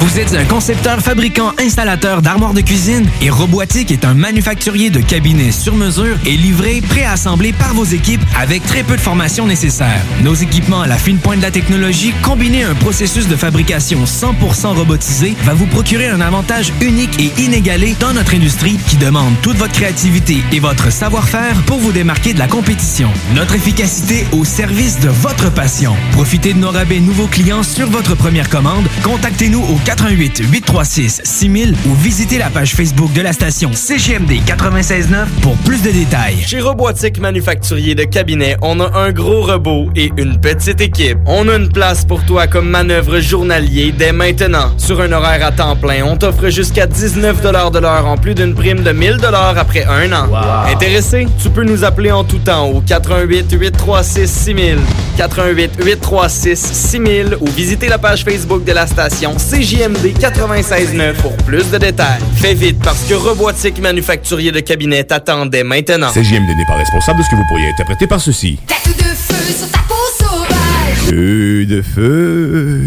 Vous 0.04 0.20
êtes 0.20 0.34
un 0.34 0.44
concepteur, 0.44 1.00
fabricant, 1.00 1.52
installateur 1.58 2.20
d'armoires 2.20 2.52
de 2.52 2.60
cuisine 2.60 3.08
et 3.22 3.30
Robotique 3.30 3.90
est 3.90 4.04
un 4.04 4.12
manufacturier 4.12 4.90
de 4.90 5.00
cabinets 5.00 5.50
sur 5.50 5.74
mesure 5.76 6.18
et 6.26 6.36
livré, 6.36 6.82
préassemblé 6.82 7.54
par 7.54 7.72
vos 7.72 7.86
équipes 7.86 8.20
avec 8.38 8.62
très 8.66 8.82
peu 8.82 8.96
de 8.96 9.00
formation 9.00 9.46
nécessaire. 9.46 10.02
Nos 10.22 10.34
équipements 10.34 10.82
à 10.82 10.86
la 10.86 10.98
fine 10.98 11.16
pointe 11.16 11.38
de 11.38 11.42
la 11.42 11.50
technologie, 11.50 12.12
combinés 12.22 12.64
à 12.64 12.68
un 12.68 12.74
processus 12.74 13.28
de 13.28 13.34
fabrication 13.34 14.04
100% 14.04 14.76
robotisé, 14.76 15.34
va 15.42 15.54
vous 15.54 15.66
procurer 15.66 16.08
un 16.08 16.20
avantage 16.20 16.70
unique 16.82 17.18
et 17.18 17.32
inégalé 17.40 17.96
dans 17.98 18.12
notre 18.12 18.34
industrie 18.34 18.78
qui 18.86 18.98
demande 18.98 19.32
toute 19.40 19.56
votre 19.56 19.72
créativité 19.72 20.36
et 20.52 20.60
votre 20.60 20.92
savoir-faire 20.92 21.56
pour 21.64 21.78
vous 21.78 21.92
démarquer 21.92 22.34
de 22.34 22.40
la 22.40 22.46
compétition. 22.46 23.10
Notre 23.34 23.54
efficacité 23.54 24.26
au 24.32 24.44
service 24.44 25.00
de 25.00 25.08
votre 25.08 25.50
passion. 25.50 25.96
Profitez 26.12 26.52
de 26.52 26.58
nos 26.58 26.72
rabais 26.72 27.00
nouveaux 27.00 27.26
clients 27.26 27.62
sur 27.62 27.88
votre 27.88 28.14
première 28.14 28.50
commande. 28.50 28.86
Contactez-nous 29.02 29.62
au 29.62 29.76
88 29.94 30.42
836 30.50 31.20
6000 31.22 31.74
ou 31.86 31.94
visitez 31.94 32.38
la 32.38 32.50
page 32.50 32.74
Facebook 32.74 33.12
de 33.12 33.20
la 33.22 33.32
station 33.32 33.70
CGMD 33.72 34.40
969 34.44 35.28
pour 35.40 35.56
plus 35.58 35.82
de 35.82 35.90
détails. 35.90 36.38
Chez 36.44 36.60
Robotique 36.60 37.20
Manufacturier 37.20 37.94
de 37.94 38.02
Cabinet, 38.02 38.56
on 38.60 38.80
a 38.80 38.98
un 38.98 39.12
gros 39.12 39.42
robot 39.42 39.90
et 39.94 40.10
une 40.16 40.40
petite 40.40 40.80
équipe. 40.80 41.18
On 41.26 41.48
a 41.48 41.54
une 41.54 41.68
place 41.68 42.04
pour 42.04 42.24
toi 42.24 42.48
comme 42.48 42.68
manœuvre 42.68 43.20
journalier 43.20 43.94
dès 43.96 44.10
maintenant. 44.10 44.72
Sur 44.78 45.00
un 45.00 45.12
horaire 45.12 45.46
à 45.46 45.52
temps 45.52 45.76
plein, 45.76 46.04
on 46.04 46.16
t'offre 46.16 46.48
jusqu'à 46.48 46.88
19 46.88 47.40
de 47.70 47.78
l'heure 47.78 48.06
en 48.06 48.16
plus 48.16 48.34
d'une 48.34 48.54
prime 48.54 48.82
de 48.82 48.90
1000 48.90 49.20
après 49.56 49.84
un 49.84 50.12
an. 50.12 50.26
Intéressé? 50.72 51.28
Tu 51.40 51.50
peux 51.50 51.64
nous 51.64 51.84
appeler 51.84 52.10
en 52.10 52.24
tout 52.24 52.38
temps 52.38 52.66
au 52.66 52.80
88 52.80 53.52
836 53.52 54.28
6000, 54.28 54.78
88 55.18 55.70
836 55.84 56.56
6000 56.56 57.36
ou 57.40 57.46
visiter 57.46 57.88
la 57.88 57.98
page 57.98 58.24
Facebook 58.24 58.64
de 58.64 58.72
la 58.72 58.88
station 58.88 59.38
CJMD 59.74 60.14
969 60.20 61.20
pour 61.20 61.36
plus 61.38 61.68
de 61.70 61.78
détails. 61.78 62.20
Fais 62.36 62.54
vite 62.54 62.78
parce 62.82 63.02
que 63.08 63.14
Robotique 63.14 63.80
Manufacturier 63.80 64.52
de 64.52 64.60
Cabinet 64.60 65.02
t'attendait 65.02 65.64
maintenant. 65.64 66.10
CJMD 66.12 66.56
n'est 66.56 66.66
pas 66.66 66.76
responsable 66.76 67.18
de 67.18 67.24
ce 67.24 67.30
que 67.30 67.34
vous 67.34 67.44
pourriez 67.48 67.68
interpréter 67.68 68.06
par 68.06 68.20
ceci. 68.20 68.60
Tête 68.68 68.96
de 68.96 69.02
feu 69.02 69.52
sur 69.52 69.70
ta 69.72 69.78
peau 69.80 69.94
sauvage. 70.16 71.08
Feu 71.08 71.66
de 71.66 71.82
feu. 71.82 72.82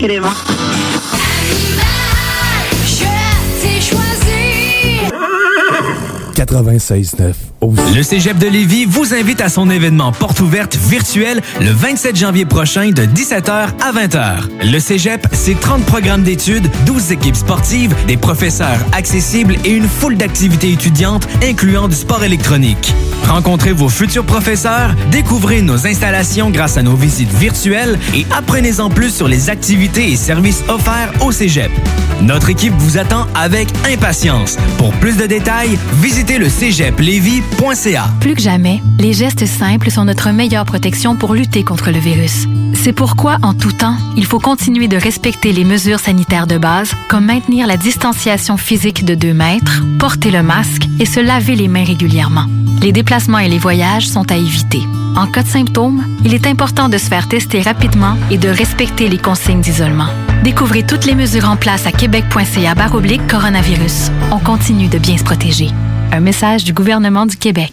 Je 0.00 0.87
96.9 6.48 7.94
Le 7.94 8.02
Cégep 8.02 8.38
de 8.38 8.46
Lévis 8.46 8.86
vous 8.86 9.12
invite 9.12 9.40
à 9.40 9.48
son 9.48 9.68
événement 9.68 10.12
porte 10.12 10.40
ouverte 10.40 10.76
virtuel 10.76 11.42
le 11.60 11.70
27 11.70 12.16
janvier 12.16 12.46
prochain 12.46 12.90
de 12.90 13.02
17h 13.02 13.68
à 13.80 13.92
20h. 13.92 14.70
Le 14.72 14.78
Cégep, 14.78 15.26
c'est 15.32 15.60
30 15.60 15.84
programmes 15.84 16.22
d'études, 16.22 16.68
12 16.86 17.12
équipes 17.12 17.36
sportives, 17.36 17.94
des 18.06 18.16
professeurs 18.16 18.78
accessibles 18.92 19.56
et 19.64 19.70
une 19.70 19.88
foule 19.88 20.16
d'activités 20.16 20.72
étudiantes 20.72 21.28
incluant 21.44 21.88
du 21.88 21.96
sport 21.96 22.24
électronique. 22.24 22.94
Rencontrez 23.28 23.72
vos 23.72 23.90
futurs 23.90 24.24
professeurs, 24.24 24.94
découvrez 25.10 25.60
nos 25.60 25.86
installations 25.86 26.50
grâce 26.50 26.78
à 26.78 26.82
nos 26.82 26.94
visites 26.94 27.32
virtuelles 27.34 27.98
et 28.14 28.24
apprenez-en 28.34 28.88
plus 28.88 29.14
sur 29.14 29.28
les 29.28 29.50
activités 29.50 30.10
et 30.10 30.16
services 30.16 30.64
offerts 30.68 31.12
au 31.20 31.30
Cégep. 31.30 31.70
Notre 32.22 32.50
équipe 32.50 32.74
vous 32.78 32.98
attend 32.98 33.26
avec 33.34 33.68
impatience. 33.86 34.56
Pour 34.76 34.92
plus 34.94 35.16
de 35.16 35.26
détails, 35.26 35.78
visitez 36.00 36.37
le 36.38 36.48
cégeplevy.ca. 36.48 38.10
Plus 38.20 38.34
que 38.34 38.40
jamais, 38.40 38.80
les 39.00 39.12
gestes 39.12 39.46
simples 39.46 39.90
sont 39.90 40.04
notre 40.04 40.30
meilleure 40.30 40.64
protection 40.64 41.16
pour 41.16 41.34
lutter 41.34 41.64
contre 41.64 41.90
le 41.90 41.98
virus. 41.98 42.46
C'est 42.74 42.92
pourquoi, 42.92 43.38
en 43.42 43.54
tout 43.54 43.72
temps, 43.72 43.96
il 44.16 44.24
faut 44.24 44.38
continuer 44.38 44.88
de 44.88 44.96
respecter 44.96 45.52
les 45.52 45.64
mesures 45.64 45.98
sanitaires 45.98 46.46
de 46.46 46.58
base, 46.58 46.92
comme 47.08 47.26
maintenir 47.26 47.66
la 47.66 47.76
distanciation 47.76 48.56
physique 48.56 49.04
de 49.04 49.14
2 49.14 49.34
mètres, 49.34 49.82
porter 49.98 50.30
le 50.30 50.42
masque 50.42 50.86
et 51.00 51.06
se 51.06 51.20
laver 51.20 51.56
les 51.56 51.68
mains 51.68 51.84
régulièrement. 51.84 52.46
Les 52.82 52.92
déplacements 52.92 53.38
et 53.38 53.48
les 53.48 53.58
voyages 53.58 54.06
sont 54.06 54.30
à 54.30 54.36
éviter. 54.36 54.82
En 55.16 55.26
cas 55.26 55.42
de 55.42 55.48
symptômes, 55.48 56.04
il 56.24 56.34
est 56.34 56.46
important 56.46 56.88
de 56.88 56.98
se 56.98 57.06
faire 57.06 57.26
tester 57.26 57.60
rapidement 57.62 58.16
et 58.30 58.38
de 58.38 58.48
respecter 58.48 59.08
les 59.08 59.18
consignes 59.18 59.60
d'isolement. 59.60 60.08
Découvrez 60.44 60.84
toutes 60.86 61.04
les 61.04 61.16
mesures 61.16 61.48
en 61.48 61.56
place 61.56 61.86
à 61.86 61.92
québec.ca 61.92 62.74
coronavirus. 63.28 64.12
On 64.30 64.38
continue 64.38 64.88
de 64.88 64.98
bien 64.98 65.16
se 65.16 65.24
protéger. 65.24 65.70
Un 66.12 66.20
message 66.20 66.64
du 66.64 66.72
gouvernement 66.72 67.26
du 67.26 67.36
Québec. 67.36 67.72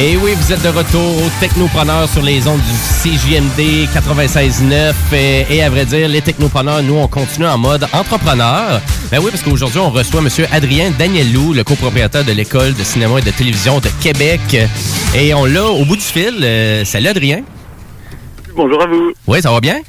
Et 0.00 0.16
oui, 0.16 0.30
vous 0.36 0.52
êtes 0.52 0.62
de 0.62 0.68
retour 0.68 1.24
au 1.24 1.28
Technopreneur 1.40 2.08
sur 2.08 2.22
les 2.22 2.46
ondes 2.46 2.60
du 2.60 2.72
CJMD 3.02 3.88
96.9. 3.92 4.94
Et, 5.12 5.56
et 5.56 5.62
à 5.64 5.70
vrai 5.70 5.84
dire, 5.86 6.08
les 6.08 6.22
Technopreneurs, 6.22 6.84
nous, 6.84 6.94
on 6.94 7.08
continue 7.08 7.46
en 7.46 7.58
mode 7.58 7.84
entrepreneur. 7.92 8.80
Ben 9.10 9.18
oui, 9.20 9.30
parce 9.32 9.42
qu'aujourd'hui, 9.42 9.80
on 9.80 9.90
reçoit 9.90 10.20
M. 10.20 10.28
Adrien 10.52 10.92
Danielou, 10.96 11.52
le 11.52 11.64
copropriétaire 11.64 12.24
de 12.24 12.30
l'École 12.30 12.74
de 12.74 12.84
cinéma 12.84 13.18
et 13.18 13.22
de 13.22 13.30
télévision 13.32 13.80
de 13.80 13.88
Québec. 14.00 14.40
Et 15.16 15.34
on 15.34 15.44
l'a 15.44 15.64
au 15.66 15.84
bout 15.84 15.96
du 15.96 16.02
fil. 16.02 16.38
Euh, 16.42 16.84
salut, 16.84 17.08
Adrien. 17.08 17.42
Bonjour 18.54 18.80
à 18.80 18.86
vous. 18.86 19.12
Oui, 19.26 19.42
ça 19.42 19.50
va 19.50 19.60
bien? 19.60 19.80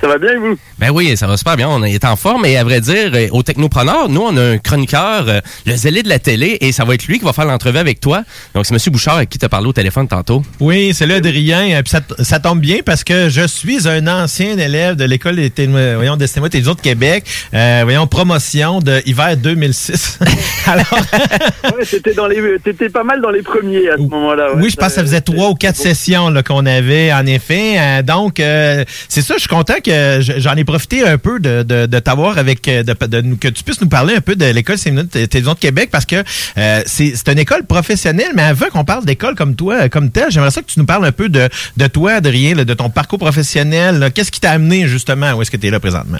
Ça 0.00 0.08
va 0.08 0.18
bien 0.18 0.38
vous? 0.38 0.56
Ben 0.78 0.90
oui, 0.90 1.16
ça 1.16 1.26
va 1.26 1.36
super 1.36 1.56
bien. 1.56 1.68
On 1.68 1.82
est 1.82 2.04
en 2.04 2.16
forme. 2.16 2.44
Et 2.44 2.56
à 2.58 2.64
vrai 2.64 2.80
dire, 2.80 3.10
euh, 3.14 3.28
au 3.30 3.42
Technopreneur, 3.42 4.08
nous, 4.08 4.20
on 4.20 4.36
a 4.36 4.42
un 4.42 4.58
chroniqueur, 4.58 5.24
euh, 5.28 5.40
le 5.66 5.76
zélé 5.76 6.02
de 6.02 6.08
la 6.08 6.18
télé, 6.18 6.58
et 6.60 6.72
ça 6.72 6.84
va 6.84 6.94
être 6.94 7.06
lui 7.06 7.18
qui 7.18 7.24
va 7.24 7.32
faire 7.32 7.46
l'entrevue 7.46 7.78
avec 7.78 8.00
toi. 8.00 8.22
Donc, 8.54 8.66
c'est 8.66 8.74
M. 8.74 8.80
Bouchard 8.92 9.16
avec 9.16 9.30
qui 9.30 9.38
t'a 9.38 9.48
parlé 9.48 9.66
au 9.68 9.72
téléphone 9.72 10.06
tantôt. 10.08 10.42
Oui, 10.60 10.92
c'est 10.94 11.06
là, 11.06 11.14
Adrien. 11.16 11.70
Euh, 11.78 11.82
puis 11.82 11.90
ça, 11.90 12.00
ça 12.22 12.38
tombe 12.40 12.60
bien 12.60 12.78
parce 12.84 13.02
que 13.04 13.28
je 13.30 13.46
suis 13.46 13.88
un 13.88 14.06
ancien 14.06 14.58
élève 14.58 14.96
de 14.96 15.04
l'école 15.04 15.36
des 15.36 15.48
télé- 15.50 15.94
voyons, 15.94 16.16
des 16.16 16.26
cinémas 16.26 16.48
et 16.48 16.50
télévisions 16.50 16.74
de 16.74 16.80
Québec. 16.80 17.24
Euh, 17.54 17.80
voyons, 17.84 18.06
promotion 18.06 18.80
de 18.80 19.00
hiver 19.06 19.36
2006. 19.36 20.18
Alors, 20.66 20.84
Ouais, 21.76 21.84
c'était 21.84 22.14
dans 22.14 22.26
les, 22.26 22.58
t'étais 22.62 22.88
pas 22.90 23.04
mal 23.04 23.20
dans 23.22 23.30
les 23.30 23.42
premiers 23.42 23.88
à 23.88 23.96
ce 23.96 24.02
moment-là. 24.02 24.54
ouais. 24.54 24.62
oui, 24.62 24.70
je 24.70 24.76
pense 24.76 24.88
que 24.88 24.94
ça 24.94 25.00
faisait 25.02 25.20
trois 25.22 25.48
ou 25.50 25.54
quatre 25.54 25.76
sessions 25.76 26.28
là, 26.30 26.42
qu'on 26.42 26.66
avait, 26.66 27.12
en 27.12 27.24
effet. 27.26 27.76
Euh, 27.78 28.02
donc, 28.02 28.38
euh, 28.40 28.84
c'est 29.08 29.22
ça, 29.22 29.34
je 29.34 29.40
suis 29.40 29.48
content 29.48 29.74
que 29.84 30.20
je- 30.20 30.38
j'en 30.38 30.54
ai 30.56 30.64
profité 30.64 31.06
un 31.06 31.18
peu 31.18 31.38
de, 31.38 31.62
de, 31.62 31.98
t'avoir 32.00 32.38
avec, 32.38 32.66
euh, 32.68 32.82
de, 32.82 32.94
de 33.06 33.34
que 33.36 33.48
tu 33.48 33.62
puisses 33.62 33.80
nous 33.80 33.88
parler 33.88 34.14
un 34.16 34.20
peu 34.20 34.34
de 34.34 34.46
l'école 34.46 34.76
et 34.76 35.28
télévision 35.28 35.52
de 35.54 35.58
Québec 35.58 35.90
parce 35.92 36.06
que 36.06 36.16
euh, 36.58 36.82
c'est 36.86 37.28
une 37.28 37.38
école 37.38 37.64
professionnelle, 37.64 38.32
mais 38.34 38.42
avant 38.42 38.66
qu'on 38.70 38.84
parle 38.84 39.04
d'école 39.04 39.34
comme 39.34 39.54
toi, 39.54 39.74
euh, 39.84 39.88
comme 39.88 40.10
telle, 40.10 40.30
j'aimerais 40.30 40.50
ça 40.50 40.62
que 40.62 40.66
tu 40.66 40.78
nous 40.80 40.86
parles 40.86 41.04
un 41.04 41.12
peu 41.12 41.28
de, 41.28 41.48
de 41.76 41.86
toi, 41.86 42.12
Adrien, 42.14 42.54
de 42.54 42.74
ton 42.74 42.90
parcours 42.90 43.18
professionnel. 43.18 44.10
Qu'est-ce 44.14 44.32
qui 44.32 44.40
t'a 44.40 44.50
amené 44.52 44.88
justement 44.88 45.32
où 45.34 45.42
est-ce 45.42 45.50
que 45.50 45.56
tu 45.56 45.66
es 45.66 45.70
là 45.70 45.78
présentement? 45.80 46.18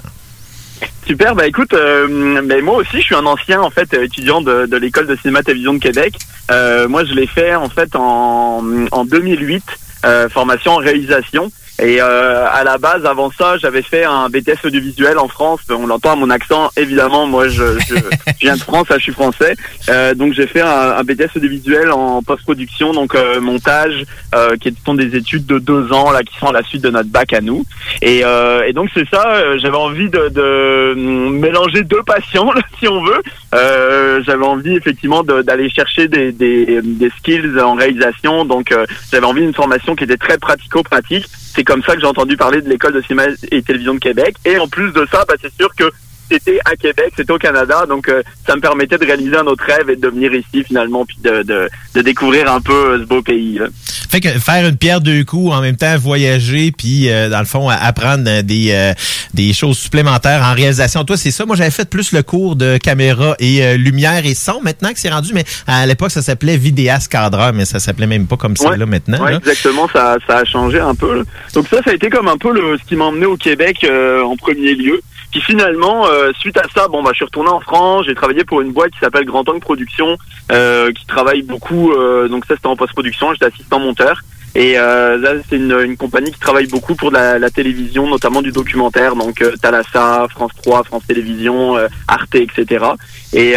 Super, 1.07 1.35
bah 1.35 1.47
écoute, 1.47 1.73
euh, 1.75 2.41
ben, 2.43 2.63
moi 2.63 2.77
aussi 2.77 2.97
je 2.99 3.03
suis 3.03 3.15
un 3.15 3.27
ancien 3.27 3.61
en 3.61 3.71
fait 3.71 3.93
étudiant 3.95 4.41
de, 4.41 4.67
de 4.67 4.77
l'école 4.77 5.07
de 5.07 5.17
cinéma 5.17 5.43
télévision 5.43 5.75
de 5.75 5.79
Québec. 5.79 6.15
Moi 6.51 7.05
je 7.05 7.13
l'ai 7.15 7.27
fait 7.27 7.55
en 7.55 7.69
fait 7.69 7.95
en, 7.97 8.63
en 8.91 9.05
2008, 9.05 9.63
euh, 10.07 10.29
formation 10.29 10.73
en 10.73 10.77
réalisation. 10.77 11.51
Et 11.83 12.01
euh, 12.01 12.47
à 12.53 12.63
la 12.63 12.79
base, 12.79 13.05
avant 13.05 13.31
ça, 13.37 13.59
j'avais 13.59 13.83
fait 13.83 14.05
un 14.05 14.29
BTS 14.29 14.65
audiovisuel 14.65 15.19
en 15.19 15.27
France. 15.27 15.61
On 15.71 15.87
l'entend 15.89 16.13
à 16.13 16.17
mon 16.17 16.31
accent, 16.31 16.71
évidemment. 16.77 17.27
Moi, 17.27 17.49
je, 17.49 17.79
je, 17.89 17.95
je 18.27 18.33
viens 18.41 18.55
de 18.55 18.61
France, 18.61 18.89
là, 18.89 18.97
je 18.99 19.03
suis 19.03 19.13
français. 19.13 19.57
Euh, 19.89 20.15
donc, 20.15 20.35
j'ai 20.35 20.47
fait 20.47 20.61
un, 20.61 20.69
un 20.97 21.03
BTS 21.03 21.37
audiovisuel 21.37 21.91
en 21.91 22.23
post-production, 22.23 22.93
donc 22.93 23.15
euh, 23.17 23.41
montage, 23.41 24.05
euh, 24.37 24.57
qui 24.57 24.73
sont 24.87 24.95
des 24.95 25.17
études 25.17 25.47
de 25.47 25.59
deux 25.59 25.93
ans 25.93 26.13
là, 26.13 26.23
qui 26.23 26.37
sont 26.39 26.47
à 26.47 26.53
la 26.53 26.63
suite 26.63 26.83
de 26.83 26.91
notre 26.91 27.09
bac 27.11 27.33
à 27.33 27.41
nous. 27.41 27.65
Et, 28.03 28.21
euh, 28.25 28.63
et 28.67 28.73
donc, 28.73 28.91
c'est 28.95 29.09
ça. 29.09 29.35
euh, 29.35 29.59
J'avais 29.59 29.77
envie 29.77 30.09
de, 30.11 30.29
de 30.29 30.95
mm, 30.97 31.39
mélanger 31.41 31.83
deux 31.83 32.03
passions, 32.05 32.53
là, 32.53 32.61
si 32.79 32.87
on 32.87 33.03
veut. 33.03 33.21
Euh, 33.55 34.23
j'avais 34.25 34.45
envie 34.47 34.77
effectivement 34.77 35.23
de- 35.25 35.43
d'aller 35.43 35.69
chercher 35.71 36.07
des, 36.09 36.31
des, 36.33 36.81
des 36.83 37.11
skills 37.19 37.59
en 37.61 37.75
réalisation. 37.75 38.45
Donc, 38.45 38.71
euh, 38.71 38.87
j'avais 39.13 39.27
envie 39.27 39.41
d'une 39.43 39.55
formation 39.55 39.97
qui 39.97 40.05
était 40.05 40.17
très 40.17 40.39
pratico-pratique. 40.39 41.27
C'est 41.65 41.73
comme 41.73 41.83
ça 41.83 41.95
que 41.95 42.01
j'ai 42.03 42.07
entendu 42.07 42.37
parler 42.37 42.61
de 42.61 42.69
l'école 42.69 42.93
de 42.93 43.01
cinéma 43.01 43.25
et 43.51 43.63
télévision 43.63 43.95
de 43.95 43.99
Québec. 43.99 44.37
Et 44.45 44.59
en 44.59 44.69
plus 44.69 44.93
de 44.93 45.07
ça, 45.11 45.25
bah, 45.27 45.33
c'est 45.41 45.53
sûr 45.55 45.75
que 45.75 45.91
c'était 46.31 46.59
à 46.65 46.77
Québec, 46.77 47.13
c'était 47.17 47.33
au 47.33 47.39
Canada, 47.39 47.85
donc 47.89 48.09
euh, 48.09 48.23
ça 48.47 48.55
me 48.57 48.61
permettait 48.61 48.99
de 48.99 49.05
réaliser 49.05 49.37
un 49.37 49.47
autre 49.47 49.65
rêve 49.65 49.91
et 49.91 49.97
de 49.97 50.09
venir 50.09 50.33
ici 50.35 50.65
finalement, 50.67 51.05
puis 51.05 51.17
de, 51.23 51.43
de, 51.43 51.69
de 51.95 52.01
découvrir 52.03 52.51
un 52.53 52.61
peu 52.61 52.73
euh, 52.93 52.99
ce 53.01 53.05
beau 53.05 53.23
pays. 53.23 53.59
là. 53.59 53.67
Fait 54.11 54.21
que 54.21 54.29
faire 54.29 54.67
une 54.69 54.77
pierre 54.77 55.01
deux 55.01 55.25
coups, 55.25 55.53
en 55.53 55.61
même 55.61 55.77
temps 55.77 55.97
voyager, 55.99 56.71
puis 56.71 57.09
euh, 57.11 57.29
dans 57.29 57.41
le 57.41 57.45
fond 57.47 57.69
apprendre 57.69 58.25
euh, 58.29 58.43
des 58.43 58.71
euh, 58.73 58.93
des 59.33 59.53
choses 59.53 59.77
supplémentaires 59.79 60.43
en 60.43 60.55
réalisation. 60.55 61.05
Toi, 61.05 61.17
c'est 61.17 61.33
ça. 61.33 61.45
Moi, 61.45 61.57
j'avais 61.57 61.71
fait 61.73 61.89
plus 61.91 62.13
le 62.13 62.23
cours 62.23 62.55
de 62.55 62.77
caméra 62.77 63.35
et 63.41 63.65
euh, 63.65 63.77
lumière 63.77 64.25
et 64.25 64.35
son. 64.35 64.61
Maintenant 64.63 64.93
que 64.93 64.99
c'est 65.01 65.11
rendu, 65.11 65.33
mais 65.35 65.45
à 65.67 65.85
l'époque, 65.87 66.13
ça 66.13 66.23
s'appelait 66.23 66.57
vidéaste 66.57 67.11
cadreur, 67.11 67.53
mais 67.53 67.65
ça 67.65 67.81
s'appelait 67.81 68.07
même 68.07 68.27
pas 68.27 68.37
comme 68.37 68.57
ça 68.57 68.71
Ouais. 68.71 68.77
là 68.77 68.87
maintenant. 68.87 69.21
Ouais, 69.25 69.33
là. 69.33 69.39
exactement, 69.39 69.89
ça, 69.93 70.17
ça 70.27 70.39
a 70.39 70.45
changé 70.45 70.79
un 70.79 70.95
peu. 70.95 71.17
là. 71.19 71.23
Donc 71.55 71.67
ça, 71.69 71.79
ça 71.85 71.91
a 71.91 71.95
été 71.95 72.09
comme 72.09 72.29
un 72.29 72.39
peu 72.39 72.53
le, 72.53 72.79
ce 72.79 72.85
qui 72.89 72.95
m'a 72.97 73.07
emmené 73.07 73.27
au 73.27 73.37
Québec 73.37 73.79
euh, 73.85 74.23
en 74.23 74.37
premier 74.37 74.75
lieu. 74.75 75.01
Puis 75.35 75.43
finalement, 75.43 76.07
euh, 76.07 76.31
suite 76.39 76.57
à 76.59 76.63
ça, 76.73 76.87
bon 76.87 77.03
bah 77.03 77.11
je 77.11 77.17
suis 77.17 77.25
retourné 77.25 77.51
en 77.51 77.59
France, 77.59 78.07
j'ai 78.07 78.15
travaillé 78.15 78.45
pour 78.45 78.61
une 78.61 78.71
boîte 78.71 78.93
qui 78.93 79.01
s'appelle 79.01 79.25
Grand 79.25 79.49
Angle 79.49 79.59
Production, 79.59 80.17
euh, 80.53 80.93
qui 80.93 81.05
travaille 81.07 81.43
beaucoup. 81.43 81.91
euh, 81.91 82.29
donc 82.29 82.45
ça 82.47 82.55
c'était 82.55 82.69
en 82.69 82.77
post-production, 82.77 83.33
j'étais 83.33 83.47
assistant 83.47 83.81
monteur. 83.81 84.21
Et 84.55 84.79
euh, 84.79 85.19
là 85.19 85.33
c'est 85.51 85.57
une, 85.57 85.73
une 85.73 85.97
compagnie 85.97 86.31
qui 86.31 86.39
travaille 86.39 86.69
beaucoup 86.69 86.95
pour 86.95 87.11
la, 87.11 87.41
la 87.41 87.51
télévision, 87.51 88.07
notamment 88.07 88.43
du 88.43 88.53
documentaire, 88.53 89.17
donc 89.17 89.43
euh, 89.43 89.57
Thalassa, 89.61 90.29
France 90.31 90.53
3, 90.63 90.85
France 90.85 91.03
Télévisions, 91.09 91.77
euh, 91.79 91.89
Arte, 92.07 92.37
etc. 92.37 92.85
Et 93.33 93.57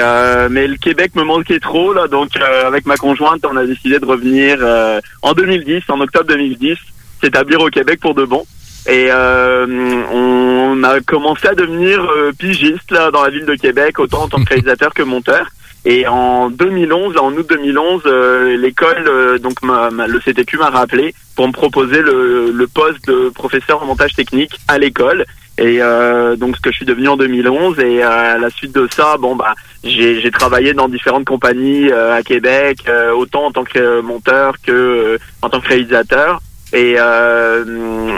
mais 0.50 0.66
le 0.66 0.78
Québec 0.78 1.12
me 1.14 1.24
manquait 1.24 1.60
trop 1.60 1.94
là, 1.94 2.08
donc 2.08 2.30
avec 2.66 2.88
ma 2.88 2.98
conjointe, 2.98 3.46
on 3.46 3.56
a 3.56 3.68
décidé 3.68 4.00
de 4.00 4.06
revenir 4.06 4.58
en 5.22 5.34
2010, 5.34 5.84
en 5.90 6.02
octobre 6.02 6.26
2010, 6.26 6.76
s'établir 7.22 7.62
au 7.62 7.70
Québec 7.70 8.00
pour 8.00 8.16
de 8.16 8.26
bon. 8.26 8.44
Et 8.88 9.08
euh, 9.12 9.66
on 10.12 10.84
a 10.84 11.02
commencé 11.02 11.48
à 11.48 11.56
devenir 11.56 12.00
euh, 12.02 12.32
pigiste 12.38 12.92
là 12.92 13.12
dans 13.12 13.24
la 13.24 13.30
ville 13.30 13.46
de 13.46 13.56
Québec, 13.56 14.00
autant 14.00 14.24
en 14.24 14.28
tant 14.30 14.44
que 14.44 14.50
réalisateur 14.50 14.94
que 14.94 15.04
monteur. 15.04 15.48
Et 15.86 16.06
en 16.08 16.50
2011, 16.50 17.16
là, 17.16 17.24
en 17.24 17.32
août 17.34 17.46
2011, 17.50 18.02
euh, 18.06 18.58
l'école, 18.58 19.06
euh, 19.08 19.38
donc 19.38 19.62
ma- 19.62 19.90
ma- 19.90 20.08
le 20.08 20.20
CTQ 20.20 20.58
m'a 20.58 20.70
rappelé 20.70 21.14
pour 21.36 21.48
me 21.48 21.54
proposer 21.54 22.02
le, 22.02 22.52
le 22.52 22.68
poste 22.68 23.08
de 23.08 23.30
professeur 23.30 23.82
en 23.82 23.86
montage 23.86 24.14
technique 24.14 24.58
à 24.68 24.78
l'école. 24.78 25.26
Et 25.60 25.78
euh, 25.82 26.36
donc 26.36 26.56
ce 26.58 26.62
que 26.62 26.72
je 26.72 26.78
suis 26.78 26.86
devenu 26.86 27.08
en 27.08 27.18
2011 27.18 27.80
et 27.80 28.04
à 28.04 28.38
la 28.38 28.50
suite 28.52 28.74
de 28.76 28.88
ça, 28.92 29.18
bon 29.18 29.36
bah 29.36 29.56
j'ai 29.84 30.30
travaillé 30.30 30.74
dans 30.74 30.88
différentes 30.88 31.26
compagnies 31.26 31.92
à 31.92 32.22
Québec, 32.22 32.80
autant 33.16 33.46
en 33.46 33.52
tant 33.52 33.64
que 33.64 34.02
monteur 34.02 34.56
que 34.62 35.18
en 35.42 35.50
tant 35.50 35.60
que 35.60 35.68
réalisateur. 35.70 36.42
Et 36.74 36.96
euh, 36.98 37.64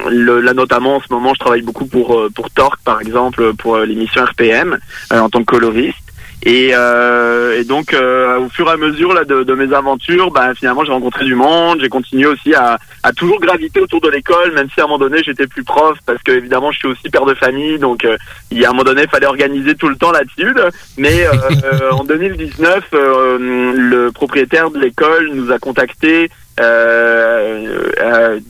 le, 0.10 0.42
là 0.42 0.54
notamment 0.54 0.96
en 0.98 1.02
ce 1.02 1.12
moment, 1.12 1.34
je 1.34 1.40
travaille 1.40 1.62
beaucoup 1.62 1.86
pour 1.86 2.18
euh, 2.18 2.30
pour 2.34 2.50
Torque 2.50 2.82
par 2.84 3.00
exemple 3.02 3.54
pour 3.54 3.76
euh, 3.76 3.86
l'émission 3.86 4.24
RPM 4.24 4.80
euh, 5.14 5.20
en 5.20 5.30
tant 5.30 5.40
que 5.40 5.46
coloriste. 5.46 5.98
Et, 6.42 6.70
euh, 6.74 7.60
et 7.60 7.66
donc 7.66 7.94
euh, 7.94 8.40
au 8.40 8.48
fur 8.48 8.66
et 8.70 8.72
à 8.72 8.78
mesure 8.78 9.14
là 9.14 9.26
de, 9.26 9.44
de 9.44 9.54
mes 9.56 9.74
aventures, 9.74 10.32
bah, 10.32 10.56
finalement 10.56 10.86
j'ai 10.86 10.94
rencontré 10.94 11.26
du 11.26 11.36
monde. 11.36 11.80
J'ai 11.82 11.90
continué 11.90 12.28
aussi 12.28 12.54
à, 12.56 12.80
à 13.04 13.12
toujours 13.12 13.42
graviter 13.42 13.82
autour 13.82 14.00
de 14.00 14.10
l'école, 14.10 14.54
même 14.54 14.70
si 14.74 14.80
à 14.80 14.86
un 14.86 14.88
moment 14.88 15.00
donné 15.00 15.22
j'étais 15.22 15.48
plus 15.48 15.66
prof 15.66 15.98
parce 16.06 16.24
que 16.24 16.32
évidemment 16.32 16.72
je 16.72 16.80
suis 16.80 16.88
aussi 16.88 17.10
père 17.10 17.26
de 17.26 17.34
famille, 17.34 17.78
donc 17.78 18.06
euh, 18.06 18.18
il 18.52 18.60
y 18.60 18.66
a 18.66 18.70
un 18.70 18.72
moment 18.72 18.86
donné 18.86 19.04
il 19.04 19.10
fallait 19.10 19.26
organiser 19.26 19.76
tout 19.76 19.90
le 19.90 19.98
temps 19.98 20.12
là-dessus. 20.12 20.54
là. 20.54 20.70
Mais 20.98 21.26
en 21.92 22.06
2019, 22.06 22.86
euh, 22.94 23.74
le 23.76 24.12
propriétaire 24.12 24.72
de 24.72 24.80
l'école 24.80 25.32
nous 25.34 25.52
a 25.52 25.60
contacté 25.60 26.26
euh, 26.26 26.30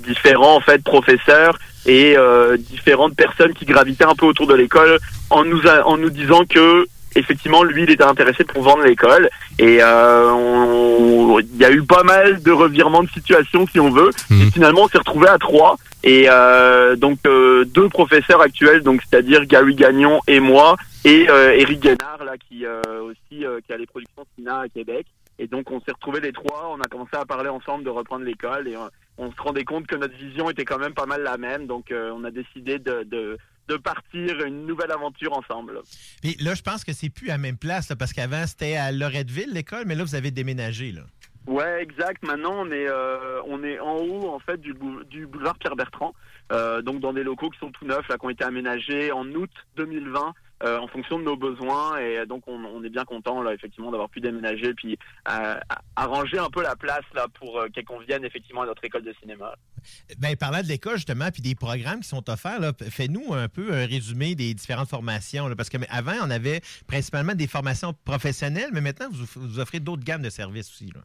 différents 0.08 0.56
en 0.56 0.60
fait 0.62 0.84
professeurs 0.84 1.58
et 1.86 2.18
euh, 2.18 2.58
différentes 2.58 3.16
personnes 3.16 3.54
qui 3.54 3.66
gravitaient 3.66 4.06
un 4.06 4.16
peu 4.16 4.26
autour 4.26 4.48
de 4.48 4.54
l'école 4.56 5.00
en 5.30 5.44
nous 5.46 5.66
a- 5.68 5.86
en 5.88 5.98
nous 5.98 6.10
disant 6.10 6.44
que 6.46 6.86
effectivement 7.16 7.64
lui 7.64 7.84
il 7.84 7.90
était 7.92 8.04
intéressé 8.04 8.44
pour 8.44 8.62
vendre 8.64 8.84
l'école. 8.84 9.30
Et 9.58 9.80
euh, 9.82 10.32
on- 10.32 11.40
il 11.40 11.58
y 11.58 11.66
a 11.66 11.72
eu 11.72 11.84
pas 11.84 12.04
mal 12.04 12.42
de 12.42 12.52
revirements 12.52 13.04
de 13.04 13.10
situation 13.10 13.66
si 13.72 13.80
on 13.80 13.90
veut. 13.90 14.12
Et 14.32 14.52
finalement 14.52 14.84
on 14.84 14.88
s'est 14.88 14.98
retrouvé 15.00 15.28
à 15.28 15.38
trois. 15.38 15.78
Et 16.04 16.26
euh, 16.30 16.96
donc 16.96 17.20
euh, 17.26 17.66
deux 17.66 17.90
professeurs 17.90 18.42
actuels 18.42 18.82
donc 18.84 19.02
c'est-à-dire 19.10 19.46
Gary 19.46 19.76
Gagnon 19.76 20.22
et 20.28 20.40
moi 20.40 20.76
et 21.04 21.28
euh, 21.30 21.52
Eric 21.54 21.80
Guénard 21.82 22.24
là 22.26 22.34
qui 22.48 22.66
euh, 22.66 22.82
aussi 23.04 23.46
euh, 23.46 23.60
qui 23.66 23.74
a 23.74 23.78
les 23.78 23.86
productions 23.86 24.24
Sina 24.36 24.60
à 24.62 24.68
Québec 24.70 25.06
et 25.40 25.48
donc 25.48 25.72
on 25.72 25.80
s'est 25.82 25.92
retrouvés 25.92 26.20
les 26.22 26.32
trois, 26.32 26.70
on 26.76 26.80
a 26.82 26.88
commencé 26.88 27.16
à 27.16 27.26
parler 27.26 27.50
ensemble 27.50 27.84
de 27.84 27.90
reprendre 27.90 28.24
l'école 28.26 28.68
et 28.68 28.76
euh, 28.76 28.88
on 29.18 29.32
se 29.32 29.42
rendait 29.42 29.64
compte 29.64 29.88
que 29.88 29.96
notre 29.96 30.16
vision 30.16 30.50
était 30.50 30.66
quand 30.66 30.78
même 30.78 30.94
pas 30.94 31.06
mal 31.08 31.24
la 31.24 31.38
même, 31.38 31.66
donc 31.66 31.92
euh, 31.92 32.12
on 32.14 32.24
a 32.26 32.30
décidé 32.32 32.78
de, 32.78 33.04
de, 33.04 33.38
de 33.68 33.76
partir 33.78 34.44
une 34.46 34.66
nouvelle 34.68 34.92
aventure 34.92 35.34
ensemble. 35.36 35.80
Puis 36.22 36.36
là, 36.40 36.54
je 36.54 36.62
pense 36.62 36.84
que 36.84 36.94
c'est 36.94 37.10
plus 37.10 37.30
à 37.30 37.34
la 37.34 37.38
même 37.40 37.58
place 37.58 37.90
là, 37.90 37.96
parce 37.96 38.14
qu'avant 38.14 38.46
c'était 38.46 38.76
à 38.76 38.92
Loretteville 38.92 39.52
l'école, 39.54 39.84
mais 39.88 39.96
là 39.96 40.04
vous 40.04 40.16
avez 40.16 40.32
déménagé 40.32 40.92
là. 40.92 41.02
Ouais, 41.48 41.82
exact. 41.82 42.22
Maintenant, 42.28 42.54
on 42.58 42.70
est 42.72 42.88
euh, 42.88 43.42
on 43.48 43.64
est 43.64 43.80
en 43.80 43.96
haut 43.96 44.30
en 44.30 44.40
fait 44.40 44.58
du, 44.62 44.74
bou- 44.74 45.04
du 45.06 45.26
boulevard 45.26 45.58
Pierre 45.58 45.76
Bertrand, 45.76 46.14
euh, 46.52 46.82
donc 46.84 47.00
dans 47.00 47.14
des 47.14 47.24
locaux 47.24 47.50
qui 47.50 47.58
sont 47.60 47.72
tout 47.72 47.86
neufs, 47.86 48.08
là, 48.08 48.18
qui 48.18 48.26
ont 48.26 48.30
été 48.30 48.44
aménagés 48.44 49.12
en 49.12 49.26
août 49.32 49.50
2020 49.78 50.34
euh, 50.64 50.78
en 50.78 50.88
fonction 50.88 51.20
de 51.20 51.24
nos 51.24 51.38
besoins, 51.38 52.00
et 52.00 52.20
euh, 52.20 52.26
donc 52.26 52.44
on, 52.48 52.84
est 52.84 52.90
bien 52.90 53.06
content 53.06 53.48
effectivement 53.50 53.92
d'avoir 53.92 54.10
pu 54.10 54.20
déménager, 54.20 54.74
puis 54.74 54.98
euh, 55.30 55.60
arranger 55.96 56.38
un 56.38 56.50
peu 56.50 56.62
la 56.62 56.76
place 56.76 57.04
là 57.14 57.28
pour 57.40 57.60
euh, 57.60 57.68
qu'elle 57.70 57.86
convienne 57.86 58.26
effectivement 58.26 58.64
à 58.64 58.66
notre 58.66 58.84
école 58.84 59.04
de 59.04 59.14
cinéma. 59.22 59.56
Ben, 60.18 60.36
parlant 60.36 60.62
de 60.62 60.68
l'école, 60.68 60.96
justement, 60.96 61.30
puis 61.32 61.42
des 61.42 61.56
programmes 61.56 62.02
qui 62.02 62.10
sont 62.10 62.30
offerts, 62.30 62.60
là, 62.60 62.74
fais-nous 62.90 63.34
un 63.34 63.48
peu 63.48 63.74
un 63.74 63.86
résumé 63.86 64.36
des 64.36 64.54
différentes 64.54 64.90
formations. 64.90 65.50
parce 65.56 65.70
que 65.70 65.78
mais 65.78 65.88
avant, 65.90 66.16
on 66.24 66.30
avait 66.30 66.62
principalement 66.88 67.36
des 67.36 67.48
formations 67.48 67.94
professionnelles, 68.04 68.70
mais 68.74 68.82
maintenant, 68.82 69.08
vous, 69.12 69.26
vous 69.36 69.60
offrez 69.60 69.80
d'autres 69.80 70.04
gammes 70.04 70.22
de 70.22 70.30
services 70.30 70.70
aussi. 70.70 70.92
Là. 70.94 71.02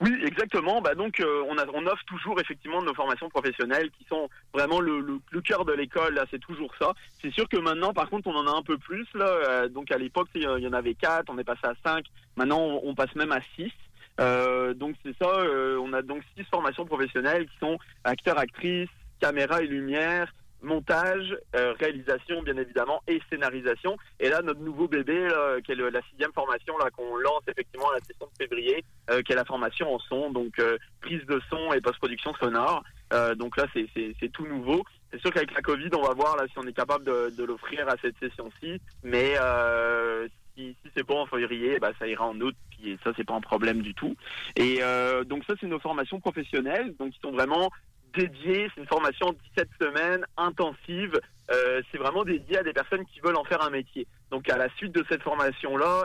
Oui, 0.00 0.18
exactement. 0.24 0.80
Bah 0.80 0.94
donc 0.94 1.20
euh, 1.20 1.44
on, 1.48 1.58
a, 1.58 1.66
on 1.74 1.86
offre 1.86 2.04
toujours 2.06 2.40
effectivement 2.40 2.80
nos 2.82 2.94
formations 2.94 3.28
professionnelles 3.28 3.90
qui 3.90 4.04
sont 4.08 4.30
vraiment 4.54 4.80
le, 4.80 5.00
le, 5.00 5.20
le 5.30 5.40
cœur 5.42 5.64
de 5.66 5.72
l'école. 5.74 6.14
Là, 6.14 6.24
c'est 6.30 6.38
toujours 6.40 6.72
ça. 6.78 6.92
C'est 7.20 7.30
sûr 7.32 7.46
que 7.48 7.58
maintenant, 7.58 7.92
par 7.92 8.08
contre, 8.08 8.28
on 8.28 8.34
en 8.34 8.46
a 8.46 8.56
un 8.56 8.62
peu 8.62 8.78
plus. 8.78 9.06
Là, 9.14 9.26
Euh, 9.26 9.68
donc 9.68 9.90
à 9.92 9.98
l'époque, 9.98 10.28
il 10.34 10.42
y 10.42 10.44
il 10.44 10.64
y 10.64 10.68
en 10.68 10.72
avait 10.72 10.94
quatre, 10.94 11.28
on 11.28 11.38
est 11.38 11.44
passé 11.44 11.64
à 11.64 11.74
cinq. 11.84 12.06
Maintenant, 12.36 12.60
on, 12.60 12.80
on 12.88 12.94
passe 12.94 13.14
même 13.14 13.32
à 13.32 13.40
six. 13.56 13.72
Euh, 14.20 14.72
donc 14.74 14.96
c'est 15.04 15.16
ça. 15.18 15.28
euh, 15.28 15.78
on 15.82 15.92
a 15.92 16.02
donc 16.02 16.22
six 16.36 16.44
formations 16.44 16.86
professionnelles 16.86 17.46
qui 17.46 17.58
sont 17.58 17.78
acteurs, 18.04 18.38
actrices, 18.38 18.88
caméra 19.20 19.62
et 19.62 19.66
lumière, 19.66 20.32
montage, 20.62 21.36
euh, 21.56 21.72
réalisation 21.78 22.42
bien 22.42 22.56
évidemment 22.56 23.02
et 23.06 23.20
scénarisation. 23.30 23.96
Et 24.18 24.28
là 24.28 24.42
notre 24.42 24.60
nouveau 24.60 24.88
bébé 24.88 25.28
qui 25.64 25.72
est 25.72 25.76
la 25.76 26.02
sixième 26.10 26.32
formation 26.32 26.76
là 26.78 26.90
qu'on 26.90 27.16
lance 27.16 27.42
effectivement 27.48 27.90
à 27.90 27.94
la 27.94 28.00
session 28.00 28.26
de 28.26 28.44
février, 28.44 28.84
euh, 29.10 29.22
qui 29.22 29.32
est 29.32 29.36
la 29.36 29.44
formation 29.44 29.92
en 29.94 29.98
son, 29.98 30.30
donc 30.30 30.58
euh, 30.58 30.78
prise 31.00 31.24
de 31.26 31.40
son 31.50 31.72
et 31.72 31.80
post-production 31.80 32.34
sonore. 32.34 32.82
Donc 33.36 33.56
là 33.56 33.66
c'est 33.74 34.32
tout 34.32 34.46
nouveau. 34.46 34.84
C'est 35.10 35.20
sûr 35.20 35.32
qu'avec 35.32 35.52
la 35.52 35.62
Covid 35.62 35.90
on 35.94 36.02
va 36.02 36.14
voir 36.14 36.36
là 36.36 36.44
si 36.46 36.58
on 36.58 36.66
est 36.66 36.72
capable 36.72 37.04
de, 37.04 37.44
l'offrir 37.44 37.88
à 37.88 37.96
cette 38.00 38.16
session-ci, 38.18 38.80
mais 39.02 39.34
si, 40.56 40.76
si 40.82 40.90
c'est 40.96 41.06
bon 41.06 41.20
en 41.20 41.26
février, 41.26 41.78
bah 41.80 41.90
ça 41.98 42.06
ira 42.06 42.26
en 42.26 42.40
août, 42.40 42.54
puis 42.70 42.98
ça 43.02 43.10
c'est 43.16 43.24
pas 43.24 43.34
un 43.34 43.40
problème 43.40 43.82
du 43.82 43.94
tout. 43.94 44.14
Et 44.54 44.80
donc 45.26 45.44
ça 45.44 45.54
c'est 45.60 45.66
nos 45.66 45.80
formations 45.80 46.20
professionnelles, 46.20 46.94
donc 46.98 47.12
qui 47.12 47.20
sont 47.20 47.32
vraiment 47.32 47.70
dédiées. 48.14 48.68
C'est 48.74 48.80
une 48.80 48.86
formation 48.86 49.30
de 49.30 49.36
17 49.56 49.68
semaines 49.80 50.24
intensive. 50.36 51.20
Euh, 51.50 51.82
c'est 51.90 51.98
vraiment 51.98 52.24
dédié 52.24 52.58
à 52.58 52.62
des 52.62 52.72
personnes 52.72 53.04
qui 53.06 53.20
veulent 53.20 53.36
en 53.36 53.44
faire 53.44 53.62
un 53.62 53.70
métier. 53.70 54.06
Donc 54.30 54.48
à 54.48 54.56
la 54.56 54.68
suite 54.76 54.92
de 54.92 55.04
cette 55.08 55.22
formation 55.22 55.76
là, 55.76 56.04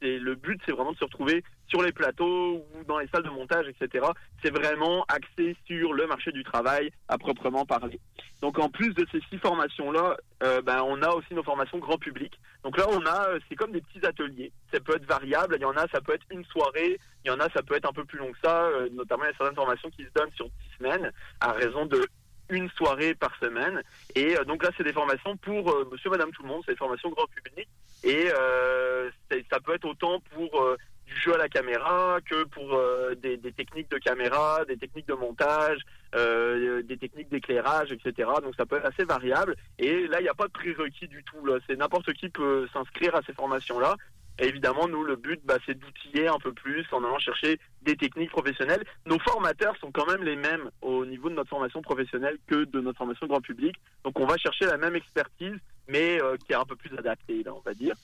c'est 0.00 0.18
le 0.18 0.34
but 0.34 0.60
c'est 0.64 0.72
vraiment 0.72 0.92
de 0.92 0.96
se 0.96 1.04
retrouver 1.04 1.44
sur 1.68 1.82
les 1.82 1.92
plateaux 1.92 2.64
ou 2.74 2.84
dans 2.86 2.98
les 2.98 3.08
salles 3.08 3.22
de 3.24 3.30
montage, 3.30 3.66
etc. 3.68 4.06
C'est 4.42 4.50
vraiment 4.50 5.04
axé 5.08 5.56
sur 5.66 5.92
le 5.92 6.06
marché 6.06 6.32
du 6.32 6.44
travail 6.44 6.90
à 7.08 7.18
proprement 7.18 7.64
parler. 7.64 8.00
Donc 8.40 8.58
en 8.58 8.68
plus 8.68 8.92
de 8.94 9.06
ces 9.10 9.20
six 9.30 9.38
formations 9.38 9.90
là, 9.90 10.16
ben 10.40 10.82
on 10.84 11.00
a 11.02 11.10
aussi 11.10 11.34
nos 11.34 11.42
formations 11.42 11.78
grand 11.78 11.98
public. 11.98 12.38
Donc 12.62 12.76
là 12.76 12.84
on 12.90 13.04
a 13.06 13.28
euh, 13.30 13.38
c'est 13.48 13.56
comme 13.56 13.72
des 13.72 13.80
petits 13.80 14.04
ateliers. 14.06 14.52
Ça 14.72 14.80
peut 14.80 14.96
être 14.96 15.06
variable. 15.06 15.56
Il 15.58 15.62
y 15.62 15.64
en 15.64 15.76
a 15.76 15.86
ça 15.88 16.00
peut 16.00 16.14
être 16.14 16.26
une 16.30 16.44
soirée. 16.44 16.98
Il 17.24 17.28
y 17.28 17.30
en 17.30 17.40
a 17.40 17.48
ça 17.50 17.62
peut 17.62 17.74
être 17.76 17.88
un 17.88 17.92
peu 17.92 18.04
plus 18.04 18.18
long 18.18 18.30
que 18.32 18.38
ça. 18.44 18.64
euh, 18.64 18.88
notamment 18.92 19.24
il 19.24 19.28
y 19.28 19.30
a 19.30 19.36
certaines 19.36 19.56
formations 19.56 19.90
qui 19.90 20.04
se 20.04 20.10
donnent 20.14 20.32
sur 20.34 20.46
dix 20.46 20.76
semaines 20.78 21.10
à 21.40 21.52
raison 21.52 21.86
de 21.86 22.06
une 22.50 22.70
soirée 22.70 23.14
par 23.14 23.34
semaine. 23.40 23.82
Et 24.14 24.36
euh, 24.38 24.44
donc 24.44 24.62
là, 24.62 24.70
c'est 24.76 24.84
des 24.84 24.92
formations 24.92 25.36
pour 25.38 25.70
euh, 25.70 25.88
monsieur, 25.90 26.10
madame, 26.10 26.30
tout 26.30 26.42
le 26.42 26.48
monde. 26.48 26.62
C'est 26.64 26.72
des 26.72 26.78
formations 26.78 27.10
grand 27.10 27.26
public. 27.26 27.68
Et 28.04 28.28
euh, 28.32 29.10
ça 29.50 29.60
peut 29.60 29.74
être 29.74 29.84
autant 29.86 30.20
pour 30.32 30.62
euh, 30.62 30.76
du 31.06 31.14
jeu 31.20 31.34
à 31.34 31.38
la 31.38 31.48
caméra 31.48 32.18
que 32.28 32.44
pour 32.44 32.74
euh, 32.74 33.14
des, 33.14 33.38
techniques 33.52 33.90
de 33.90 33.98
caméra, 33.98 34.64
des 34.66 34.76
techniques 34.76 35.08
de 35.08 35.14
montage, 35.14 35.80
euh, 36.14 36.82
des 36.82 36.96
techniques 36.96 37.28
d'éclairage, 37.28 37.92
etc. 37.92 38.28
Donc 38.42 38.54
ça 38.56 38.66
peut 38.66 38.76
être 38.76 38.86
assez 38.86 39.04
variable. 39.04 39.56
Et 39.78 40.06
là, 40.08 40.20
il 40.20 40.24
n'y 40.24 40.28
a 40.28 40.34
pas 40.34 40.46
de 40.46 40.52
prérequis 40.52 41.08
du 41.08 41.22
tout. 41.24 41.48
C'est 41.66 41.76
n'importe 41.76 42.12
qui 42.12 42.28
peut 42.28 42.68
s'inscrire 42.72 43.14
à 43.14 43.22
ces 43.22 43.32
formations-là. 43.32 43.96
Et 44.38 44.48
évidemment, 44.48 44.86
nous, 44.86 45.02
le 45.02 45.16
but, 45.16 45.40
bah, 45.44 45.56
c'est 45.64 45.78
d'outiller 45.78 46.28
un 46.28 46.38
peu 46.38 46.52
plus 46.52 46.84
en 46.92 47.02
allant 47.02 47.18
chercher 47.18 47.58
des 47.82 47.96
techniques 47.96 48.30
professionnelles. 48.30 48.84
Nos 49.06 49.18
formateurs 49.20 49.74
sont 49.78 49.90
quand 49.90 50.06
même 50.06 50.22
les 50.22 50.36
mêmes 50.36 50.70
au 50.82 51.06
niveau 51.06 51.30
de 51.30 51.34
notre 51.34 51.48
formation 51.48 51.80
professionnelle 51.80 52.36
que 52.46 52.64
de 52.64 52.80
notre 52.80 52.98
formation 52.98 53.26
grand 53.26 53.40
public. 53.40 53.74
Donc, 54.04 54.18
on 54.20 54.26
va 54.26 54.36
chercher 54.36 54.66
la 54.66 54.76
même 54.76 54.94
expertise, 54.94 55.56
mais 55.88 56.20
euh, 56.22 56.36
qui 56.36 56.52
est 56.52 56.56
un 56.56 56.66
peu 56.66 56.76
plus 56.76 56.94
adaptée, 56.98 57.44
on 57.48 57.60
va 57.60 57.72
dire. 57.72 57.94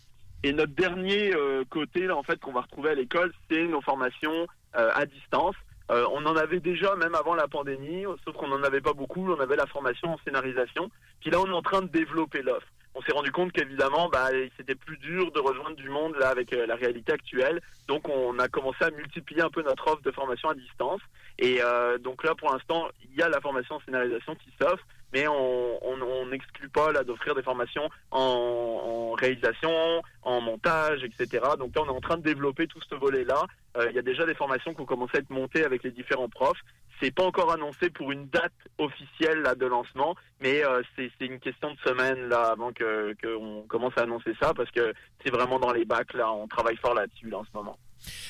Et 0.44 0.52
notre 0.52 0.72
dernier 0.72 1.34
euh, 1.34 1.64
côté, 1.70 2.10
en 2.10 2.22
fait, 2.22 2.40
qu'on 2.40 2.52
va 2.52 2.62
retrouver 2.62 2.90
à 2.90 2.94
l'école, 2.94 3.32
c'est 3.50 3.64
nos 3.64 3.80
formations 3.80 4.46
euh, 4.76 4.90
à 4.94 5.06
distance. 5.06 5.54
Euh, 5.90 6.04
on 6.12 6.24
en 6.26 6.36
avait 6.36 6.60
déjà 6.60 6.96
même 6.96 7.14
avant 7.14 7.34
la 7.34 7.46
pandémie, 7.46 8.04
sauf 8.24 8.34
qu'on 8.36 8.48
n'en 8.48 8.62
avait 8.62 8.80
pas 8.80 8.92
beaucoup. 8.92 9.30
On 9.30 9.40
avait 9.40 9.56
la 9.56 9.66
formation 9.66 10.12
en 10.12 10.18
scénarisation. 10.24 10.90
Puis 11.20 11.30
là, 11.30 11.38
on 11.40 11.46
est 11.46 11.54
en 11.54 11.62
train 11.62 11.82
de 11.82 11.88
développer 11.88 12.42
l'offre. 12.42 12.66
On 12.94 13.02
s'est 13.02 13.12
rendu 13.12 13.30
compte 13.30 13.52
qu'évidemment, 13.52 14.08
bah, 14.08 14.28
c'était 14.56 14.74
plus 14.74 14.98
dur 14.98 15.30
de 15.30 15.38
rejoindre 15.38 15.76
du 15.76 15.88
monde 15.88 16.14
là 16.18 16.28
avec 16.28 16.50
la 16.50 16.74
réalité 16.74 17.12
actuelle. 17.12 17.60
Donc, 17.88 18.08
on 18.08 18.38
a 18.38 18.48
commencé 18.48 18.84
à 18.84 18.90
multiplier 18.90 19.42
un 19.42 19.48
peu 19.48 19.62
notre 19.62 19.86
offre 19.88 20.02
de 20.02 20.10
formation 20.10 20.50
à 20.50 20.54
distance. 20.54 21.00
Et 21.38 21.60
donc 22.00 22.22
là, 22.22 22.34
pour 22.34 22.52
l'instant, 22.52 22.88
il 23.10 23.18
y 23.18 23.22
a 23.22 23.30
la 23.30 23.40
formation 23.40 23.76
en 23.76 23.80
scénarisation 23.80 24.34
qui 24.34 24.52
s'offre, 24.60 24.84
mais 25.12 25.26
on 25.28 26.26
n'exclut 26.26 26.68
pas 26.68 26.92
là 26.92 27.04
d'offrir 27.04 27.34
des 27.34 27.42
formations 27.42 27.88
en, 28.10 29.12
réalisation, 29.12 30.02
en 30.22 30.40
montage, 30.40 31.04
etc. 31.04 31.44
Donc 31.58 31.74
là, 31.76 31.82
on 31.82 31.86
est 31.86 31.96
en 31.96 32.00
train 32.00 32.16
de 32.16 32.22
développer 32.22 32.66
tout 32.66 32.80
ce 32.88 32.94
volet-là. 32.94 33.44
Euh, 33.76 33.86
Il 33.90 33.96
y 33.96 33.98
a 33.98 34.02
déjà 34.02 34.24
des 34.24 34.34
formations 34.34 34.72
qui 34.74 34.80
ont 34.80 34.86
commencé 34.86 35.16
à 35.16 35.20
être 35.20 35.30
montées 35.30 35.64
avec 35.64 35.82
les 35.82 35.90
différents 35.90 36.28
profs. 36.28 36.60
C'est 37.00 37.14
pas 37.14 37.24
encore 37.24 37.52
annoncé 37.52 37.90
pour 37.90 38.12
une 38.12 38.26
date 38.28 38.52
officielle 38.78 39.40
là 39.40 39.54
de 39.54 39.66
lancement, 39.66 40.14
mais 40.40 40.64
euh, 40.64 40.82
c'est 40.96 41.10
une 41.20 41.40
question 41.40 41.72
de 41.72 41.78
semaine 41.80 42.28
là 42.28 42.52
avant 42.52 42.72
que 42.72 43.14
qu'on 43.22 43.64
commence 43.68 43.96
à 43.96 44.02
annoncer 44.02 44.34
ça 44.40 44.54
parce 44.54 44.70
que 44.70 44.94
c'est 45.24 45.32
vraiment 45.32 45.58
dans 45.58 45.72
les 45.72 45.84
bacs 45.84 46.14
là. 46.14 46.32
On 46.32 46.46
travaille 46.46 46.76
fort 46.76 46.94
là-dessus 46.94 47.28
là 47.28 47.38
en 47.38 47.44
ce 47.44 47.50
moment. 47.54 47.76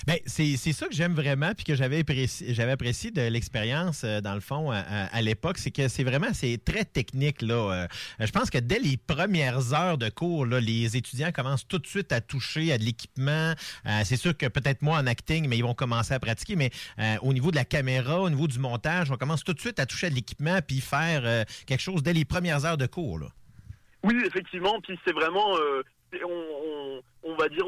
Ben, 0.07 0.19
c'est 0.27 0.57
ça 0.57 0.87
que 0.87 0.95
j'aime 0.95 1.15
vraiment, 1.15 1.53
puis 1.55 1.65
que 1.65 1.75
j'avais 1.75 2.01
apprécié, 2.01 2.59
apprécié 2.61 3.11
de 3.11 3.23
l'expérience, 3.23 4.03
euh, 4.05 4.21
dans 4.21 4.35
le 4.35 4.41
fond, 4.41 4.71
à, 4.71 5.23
l'époque, 5.23 5.59
c'est 5.59 5.71
que 5.71 5.89
c'est 5.89 6.05
vraiment, 6.05 6.33
c'est 6.33 6.59
très 6.65 6.85
technique, 6.85 7.43
là. 7.43 7.55
Euh, 7.55 7.87
je 8.21 8.31
pense 8.31 8.51
que 8.51 8.59
dès 8.59 8.79
les 8.79 8.97
premières 8.97 9.73
heures 9.73 9.99
de 9.99 10.09
cours, 10.09 10.47
là, 10.47 10.61
les 10.61 10.97
étudiants 10.97 11.33
commencent 11.33 11.67
tout 11.67 11.79
de 11.79 11.87
suite 11.87 12.13
à 12.13 12.21
toucher 12.21 12.73
à 12.73 12.79
de 12.79 12.85
l'équipement. 12.85 13.55
Euh, 13.87 14.01
c'est 14.05 14.17
sûr 14.17 14.37
que 14.37 14.47
peut-être 14.47 14.83
moi 14.83 14.99
en 14.99 15.07
acting, 15.07 15.49
mais 15.49 15.59
ils 15.59 15.63
vont 15.63 15.75
commencer 15.75 16.15
à 16.15 16.21
pratiquer, 16.21 16.57
mais 16.57 16.71
au 17.23 17.33
niveau 17.33 17.51
de 17.51 17.57
la 17.57 17.65
caméra, 17.65 18.21
au 18.21 18.31
niveau 18.31 18.49
du 18.49 18.59
montage, 18.59 19.11
on 19.11 19.17
commence 19.17 19.45
tout 19.45 19.53
de 19.53 19.61
suite 19.61 19.79
à 19.79 19.87
toucher 19.87 20.07
à 20.09 20.11
de 20.11 20.15
l'équipement, 20.15 20.59
puis 20.67 20.81
faire 20.81 21.45
quelque 21.67 21.81
chose 21.81 22.03
dès 22.03 22.13
les 22.13 22.25
premières 22.25 22.65
heures 22.65 22.79
de 22.79 22.87
cours, 22.87 23.19
là. 23.19 23.27
Oui, 24.05 24.15
effectivement. 24.27 24.81
Puis 24.81 24.99
c'est 25.05 25.13
vraiment, 25.13 25.57
on, 26.25 27.35
va 27.35 27.49
dire, 27.49 27.65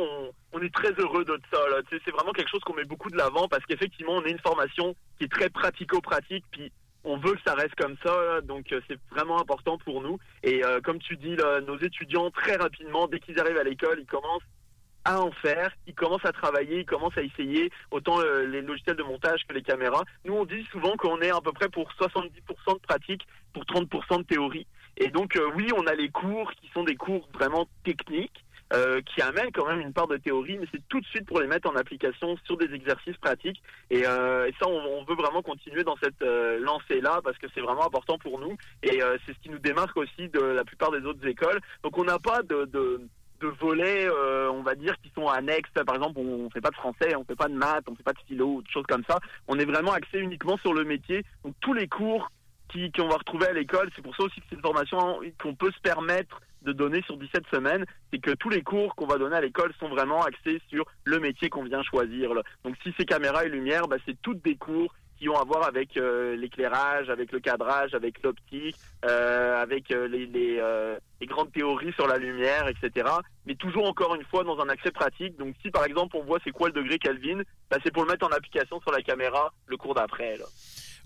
on, 0.53 0.61
est 0.61 0.75
très 0.75 0.93
heureux 0.93 1.25
de 1.25 1.39
ça. 1.53 1.59
C'est 1.91 2.11
vraiment 2.11 2.33
quelque 2.33 2.51
chose 2.51 2.61
qu'on 2.61 2.75
met 2.75 2.85
beaucoup 2.85 3.11
de 3.11 3.16
l'avant 3.16 3.49
parce 3.49 3.65
qu'effectivement, 3.66 4.15
on 4.15 4.25
est 4.25 4.31
une 4.31 4.39
formation 4.39 4.95
qui 5.19 5.25
est 5.25 5.33
très 5.33 5.49
pratico-pratique. 5.51 6.45
Puis 6.51 6.73
on 7.05 7.16
veut 7.19 7.35
que 7.35 7.41
ça 7.47 7.55
reste 7.55 7.75
comme 7.77 7.97
ça. 8.05 8.41
donc 8.43 8.73
euh, 8.73 8.81
c'est 8.89 8.99
vraiment 9.11 9.41
important 9.41 9.79
pour 9.79 10.03
nous. 10.03 10.19
Et 10.43 10.65
euh, 10.65 10.81
comme 10.81 10.99
tu 10.99 11.16
dis, 11.16 11.37
nos 11.66 11.79
étudiants 11.79 12.31
très 12.31 12.57
rapidement, 12.57 13.07
dès 13.07 13.21
qu'ils 13.21 13.39
arrivent 13.41 13.59
à 13.59 13.65
l'école, 13.65 13.99
ils 14.01 14.07
commencent 14.07 14.43
à 15.05 15.21
en 15.21 15.31
faire, 15.33 15.71
ils 15.87 15.95
commencent 15.95 16.25
à 16.25 16.33
travailler, 16.33 16.81
ils 16.81 16.87
commencent 16.87 17.16
à 17.19 17.23
essayer 17.23 17.71
autant 17.91 18.21
euh, 18.21 18.47
les 18.47 18.62
logiciels 18.62 18.97
de 18.97 19.03
montage 19.03 19.43
que 19.47 19.53
les 19.53 19.62
caméras. 19.62 20.03
Nous, 20.25 20.35
on 20.35 20.47
dit 20.47 20.65
souvent 20.73 20.97
qu'on 20.97 21.21
est 21.21 21.31
à 21.31 21.41
peu 21.41 21.53
près 21.53 21.69
pour 21.69 21.91
70% 22.01 22.31
de 22.75 22.79
pratique, 22.81 23.27
pour 23.53 23.65
30% 23.65 24.19
de 24.19 24.23
théorie. 24.23 24.66
Et 24.97 25.09
donc, 25.09 25.37
euh, 25.37 25.51
oui, 25.57 25.69
on 25.77 25.87
a 25.87 25.95
les 25.95 26.09
cours 26.09 26.53
qui 26.53 26.69
sont 26.73 26.85
des 26.85 26.97
cours 26.97 27.29
vraiment 27.35 27.66
techniques, 27.85 28.45
euh, 28.73 29.01
qui 29.03 29.21
amènent 29.23 29.51
quand 29.53 29.66
même 29.66 29.81
une 29.81 29.93
part 29.93 30.07
de 30.07 30.16
théorie, 30.16 30.59
mais 30.59 30.66
c'est 30.73 30.87
tout 30.89 31.01
de 31.01 31.07
suite 31.07 31.27
pour 31.27 31.41
les 31.41 31.47
mettre 31.47 31.69
en 31.69 31.77
application 31.77 32.37
sur 32.45 32.57
des 32.57 32.73
exercices 32.73 33.16
pratiques. 33.16 33.62
Et, 33.91 34.07
euh, 34.07 34.51
ça, 34.61 34.69
on, 34.69 35.05
veut 35.05 35.16
vraiment 35.16 35.43
continuer 35.43 35.85
dans 35.85 35.97
cette 36.03 36.23
lancée-là 36.23 37.21
parce 37.23 37.37
que 37.39 37.47
c'est 37.55 37.61
vraiment 37.61 37.87
important 37.87 38.19
pour 38.19 38.39
nous. 38.39 38.57
Et 38.83 39.01
c'est 39.27 39.35
ce 39.35 39.39
qui 39.41 39.51
nous 39.51 39.59
démarque 39.59 39.97
aussi 39.97 40.29
de 40.29 40.41
la 40.41 40.65
plupart 40.65 40.91
des 40.91 41.05
autres 41.05 41.27
écoles. 41.27 41.61
Donc, 41.83 41.99
on 41.99 42.05
n'a 42.05 42.19
pas 42.19 42.43
de, 42.43 42.65
de 42.66 43.01
de 43.41 43.49
volets, 43.49 44.09
on 44.09 44.62
va 44.62 44.75
dire, 44.75 44.95
qui 45.03 45.11
sont 45.15 45.29
annexes. 45.29 45.69
Par 45.85 45.97
exemple, 45.97 46.19
on 46.19 46.49
fait 46.49 46.62
pas 46.62 46.71
de 46.71 46.77
français, 46.77 47.15
on 47.16 47.25
fait 47.25 47.37
pas 47.37 47.49
de 47.49 47.55
maths, 47.55 47.85
on 47.91 47.95
fait 47.95 48.03
pas 48.03 48.15
de 48.15 48.21
philo, 48.27 48.62
des 48.62 48.71
choses 48.71 48.87
comme 48.89 49.05
ça. 49.07 49.19
On 49.49 49.59
est 49.59 49.66
vraiment 49.66 49.93
axé 49.93 50.19
uniquement 50.19 50.57
sur 50.59 50.73
le 50.73 50.85
métier. 50.85 51.25
Donc 51.45 51.55
tous 51.61 51.75
les 51.75 51.89
cours 51.89 52.31
qui 52.69 52.91
qu'on 52.93 53.09
va 53.09 53.16
retrouver 53.16 53.47
à 53.47 53.53
l'école, 53.53 53.91
c'est 53.95 54.03
pour 54.03 54.16
ça 54.16 54.24
aussi 54.24 54.41
que 54.41 54.47
c'est 54.49 54.57
une 54.57 54.62
formation 54.62 55.20
qu'on 55.41 55.55
peut 55.55 55.70
se 55.70 55.81
permettre 55.81 56.41
de 56.62 56.73
donner 56.73 57.03
sur 57.03 57.16
17 57.16 57.45
semaines, 57.53 57.85
c'est 58.12 58.19
que 58.19 58.32
tous 58.32 58.49
les 58.49 58.62
cours 58.62 58.95
qu'on 58.95 59.07
va 59.07 59.19
donner 59.19 59.36
à 59.36 59.41
l'école 59.41 59.73
sont 59.78 59.89
vraiment 59.89 60.23
axés 60.23 60.61
sur 60.69 60.85
le 61.05 61.20
métier 61.20 61.51
qu'on 61.51 61.65
vient 61.65 61.82
choisir. 61.82 62.31
Donc 62.65 62.77
si 62.82 62.93
c'est 62.97 63.05
caméra 63.05 63.45
et 63.45 63.49
lumière, 63.49 63.86
bah, 63.86 63.97
c'est 64.07 64.20
toutes 64.23 64.43
des 64.43 64.57
cours 64.57 64.95
qui 65.19 65.28
ont 65.28 65.39
à 65.39 65.45
voir 65.45 65.66
avec 65.66 65.97
euh, 65.97 66.36
l'éclairage, 66.36 67.09
avec 67.09 67.31
le 67.32 67.39
cadrage, 67.39 67.95
avec 67.95 68.23
l'optique, 68.23 68.77
euh, 69.05 69.62
avec 69.62 69.91
euh, 69.91 70.09
les 70.09 71.27
grandes 71.27 71.53
théories 71.53 71.93
sur 71.93 72.07
la 72.07 72.19
lumière, 72.19 72.69
etc. 72.69 73.09
Mais 73.47 73.55
toujours 73.55 73.89
encore 73.89 74.15
une 74.15 74.24
fois 74.24 74.45
dans 74.45 74.59
un 74.61 74.69
accès 74.69 74.91
pratique. 74.91 75.36
Donc 75.36 75.55
si 75.62 75.70
par 75.70 75.85
exemple 75.85 76.16
on 76.16 76.24
voit 76.24 76.39
c'est 76.45 76.51
quoi 76.51 76.69
le 76.69 76.74
degré 76.74 76.99
Kelvin, 76.99 77.43
bah, 77.70 77.78
c'est 77.85 77.93
pour 77.93 78.05
le 78.05 78.11
mettre 78.11 78.27
en 78.27 78.31
application 78.31 78.81
sur 78.81 78.91
la 78.91 79.03
caméra 79.03 79.53
le 79.66 79.77
cours 79.77 79.95
d'après. 79.95 80.36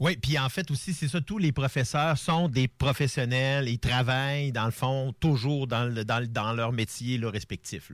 Oui, 0.00 0.16
puis 0.16 0.38
en 0.38 0.48
fait 0.48 0.70
aussi, 0.70 0.92
c'est 0.92 1.08
ça, 1.08 1.20
tous 1.20 1.38
les 1.38 1.50
professeurs 1.50 2.16
sont 2.16 2.48
des 2.48 2.68
professionnels, 2.68 3.68
ils 3.68 3.80
travaillent, 3.80 4.52
dans 4.52 4.66
le 4.66 4.70
fond, 4.70 5.12
toujours 5.18 5.66
dans, 5.66 5.84
le, 5.92 6.04
dans, 6.04 6.20
le- 6.20 6.28
dans 6.28 6.52
leur 6.52 6.72
métier 6.72 7.18
respectif. 7.24 7.90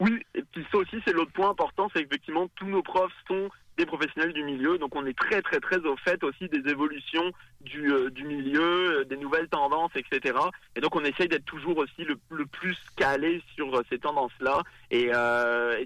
Oui, 0.00 0.18
et 0.34 0.42
puis 0.52 0.64
ça 0.72 0.78
aussi 0.78 0.96
c'est 1.04 1.12
l'autre 1.12 1.32
point 1.32 1.50
important, 1.50 1.88
c'est 1.94 2.02
qu'effectivement 2.04 2.48
tous 2.56 2.66
nos 2.66 2.82
profs 2.82 3.12
sont 3.28 3.48
des 3.76 3.86
professionnels 3.86 4.32
du 4.32 4.42
milieu. 4.42 4.78
Donc 4.78 4.94
on 4.96 5.06
est 5.06 5.16
très 5.16 5.42
très 5.42 5.60
très 5.60 5.78
au 5.78 5.96
fait 5.96 6.22
aussi 6.24 6.48
des 6.48 6.70
évolutions 6.70 7.32
du, 7.60 7.92
euh, 7.92 8.10
du 8.10 8.24
milieu, 8.24 9.00
euh, 9.00 9.04
des 9.04 9.16
nouvelles 9.16 9.48
tendances, 9.48 9.90
etc. 9.96 10.38
Et 10.76 10.80
donc 10.80 10.94
on 10.96 11.04
essaye 11.04 11.28
d'être 11.28 11.44
toujours 11.44 11.76
aussi 11.78 12.04
le, 12.04 12.16
le 12.30 12.46
plus 12.46 12.76
calé 12.96 13.42
sur 13.54 13.74
euh, 13.74 13.82
ces 13.90 13.98
tendances-là. 13.98 14.62
Et, 14.90 15.10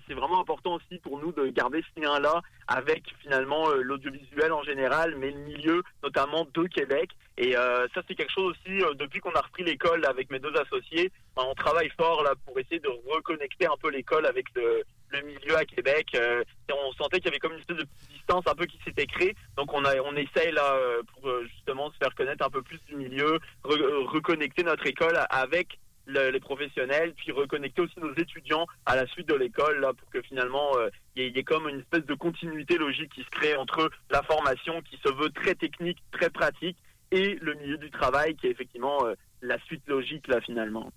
c'est 0.07 0.15
vraiment 0.15 0.41
important 0.41 0.75
aussi 0.75 0.99
pour 0.99 1.21
nous 1.21 1.33
de 1.33 1.47
garder 1.49 1.85
ce 1.95 2.01
lien-là 2.01 2.41
avec 2.67 3.03
finalement 3.23 3.69
l'audiovisuel 3.69 4.53
en 4.53 4.62
général, 4.62 5.15
mais 5.17 5.31
le 5.31 5.39
milieu 5.41 5.83
notamment 6.03 6.47
de 6.53 6.67
Québec. 6.67 7.11
Et 7.39 7.53
ça 7.53 8.03
c'est 8.07 8.15
quelque 8.15 8.33
chose 8.33 8.55
aussi, 8.55 8.79
depuis 8.97 9.21
qu'on 9.21 9.33
a 9.33 9.41
repris 9.41 9.62
l'école 9.62 10.05
avec 10.07 10.31
mes 10.31 10.39
deux 10.39 10.55
associés, 10.57 11.12
ben, 11.37 11.45
on 11.49 11.55
travaille 11.55 11.91
fort 11.97 12.23
là 12.23 12.35
pour 12.45 12.59
essayer 12.59 12.81
de 12.81 12.91
reconnecter 13.15 13.67
un 13.67 13.77
peu 13.81 13.91
l'école 13.91 14.27
avec 14.27 14.47
le, 14.55 14.83
le 15.11 15.23
milieu 15.23 15.57
à 15.57 15.65
Québec. 15.65 16.09
Euh, 16.15 16.43
on 16.73 16.93
sentait 16.93 17.19
qu'il 17.19 17.27
y 17.27 17.28
avait 17.28 17.39
comme 17.39 17.53
une 17.53 17.59
espèce 17.61 17.77
de 17.78 17.87
distance 18.11 18.45
un 18.47 18.55
peu 18.55 18.66
qui 18.66 18.78
s'était 18.85 19.07
créée. 19.07 19.35
Donc 19.57 19.73
on 19.73 19.85
a 19.85 19.97
on 20.05 20.15
essaye 20.16 20.53
là 20.53 20.74
euh, 20.74 21.03
pour 21.15 21.28
euh, 21.28 21.45
justement 21.55 21.91
se 21.91 21.97
faire 21.99 22.15
connaître 22.15 22.45
un 22.45 22.51
peu 22.51 22.62
plus 22.62 22.78
du 22.89 22.97
milieu, 22.97 23.39
re- 23.65 24.05
reconnecter 24.07 24.62
notre 24.62 24.87
école 24.87 25.19
avec 25.31 25.78
le- 26.07 26.31
les 26.31 26.41
professionnels, 26.41 27.15
puis 27.15 27.31
reconnecter 27.32 27.82
aussi 27.82 27.99
nos 28.01 28.15
étudiants 28.15 28.66
à 28.87 28.97
la 28.97 29.07
suite 29.09 29.28
de 29.28 29.35
l'école 29.35 29.81
pour 29.99 30.11
que 30.11 30.23
finalement 30.23 30.70
il 31.16 31.24
y, 31.37 31.39
ait- 31.39 31.43
comme 31.45 31.69
une 31.69 31.81
espèce 31.81 32.07
de 32.07 32.15
continuité 32.15 32.78
logique 32.78 33.12
qui 33.12 33.23
se 33.23 33.31
crée 33.31 33.57
entre 33.57 33.91
la 34.11 34.23
formation 34.23 34.81
qui 34.82 34.97
se 35.05 35.12
veut 35.12 35.31
très 35.31 35.55
technique, 35.55 35.99
très 36.12 36.31
pratique 36.31 36.77
et 37.12 37.35
le 37.41 37.55
milieu 37.55 37.77
du 37.78 37.91
travail 37.91 38.37
qui 38.37 38.47
est 38.47 38.51
effectivement 38.51 38.99
la 39.43 39.59
suite 39.65 39.82
logique 39.89 40.27
là 40.28 40.41
finalement. 40.41 40.91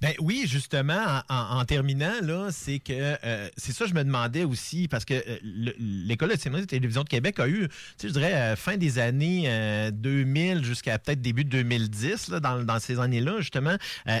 Ben 0.00 0.14
oui, 0.18 0.44
justement, 0.46 1.22
en, 1.28 1.64
terminant, 1.64 2.12
là, 2.22 2.48
c'est 2.50 2.78
que 2.78 2.92
euh, 2.92 3.48
c'est 3.56 3.72
ça 3.72 3.86
je 3.86 3.94
me 3.94 4.02
demandais 4.02 4.44
aussi, 4.44 4.88
parce 4.88 5.04
que 5.04 5.14
euh, 5.14 5.38
le- 5.42 5.74
l'École 5.78 6.30
de 6.30 6.38
cinéma 6.38 6.58
et 6.58 6.62
de 6.62 6.66
télévision 6.66 7.04
de 7.04 7.08
Québec 7.08 7.38
a 7.38 7.48
eu, 7.48 7.68
tu 7.68 7.74
sais, 7.98 8.08
je 8.08 8.12
dirais, 8.12 8.34
euh, 8.34 8.56
fin 8.56 8.76
des 8.76 8.98
années 8.98 9.44
euh, 9.46 9.90
2000 9.90 10.64
jusqu'à 10.64 10.98
peut-être 10.98 11.20
début 11.20 11.44
de 11.44 11.50
2010, 11.50 12.28
là, 12.28 12.40
dans, 12.40 12.62
dans 12.64 12.78
ces 12.78 12.98
années-là, 12.98 13.40
justement, 13.40 13.76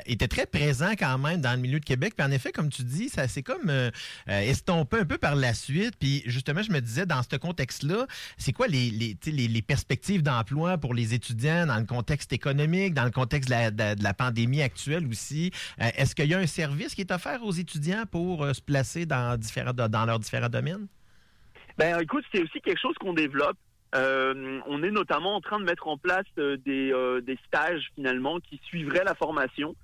était 0.06 0.28
très 0.28 0.46
présent 0.46 0.92
quand 0.98 1.18
même 1.18 1.40
dans 1.40 1.52
le 1.52 1.58
milieu 1.58 1.80
de 1.80 1.84
Québec. 1.84 2.14
Puis 2.16 2.26
en 2.26 2.30
effet, 2.30 2.52
comme 2.52 2.68
tu 2.68 2.82
dis, 2.82 3.08
ça 3.08 3.26
s'est 3.28 3.42
comme 3.42 3.72
estompé 4.26 4.98
un 4.98 5.04
peu 5.04 5.18
par 5.18 5.34
la 5.34 5.54
suite. 5.54 5.94
Puis 5.98 6.22
justement, 6.26 6.62
je 6.62 6.72
me 6.72 6.80
disais, 6.80 7.06
dans 7.06 7.22
ce 7.22 7.36
contexte-là, 7.36 8.06
c'est 8.38 8.52
quoi 8.52 8.66
les, 8.68 8.90
les, 8.90 9.16
les, 9.48 9.62
perspectives 9.62 10.22
d'emploi 10.22 10.78
pour 10.78 10.94
les 10.94 11.14
étudiants 11.14 11.66
dans 11.66 11.78
le 11.78 11.84
contexte 11.84 12.32
économique, 12.32 12.94
dans 12.94 13.04
le 13.04 13.10
contexte 13.10 13.48
de 13.48 14.02
la 14.02 14.14
pandémie 14.14 14.62
actuelle 14.62 15.06
aussi? 15.06 15.39
Euh, 15.80 15.88
Est-ce 15.96 16.14
qu'il 16.14 16.26
y 16.26 16.34
a 16.34 16.38
un 16.38 16.46
service 16.46 16.94
qui 16.94 17.00
est 17.00 17.12
offert 17.12 17.44
aux 17.44 17.52
étudiants 17.52 18.04
pour 18.10 18.44
euh, 18.44 18.52
se 18.52 18.62
placer 18.62 19.06
dans, 19.06 19.38
différents, 19.38 19.72
dans 19.72 20.06
leurs 20.06 20.18
différents 20.18 20.48
domaines? 20.48 20.86
Ben 21.78 21.98
écoute, 22.00 22.24
c'est 22.32 22.42
aussi 22.42 22.60
quelque 22.60 22.80
chose 22.80 22.94
qu'on 22.98 23.14
développe. 23.14 23.56
Euh, 23.94 24.60
on 24.66 24.82
est 24.82 24.90
notamment 24.90 25.34
en 25.36 25.40
train 25.40 25.58
de 25.58 25.64
mettre 25.64 25.88
en 25.88 25.96
place 25.96 26.26
des, 26.36 26.92
des 27.22 27.38
stages 27.46 27.90
finalement 27.94 28.38
qui 28.38 28.60
suivraient 28.64 29.04
la 29.04 29.14
formation, 29.14 29.74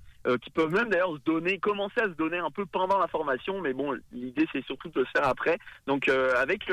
qui 0.41 0.49
peuvent 0.49 0.73
même 0.73 0.89
d'ailleurs 0.89 1.13
se 1.13 1.21
donner, 1.25 1.57
commencer 1.57 2.01
à 2.01 2.05
se 2.05 2.15
donner 2.17 2.37
un 2.37 2.51
peu 2.51 2.65
pendant 2.65 2.99
la 2.99 3.07
formation, 3.07 3.61
mais 3.61 3.73
bon, 3.73 3.97
l'idée 4.11 4.45
c'est 4.51 4.63
surtout 4.65 4.89
de 4.89 4.99
le 4.99 5.07
faire 5.13 5.25
après. 5.25 5.57
Donc 5.87 6.07
avec 6.07 6.69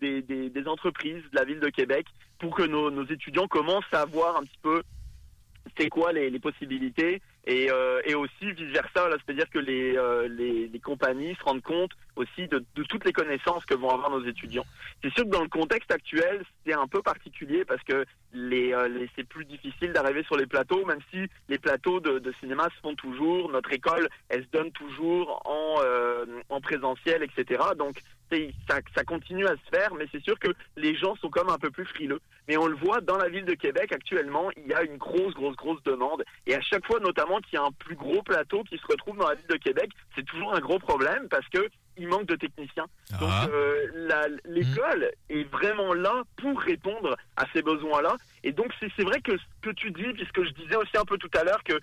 des, 0.00 0.64
entreprises 0.66 1.22
de 1.32 1.36
la 1.36 1.44
ville 1.44 1.60
de 1.60 1.68
Québec 1.68 2.06
pour 2.38 2.54
que 2.54 2.62
nos, 2.62 3.04
étudiants 3.04 3.48
commencent 3.48 3.92
à 3.92 4.04
voir 4.04 4.38
un 4.38 4.44
petit 4.44 4.60
peu 4.62 4.82
c'est 5.76 5.88
quoi 5.88 6.12
les 6.12 6.38
possibilités 6.38 7.20
et, 7.44 7.70
euh, 7.70 8.00
et 8.04 8.14
aussi 8.14 8.52
vice 8.52 8.70
versa 8.72 9.08
là 9.08 9.16
c'est 9.24 9.32
à 9.32 9.34
dire 9.34 9.50
que 9.50 9.58
les, 9.58 9.96
euh, 9.96 10.28
les 10.28 10.68
les 10.68 10.78
compagnies 10.80 11.34
se 11.34 11.44
rendent 11.44 11.62
compte 11.62 11.90
aussi 12.14 12.46
de, 12.46 12.64
toutes 12.88 13.04
les 13.04 13.12
connaissances 13.12 13.64
que 13.64 13.74
vont 13.74 13.88
avoir 13.88 14.10
nos 14.10 14.24
étudiants. 14.24 14.66
C'est 15.02 15.12
sûr 15.14 15.24
que 15.24 15.30
dans 15.30 15.42
le 15.42 15.48
contexte 15.48 15.90
actuel 15.90 16.44
c'est 16.64 16.74
un 16.74 16.86
peu 16.86 17.02
particulier 17.02 17.64
parce 17.64 17.82
que 17.82 18.04
les, 18.32 18.72
euh, 18.72 18.88
les 18.88 19.08
c'est 19.16 19.24
plus 19.26 19.44
difficile 19.44 19.92
d'arriver 19.92 20.22
sur 20.24 20.36
les 20.36 20.46
plateaux 20.46 20.84
même 20.84 21.00
si 21.10 21.26
les 21.48 21.58
plateaux 21.58 22.00
de, 22.00 22.18
de 22.18 22.32
cinéma 22.40 22.68
se 22.76 22.80
font 22.80 22.94
toujours 22.94 23.50
notre 23.50 23.72
école 23.72 24.08
elle 24.28 24.44
se 24.44 24.50
donne 24.50 24.70
toujours 24.72 25.42
en 25.44 25.80
en 26.48 26.60
présentiel 26.60 27.22
etc 27.22 27.60
donc 27.76 27.96
ça, 28.68 28.78
ça 28.94 29.04
continue 29.04 29.46
à 29.46 29.52
se 29.52 29.76
faire, 29.76 29.94
mais 29.94 30.06
c'est 30.12 30.22
sûr 30.22 30.38
que 30.38 30.48
les 30.76 30.96
gens 30.96 31.14
sont 31.16 31.30
comme 31.30 31.50
un 31.50 31.58
peu 31.58 31.70
plus 31.70 31.84
frileux. 31.84 32.20
Mais 32.48 32.56
on 32.56 32.66
le 32.66 32.76
voit 32.76 33.00
dans 33.00 33.16
la 33.16 33.28
ville 33.28 33.44
de 33.44 33.54
Québec 33.54 33.92
actuellement, 33.92 34.50
il 34.56 34.66
y 34.66 34.74
a 34.74 34.82
une 34.82 34.96
grosse, 34.96 35.34
grosse, 35.34 35.56
grosse 35.56 35.82
demande. 35.84 36.24
Et 36.46 36.54
à 36.54 36.60
chaque 36.60 36.86
fois, 36.86 37.00
notamment, 37.00 37.40
qu'il 37.40 37.54
y 37.54 37.56
a 37.56 37.64
un 37.64 37.72
plus 37.72 37.94
gros 37.94 38.22
plateau 38.22 38.64
qui 38.64 38.76
se 38.78 38.86
retrouve 38.86 39.16
dans 39.16 39.28
la 39.28 39.34
ville 39.34 39.46
de 39.48 39.56
Québec, 39.56 39.90
c'est 40.14 40.24
toujours 40.24 40.54
un 40.54 40.60
gros 40.60 40.78
problème 40.78 41.28
parce 41.28 41.46
que 41.48 41.68
il 41.98 42.08
manque 42.08 42.26
de 42.26 42.36
techniciens. 42.36 42.86
Donc 43.20 43.30
euh, 43.50 44.38
l'école 44.46 45.10
est 45.28 45.44
vraiment 45.44 45.92
là 45.92 46.22
pour 46.36 46.58
répondre 46.60 47.16
à 47.36 47.44
ces 47.52 47.62
besoins-là. 47.62 48.16
Et 48.44 48.52
donc 48.52 48.72
c'est 48.80 48.88
c'est 48.96 49.04
vrai 49.04 49.20
que 49.20 49.36
ce 49.36 49.44
que 49.60 49.70
tu 49.70 49.90
dis, 49.90 50.12
puisque 50.14 50.42
je 50.42 50.50
disais 50.54 50.76
aussi 50.76 50.96
un 50.96 51.04
peu 51.04 51.18
tout 51.18 51.30
à 51.38 51.44
l'heure 51.44 51.62
que 51.64 51.78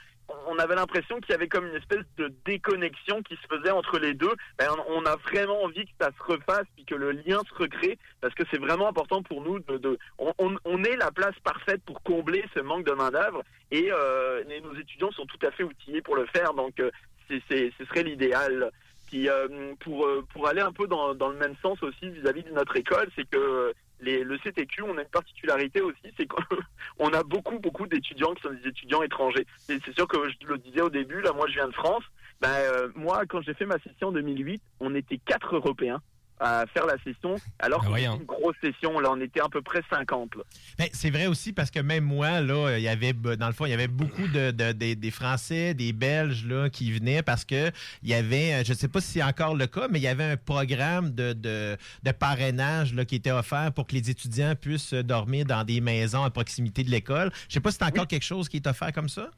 on 0.48 0.58
avait 0.60 0.76
l'impression 0.76 1.20
qu'il 1.20 1.32
y 1.32 1.36
avait 1.36 1.48
comme 1.48 1.68
une 1.68 1.76
espèce 1.76 2.06
de 2.18 2.32
déconnexion 2.46 3.22
qui 3.24 3.36
se 3.36 3.56
faisait 3.56 3.72
entre 3.72 4.00
les 4.00 4.14
deux. 4.14 4.34
Ben, 4.58 4.68
on 4.88 5.06
a 5.06 5.16
vraiment 5.18 5.64
envie 5.64 5.86
que 5.86 5.92
ça 6.00 6.12
se 6.18 6.24
refasse 6.24 6.66
puis 6.76 6.86
que 6.86 6.96
le 6.96 7.12
lien 7.12 7.42
se 7.48 7.54
recrée 7.54 7.98
parce 8.22 8.34
que 8.34 8.44
c'est 8.52 8.60
vraiment 8.60 8.88
important 8.88 9.24
pour 9.24 9.42
nous 9.42 9.60
de, 9.60 9.98
on, 10.18 10.84
est 10.84 10.96
la 10.96 11.12
place 11.12 11.36
parfaite 11.44 11.82
pour 11.86 12.02
combler 12.04 12.44
ce 12.54 12.60
manque 12.60 12.86
de 12.86 12.94
main 12.94 13.12
d'œuvre 13.12 13.44
et, 13.72 13.90
euh, 13.92 14.44
nos 14.64 14.76
étudiants 14.76 15.12
sont 15.12 15.26
tout 15.26 15.46
à 15.46 15.52
fait 15.52 15.64
outillés 15.64 16.02
pour 16.02 16.16
le 16.16 16.26
faire 16.28 16.54
donc 16.54 16.80
euh, 16.80 16.92
ce 17.30 17.86
serait 17.86 18.04
l'idéal. 18.04 18.72
Euh, 19.12 19.74
pour 19.80 20.48
aller 20.48 20.62
un 20.62 20.72
peu 20.72 20.86
dans 20.86 21.14
le 21.14 21.38
même 21.38 21.56
sens 21.64 21.82
aussi 21.82 22.10
vis-à-vis 22.10 22.44
de 22.44 22.52
notre 22.52 22.76
école, 22.76 23.10
c'est 23.16 23.28
que 23.28 23.74
le 24.02 24.38
CTQ, 24.38 24.84
on 24.84 24.98
a 24.98 25.02
une 25.02 25.10
particularité 25.10 25.82
aussi, 25.82 26.14
c'est 26.18 26.28
qu'on 26.28 27.14
a 27.14 27.24
beaucoup 27.24 27.60
beaucoup 27.60 27.88
d'étudiants 27.88 28.34
qui 28.34 28.42
sont 28.42 28.54
des 28.54 28.68
étudiants 28.68 29.04
étrangers. 29.04 29.46
C'est 29.58 29.94
sûr 29.94 30.08
que 30.08 30.18
je 30.30 30.48
le 30.48 30.58
disais 30.58 30.82
au 30.82 30.90
début, 30.90 31.22
là, 31.22 31.34
moi 31.34 31.48
je 31.48 31.54
viens 31.54 31.68
de 31.68 31.74
France. 31.74 32.04
Ben 32.42 32.50
euh, 32.50 32.90
moi, 32.96 33.26
quand 33.28 33.42
j'ai 33.42 33.54
fait 33.54 33.66
ma 33.66 33.80
session 33.80 34.08
en 34.08 34.12
2008, 34.14 34.62
on 34.80 34.96
était 34.96 35.18
quatre 35.18 35.56
Européens 35.56 36.02
à 36.40 36.66
faire 36.74 36.86
la 36.86 36.96
session, 37.04 37.36
alors 37.60 37.82
que 37.82 37.88
c'était 37.96 38.06
une 38.06 38.24
grosse 38.24 38.56
session. 38.64 39.00
Là, 39.00 39.10
on 39.12 39.20
était 39.20 39.42
à 39.42 39.50
peu 39.50 39.62
près 39.62 39.82
50. 39.90 40.36
Là. 40.36 40.44
Ben, 40.78 40.88
c'est 40.94 41.10
vrai 41.10 41.28
aussi 41.28 41.52
parce 41.54 41.70
que 41.72 41.80
même 41.80 42.04
moi, 42.06 42.42
là, 42.42 42.78
il 42.78 42.84
y 42.84 42.88
avait, 42.88 43.14
dans 43.14 43.48
le 43.48 43.54
fond, 43.54 43.66
il 43.66 43.72
y 43.72 43.74
avait 43.74 43.88
beaucoup 43.88 44.28
de, 44.28 44.52
de- 44.52 44.72
des- 44.72 44.96
des 44.96 45.12
Français, 45.12 45.74
des 45.74 45.92
Belges, 45.94 46.46
là, 46.46 46.70
qui 46.70 46.92
venaient 46.92 47.22
parce 47.24 47.44
que 47.46 47.72
il 48.04 48.10
y 48.10 48.14
avait, 48.14 48.54
euh, 48.54 48.64
je 48.66 48.74
sais 48.74 48.88
pas 48.88 49.02
si 49.02 49.14
c'est 49.14 49.24
encore 49.24 49.56
le 49.56 49.68
cas, 49.68 49.88
mais 49.90 50.00
il 50.00 50.04
y 50.04 50.08
avait 50.08 50.24
un 50.32 50.38
programme 50.38 51.12
de, 51.14 51.34
de, 51.34 51.76
de 52.04 52.12
parrainage, 52.12 52.94
là, 52.94 53.06
qui 53.06 53.16
était 53.16 53.32
offert 53.32 53.72
pour 53.74 53.88
que 53.88 53.94
les 53.96 54.10
étudiants 54.10 54.54
puissent 54.56 54.94
dormir 54.94 55.46
dans 55.46 55.64
des 55.64 55.82
maisons 55.82 56.24
à 56.24 56.30
proximité 56.30 56.84
de 56.84 56.90
l'école. 56.90 57.32
Je 57.48 57.56
sais 57.56 57.60
pas 57.60 57.72
si 57.72 57.78
c'est 57.80 57.86
encore 57.86 58.08
quelque 58.08 58.24
chose 58.26 58.48
qui 58.48 58.58
est 58.58 58.68
offert 58.68 58.94
comme 58.94 59.10
ça. 59.10 59.30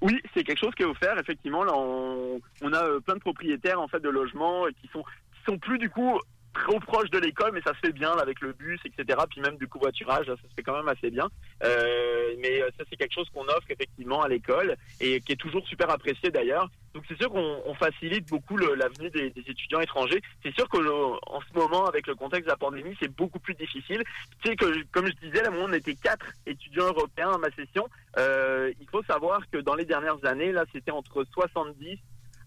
Oui, 0.00 0.20
c'est 0.34 0.44
quelque 0.44 0.58
chose 0.58 0.74
qui 0.76 0.82
est 0.82 0.86
offert. 0.86 1.18
Effectivement, 1.18 1.64
là, 1.64 1.72
on, 1.74 2.40
on 2.62 2.72
a 2.72 2.82
euh, 2.84 3.00
plein 3.00 3.14
de 3.14 3.20
propriétaires 3.20 3.80
en 3.80 3.88
fait 3.88 4.00
de 4.00 4.08
logements 4.10 4.66
euh, 4.66 4.70
qui 4.80 4.88
sont 4.92 5.02
qui 5.02 5.52
sont 5.52 5.58
plus 5.58 5.78
du 5.78 5.88
coup 5.90 6.18
trop 6.54 6.80
proches 6.80 7.10
de 7.10 7.18
l'école, 7.18 7.50
mais 7.52 7.60
ça 7.62 7.72
se 7.74 7.78
fait 7.86 7.92
bien 7.92 8.12
avec 8.12 8.40
le 8.40 8.52
bus, 8.52 8.80
etc. 8.84 9.18
Puis 9.30 9.40
même 9.40 9.56
du 9.56 9.68
covoiturage, 9.68 10.26
ça 10.26 10.36
se 10.36 10.54
fait 10.56 10.62
quand 10.62 10.76
même 10.76 10.88
assez 10.88 11.10
bien. 11.10 11.28
Euh, 11.62 12.34
mais 12.38 12.62
euh, 12.62 12.68
ça, 12.78 12.84
c'est 12.88 12.96
quelque 12.96 13.12
chose 13.14 13.28
qu'on 13.34 13.44
offre 13.44 13.70
effectivement 13.70 14.22
à 14.22 14.28
l'école 14.28 14.76
et 15.00 15.20
qui 15.20 15.32
est 15.32 15.36
toujours 15.36 15.66
super 15.66 15.90
apprécié 15.90 16.30
d'ailleurs. 16.30 16.68
Donc 16.94 17.04
c'est 17.08 17.18
sûr 17.18 17.28
qu'on 17.28 17.60
on 17.66 17.74
facilite 17.74 18.28
beaucoup 18.28 18.56
des, 18.58 19.30
des 19.30 19.42
étudiants 19.48 19.80
étrangers. 19.80 20.22
C'est 20.44 20.54
sûr 20.54 20.68
que 20.68 20.78
le- 20.78 20.92
en 20.92 21.40
ce 21.40 21.58
moment, 21.58 21.86
avec 21.86 22.06
le 22.06 22.14
contexte 22.14 22.44
de 22.44 22.50
la 22.50 22.56
pandémie, 22.56 22.96
c'est 23.00 23.08
beaucoup 23.14 23.40
plus 23.40 23.54
difficile. 23.54 24.02
Tu 24.42 24.50
sais 24.50 24.56
que, 24.56 24.82
comme 24.92 25.06
je 25.06 25.26
disais, 25.26 25.42
là, 25.42 25.50
moi, 25.50 25.64
on 25.68 25.72
était 25.72 25.96
quatre 25.96 26.26
étudiants 26.46 26.86
européens 26.86 27.32
à 27.32 27.38
ma 27.38 27.50
session. 27.50 27.88
Euh, 28.16 28.72
il 28.80 28.88
faut 28.88 29.02
savoir 29.04 29.40
que 29.50 29.58
dans 29.58 29.74
les 29.74 29.84
dernières 29.84 30.24
années, 30.24 30.52
là, 30.52 30.64
c'était 30.72 30.92
entre 30.92 31.24
70 31.32 31.98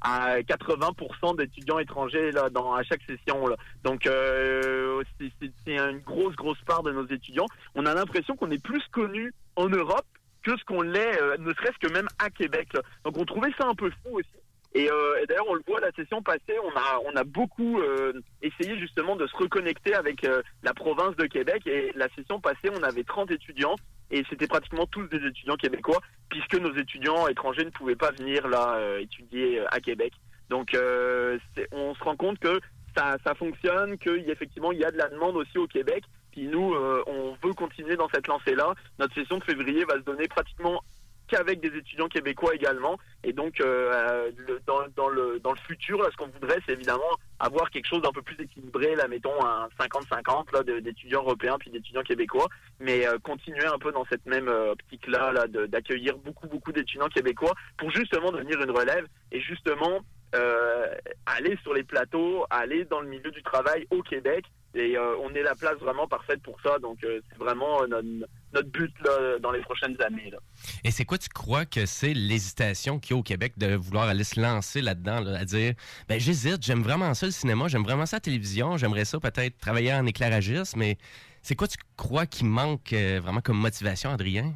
à 0.02 0.42
80% 0.42 1.38
d'étudiants 1.38 1.80
étrangers 1.80 2.32
là 2.32 2.50
dans 2.50 2.74
à 2.74 2.84
chaque 2.84 3.02
session 3.04 3.48
là. 3.48 3.56
Donc 3.84 4.06
euh, 4.08 5.02
c'est- 5.20 5.32
une 5.68 6.00
grosse 6.00 6.36
grosse 6.36 6.62
part 6.66 6.84
de 6.84 6.92
nos 6.92 7.06
étudiants. 7.08 7.46
On 7.76 7.86
a 7.86 7.94
l'impression 7.94 8.36
qu'on 8.36 8.52
est 8.52 8.64
plus 8.64 8.84
connu 8.92 9.34
en 9.56 9.68
Europe 9.70 10.06
que 10.44 10.56
ce 10.58 10.64
qu'on 10.64 10.82
l'est, 10.82 11.22
euh, 11.22 11.36
ne 11.40 11.52
serait-ce 11.54 11.78
que 11.88 11.92
même 11.92 12.08
à 12.20 12.30
Québec. 12.30 12.70
Donc 13.04 13.18
on 13.18 13.26
trouvait 13.26 13.52
ça 13.60 13.68
un 13.68 13.76
peu 13.76 13.90
fou 14.04 14.18
aussi. 14.20 14.30
Et, 14.78 14.92
euh, 14.92 15.20
et 15.20 15.26
d'ailleurs, 15.26 15.50
on 15.50 15.56
le 15.56 15.64
voit 15.68 15.80
la 15.80 15.92
session 15.94 16.22
passée, 16.22 16.56
on 16.64 17.16
a 17.16 17.24
beaucoup 17.24 17.82
euh, 17.82 18.14
essayé 18.44 18.78
justement 18.78 19.16
de 19.16 19.26
se 19.26 19.36
reconnecter 19.36 19.96
avec 19.96 20.24
euh, 20.24 20.44
la 20.62 20.76
province 20.76 21.16
de 21.16 21.26
Québec. 21.26 21.66
Et 21.66 21.92
la 21.96 22.08
session 22.10 22.40
passée, 22.40 22.70
on 22.72 22.84
avait 22.84 23.04
30 23.04 23.32
étudiants 23.32 23.76
et 24.12 24.24
c'était 24.30 24.46
pratiquement 24.46 24.86
tous 24.86 25.08
des 25.08 25.26
étudiants 25.26 25.56
québécois, 25.56 26.00
puisque 26.30 26.54
nos 26.62 26.72
étudiants 26.76 27.28
étrangers 27.28 27.66
ne 27.66 27.72
pouvaient 27.72 27.96
pas 27.96 28.12
venir 28.12 28.48
là 28.48 28.80
étudier 29.00 29.64
à 29.72 29.80
Québec. 29.80 30.14
Donc 30.50 30.70
on 31.74 31.96
se 31.96 32.04
rend 32.04 32.16
compte 32.16 32.40
que 32.40 32.62
ça, 32.96 33.18
ça 33.26 33.36
fonctionne, 33.36 33.98
qu'il 33.98 34.30
effectivement 34.30 34.72
il 34.72 34.80
y 34.80 34.86
a 34.86 34.92
de 34.92 34.98
la 34.98 35.10
demande 35.10 35.36
aussi 35.36 35.58
au 35.58 35.68
Québec. 35.68 36.06
Puis 36.32 36.48
nous, 36.48 36.74
on 37.06 37.36
veut 37.44 37.54
continuer 37.54 37.98
dans 37.98 38.08
cette 38.14 38.28
lancée-là. 38.28 38.76
Notre 38.98 39.14
session 39.14 39.40
de 39.40 39.44
février 39.44 39.84
va 39.84 39.96
se 39.96 40.06
donner 40.06 40.30
pratiquement 40.30 40.82
qu'avec 41.28 41.60
des 41.60 41.76
étudiants 41.78 42.08
québécois 42.08 42.56
également. 42.56 42.98
Et 43.24 43.34
donc, 43.34 43.60
euh, 43.62 44.32
le- 44.48 44.60
dans, 44.66 44.80
dans 44.96 45.10
le, 45.10 45.40
dans 45.40 45.52
le 45.52 45.58
futur, 45.58 46.02
là, 46.02 46.10
ce 46.12 46.18
qu'on 46.18 46.28
voudrait, 46.28 46.60
c'est 46.66 46.74
évidemment 46.74 47.04
avoir 47.40 47.70
quelque 47.70 47.88
chose 47.88 48.02
d'un 48.02 48.12
peu 48.12 48.22
plus 48.22 48.36
équilibré, 48.42 48.96
là, 48.96 49.08
mettons 49.08 49.46
un 49.46 49.68
50-50 49.80 50.54
là, 50.54 50.64
d'étudiants 50.82 51.22
européens 51.22 51.58
puis 51.60 51.70
d'étudiants 51.70 52.02
québécois, 52.04 52.48
mais 52.80 53.08
euh, 53.08 53.18
continuer 53.20 53.66
un 53.66 53.78
peu 53.78 53.92
dans 53.92 54.06
cette 54.06 54.26
même 54.26 54.48
euh, 54.48 54.72
optique-là 54.72 55.32
là, 55.32 55.48
d'accueillir 55.68 56.18
beaucoup, 56.18 56.48
beaucoup 56.48 56.72
d'étudiants 56.72 57.10
québécois 57.10 57.54
pour 57.78 57.92
justement 57.92 58.32
devenir 58.32 58.60
une 58.62 58.72
relève 58.72 59.06
et 59.32 59.40
justement 59.40 60.00
euh, 60.36 60.88
aller 61.26 61.58
sur 61.64 61.74
les 61.74 61.84
plateaux, 61.84 62.46
aller 62.50 62.86
dans 62.86 63.00
le 63.02 63.08
milieu 63.08 63.32
du 63.32 63.44
travail 63.44 63.86
au 63.92 64.02
Québec. 64.02 64.44
Et 64.76 64.98
euh, 64.98 65.16
on 65.22 65.34
est 65.34 65.42
la 65.42 65.56
place 65.56 65.78
vraiment 65.80 66.08
parfaite 66.08 66.42
pour 66.44 66.60
ça. 66.62 66.78
Donc 66.80 67.04
euh, 67.04 67.22
c'est 67.30 67.38
vraiment 67.38 67.82
euh, 67.84 67.88
notre, 68.54 68.70
but 68.70 68.94
là, 69.04 69.40
dans 69.40 69.52
les 69.52 69.62
prochaines 69.62 70.00
années. 70.02 70.30
Là. 70.30 70.38
Et 70.84 70.92
c'est 70.92 71.06
quoi 71.06 71.18
tu 71.18 71.30
crois 71.30 71.66
que 71.66 71.86
c'est 71.86 72.14
l'hésitation 72.14 73.00
qu'il 73.00 73.12
y 73.12 73.14
a 73.14 73.20
au 73.20 73.24
Québec 73.24 73.54
de 73.58 73.76
vouloir 73.76 74.08
aller 74.08 74.24
se 74.24 74.40
lancer 74.40 74.82
là-dedans, 74.82 75.22
là, 75.22 75.40
à 75.40 75.46
dire 75.46 75.74
ben 76.08 76.20
j'hésite, 76.20 76.64
j'aime 76.64 76.82
vraiment 76.82 77.14
ça 77.14 77.26
le 77.26 77.32
cinéma, 77.32 77.68
j'aime 77.68 77.84
vraiment 77.84 78.06
ça 78.06 78.18
la 78.18 78.22
télévision, 78.22 78.78
j'aimerais 78.78 79.06
ça 79.06 79.20
peut-être 79.20 79.58
travailler 79.58 79.94
en 79.94 80.06
éclairagiste, 80.06 80.76
mais 80.76 80.98
c'est 81.42 81.56
quoi 81.56 81.68
tu 81.68 81.78
crois 81.96 82.26
qui 82.26 82.44
manque 82.44 82.94
vraiment 82.94 83.42
comme 83.42 83.58
motivation, 83.58 84.12
Adrien? 84.12 84.54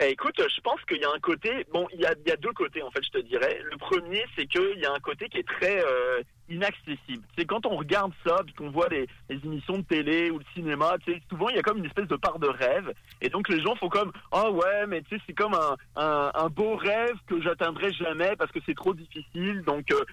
Eh, 0.00 0.10
écoute, 0.10 0.34
je 0.38 0.60
pense 0.62 0.80
qu'il 0.88 0.98
y 0.98 1.04
a 1.04 1.10
un 1.14 1.20
côté, 1.20 1.66
bon, 1.72 1.86
il 1.92 2.00
y 2.00 2.06
a, 2.06 2.14
deux 2.36 2.52
côtés 2.52 2.82
en 2.82 2.90
fait, 2.90 3.04
je 3.04 3.10
te 3.10 3.18
dirais. 3.18 3.60
Le 3.70 3.76
premier, 3.76 4.24
c'est 4.36 4.46
qu'il 4.46 4.78
y 4.78 4.86
a 4.86 4.92
un 4.92 5.00
côté 5.00 5.28
qui 5.28 5.38
est 5.38 5.46
très 5.46 5.84
euh, 5.84 6.22
inaccessible. 6.48 7.24
C'est 7.36 7.44
quand 7.44 7.66
on 7.66 7.76
regarde 7.76 8.12
ça, 8.26 8.38
puis 8.44 8.54
qu'on 8.54 8.70
voit 8.70 8.88
les, 8.88 9.06
émissions 9.28 9.78
de 9.78 9.82
télé 9.82 10.30
ou 10.30 10.38
le 10.38 10.44
cinéma, 10.54 10.96
tu 11.04 11.12
sais, 11.12 11.22
souvent 11.28 11.48
il 11.48 11.56
y 11.56 11.58
a 11.58 11.62
comme 11.62 11.78
une 11.78 11.86
espèce 11.86 12.08
de 12.08 12.16
part 12.16 12.38
de 12.38 12.48
rêve, 12.48 12.92
et 13.20 13.28
donc 13.28 13.48
les 13.48 13.60
gens 13.60 13.74
font 13.76 13.88
comme, 13.88 14.12
ah 14.32 14.50
ouais, 14.50 14.86
mais 14.86 15.02
tu 15.02 15.16
sais, 15.16 15.22
c'est 15.26 15.34
comme 15.34 15.56
un, 15.96 16.48
beau 16.48 16.76
rêve 16.76 17.16
que 17.26 17.40
j'atteindrai 17.40 17.92
jamais 17.92 18.34
parce 18.36 18.52
que 18.52 18.60
c'est 18.66 18.74
trop 18.74 18.94
difficile, 18.94 19.62
donc 19.62 19.90
euh, 19.92 20.04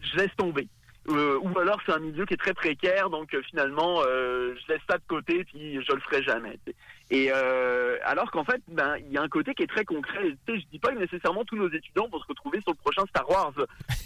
je 0.00 0.16
laisse 0.16 0.34
tomber. 0.36 0.68
Euh, 1.08 1.38
ou 1.42 1.58
alors 1.58 1.80
c'est 1.84 1.92
un 1.92 1.98
milieu 1.98 2.24
qui 2.26 2.34
est 2.34 2.38
très 2.38 2.54
précaire, 2.54 3.10
donc 3.10 3.34
euh, 3.34 3.42
finalement 3.50 4.02
euh, 4.06 4.54
je 4.54 4.72
laisse 4.72 4.82
ça 4.88 4.98
de 4.98 5.02
côté 5.08 5.44
puis 5.44 5.82
je 5.82 5.92
le 5.92 6.00
ferai 6.00 6.22
jamais. 6.22 6.58
tu 6.64 6.70
sais. 6.70 6.76
Et 7.12 7.30
euh, 7.30 7.98
alors 8.06 8.30
qu'en 8.30 8.42
fait, 8.42 8.62
ben 8.68 8.96
il 9.06 9.12
y 9.12 9.18
a 9.18 9.22
un 9.22 9.28
côté 9.28 9.52
qui 9.52 9.62
est 9.62 9.66
très 9.66 9.84
concret. 9.84 10.34
Tu 10.46 10.54
sais, 10.54 10.60
je 10.60 10.66
dis 10.72 10.78
pas 10.78 10.94
que 10.94 10.98
nécessairement 10.98 11.44
tous 11.44 11.56
nos 11.56 11.68
étudiants 11.68 12.08
vont 12.10 12.18
se 12.18 12.26
retrouver 12.26 12.58
sur 12.62 12.72
le 12.72 12.78
prochain 12.78 13.02
Star 13.10 13.28
Wars, 13.28 13.52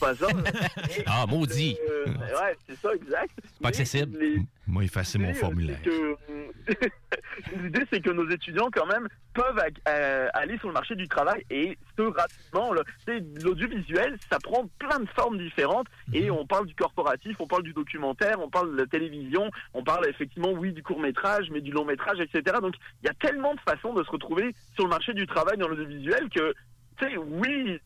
pas 0.01 0.15
ça. 0.17 0.27
Ah, 1.07 1.25
maudit! 1.29 1.79
euh, 1.89 2.07
ouais, 2.07 2.57
c'est 2.69 2.75
ça, 2.75 2.93
exact. 2.93 3.31
Pas 3.63 3.69
accessible. 3.69 4.19
Moi, 4.67 4.83
effacer 4.83 5.19
mon 5.19 5.31
euh, 5.31 5.35
formulaire. 5.35 5.79
L'idée, 7.63 7.85
c'est 7.93 8.01
que 8.01 8.11
nos 8.11 8.29
étudiants, 8.29 8.69
quand 8.73 8.87
même, 8.87 9.07
peuvent 9.33 9.63
euh, 9.89 10.29
aller 10.35 10.59
sur 10.59 10.69
le 10.69 10.75
marché 10.75 10.97
du 10.97 11.07
travail 11.07 11.45
et 11.51 11.79
ce 11.97 12.03
rapidement. 12.03 12.73
là. 12.73 12.83
Tu 13.07 13.19
sais, 13.19 13.25
L'audiovisuel, 13.45 14.19
ça 14.31 14.39
prend 14.41 14.69
plein 14.79 14.99
de 14.99 15.09
formes 15.15 15.39
différentes 15.39 15.87
et 16.13 16.31
on 16.31 16.47
parle 16.47 16.67
du 16.67 16.75
corporatif, 16.75 17.37
on 17.39 17.47
parle 17.47 17.63
du 17.63 17.73
documentaire, 17.73 18.41
on 18.41 18.51
parle 18.51 18.73
de 18.73 18.79
la 18.79 18.87
télévision, 18.87 19.51
on 19.75 19.85
parle 19.85 20.09
effectivement, 20.09 20.51
oui, 20.51 20.73
du 20.73 20.83
court 20.83 20.99
métrage, 20.99 21.49
mais 21.53 21.61
du 21.61 21.71
long 21.71 21.85
métrage, 21.85 22.19
etc. 22.19 22.57
Donc, 22.61 22.75
il 23.03 23.07
y 23.07 23.11
a 23.11 23.15
tellement 23.15 23.55
de 23.55 23.61
façons 23.61 23.93
de 23.95 24.03
se 24.03 24.11
retrouver 24.11 24.55
sur 24.75 24.85
le 24.85 24.91
marché 24.91 25.13
du 25.13 25.27
travail 25.27 25.59
dans 25.59 25.69
l'audiovisuel 25.69 26.29
que, 26.29 26.55
tu 26.99 27.09
sais, 27.09 27.17
oui, 27.17 27.79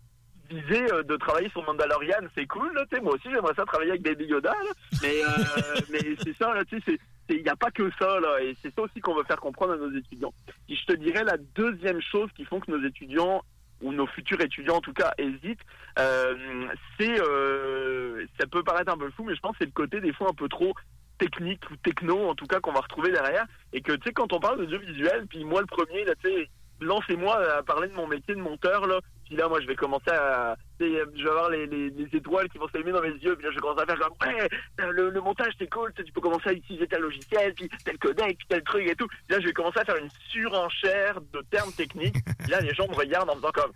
viser 0.48 0.92
euh, 0.92 1.02
de 1.02 1.16
travailler 1.16 1.48
sur 1.50 1.64
Mandalorian, 1.64 2.26
c'est 2.34 2.46
cool, 2.46 2.72
là, 2.74 2.84
tu 2.90 2.96
sais, 2.96 3.02
moi 3.02 3.14
aussi 3.14 3.30
j'aimerais 3.30 3.54
ça 3.54 3.64
travailler 3.64 3.90
avec 3.90 4.02
Baby 4.02 4.26
Yoda, 4.26 4.52
là, 4.52 4.70
mais, 5.02 5.22
euh, 5.22 5.80
mais 5.90 6.16
c'est 6.22 6.36
ça, 6.36 6.52
là, 6.54 6.64
tu 6.64 6.80
sais, 6.80 6.98
il 7.28 7.42
n'y 7.42 7.48
a 7.48 7.56
pas 7.56 7.70
que 7.70 7.88
ça, 7.98 8.18
là, 8.20 8.42
et 8.42 8.56
c'est 8.60 8.74
ça 8.74 8.82
aussi 8.82 9.00
qu'on 9.00 9.14
veut 9.14 9.24
faire 9.24 9.40
comprendre 9.40 9.74
à 9.74 9.76
nos 9.76 9.92
étudiants. 9.96 10.34
Et 10.68 10.74
je 10.74 10.84
te 10.84 10.94
dirais 10.94 11.22
la 11.22 11.36
deuxième 11.54 12.00
chose 12.00 12.28
qui 12.34 12.44
font 12.44 12.58
que 12.58 12.70
nos 12.70 12.84
étudiants, 12.84 13.42
ou 13.82 13.92
nos 13.92 14.06
futurs 14.06 14.40
étudiants 14.40 14.76
en 14.76 14.80
tout 14.80 14.92
cas, 14.92 15.12
hésitent, 15.18 15.60
euh, 15.98 16.66
c'est, 16.98 17.20
euh, 17.20 18.26
ça 18.38 18.46
peut 18.46 18.62
paraître 18.62 18.92
un 18.92 18.98
peu 18.98 19.10
fou, 19.10 19.24
mais 19.24 19.34
je 19.34 19.40
pense 19.40 19.52
que 19.52 19.58
c'est 19.60 19.66
le 19.66 19.72
côté 19.72 20.00
des 20.00 20.12
fois 20.12 20.28
un 20.30 20.34
peu 20.34 20.48
trop 20.48 20.74
technique 21.20 21.70
ou 21.70 21.76
techno 21.76 22.28
en 22.28 22.34
tout 22.34 22.46
cas 22.46 22.60
qu'on 22.60 22.72
va 22.72 22.80
retrouver 22.80 23.12
derrière. 23.12 23.46
Et 23.72 23.80
que 23.80 23.92
tu 23.92 24.00
sais 24.06 24.12
quand 24.12 24.32
on 24.32 24.40
parle 24.40 24.58
d'audiovisuel 24.58 25.26
puis 25.28 25.44
moi 25.44 25.60
le 25.60 25.66
premier 25.66 26.04
là 26.04 26.14
tu 26.22 26.30
sais 26.30 26.48
lancez-moi 26.80 27.58
à 27.58 27.62
parler 27.62 27.88
de 27.88 27.94
mon 27.94 28.06
métier 28.06 28.34
de 28.34 28.40
monteur 28.40 28.86
là. 28.86 28.98
Puis 29.26 29.36
là 29.36 29.48
moi 29.48 29.60
je 29.60 29.66
vais 29.66 29.76
commencer 29.76 30.10
à 30.10 30.56
je 30.80 30.86
vais 30.86 31.28
avoir 31.28 31.50
les, 31.50 31.66
les, 31.66 31.90
les 31.90 32.16
étoiles 32.16 32.48
qui 32.48 32.56
vont 32.56 32.66
s'allumer 32.68 32.92
dans 32.92 33.02
mes 33.02 33.10
yeux 33.10 33.36
puis 33.36 33.44
là 33.44 33.50
je 33.50 33.56
vais 33.56 33.60
commencer 33.60 33.82
à 33.82 33.86
faire 33.86 33.98
comme 33.98 34.28
ouais 34.28 34.48
le, 34.78 35.10
le 35.10 35.20
montage 35.20 35.52
c'est 35.58 35.70
cool 35.70 35.92
tu 35.94 36.10
peux 36.12 36.22
commencer 36.22 36.48
à 36.48 36.52
utiliser 36.54 36.86
tel 36.86 37.02
logiciel 37.02 37.52
puis 37.54 37.68
tel 37.84 37.98
codec 37.98 38.38
puis 38.38 38.46
tel 38.48 38.62
truc 38.64 38.88
et 38.88 38.96
tout. 38.96 39.06
Puis 39.06 39.36
là 39.36 39.40
je 39.40 39.46
vais 39.46 39.52
commencer 39.52 39.80
à 39.80 39.84
faire 39.84 39.96
une 39.96 40.10
surenchère 40.30 41.20
de 41.20 41.42
termes 41.50 41.72
techniques. 41.72 42.16
Puis 42.38 42.50
là 42.50 42.60
les 42.60 42.74
gens 42.74 42.88
me 42.88 42.94
regardent 42.94 43.30
en 43.30 43.34
me 43.34 43.40
disant 43.40 43.52
comme 43.52 43.72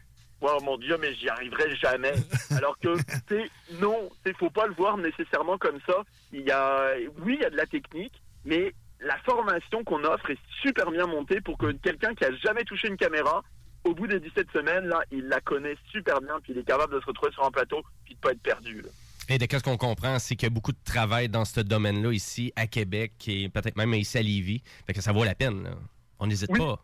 Oh 0.46 0.58
mon 0.62 0.76
dieu, 0.76 0.96
mais 1.00 1.14
j'y 1.14 1.28
arriverai 1.28 1.74
jamais. 1.76 2.12
Alors 2.50 2.78
que, 2.78 2.94
sais, 3.28 3.50
non, 3.80 4.10
il 4.26 4.34
faut 4.34 4.50
pas 4.50 4.66
le 4.66 4.74
voir 4.74 4.96
nécessairement 4.98 5.56
comme 5.58 5.78
ça. 5.86 6.02
Il 6.32 6.42
y 6.42 6.50
a, 6.50 6.92
oui, 7.22 7.36
il 7.38 7.42
y 7.42 7.44
a 7.46 7.50
de 7.50 7.56
la 7.56 7.66
technique, 7.66 8.12
mais 8.44 8.74
la 9.00 9.16
formation 9.24 9.82
qu'on 9.84 10.04
offre 10.04 10.30
est 10.30 10.38
super 10.62 10.90
bien 10.90 11.06
montée 11.06 11.40
pour 11.40 11.56
que 11.58 11.72
quelqu'un 11.72 12.14
qui 12.14 12.24
a 12.24 12.34
jamais 12.36 12.64
touché 12.64 12.88
une 12.88 12.96
caméra, 12.96 13.42
au 13.84 13.94
bout 13.94 14.06
des 14.06 14.20
17 14.20 14.46
semaines, 14.52 14.86
là, 14.86 15.00
il 15.10 15.26
la 15.28 15.40
connaît 15.40 15.76
super 15.92 16.20
bien, 16.20 16.38
puis 16.42 16.52
il 16.52 16.58
est 16.58 16.64
capable 16.64 16.94
de 16.94 17.00
se 17.00 17.06
retrouver 17.06 17.32
sur 17.32 17.44
un 17.44 17.50
plateau, 17.50 17.82
puis 18.04 18.14
de 18.14 18.20
pas 18.20 18.32
être 18.32 18.40
perdu. 18.42 18.82
là. 18.82 18.88
Et 19.30 19.38
de 19.38 19.46
qu'est-ce 19.46 19.64
qu'on 19.64 19.78
comprend, 19.78 20.18
c'est 20.18 20.36
qu'il 20.36 20.46
y 20.46 20.52
a 20.52 20.54
beaucoup 20.54 20.72
de 20.72 20.84
travail 20.84 21.30
dans 21.30 21.46
ce 21.46 21.60
domaine-là 21.60 22.12
ici 22.12 22.52
à 22.56 22.66
Québec 22.66 23.12
et 23.26 23.48
peut-être 23.48 23.76
même 23.76 23.94
ici 23.94 24.18
à 24.18 24.22
Lévis. 24.22 24.62
Fait 24.86 24.92
que 24.92 25.00
ça 25.00 25.12
vaut 25.12 25.24
la 25.24 25.34
peine. 25.34 25.62
là. 25.64 25.70
On 26.18 26.26
n'hésite 26.26 26.50
Oui. 26.52 26.58
pas. 26.58 26.82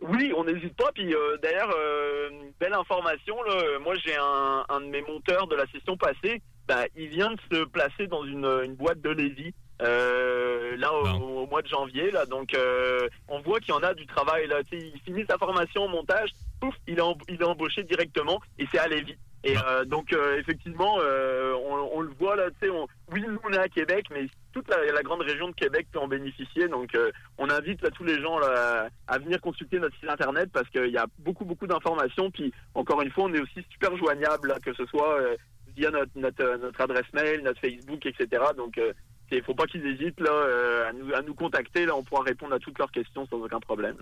Oui, 0.00 0.32
on 0.36 0.44
n'hésite 0.44 0.76
pas. 0.76 0.90
Puis 0.94 1.14
euh, 1.14 1.36
d'ailleurs, 1.42 1.70
euh, 1.76 2.30
belle 2.58 2.74
information. 2.74 3.42
Là, 3.42 3.78
moi, 3.80 3.94
j'ai 3.96 4.16
un, 4.16 4.64
un 4.68 4.80
de 4.80 4.86
mes 4.86 5.02
monteurs 5.02 5.46
de 5.46 5.56
la 5.56 5.66
session 5.66 5.96
passée. 5.96 6.40
Bah, 6.66 6.84
il 6.96 7.08
vient 7.08 7.32
de 7.32 7.40
se 7.52 7.64
placer 7.64 8.06
dans 8.06 8.24
une, 8.24 8.46
une 8.64 8.74
boîte 8.74 9.00
de 9.00 9.10
Lévis. 9.10 9.52
Euh, 9.82 10.76
là 10.76 10.92
au, 10.92 11.06
au 11.42 11.46
mois 11.46 11.62
de 11.62 11.66
janvier 11.68 12.10
là 12.10 12.26
donc 12.26 12.52
euh, 12.52 13.08
on 13.28 13.40
voit 13.40 13.60
qu'il 13.60 13.70
y 13.70 13.72
en 13.72 13.82
a 13.82 13.94
du 13.94 14.06
travail 14.06 14.46
là 14.46 14.56
il 14.72 15.00
finit 15.06 15.24
sa 15.26 15.38
formation 15.38 15.84
en 15.84 15.88
montage 15.88 16.28
pouf 16.60 16.74
il 16.86 16.98
est, 16.98 17.02
il 17.28 17.40
est 17.40 17.44
embauché 17.44 17.82
directement 17.84 18.40
et 18.58 18.66
c'est 18.70 18.78
à 18.78 18.88
Lévis 18.88 19.16
et 19.42 19.56
euh, 19.56 19.84
donc 19.86 20.12
euh, 20.12 20.38
effectivement 20.38 20.98
euh, 21.00 21.54
on, 21.94 22.02
le 22.02 22.10
voit 22.18 22.36
là 22.36 22.50
tu 22.60 22.68
sais 22.68 22.74
oui 23.10 23.24
nous 23.26 23.38
on 23.42 23.52
est 23.52 23.58
à 23.58 23.68
Québec 23.68 24.06
mais 24.12 24.26
toute 24.52 24.68
la, 24.68 25.02
grande 25.02 25.22
région 25.22 25.48
de 25.48 25.54
Québec 25.54 25.86
peut 25.92 26.00
en 26.00 26.08
bénéficier. 26.08 26.66
Donc 26.66 26.90
on 27.38 27.48
invite 27.48 27.88
tous 27.92 28.02
les 28.02 28.20
gens 28.20 28.38
à 29.06 29.18
venir 29.18 29.40
consulter 29.40 29.78
notre 29.78 29.96
site 29.98 30.10
internet 30.10 30.50
parce 30.52 30.68
qu'il 30.70 30.90
y 30.90 30.98
a 30.98 31.06
beaucoup 31.20 31.44
beaucoup 31.44 31.68
d'informations. 31.68 32.32
Puis 32.32 32.52
encore 32.74 33.00
une 33.00 33.10
fois 33.12 33.24
on 33.24 33.32
est 33.34 33.40
aussi 33.40 33.64
super 33.70 33.96
joignable 33.96 34.48
là, 34.48 34.58
que 34.58 34.74
ce 34.74 34.84
soit 34.86 35.20
via 35.76 35.90
notre, 35.90 36.10
notre 36.16 36.56
notre 36.56 36.80
adresse 36.80 37.12
mail 37.14 37.42
notre 37.44 37.60
Facebook 37.60 38.04
etc 38.04 38.42
donc 38.56 38.78
il 39.36 39.42
faut 39.42 39.54
pas 39.54 39.66
qu'ils 39.66 39.86
hésitent 39.86 40.20
là 40.20 40.30
euh, 40.30 40.88
à 40.88 40.92
nous 40.92 41.14
à 41.14 41.22
nous 41.22 41.34
contacter 41.34 41.86
là 41.86 41.94
on 41.96 42.02
pourra 42.02 42.22
répondre 42.22 42.54
à 42.54 42.58
toutes 42.58 42.78
leurs 42.78 42.90
questions 42.90 43.26
sans 43.26 43.36
aucun 43.36 43.60
problème. 43.60 43.96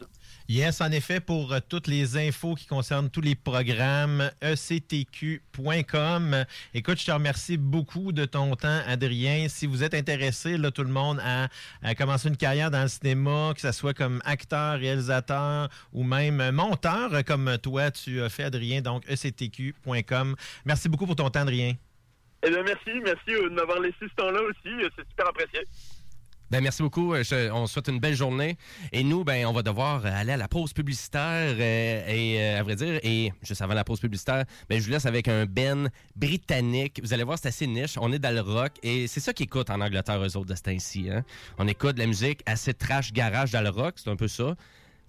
Yes, 0.48 0.80
en 0.80 0.90
effet, 0.90 1.20
pour 1.20 1.52
euh, 1.52 1.58
toutes 1.66 1.86
les 1.86 2.16
infos 2.16 2.54
qui 2.54 2.66
concernent 2.66 3.10
tous 3.10 3.20
les 3.20 3.34
programmes, 3.34 4.30
ectq.com. 4.40 5.66
Écoute, 6.74 6.98
je 7.00 7.06
te 7.06 7.10
remercie 7.10 7.56
beaucoup 7.56 8.12
de 8.12 8.24
ton 8.24 8.56
temps, 8.56 8.80
Adrien. 8.86 9.48
Si 9.48 9.66
vous 9.66 9.84
êtes 9.84 9.94
intéressé, 9.94 10.56
là, 10.56 10.70
tout 10.70 10.84
le 10.84 10.90
monde, 10.90 11.20
à, 11.22 11.48
à 11.82 11.94
commencer 11.94 12.28
une 12.28 12.36
carrière 12.36 12.70
dans 12.70 12.82
le 12.82 12.88
cinéma, 12.88 13.52
que 13.54 13.60
ce 13.60 13.72
soit 13.72 13.94
comme 13.94 14.20
acteur, 14.24 14.78
réalisateur 14.78 15.68
ou 15.92 16.02
même 16.04 16.50
monteur, 16.50 17.10
comme 17.26 17.58
toi, 17.62 17.90
tu 17.90 18.22
as 18.22 18.28
fait, 18.28 18.44
Adrien, 18.44 18.80
donc 18.80 19.04
ectq.com. 19.08 20.36
Merci 20.64 20.88
beaucoup 20.88 21.06
pour 21.06 21.16
ton 21.16 21.28
temps, 21.30 21.40
Adrien. 21.40 21.74
Eh 22.44 22.50
bien 22.50 22.62
merci 22.62 23.00
merci 23.04 23.30
euh, 23.30 23.48
de 23.48 23.54
m'avoir 23.54 23.80
laissé 23.80 23.96
ce 24.00 24.14
temps 24.14 24.30
là 24.30 24.40
aussi 24.42 24.68
euh, 24.68 24.88
c'est 24.96 25.08
super 25.08 25.28
apprécié 25.28 25.60
Ben, 26.50 26.62
merci 26.62 26.82
beaucoup. 26.82 27.12
Euh, 27.12 27.50
on 27.52 27.66
souhaite 27.66 27.88
une 27.88 28.00
belle 28.00 28.14
journée. 28.14 28.56
Et 28.90 29.04
nous, 29.04 29.22
ben, 29.22 29.44
on 29.44 29.52
va 29.52 29.62
devoir 29.62 30.06
aller 30.06 30.32
à 30.32 30.38
la 30.38 30.48
pause 30.48 30.72
publicitaire. 30.72 31.60
et 31.60 32.54
à 32.54 32.62
vrai 32.62 32.74
dire, 32.74 32.98
et 33.02 33.32
juste 33.42 33.60
avant 33.60 33.74
la 33.74 33.84
pause 33.84 34.00
publicitaire, 34.00 34.46
ben, 34.66 34.80
je 34.80 34.86
vous 34.86 34.90
laisse 34.90 35.04
avec 35.04 35.28
un 35.28 35.44
Ben 35.44 35.90
britannique. 36.16 37.00
Vous 37.02 37.12
allez 37.12 37.24
voir, 37.24 37.38
c'est 37.38 37.48
assez 37.48 37.66
niche. 37.66 37.98
On 38.00 38.10
est 38.12 38.18
dans 38.18 38.34
le 38.34 38.40
rock. 38.40 38.72
Et 38.82 39.08
c'est 39.08 39.20
ça 39.20 39.34
qu'ils 39.34 39.44
écoutent 39.44 39.68
en 39.68 39.82
Angleterre, 39.82 40.24
eux 40.24 40.36
autres, 40.38 40.46
de 40.46 40.54
ce. 40.54 41.10
Hein? 41.10 41.22
On 41.58 41.68
écoute 41.68 41.98
la 41.98 42.06
musique 42.06 42.40
assez 42.46 42.72
trash 42.72 43.12
garage 43.12 43.50
dans 43.52 43.60
le 43.60 43.68
rock. 43.68 43.96
C'est 43.98 44.08
un 44.08 44.16
peu 44.16 44.28
ça. 44.28 44.54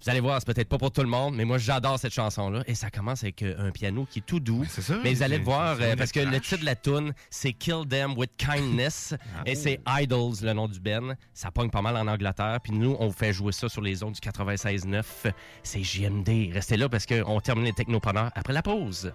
Vous 0.02 0.08
allez 0.08 0.20
voir, 0.20 0.40
c'est 0.40 0.46
peut-être 0.52 0.68
pas 0.68 0.78
pour 0.78 0.90
tout 0.90 1.02
le 1.02 1.08
monde, 1.08 1.34
mais 1.36 1.44
moi 1.44 1.58
j'adore 1.58 1.98
cette 1.98 2.14
chanson-là. 2.14 2.62
Et 2.66 2.74
ça 2.74 2.90
commence 2.90 3.22
avec 3.22 3.42
euh, 3.42 3.54
un 3.58 3.70
piano 3.70 4.06
qui 4.10 4.20
est 4.20 4.22
tout 4.22 4.40
doux. 4.40 4.64
Mais 5.04 5.12
vous 5.12 5.22
allez 5.22 5.36
le 5.36 5.44
c'est- 5.44 5.44
voir, 5.50 5.76
euh, 5.80 5.94
parce 5.96 6.10
que 6.10 6.20
le 6.20 6.40
titre 6.40 6.60
de 6.60 6.64
la 6.64 6.74
tune, 6.74 7.12
c'est 7.28 7.52
Kill 7.52 7.86
Them 7.88 8.16
with 8.16 8.30
Kindness. 8.38 9.14
et 9.46 9.54
c'est 9.54 9.80
Idols, 9.86 10.36
le 10.42 10.52
nom 10.54 10.68
du 10.68 10.80
Ben. 10.80 11.16
Ça 11.34 11.50
pogne 11.50 11.68
pas 11.70 11.82
mal 11.82 11.96
en 11.96 12.06
Angleterre. 12.06 12.58
Puis 12.62 12.72
nous, 12.72 12.96
on 12.98 13.08
vous 13.08 13.12
fait 13.12 13.32
jouer 13.32 13.52
ça 13.52 13.68
sur 13.68 13.82
les 13.82 14.02
ondes 14.02 14.14
du 14.14 14.20
96.9. 14.20 15.32
C'est 15.62 15.82
JMD. 15.82 16.50
Restez 16.54 16.76
là 16.78 16.88
parce 16.88 17.04
qu'on 17.06 17.40
termine 17.40 17.64
les 17.66 17.72
technopreneurs 17.72 18.30
après 18.34 18.52
la 18.54 18.62
pause. 18.62 19.12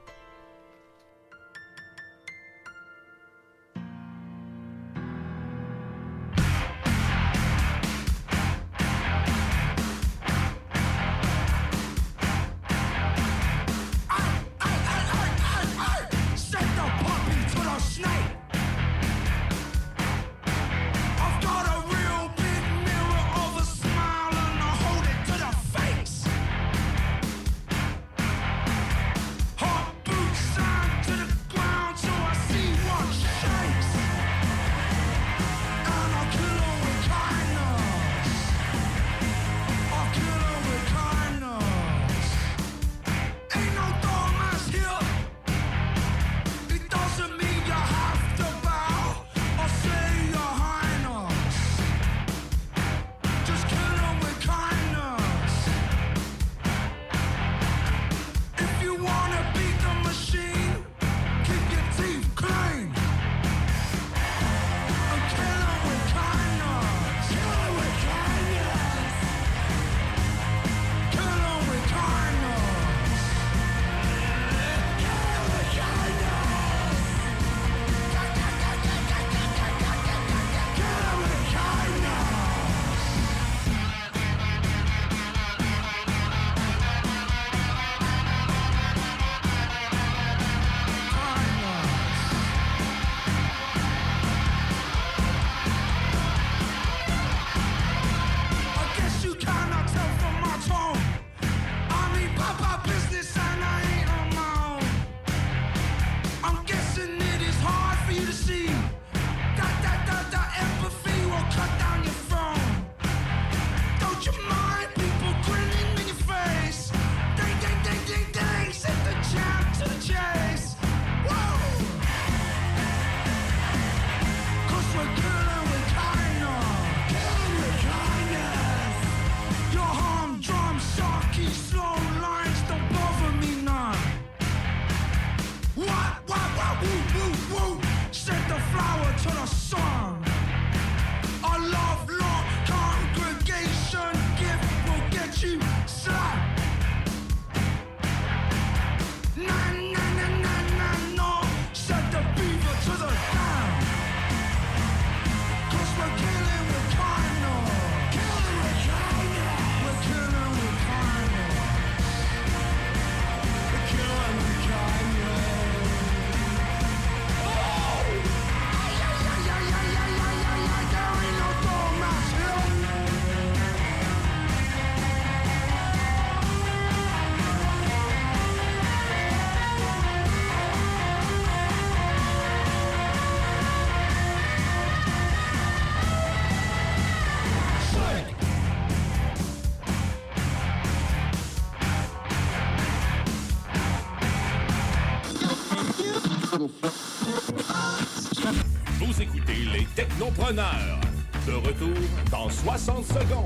Dans 202.32 202.50
60 202.50 203.06
secondes. 203.06 203.45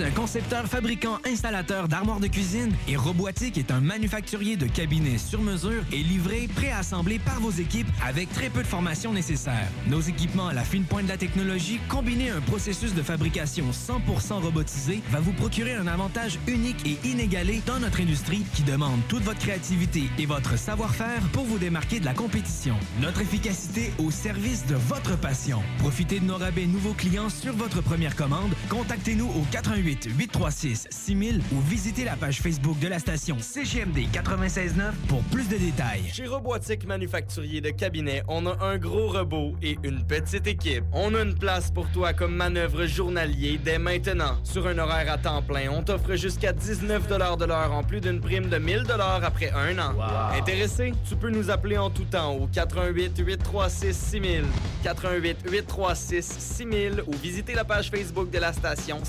Un 0.00 0.10
concepteur, 0.10 0.66
fabricant, 0.66 1.18
installateur 1.24 1.88
d'armoires 1.88 2.20
de 2.20 2.28
cuisine 2.28 2.72
et 2.86 2.96
Robotique 2.96 3.58
est 3.58 3.72
un 3.72 3.80
manufacturier 3.80 4.56
de 4.56 4.66
cabinets 4.66 5.18
sur 5.18 5.42
mesure 5.42 5.82
et 5.92 5.96
livré, 5.96 6.48
préassemblé 6.54 7.18
par 7.18 7.40
vos 7.40 7.50
équipes 7.50 7.88
avec 8.06 8.32
très 8.32 8.48
peu 8.48 8.62
de 8.62 8.66
formation 8.66 9.12
nécessaire. 9.12 9.66
Nos 9.88 10.00
équipements 10.00 10.46
à 10.46 10.52
la 10.52 10.62
fine 10.62 10.84
pointe 10.84 11.06
de 11.06 11.08
la 11.08 11.16
technologie, 11.16 11.80
combinés 11.88 12.30
à 12.30 12.36
un 12.36 12.40
processus 12.40 12.94
de 12.94 13.02
fabrication 13.02 13.64
100% 13.72 14.40
robotisé, 14.40 15.02
va 15.10 15.18
vous 15.18 15.32
procurer 15.32 15.74
un 15.74 15.88
avantage 15.88 16.38
unique 16.46 16.86
et 16.86 17.08
inégalé 17.08 17.60
dans 17.66 17.80
notre 17.80 18.00
industrie 18.00 18.44
qui 18.54 18.62
demande 18.62 19.00
toute 19.08 19.24
votre 19.24 19.40
créativité 19.40 20.04
et 20.18 20.26
votre 20.26 20.56
savoir-faire 20.56 21.22
pour 21.32 21.44
vous 21.44 21.58
démarquer 21.58 21.98
de 21.98 22.04
la 22.04 22.14
compétition. 22.14 22.76
Notre 23.00 23.22
efficacité 23.22 23.92
au 23.98 24.12
service 24.12 24.64
de 24.66 24.76
votre 24.76 25.18
passion. 25.18 25.60
Profitez 25.78 26.20
de 26.20 26.24
nos 26.24 26.36
rabais 26.36 26.66
nouveaux 26.66 26.94
clients 26.94 27.30
sur 27.30 27.52
votre 27.52 27.80
première 27.80 28.14
commande. 28.14 28.52
Contactez-nous 28.68 29.26
au 29.26 29.44
88 29.50 29.87
836 29.94 30.88
6000 30.90 31.40
ou 31.52 31.60
visitez 31.60 32.04
la 32.04 32.16
page 32.16 32.40
Facebook 32.40 32.78
de 32.78 32.88
la 32.88 32.98
station 32.98 33.38
CGMD 33.38 34.06
969 34.12 34.94
pour 35.08 35.22
plus 35.24 35.48
de 35.48 35.56
détails. 35.56 36.10
Chez 36.12 36.26
Robotique 36.26 36.86
Manufacturier 36.86 37.60
de 37.60 37.70
Cabinet, 37.70 38.22
on 38.28 38.46
a 38.46 38.64
un 38.64 38.76
gros 38.76 39.08
robot 39.08 39.54
et 39.62 39.78
une 39.82 40.04
petite 40.04 40.46
équipe. 40.46 40.84
On 40.92 41.14
a 41.14 41.22
une 41.22 41.34
place 41.34 41.70
pour 41.70 41.88
toi 41.90 42.12
comme 42.12 42.34
manœuvre 42.34 42.86
journalier 42.86 43.58
dès 43.62 43.78
maintenant. 43.78 44.38
Sur 44.44 44.66
un 44.66 44.78
horaire 44.78 45.12
à 45.12 45.18
temps 45.18 45.42
plein, 45.42 45.70
on 45.70 45.82
t'offre 45.82 46.14
jusqu'à 46.16 46.52
19 46.52 47.06
de 47.08 47.44
l'heure 47.44 47.72
en 47.72 47.82
plus 47.82 48.00
d'une 48.00 48.20
prime 48.20 48.48
de 48.48 48.58
1000 48.58 48.84
après 49.22 49.50
un 49.52 49.78
an. 49.78 49.94
Intéressé? 50.36 50.92
Tu 51.08 51.16
peux 51.16 51.30
nous 51.30 51.50
appeler 51.50 51.78
en 51.78 51.90
tout 51.90 52.04
temps 52.04 52.34
au 52.34 52.46
88 52.46 53.18
836 53.18 53.96
6000, 53.96 54.44
88 54.82 55.38
836 55.50 56.36
6000 56.38 57.04
ou 57.06 57.12
visiter 57.16 57.54
la 57.54 57.64
page 57.64 57.90
Facebook 57.90 58.30
de 58.30 58.38
la 58.38 58.52
station 58.52 59.00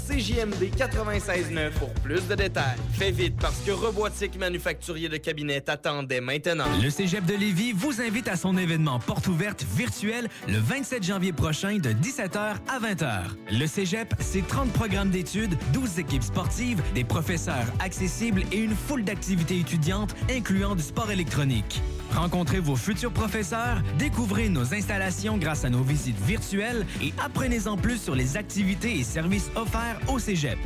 CJMD 0.72 0.96
969 0.96 1.74
pour 1.80 1.90
plus 1.96 2.28
de 2.28 2.36
détails. 2.36 2.78
Fais 2.94 3.12
vite 3.12 3.36
parce 3.40 3.60
que 3.60 3.72
Robotique 3.72 4.38
Manufacturier 4.38 5.10
de 5.10 5.18
Cabinet 5.18 5.62
t'attendait 5.62 6.22
maintenant. 6.22 6.66
Le 6.82 6.90
Cégep 6.90 7.26
de 7.26 7.36
Lévis 7.36 7.74
vous 7.74 8.02
invite 8.02 8.28
à 8.28 8.36
son 8.36 8.58
événement 8.58 9.00
porte 9.00 9.28
ouverte 9.28 9.64
virtuel 9.76 10.30
le 10.48 10.58
27 10.58 11.04
janvier 11.04 11.34
prochain 11.34 11.78
de 11.78 11.90
17h 11.92 12.38
à 12.68 12.80
20h. 12.80 13.22
Le 13.52 13.68
Cégep, 13.68 14.14
c'est 14.20 14.46
30 14.48 14.72
programmes 14.74 15.10
d'études, 15.10 15.58
12 15.74 16.00
équipes 16.00 16.24
sportives, 16.24 16.82
des 16.94 17.04
professeurs 17.04 17.66
accessibles 17.80 18.44
et 18.52 18.58
une 18.58 18.76
foule 18.76 19.04
d'activités 19.04 19.60
étudiantes 19.60 20.16
incluant 20.30 20.76
du 20.76 20.84
sport 20.84 21.12
électronique. 21.12 21.82
Rencontrez 22.14 22.60
vos 22.60 22.76
futurs 22.76 23.12
professeurs, 23.12 23.82
découvrez 23.98 24.50
nos 24.50 24.74
installations 24.74 25.38
grâce 25.38 25.66
à 25.66 25.70
nos 25.70 25.84
visites 25.84 26.20
virtuelles 26.20 26.86
et 27.02 27.14
apprenez-en 27.24 27.78
plus 27.78 28.02
sur 28.02 28.16
les 28.16 28.38
activités 28.38 29.00
et 29.00 29.04
services 29.04 29.50
offerts 29.56 30.00
au 30.08 30.20
Cégep. 30.20 30.58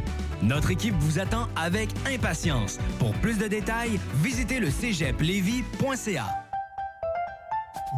Notre 0.41 0.71
équipe 0.71 0.95
vous 0.99 1.19
attend 1.19 1.47
avec 1.55 1.89
impatience. 2.11 2.79
Pour 2.99 3.13
plus 3.13 3.37
de 3.37 3.47
détails, 3.47 3.99
visitez 4.21 4.59
le 4.59 4.69
cégeplevy.ca. 4.69 6.25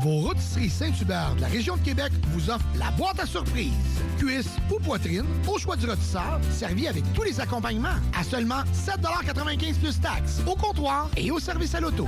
Vos 0.02 0.18
rôtisseries 0.18 0.70
Saint-Hubert 0.70 1.36
de 1.36 1.42
la 1.42 1.48
région 1.48 1.78
de 1.78 1.82
Québec 1.82 2.12
vous 2.28 2.50
offrent 2.50 2.66
la 2.78 2.92
boîte 2.92 3.20
à 3.20 3.26
surprise. 3.26 3.72
Cuisse 4.18 4.58
ou 4.70 4.78
poitrine, 4.80 5.26
au 5.48 5.58
choix 5.58 5.78
du 5.78 5.90
rôtisseur, 5.90 6.40
servi 6.52 6.88
avec 6.88 7.04
tous 7.14 7.24
les 7.24 7.40
accompagnements 7.40 7.96
à 8.14 8.24
seulement 8.24 8.64
7,95 8.74 9.80
plus 9.80 10.00
taxes, 10.02 10.42
au 10.46 10.56
comptoir 10.56 11.10
et 11.16 11.32
au 11.32 11.40
service 11.40 11.74
à 11.76 11.80
l'auto. 11.80 12.08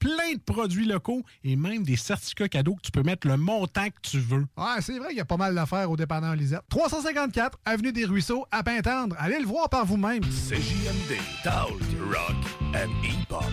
plein 0.00 0.32
de 0.34 0.40
produits 0.40 0.86
locaux 0.86 1.22
et 1.44 1.54
même 1.54 1.84
des 1.84 1.96
certificats 1.96 2.48
cadeaux 2.48 2.74
que 2.74 2.80
tu 2.82 2.90
peux 2.90 3.02
mettre 3.02 3.28
le 3.28 3.36
montant 3.36 3.86
que 3.86 4.00
tu 4.02 4.18
veux. 4.18 4.46
Ouais, 4.56 4.80
c'est 4.80 4.98
vrai 4.98 5.08
qu'il 5.10 5.18
y 5.18 5.20
a 5.20 5.24
pas 5.24 5.36
mal 5.36 5.54
d'affaires 5.54 5.90
au 5.90 5.96
dépanneur 5.96 6.34
Lisette. 6.34 6.62
354 6.70 7.58
Avenue 7.64 7.92
des 7.92 8.06
Ruisseaux, 8.06 8.46
à 8.50 8.64
Pintendre. 8.64 9.14
Allez 9.18 9.38
le 9.38 9.46
voir 9.46 9.68
par 9.68 9.84
vous-même. 9.86 10.22
CJMD, 10.22 11.18
Talk, 11.44 11.78
Rock 12.10 12.36
and 12.74 12.90
Hip-Hop. 13.04 13.44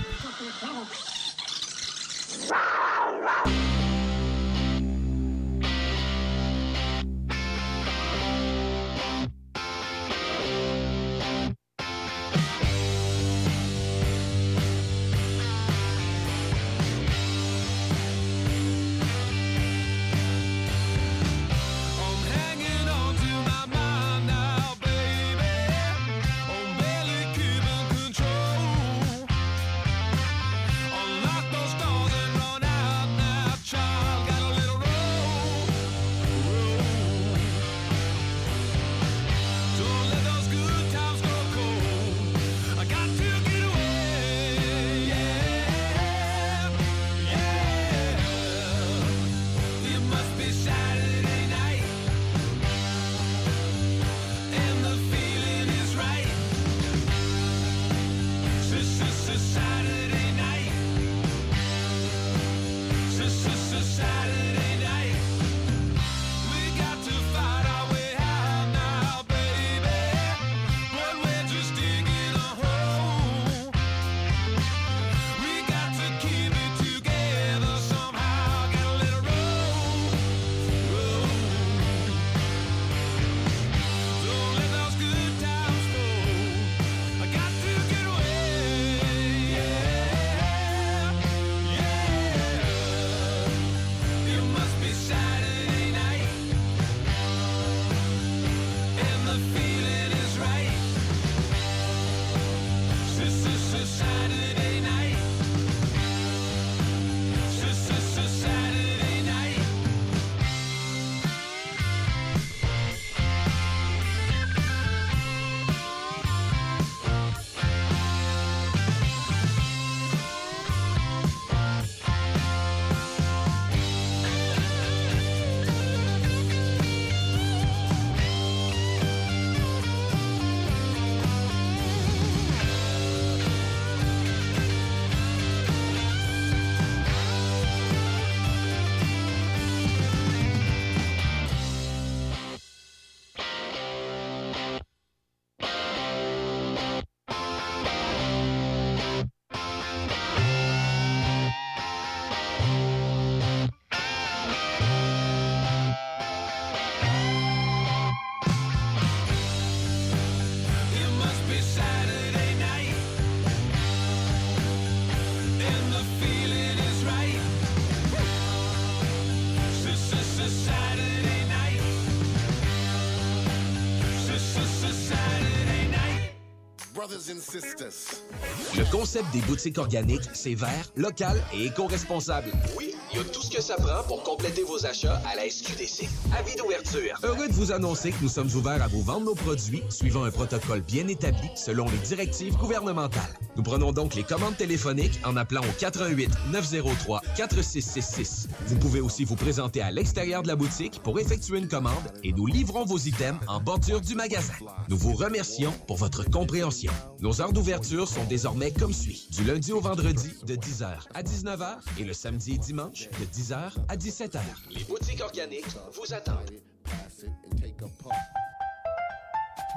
Le 178.75 178.91
concept 178.91 179.31
des 179.31 179.39
boutiques 179.41 179.77
organiques, 179.77 180.29
c'est 180.33 180.55
vert, 180.55 180.91
local 180.97 181.41
et 181.53 181.67
éco-responsable. 181.67 182.51
Oui, 182.77 182.95
il 183.13 183.17
y 183.17 183.21
a 183.21 183.23
tout 183.23 183.41
ce 183.41 183.49
que 183.49 183.61
ça 183.61 183.75
prend 183.75 184.03
pour 184.03 184.23
compléter 184.23 184.63
vos 184.63 184.85
achats 184.85 185.21
à 185.25 185.35
la 185.35 185.49
SQDC. 185.49 186.09
Avis 186.37 186.55
d'ouverture. 186.55 187.17
Heureux 187.23 187.47
de 187.47 187.53
vous 187.53 187.71
annoncer 187.71 188.11
que 188.11 188.21
nous 188.21 188.29
sommes 188.29 188.53
ouverts 188.55 188.83
à 188.83 188.87
vous 188.87 189.01
vendre 189.01 189.25
nos 189.25 189.35
produits 189.35 189.83
suivant 189.89 190.25
un 190.25 190.31
protocole 190.31 190.81
bien 190.81 191.07
établi 191.07 191.49
selon 191.55 191.85
les 191.85 191.97
directives 191.99 192.57
gouvernementales. 192.57 193.21
Nous 193.57 193.63
prenons 193.63 193.91
donc 193.91 194.13
les 194.13 194.23
commandes 194.23 194.55
téléphoniques 194.55 195.19
en 195.25 195.35
appelant 195.35 195.61
au 195.61 195.79
88 195.79 196.29
903 196.51 197.21
4666. 197.35 198.47
Vous 198.67 198.77
pouvez 198.77 199.01
aussi 199.01 199.25
vous 199.25 199.35
présenter 199.35 199.81
à 199.81 199.89
l'extérieur 199.89 200.43
de 200.43 200.47
la 200.47 200.55
boutique 200.55 201.01
pour 201.01 201.19
effectuer 201.19 201.57
une 201.57 201.67
commande 201.67 201.95
et 202.23 202.31
nous 202.33 202.45
livrons 202.45 202.85
vos 202.85 202.99
items 202.99 203.39
en 203.47 203.59
bordure 203.59 203.99
du 203.99 204.13
magasin. 204.13 204.53
Nous 204.89 204.97
vous 204.97 205.13
remercions 205.13 205.73
pour 205.87 205.97
votre 205.97 206.23
compréhension. 206.29 206.93
Nos 207.19 207.41
heures 207.41 207.51
d'ouverture 207.51 208.07
sont 208.07 208.23
désormais 208.25 208.71
comme 208.71 208.93
suit. 208.93 209.27
Du 209.31 209.43
lundi 209.43 209.71
au 209.73 209.81
vendredi 209.81 210.33
de 210.45 210.55
10h 210.55 210.87
à 211.15 211.23
19h 211.23 211.77
et 211.99 212.03
le 212.03 212.13
samedi 212.13 212.53
et 212.53 212.57
dimanche 212.59 213.09
de 213.19 213.25
10h 213.25 213.71
à 213.89 213.97
17h. 213.97 214.39
Les 214.69 214.83
boutiques 214.83 215.21
organiques 215.21 215.65
vous 215.95 216.13
attendent. 216.13 216.51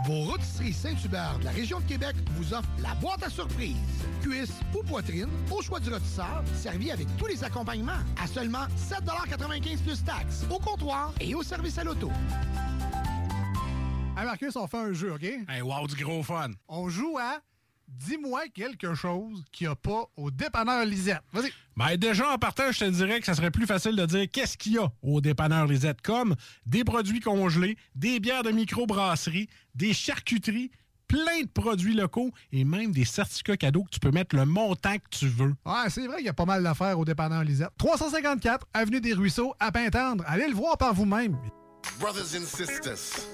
Vos 0.07 0.31
rôtisseries 0.31 0.73
Saint-Hubert 0.73 1.39
de 1.41 1.45
la 1.45 1.51
région 1.51 1.79
de 1.79 1.85
Québec 1.85 2.17
vous 2.33 2.55
offrent 2.55 2.69
la 2.83 2.95
boîte 2.95 3.23
à 3.23 3.29
surprise. 3.29 3.77
Cuisse 4.23 4.61
ou 4.75 4.83
poitrine, 4.83 5.29
au 5.51 5.61
choix 5.61 5.79
du 5.79 5.91
rôtisseur, 5.91 6.43
servi 6.55 6.91
avec 6.91 7.07
tous 7.19 7.27
les 7.27 7.45
accompagnements 7.45 8.01
à 8.23 8.27
seulement 8.27 8.67
7,95 8.77 9.83
plus 9.83 10.03
taxes, 10.03 10.47
au 10.51 10.59
comptoir 10.59 11.13
et 11.21 11.35
au 11.35 11.43
service 11.43 11.77
à 11.77 11.85
l'auto. 11.85 12.11
Hey 14.17 14.25
Marcus, 14.25 14.57
on 14.57 14.67
fait 14.67 14.79
un 14.79 14.93
jeu, 14.93 15.13
OK? 15.13 15.23
Hey, 15.23 15.61
wow, 15.63 15.87
du 15.87 16.03
gros 16.03 16.23
fun. 16.23 16.51
On 16.69 16.89
joue 16.89 17.19
à 17.19 17.39
Dis-moi 17.91 18.43
quelque 18.55 18.95
chose 18.95 19.45
qu'il 19.53 19.67
n'y 19.67 19.73
a 19.73 19.77
pas 19.77 20.05
au 20.17 20.31
dépanneur 20.31 20.85
Lisette. 20.85 21.23
Vas-y. 21.33 21.53
Ben 21.77 21.97
déjà, 21.97 22.31
en 22.33 22.39
partant, 22.39 22.71
je 22.71 22.79
te 22.79 22.85
dirais 22.85 23.21
que 23.21 23.27
ça 23.27 23.35
serait 23.35 23.51
plus 23.51 23.67
facile 23.67 23.97
de 23.97 24.07
dire 24.07 24.27
qu'est-ce 24.31 24.57
qu'il 24.57 24.75
y 24.75 24.79
a 24.79 24.91
au 25.03 25.21
dépanneur 25.21 25.67
Lisette, 25.67 26.01
comme 26.01 26.37
des 26.67 26.85
produits 26.85 27.21
congelés, 27.21 27.77
des 27.95 28.21
bières 28.21 28.43
de 28.43 28.51
microbrasserie, 28.51 29.49
des 29.75 29.93
charcuteries, 29.93 30.71
plein 31.09 31.43
de 31.43 31.49
produits 31.49 31.95
locaux 31.95 32.31
et 32.53 32.65
même 32.65 32.93
des 32.93 33.05
certificats 33.05 33.57
cadeaux 33.57 33.83
que 33.83 33.91
tu 33.91 34.01
peux 34.01 34.13
mettre 34.13 34.37
le 34.37 34.45
montant 34.45 34.95
que 34.97 35.09
tu 35.11 35.27
veux. 35.27 35.55
Ouais, 35.67 35.89
c'est 35.89 36.07
vrai 36.07 36.19
qu'il 36.19 36.27
y 36.27 36.31
a 36.31 36.35
pas 36.35 36.45
mal 36.45 36.63
d'affaires 36.63 36.99
au 36.99 37.05
dépanneur 37.05 37.43
Lisette. 37.43 37.71
354 37.79 38.67
Avenue 38.73 39.01
des 39.01 39.15
Ruisseaux, 39.15 39.53
à 39.59 39.73
Pintendre. 39.73 40.23
Allez 40.27 40.47
le 40.47 40.55
voir 40.55 40.79
par 40.79 40.95
vous-même. 40.95 41.37
Brothers 41.99 42.35
and 42.35 42.47
sisters. 42.47 43.27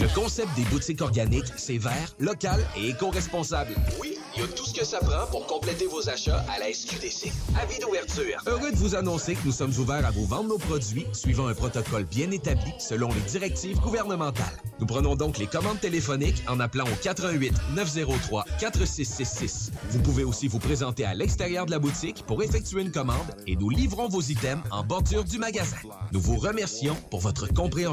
Le 0.00 0.12
concept 0.14 0.48
des 0.56 0.64
boutiques 0.64 1.00
organiques, 1.02 1.52
c'est 1.56 1.78
vert, 1.78 2.14
local 2.18 2.64
et 2.76 2.88
éco-responsable. 2.90 3.74
Oui, 4.00 4.16
il 4.34 4.42
y 4.42 4.44
a 4.44 4.48
tout 4.48 4.64
ce 4.64 4.74
que 4.74 4.84
ça 4.84 4.98
prend 4.98 5.26
pour 5.30 5.46
compléter 5.46 5.86
vos 5.86 6.08
achats 6.08 6.44
à 6.48 6.58
la 6.58 6.72
SQDC. 6.72 7.32
Avis 7.60 7.78
d'ouverture. 7.80 8.40
Heureux 8.46 8.70
de 8.70 8.76
vous 8.76 8.94
annoncer 8.94 9.34
que 9.34 9.44
nous 9.44 9.52
sommes 9.52 9.72
ouverts 9.78 10.06
à 10.06 10.10
vous 10.10 10.26
vendre 10.26 10.48
nos 10.48 10.58
produits 10.58 11.06
suivant 11.12 11.48
un 11.48 11.54
protocole 11.54 12.04
bien 12.04 12.30
établi 12.30 12.72
selon 12.78 13.08
les 13.08 13.20
directives 13.20 13.78
gouvernementales. 13.80 14.44
Nous 14.80 14.86
prenons 14.86 15.16
donc 15.16 15.38
les 15.38 15.46
commandes 15.46 15.80
téléphoniques 15.80 16.42
en 16.48 16.60
appelant 16.60 16.84
au 16.84 16.96
88 17.02 17.52
903 17.74 18.44
4666. 18.60 19.72
Vous 19.90 20.00
pouvez 20.00 20.24
aussi 20.24 20.46
vous 20.46 20.60
présenter 20.60 21.04
à 21.04 21.14
l'extérieur 21.14 21.66
de 21.66 21.72
la 21.72 21.78
boutique 21.78 22.24
pour 22.26 22.42
effectuer 22.42 22.82
une 22.82 22.92
commande 22.92 23.26
et 23.46 23.56
nous 23.56 23.70
livrons 23.70 24.08
vos 24.08 24.22
items 24.22 24.62
en 24.70 24.84
bordure 24.84 25.24
du 25.24 25.38
magasin. 25.38 25.76
Nous 26.12 26.20
vous 26.20 26.36
remercions 26.36 26.96
pour 27.10 27.20
votre 27.20 27.52
compréhension. 27.52 27.87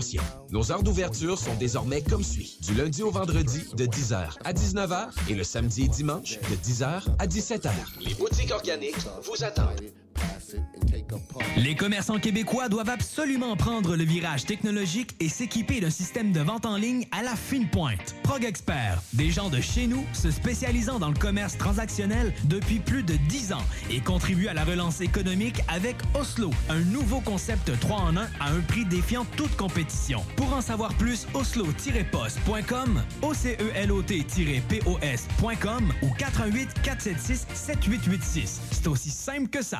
Nos 0.52 0.72
heures 0.72 0.84
d'ouverture 0.84 1.38
sont 1.40 1.56
désormais 1.56 2.02
comme 2.02 2.24
suit. 2.24 2.58
Du 2.62 2.74
lundi 2.74 3.02
au 3.02 3.12
vendredi 3.12 3.64
de 3.78 3.86
10h 3.86 4.38
à 4.44 4.52
19h 4.52 5.08
et 5.30 5.36
le 5.36 5.44
samedi 5.44 5.84
et 5.84 5.88
dimanche 5.88 6.38
de 6.38 6.56
10h 6.56 7.04
à 7.18 7.28
17h. 7.28 7.72
Les 8.02 8.14
boutiques 8.16 8.52
organiques 8.52 8.96
vous 9.24 9.44
attendent. 9.44 10.05
Les 11.58 11.76
commerçants 11.76 12.20
québécois 12.20 12.70
doivent 12.70 12.90
absolument 12.90 13.56
prendre 13.56 13.96
le 13.96 14.04
virage 14.04 14.46
technologique 14.46 15.16
et 15.20 15.30
s'équiper 15.30 15.80
d'un 15.80 15.90
système 15.90 16.32
de 16.32 16.42
vente 16.42 16.66
en 16.66 16.78
ligne 16.78 17.06
à 17.12 17.24
la 17.24 17.36
fine 17.36 17.68
pointe. 17.68 18.16
Prog 18.24 18.44
Expert, 18.44 19.02
des 19.14 19.32
gens 19.32 19.50
de 19.50 19.62
chez 19.62 19.88
nous 19.88 20.06
se 20.14 20.30
spécialisant 20.32 21.00
dans 21.00 21.10
le 21.10 21.16
commerce 21.16 21.58
transactionnel 21.58 22.34
depuis 22.46 22.80
plus 22.80 23.04
de 23.04 23.16
10 23.16 23.54
ans 23.54 23.64
et 23.90 24.02
contribuent 24.02 24.48
à 24.48 24.54
la 24.54 24.64
relance 24.64 25.02
économique 25.02 25.62
avec 25.68 25.96
Oslo, 26.14 26.52
un 26.70 26.82
nouveau 26.82 27.22
concept 27.22 27.72
3 27.80 27.98
en 27.98 28.18
1 28.18 28.22
à 28.40 28.52
un 28.52 28.62
prix 28.62 28.86
défiant 28.86 29.26
toute 29.38 29.56
compétition. 29.56 30.24
Pour 30.36 30.54
en 30.54 30.62
savoir 30.62 30.94
plus, 30.96 31.26
oslo-post.com, 31.34 33.02
OCELOT-POS.com 33.22 35.94
ou 36.02 36.10
418 36.18 36.70
476 36.84 37.48
7886. 37.54 38.62
C'est 38.72 38.88
aussi 38.88 39.10
simple 39.10 39.48
que 39.48 39.64
ça. 39.64 39.80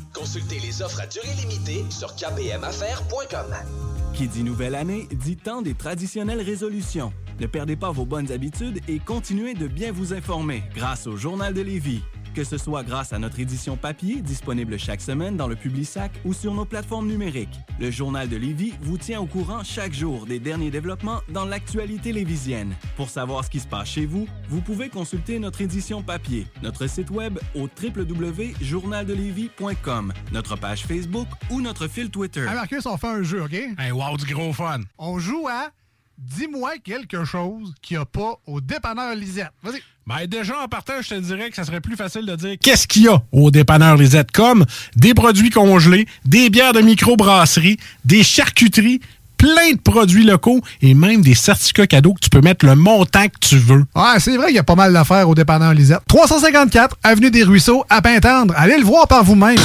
Consultez 0.13 0.59
les 0.59 0.81
offres 0.81 1.01
à 1.01 1.07
durée 1.07 1.33
limitée 1.39 1.85
sur 1.89 2.15
kpmaffaires.com. 2.15 3.55
Qui 4.13 4.27
dit 4.27 4.43
nouvelle 4.43 4.75
année 4.75 5.07
dit 5.11 5.37
temps 5.37 5.61
des 5.61 5.73
traditionnelles 5.73 6.41
résolutions. 6.41 7.13
Ne 7.39 7.47
perdez 7.47 7.75
pas 7.75 7.91
vos 7.91 8.05
bonnes 8.05 8.31
habitudes 8.31 8.81
et 8.87 8.99
continuez 8.99 9.53
de 9.53 9.67
bien 9.67 9.91
vous 9.91 10.13
informer 10.13 10.63
grâce 10.75 11.07
au 11.07 11.15
Journal 11.15 11.53
de 11.53 11.61
Lévis. 11.61 12.03
Que 12.33 12.45
ce 12.45 12.57
soit 12.57 12.83
grâce 12.83 13.13
à 13.13 13.19
notre 13.19 13.39
édition 13.39 13.75
papier, 13.75 14.21
disponible 14.21 14.79
chaque 14.79 15.01
semaine 15.01 15.35
dans 15.35 15.47
le 15.47 15.55
Publisac 15.55 16.11
ou 16.23 16.33
sur 16.33 16.53
nos 16.53 16.63
plateformes 16.65 17.07
numériques. 17.07 17.59
Le 17.79 17.89
Journal 17.91 18.29
de 18.29 18.37
Lévis 18.37 18.73
vous 18.81 18.97
tient 18.97 19.19
au 19.19 19.25
courant 19.25 19.65
chaque 19.65 19.93
jour 19.93 20.25
des 20.25 20.39
derniers 20.39 20.71
développements 20.71 21.19
dans 21.29 21.43
l'actualité 21.45 22.13
lévisienne. 22.13 22.73
Pour 22.95 23.09
savoir 23.09 23.43
ce 23.43 23.49
qui 23.49 23.59
se 23.59 23.67
passe 23.67 23.89
chez 23.89 24.05
vous, 24.05 24.29
vous 24.47 24.61
pouvez 24.61 24.87
consulter 24.87 25.39
notre 25.39 25.59
édition 25.61 26.01
papier, 26.01 26.47
notre 26.63 26.87
site 26.87 27.09
web 27.09 27.37
au 27.53 27.67
www.journaldelévis.com, 27.81 30.13
notre 30.31 30.55
page 30.55 30.85
Facebook 30.85 31.27
ou 31.49 31.59
notre 31.59 31.89
fil 31.89 32.09
Twitter. 32.09 32.45
Hey 32.47 32.55
Marcus, 32.55 32.85
on 32.85 32.95
fait 32.95 33.07
un 33.07 33.23
jeu, 33.23 33.43
OK? 33.43 33.53
Hey, 33.53 33.91
wow, 33.91 34.15
du 34.15 34.33
gros 34.33 34.53
fun. 34.53 34.79
On 34.97 35.19
joue 35.19 35.49
à 35.49 35.71
Dis-moi 36.23 36.73
quelque 36.83 37.25
chose 37.25 37.73
qu'il 37.81 37.97
n'y 37.97 38.03
a 38.03 38.05
pas 38.05 38.35
au 38.45 38.61
dépanneur 38.61 39.15
Lisette. 39.15 39.49
Vas-y. 39.63 39.81
Ben 40.05 40.27
déjà, 40.27 40.53
en 40.63 40.67
partant, 40.67 40.93
je 41.01 41.09
te 41.09 41.15
dirais 41.15 41.49
que 41.49 41.55
ça 41.55 41.63
serait 41.63 41.81
plus 41.81 41.95
facile 41.95 42.27
de 42.27 42.35
dire 42.35 42.57
qu'est-ce 42.61 42.87
qu'il 42.87 43.03
y 43.03 43.07
a 43.07 43.23
au 43.31 43.49
dépanneur 43.49 43.95
Lisette, 43.95 44.31
comme 44.31 44.65
des 44.95 45.15
produits 45.15 45.49
congelés, 45.49 46.07
des 46.25 46.51
bières 46.51 46.73
de 46.73 46.81
microbrasserie, 46.81 47.77
des 48.05 48.21
charcuteries, 48.21 49.01
plein 49.37 49.71
de 49.73 49.79
produits 49.79 50.23
locaux 50.23 50.61
et 50.83 50.93
même 50.93 51.21
des 51.23 51.33
certificats 51.33 51.87
cadeaux 51.87 52.13
que 52.13 52.19
tu 52.19 52.29
peux 52.29 52.41
mettre 52.41 52.67
le 52.67 52.75
montant 52.75 53.25
que 53.25 53.39
tu 53.39 53.57
veux. 53.57 53.83
Ouais, 53.95 54.19
c'est 54.19 54.37
vrai 54.37 54.47
qu'il 54.47 54.57
y 54.57 54.59
a 54.59 54.63
pas 54.63 54.75
mal 54.75 54.93
d'affaires 54.93 55.27
au 55.27 55.33
dépanneur 55.33 55.73
Lisette. 55.73 56.01
354 56.07 56.97
Avenue 57.01 57.31
des 57.31 57.43
Ruisseaux, 57.43 57.83
à 57.89 58.03
Pintendre. 58.03 58.53
Allez 58.55 58.77
le 58.77 58.83
voir 58.83 59.07
par 59.07 59.23
vous-même. 59.23 59.57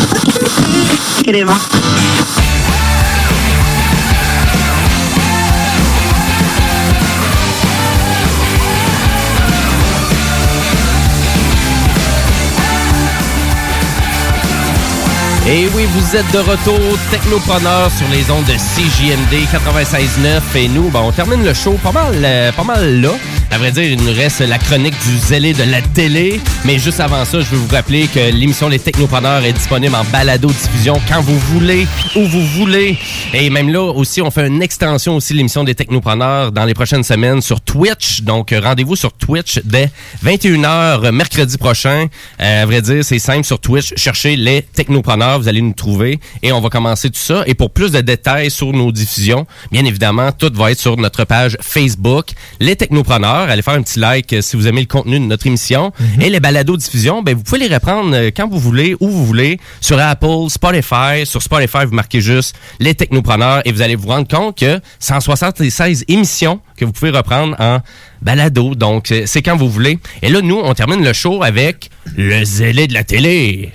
Et 15.49 15.69
oui, 15.77 15.85
vous 15.85 16.17
êtes 16.17 16.31
de 16.33 16.39
retour, 16.39 16.99
Technopreneur 17.13 17.89
sur 17.93 18.09
les 18.09 18.33
ondes 18.33 18.47
de 18.47 18.55
CJMD 18.55 19.47
96.9. 19.47 20.41
Et 20.57 20.67
nous, 20.67 20.91
ben, 20.91 21.03
on 21.05 21.13
termine 21.13 21.45
le 21.45 21.55
show 21.55 21.79
pas 21.85 21.93
mal, 21.93 22.15
euh, 22.17 22.51
pas 22.51 22.65
mal 22.65 23.01
là. 23.01 23.11
À 23.51 23.59
vrai 23.59 23.71
dire, 23.71 23.85
il 23.85 24.03
nous 24.03 24.13
reste 24.13 24.41
la 24.41 24.59
chronique 24.59 24.95
du 25.07 25.17
zélé 25.19 25.55
de 25.55 25.63
la 25.63 25.81
télé. 25.81 26.41
Mais 26.65 26.79
juste 26.79 27.01
avant 27.01 27.25
ça, 27.25 27.41
je 27.41 27.47
veux 27.47 27.57
vous 27.57 27.75
rappeler 27.75 28.07
que 28.09 28.33
l'émission 28.33 28.69
Les 28.69 28.79
Technopreneurs 28.79 29.45
est 29.45 29.53
disponible 29.53 29.95
en 29.95 30.05
balado-diffusion 30.05 31.01
quand 31.09 31.21
vous 31.23 31.39
voulez, 31.39 31.87
où 32.17 32.25
vous 32.25 32.45
voulez. 32.45 32.99
Et 33.33 33.49
même 33.49 33.71
là 33.71 33.83
aussi, 33.83 34.21
on 34.21 34.31
fait 34.31 34.49
une 34.49 34.63
extension 34.63 35.17
aussi 35.17 35.33
de 35.33 35.39
l'émission 35.39 35.65
des 35.65 35.75
Technopreneurs 35.75 36.51
dans 36.51 36.65
les 36.65 36.75
prochaines 36.75 37.05
semaines 37.05 37.41
sur 37.41 37.61
Twitch. 37.61 38.23
Donc, 38.23 38.53
euh, 38.53 38.61
rendez-vous 38.61 38.97
sur 38.97 39.13
Twitch 39.13 39.61
dès 39.65 39.91
21h 40.25 41.13
mercredi 41.13 41.57
prochain. 41.57 42.07
Euh, 42.41 42.63
à 42.65 42.67
vrai 42.67 42.83
dire, 42.83 43.05
c'est 43.05 43.21
simple 43.21 43.45
sur 43.45 43.61
Twitch. 43.61 43.95
Cherchez 43.97 44.37
les 44.37 44.63
Technopreneurs, 44.63 45.39
vous 45.39 45.49
allez 45.49 45.63
nous 45.63 45.73
trouver 45.73 46.19
et 46.43 46.53
on 46.53 46.61
va 46.61 46.69
commencer 46.69 47.11
tout 47.11 47.21
ça. 47.21 47.45
Et 47.47 47.55
pour 47.55 47.71
plus 47.71 47.93
de 47.93 48.01
détails 48.01 48.51
sur 48.51 48.73
nos 48.73 48.91
diffusions, 48.91 49.47
bien 49.71 49.85
évidemment, 49.85 50.33
tout 50.33 50.51
va 50.53 50.73
être 50.73 50.81
sur 50.81 50.97
notre 50.97 51.25
page 51.25 51.57
Facebook, 51.61 52.27
les 52.61 52.75
Technopreneurs. 52.77 53.36
Allez 53.43 53.63
faire 53.63 53.75
un 53.75 53.83
petit 53.83 53.99
like 53.99 54.33
euh, 54.33 54.41
si 54.41 54.57
vous 54.57 54.67
aimez 54.67 54.81
le 54.81 54.87
contenu 54.87 55.19
de 55.19 55.25
notre 55.25 55.47
émission. 55.47 55.93
Et 56.21 56.31
les 56.31 56.41
balados 56.41 56.77
diffusion, 56.77 57.23
ben, 57.23 57.35
vous 57.35 57.43
pouvez 57.43 57.59
les 57.59 57.73
reprendre 57.73 58.15
euh, 58.15 58.31
quand 58.35 58.49
vous 58.49 58.59
voulez, 58.59 58.95
où 59.01 59.09
vous 59.09 59.25
voulez, 59.25 59.59
sur 59.81 59.99
Apple, 59.99 60.49
Spotify. 60.49 61.25
Sur 61.25 61.43
Spotify, 61.43 61.85
vous 61.87 61.95
marquez 61.95 62.21
juste 62.21 62.57
les 62.81 62.95
Technopreneurs 62.95 63.63
et 63.65 63.73
vous 63.73 63.83
allez 63.83 63.97
vous 63.97 64.09
rendre 64.09 64.29
compte 64.29 64.59
que 64.59 64.81
176 64.99 66.05
émissions 66.09 66.61
que 66.77 66.85
vous 66.85 66.93
pouvez 66.93 67.11
reprendre 67.11 67.57
en 67.59 67.81
balado. 68.23 68.75
Donc, 68.75 69.13
c'est 69.27 69.43
quand 69.43 69.57
vous 69.57 69.71
voulez. 69.71 69.99
Et 70.23 70.29
là, 70.29 70.41
nous, 70.41 70.61
on 70.63 70.75
termine 70.75 71.05
le 71.05 71.13
show 71.13 71.43
avec 71.43 71.91
le 72.17 72.45
zélé 72.45 72.87
de 72.87 72.95
la 72.95 73.05
télé. 73.05 73.73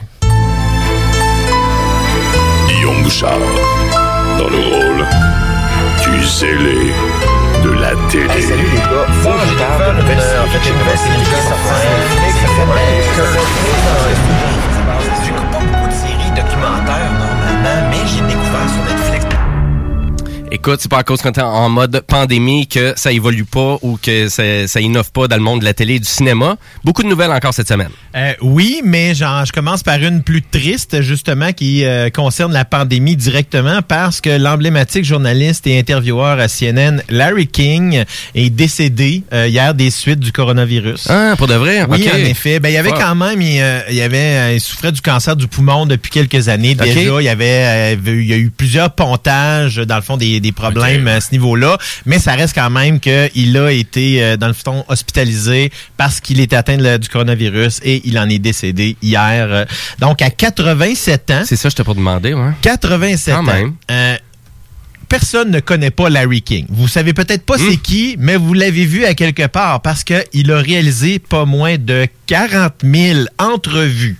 Guillaume 2.67 3.03
Bouchard, 3.03 3.39
dans 4.37 4.49
le 4.49 4.57
rôle 4.57 5.07
du 6.03 6.25
zélé 6.25 7.10
salut 8.11 8.67
les 8.69 8.77
gars. 8.77 9.07
En 9.07 10.47
fait, 10.47 10.69
une 10.69 10.77
nouvelle 10.79 10.97
série 10.97 11.23
qui 11.23 11.29
sort 11.47 11.57
sur 11.57 11.81
Écoute, 20.53 20.79
c'est 20.81 20.91
pas 20.91 20.97
à 20.97 21.03
cause 21.03 21.21
qu'on 21.21 21.31
est 21.31 21.39
en 21.41 21.69
mode 21.69 22.01
pandémie 22.05 22.67
que 22.67 22.93
ça 22.97 23.13
évolue 23.13 23.45
pas 23.45 23.77
ou 23.81 23.97
que 24.01 24.27
ça, 24.27 24.67
ça 24.67 24.81
innove 24.81 25.09
pas 25.13 25.29
dans 25.29 25.37
le 25.37 25.41
monde 25.41 25.61
de 25.61 25.65
la 25.65 25.73
télé 25.73 25.95
et 25.95 25.99
du 25.99 26.07
cinéma. 26.07 26.57
Beaucoup 26.83 27.03
de 27.03 27.07
nouvelles 27.07 27.31
encore 27.31 27.53
cette 27.53 27.69
semaine. 27.69 27.89
Euh, 28.17 28.33
oui, 28.41 28.81
mais 28.83 29.15
genre, 29.15 29.45
je 29.45 29.53
commence 29.53 29.81
par 29.81 29.99
une 30.03 30.23
plus 30.23 30.41
triste, 30.41 31.01
justement, 31.01 31.53
qui 31.53 31.85
euh, 31.85 32.09
concerne 32.09 32.51
la 32.51 32.65
pandémie 32.65 33.15
directement, 33.15 33.81
parce 33.81 34.19
que 34.19 34.29
l'emblématique 34.29 35.05
journaliste 35.05 35.67
et 35.67 35.79
intervieweur 35.79 36.37
à 36.37 36.49
CNN, 36.49 37.01
Larry 37.07 37.47
King, 37.47 38.03
est 38.35 38.49
décédé 38.49 39.23
euh, 39.31 39.47
hier 39.47 39.73
des 39.73 39.89
suites 39.89 40.19
du 40.19 40.33
coronavirus. 40.33 41.07
Ah, 41.09 41.35
pour 41.37 41.47
de 41.47 41.53
vrai? 41.53 41.85
Oui, 41.87 42.09
en 42.13 42.17
effet. 42.17 42.59
Ben, 42.59 42.67
il 42.67 42.73
y 42.73 42.77
avait 42.77 42.91
quand 42.91 43.15
même, 43.15 43.41
il, 43.41 43.61
euh, 43.61 43.79
il 43.89 43.95
y 43.95 44.01
avait, 44.01 44.17
euh, 44.17 44.53
il 44.55 44.59
souffrait 44.59 44.91
du 44.91 44.99
cancer 45.01 45.37
du 45.37 45.47
poumon 45.47 45.85
depuis 45.85 46.11
quelques 46.11 46.49
années 46.49 46.75
déjà. 46.75 47.21
Il 47.21 47.25
y 47.25 47.29
avait, 47.29 47.95
euh, 47.95 47.95
il 48.05 48.27
y 48.27 48.33
a 48.33 48.37
eu 48.37 48.49
plusieurs 48.49 48.91
pontages, 48.91 49.77
dans 49.77 49.95
le 49.95 50.01
fond, 50.01 50.17
des, 50.17 50.40
des 50.41 50.51
problèmes 50.51 51.07
à 51.07 51.21
ce 51.21 51.31
niveau-là. 51.31 51.77
Mais 52.05 52.19
ça 52.19 52.33
reste 52.33 52.53
quand 52.55 52.69
même 52.69 52.99
qu'il 52.99 53.57
a 53.57 53.71
été, 53.71 54.21
euh, 54.23 54.37
dans 54.37 54.47
le 54.47 54.53
fond, 54.53 54.83
hospitalisé 54.89 55.71
parce 55.97 56.19
qu'il 56.19 56.39
était 56.39 56.55
atteint 56.57 56.77
de 56.77 56.83
la- 56.83 56.97
du 56.97 57.07
coronavirus 57.07 57.79
et 57.83 58.01
il 58.05 58.19
en 58.19 58.27
est 58.29 58.39
décédé 58.39 58.97
hier. 59.01 59.65
Donc, 59.99 60.21
à 60.21 60.29
87 60.29 61.31
ans. 61.31 61.43
C'est 61.45 61.55
ça, 61.55 61.69
je 61.69 61.75
t'ai 61.75 61.83
pas 61.83 61.93
demandé, 61.93 62.33
ouais. 62.33 62.51
87 62.61 63.33
Quand 63.35 63.41
ans. 63.41 63.43
même. 63.53 63.73
Euh, 63.89 64.17
personne 65.07 65.51
ne 65.51 65.59
connaît 65.59 65.91
pas 65.91 66.09
Larry 66.09 66.41
King. 66.41 66.65
Vous 66.69 66.87
savez 66.87 67.13
peut-être 67.13 67.45
pas 67.45 67.57
Hmm. 67.57 67.67
c'est 67.69 67.77
qui, 67.77 68.15
mais 68.17 68.37
vous 68.37 68.53
l'avez 68.53 68.85
vu 68.85 69.05
à 69.05 69.13
quelque 69.13 69.45
part 69.47 69.81
parce 69.81 70.03
qu'il 70.03 70.51
a 70.51 70.57
réalisé 70.59 71.19
pas 71.19 71.45
moins 71.45 71.77
de 71.77 72.07
40 72.27 72.73
000 72.83 73.25
entrevues 73.37 74.17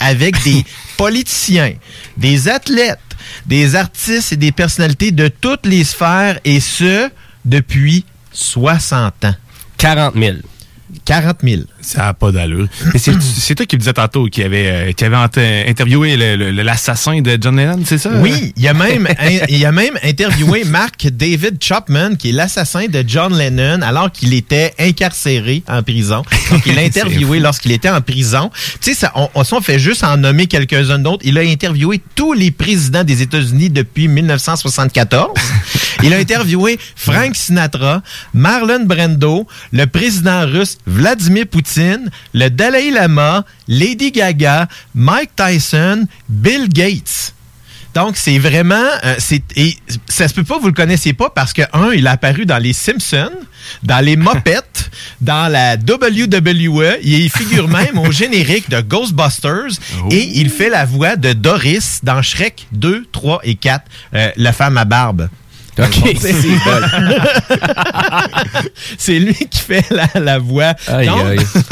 avec 0.00 0.42
des 0.44 0.64
politiciens, 0.98 1.72
des 2.16 2.48
athlètes, 2.48 2.98
des 3.46 3.74
artistes 3.76 4.32
et 4.32 4.36
des 4.36 4.52
personnalités 4.52 5.12
de 5.12 5.28
toutes 5.28 5.66
les 5.66 5.84
sphères 5.84 6.38
et 6.44 6.60
ce, 6.60 7.10
depuis 7.44 8.04
60 8.32 9.24
ans. 9.24 9.34
40 9.78 10.14
000. 10.14 10.36
40 11.04 11.36
000. 11.42 11.62
Ça 11.84 12.02
n'a 12.06 12.14
pas 12.14 12.32
d'allure. 12.32 12.66
Mais 12.92 12.98
c'est 12.98 13.12
c'est 13.20 13.54
toi 13.54 13.66
qui 13.66 13.76
me 13.76 13.80
disais 13.80 13.92
tantôt 13.92 14.26
qu'il 14.26 14.44
avait, 14.44 14.66
euh, 14.68 14.92
qu'il 14.92 15.06
avait 15.06 15.16
int- 15.16 15.68
interviewé 15.70 16.16
l'assassin 16.62 17.20
de 17.20 17.38
John 17.40 17.56
Lennon, 17.56 17.82
c'est 17.84 17.98
ça? 17.98 18.10
Oui, 18.20 18.52
il 18.56 18.66
a 18.68 18.74
même 18.74 19.08
il 19.48 19.64
a 19.64 19.72
même 19.72 19.94
interviewé 20.02 20.64
Mark 20.64 21.06
David 21.08 21.62
Chapman, 21.62 22.16
qui 22.16 22.30
est 22.30 22.32
l'assassin 22.32 22.86
de 22.88 23.04
John 23.06 23.36
Lennon, 23.36 23.82
alors 23.82 24.10
qu'il 24.10 24.32
était 24.34 24.72
incarcéré 24.78 25.62
en 25.68 25.82
prison. 25.82 26.22
Donc, 26.50 26.62
il 26.66 26.74
l'a 26.76 26.82
interviewé 26.82 27.38
lorsqu'il 27.40 27.72
était 27.72 27.90
en 27.90 28.00
prison. 28.00 28.50
Tu 28.80 28.94
sais, 28.94 29.06
on, 29.14 29.28
on 29.34 29.60
fait 29.60 29.78
juste 29.78 30.04
en 30.04 30.16
nommer 30.16 30.46
quelques-uns 30.46 30.98
d'autres. 30.98 31.22
Il 31.24 31.38
a 31.38 31.42
interviewé 31.42 32.00
tous 32.14 32.32
les 32.32 32.50
présidents 32.50 33.04
des 33.04 33.22
États-Unis 33.22 33.70
depuis 33.70 34.08
1974. 34.08 35.28
il 36.02 36.12
a 36.12 36.16
interviewé 36.18 36.78
Frank 36.96 37.34
Sinatra, 37.36 38.02
Marlon 38.32 38.84
Brando, 38.84 39.46
le 39.72 39.84
président 39.86 40.46
russe 40.46 40.78
Vladimir 40.86 41.46
Poutine, 41.46 41.73
le 41.78 42.48
Dalai 42.48 42.90
Lama, 42.90 43.44
Lady 43.68 44.12
Gaga, 44.12 44.68
Mike 44.94 45.30
Tyson, 45.36 46.06
Bill 46.28 46.68
Gates. 46.68 47.32
Donc, 47.94 48.16
c'est 48.16 48.38
vraiment. 48.40 48.74
euh, 49.04 49.14
c'est 49.18 49.42
et 49.56 49.76
ça 50.08 50.26
se 50.26 50.34
peut 50.34 50.42
pas, 50.42 50.58
vous 50.58 50.66
le 50.66 50.72
connaissiez 50.72 51.12
pas, 51.12 51.30
parce 51.30 51.52
que, 51.52 51.62
un, 51.72 51.92
il 51.92 52.06
a 52.08 52.12
apparu 52.12 52.44
dans 52.44 52.58
les 52.58 52.72
Simpsons, 52.72 53.30
dans 53.84 54.04
les 54.04 54.16
Mopettes, 54.16 54.90
dans 55.20 55.46
la 55.50 55.76
WWE. 55.76 56.98
Il 57.04 57.30
figure 57.30 57.68
même 57.68 57.96
au 57.98 58.10
générique 58.10 58.68
de 58.68 58.80
Ghostbusters. 58.80 59.78
Et 60.10 60.40
il 60.40 60.50
fait 60.50 60.70
la 60.70 60.84
voix 60.84 61.14
de 61.14 61.32
Doris 61.34 62.00
dans 62.02 62.20
Shrek 62.20 62.66
2, 62.72 63.06
3 63.12 63.40
et 63.44 63.54
4, 63.54 63.84
euh, 64.14 64.30
La 64.36 64.52
femme 64.52 64.76
à 64.76 64.84
barbe. 64.84 65.28
OK, 65.78 66.16
C'est- 68.98 69.18
lui 69.18 69.34
qui 69.34 69.60
fait 69.60 69.84
la, 69.90 70.08
la 70.20 70.38
voix. 70.38 70.74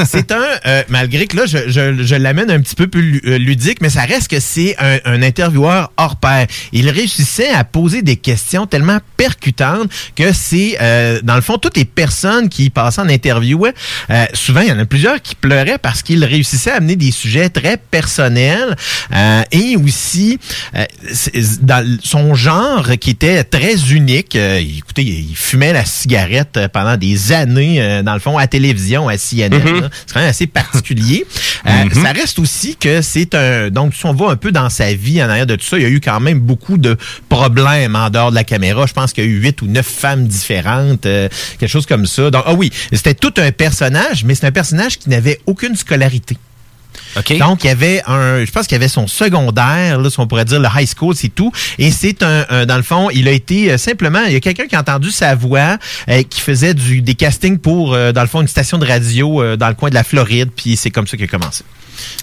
C'est 0.06 0.32
un, 0.32 0.42
euh, 0.66 0.82
malgré 0.88 1.26
que 1.26 1.36
là, 1.36 1.46
je, 1.46 1.58
je- 1.68 2.02
je 2.02 2.14
l'amène 2.14 2.50
un 2.50 2.60
petit 2.60 2.74
peu 2.74 2.86
plus 2.86 3.02
lu- 3.02 3.22
euh, 3.26 3.38
ludique, 3.38 3.80
mais 3.80 3.90
ça 3.90 4.02
reste 4.02 4.28
que 4.28 4.40
c'est 4.40 4.76
un, 4.78 4.98
un 5.04 5.22
intervieweur 5.22 5.92
hors 5.96 6.16
pair. 6.16 6.46
Il 6.72 6.88
réussissait 6.90 7.50
à 7.50 7.64
poser 7.64 8.02
des 8.02 8.16
questions 8.16 8.66
tellement 8.66 8.98
percutantes 9.16 9.90
que 10.16 10.32
c'est, 10.32 10.76
euh, 10.80 11.20
dans 11.22 11.36
le 11.36 11.42
fond, 11.42 11.58
toutes 11.58 11.76
les 11.76 11.84
personnes 11.84 12.48
qui 12.48 12.70
passaient 12.70 13.00
en 13.00 13.08
interview, 13.08 13.66
euh, 13.66 14.24
souvent, 14.34 14.60
il 14.60 14.68
y 14.68 14.72
en 14.72 14.78
a 14.78 14.84
plusieurs 14.84 15.20
qui 15.20 15.34
pleuraient 15.34 15.78
parce 15.78 16.02
qu'il 16.02 16.24
réussissait 16.24 16.70
à 16.70 16.76
amener 16.76 16.96
des 16.96 17.10
sujets 17.12 17.48
très 17.48 17.76
personnels 17.76 18.76
et 19.50 19.76
aussi 19.76 20.38
dans 21.60 21.98
son 22.02 22.34
genre 22.34 22.88
qui 23.00 23.10
était 23.10 23.44
très 23.44 23.76
unique. 23.92 24.36
Euh, 24.36 24.58
écoutez, 24.58 25.02
il 25.02 25.36
fumait 25.36 25.72
la 25.72 25.84
cigarette 25.84 26.56
euh, 26.56 26.68
pendant 26.68 26.96
des 26.96 27.32
années, 27.32 27.80
euh, 27.80 28.02
dans 28.02 28.14
le 28.14 28.20
fond, 28.20 28.38
à 28.38 28.46
télévision, 28.46 29.08
à 29.08 29.16
CNN. 29.16 29.58
Mhm. 29.58 29.88
C'est 30.06 30.14
quand 30.14 30.20
même 30.20 30.30
assez 30.30 30.46
particulier. 30.46 31.26
Euh, 31.66 31.70
Ça 32.02 32.12
reste 32.12 32.38
aussi 32.38 32.76
que 32.76 33.02
c'est 33.02 33.34
un... 33.34 33.70
Donc, 33.70 33.94
si 33.94 34.04
on 34.06 34.14
va 34.14 34.30
un 34.30 34.36
peu 34.36 34.52
dans 34.52 34.68
sa 34.70 34.92
vie 34.94 35.22
en 35.22 35.28
arrière 35.28 35.46
de 35.46 35.56
tout 35.56 35.64
ça, 35.64 35.78
il 35.78 35.82
y 35.82 35.86
a 35.86 35.90
eu 35.90 36.00
quand 36.00 36.20
même 36.20 36.40
beaucoup 36.40 36.78
de 36.78 36.96
problèmes 37.28 37.94
en 37.94 38.10
dehors 38.10 38.30
de 38.30 38.36
la 38.36 38.44
caméra. 38.44 38.86
Je 38.86 38.92
pense 38.92 39.12
qu'il 39.12 39.24
y 39.24 39.26
a 39.26 39.30
eu 39.30 39.40
huit 39.40 39.62
ou 39.62 39.66
neuf 39.66 39.86
femmes 39.86 40.26
différentes, 40.26 41.02
quelque 41.02 41.66
chose 41.66 41.86
comme 41.86 42.06
ça. 42.06 42.30
Donc, 42.30 42.42
ah 42.46 42.54
oui, 42.54 42.70
c'était 42.92 43.14
tout 43.14 43.34
un 43.36 43.52
personnage, 43.52 44.24
mais 44.24 44.34
c'est 44.34 44.46
un 44.46 44.52
personnage 44.52 44.98
qui 44.98 45.08
n'avait 45.08 45.40
aucune 45.46 45.76
scolarité. 45.76 46.36
Donc, 47.38 47.64
il 47.64 47.66
y 47.66 47.70
avait 47.70 48.02
un, 48.06 48.44
je 48.44 48.50
pense 48.50 48.66
qu'il 48.66 48.74
y 48.74 48.80
avait 48.80 48.88
son 48.88 49.06
secondaire, 49.06 49.98
là, 49.98 50.10
si 50.10 50.18
on 50.20 50.26
pourrait 50.26 50.44
dire 50.44 50.60
le 50.60 50.68
high 50.74 50.88
school, 50.88 51.14
c'est 51.14 51.28
tout. 51.34 51.52
Et 51.78 51.90
c'est 51.90 52.22
un, 52.22 52.44
un- 52.48 52.66
dans 52.66 52.76
le 52.76 52.82
fond, 52.82 53.08
il 53.10 53.28
a 53.28 53.32
été 53.32 53.72
euh, 53.72 53.78
simplement, 53.78 54.22
il 54.26 54.32
y 54.32 54.36
a 54.36 54.40
quelqu'un 54.40 54.66
qui 54.66 54.76
a 54.76 54.80
entendu 54.80 55.10
sa 55.10 55.34
voix, 55.34 55.76
euh, 56.08 56.22
qui 56.22 56.40
faisait 56.40 56.74
du, 56.74 57.02
des 57.02 57.14
castings 57.14 57.58
pour, 57.58 57.94
euh, 57.94 58.12
dans 58.12 58.22
le 58.22 58.28
fond, 58.28 58.40
une 58.40 58.48
station 58.48 58.78
de 58.78 58.86
radio 58.86 59.42
euh, 59.42 59.56
dans 59.56 59.68
le 59.68 59.74
coin 59.74 59.90
de 59.90 59.94
la 59.94 60.04
Floride, 60.04 60.50
puis 60.54 60.76
c'est 60.76 60.90
comme 60.90 61.06
ça 61.06 61.16
qu'il 61.16 61.24
a 61.26 61.28
commencé. 61.28 61.64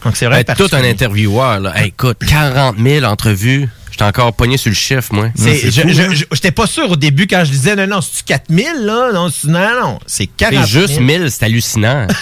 Donc, 0.04 0.18
c'est 0.18 0.26
vrai. 0.26 0.44
Ben, 0.44 0.56
tout 0.56 0.68
un 0.74 0.84
intervieweur, 0.84 1.60
là. 1.60 1.74
Hey, 1.80 1.90
écoute, 1.90 2.18
40 2.28 2.78
000 2.84 3.06
entrevues. 3.06 3.70
J'étais 3.92 4.04
encore 4.06 4.34
pogné 4.34 4.58
sur 4.58 4.70
le 4.70 4.76
chiffre, 4.76 5.14
moi. 5.14 5.28
C'est, 5.36 5.72
je, 5.72 5.82
fou, 5.82 5.90
je- 5.90 6.02
hein? 6.02 6.08
je- 6.14 6.24
j'étais 6.32 6.52
pas 6.52 6.68
sûr 6.68 6.90
au 6.90 6.96
début 6.96 7.28
quand 7.28 7.44
je 7.46 7.52
disais 7.52 7.76
non, 7.76 7.86
non, 7.86 8.02
c'est-tu 8.02 8.24
4000, 8.26 8.66
là? 8.86 9.12
Non, 9.14 9.30
c'est- 9.30 9.48
non, 9.48 9.60
non, 9.82 10.00
c'est 10.08 10.26
40 10.28 10.66
000. 10.66 10.66
C'est 10.66 10.88
juste 10.94 11.00
1000, 11.02 11.28
c'est 11.30 11.44
hallucinant. 11.46 12.08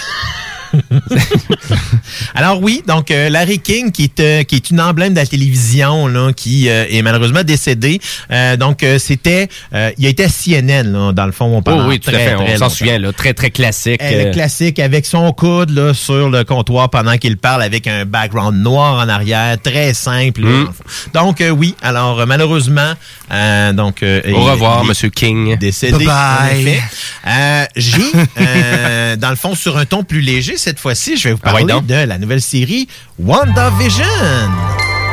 Alors 2.34 2.62
oui, 2.62 2.82
donc 2.86 3.10
euh, 3.10 3.28
Larry 3.30 3.58
King, 3.58 3.90
qui 3.92 4.04
est, 4.04 4.20
euh, 4.20 4.42
qui 4.42 4.56
est 4.56 4.70
une 4.70 4.80
emblème 4.80 5.12
de 5.14 5.18
la 5.18 5.26
télévision, 5.26 6.06
là, 6.06 6.32
qui 6.32 6.68
euh, 6.68 6.84
est 6.90 7.02
malheureusement 7.02 7.42
décédé. 7.42 8.00
Euh, 8.30 8.56
donc 8.56 8.82
euh, 8.82 8.98
c'était, 8.98 9.48
euh, 9.74 9.90
il 9.98 10.06
a 10.06 10.08
été 10.08 10.24
à 10.24 10.28
CNN, 10.28 10.82
là, 10.92 11.12
dans 11.12 11.26
le 11.26 11.32
fond. 11.32 11.56
Oh 11.58 11.62
pendant 11.62 11.88
oui, 11.88 11.98
tout 12.00 12.10
à 12.10 12.12
très, 12.14 12.24
fait. 12.28 12.34
On 12.36 12.44
très 12.44 12.56
s'en 12.58 12.68
souvient, 12.68 12.98
là. 12.98 13.12
Très, 13.12 13.34
très 13.34 13.50
classique. 13.50 14.00
Le 14.02 14.32
classique 14.32 14.78
avec 14.78 15.06
son 15.06 15.30
coude 15.32 15.70
là, 15.70 15.94
sur 15.94 16.28
le 16.30 16.44
comptoir 16.44 16.90
pendant 16.90 17.16
qu'il 17.18 17.36
parle 17.36 17.62
avec 17.62 17.86
un 17.86 18.04
background 18.04 18.56
noir 18.62 19.02
en 19.04 19.08
arrière, 19.08 19.56
très 19.60 19.94
simple. 19.94 20.42
Mm. 20.42 20.66
fond. 20.66 20.72
Donc 21.14 21.40
euh, 21.40 21.50
oui, 21.50 21.74
alors 21.82 22.26
malheureusement, 22.26 22.92
euh, 23.32 23.72
donc 23.72 24.02
euh, 24.02 24.20
Au 24.26 24.28
il- 24.28 24.34
revoir, 24.34 24.80
il 24.82 24.86
est 24.86 24.88
Monsieur 24.88 25.10
King. 25.10 25.56
Décédé. 25.58 26.04
Effet. 26.04 26.80
Euh, 27.26 27.64
J'ai, 27.76 28.00
euh, 28.40 29.16
dans 29.16 29.30
le 29.30 29.36
fond, 29.36 29.54
sur 29.54 29.76
un 29.78 29.84
ton 29.84 30.02
plus 30.04 30.20
léger 30.20 30.56
cette 30.58 30.78
fois-ci, 30.78 31.16
je 31.16 31.28
vais 31.28 31.34
vous 31.34 31.40
Ah 31.42 31.52
parler 31.52 31.74
de 31.82 31.94
la 31.94 32.18
nouvelle 32.18 32.42
série 32.42 32.88
WandaVision. 33.18 34.04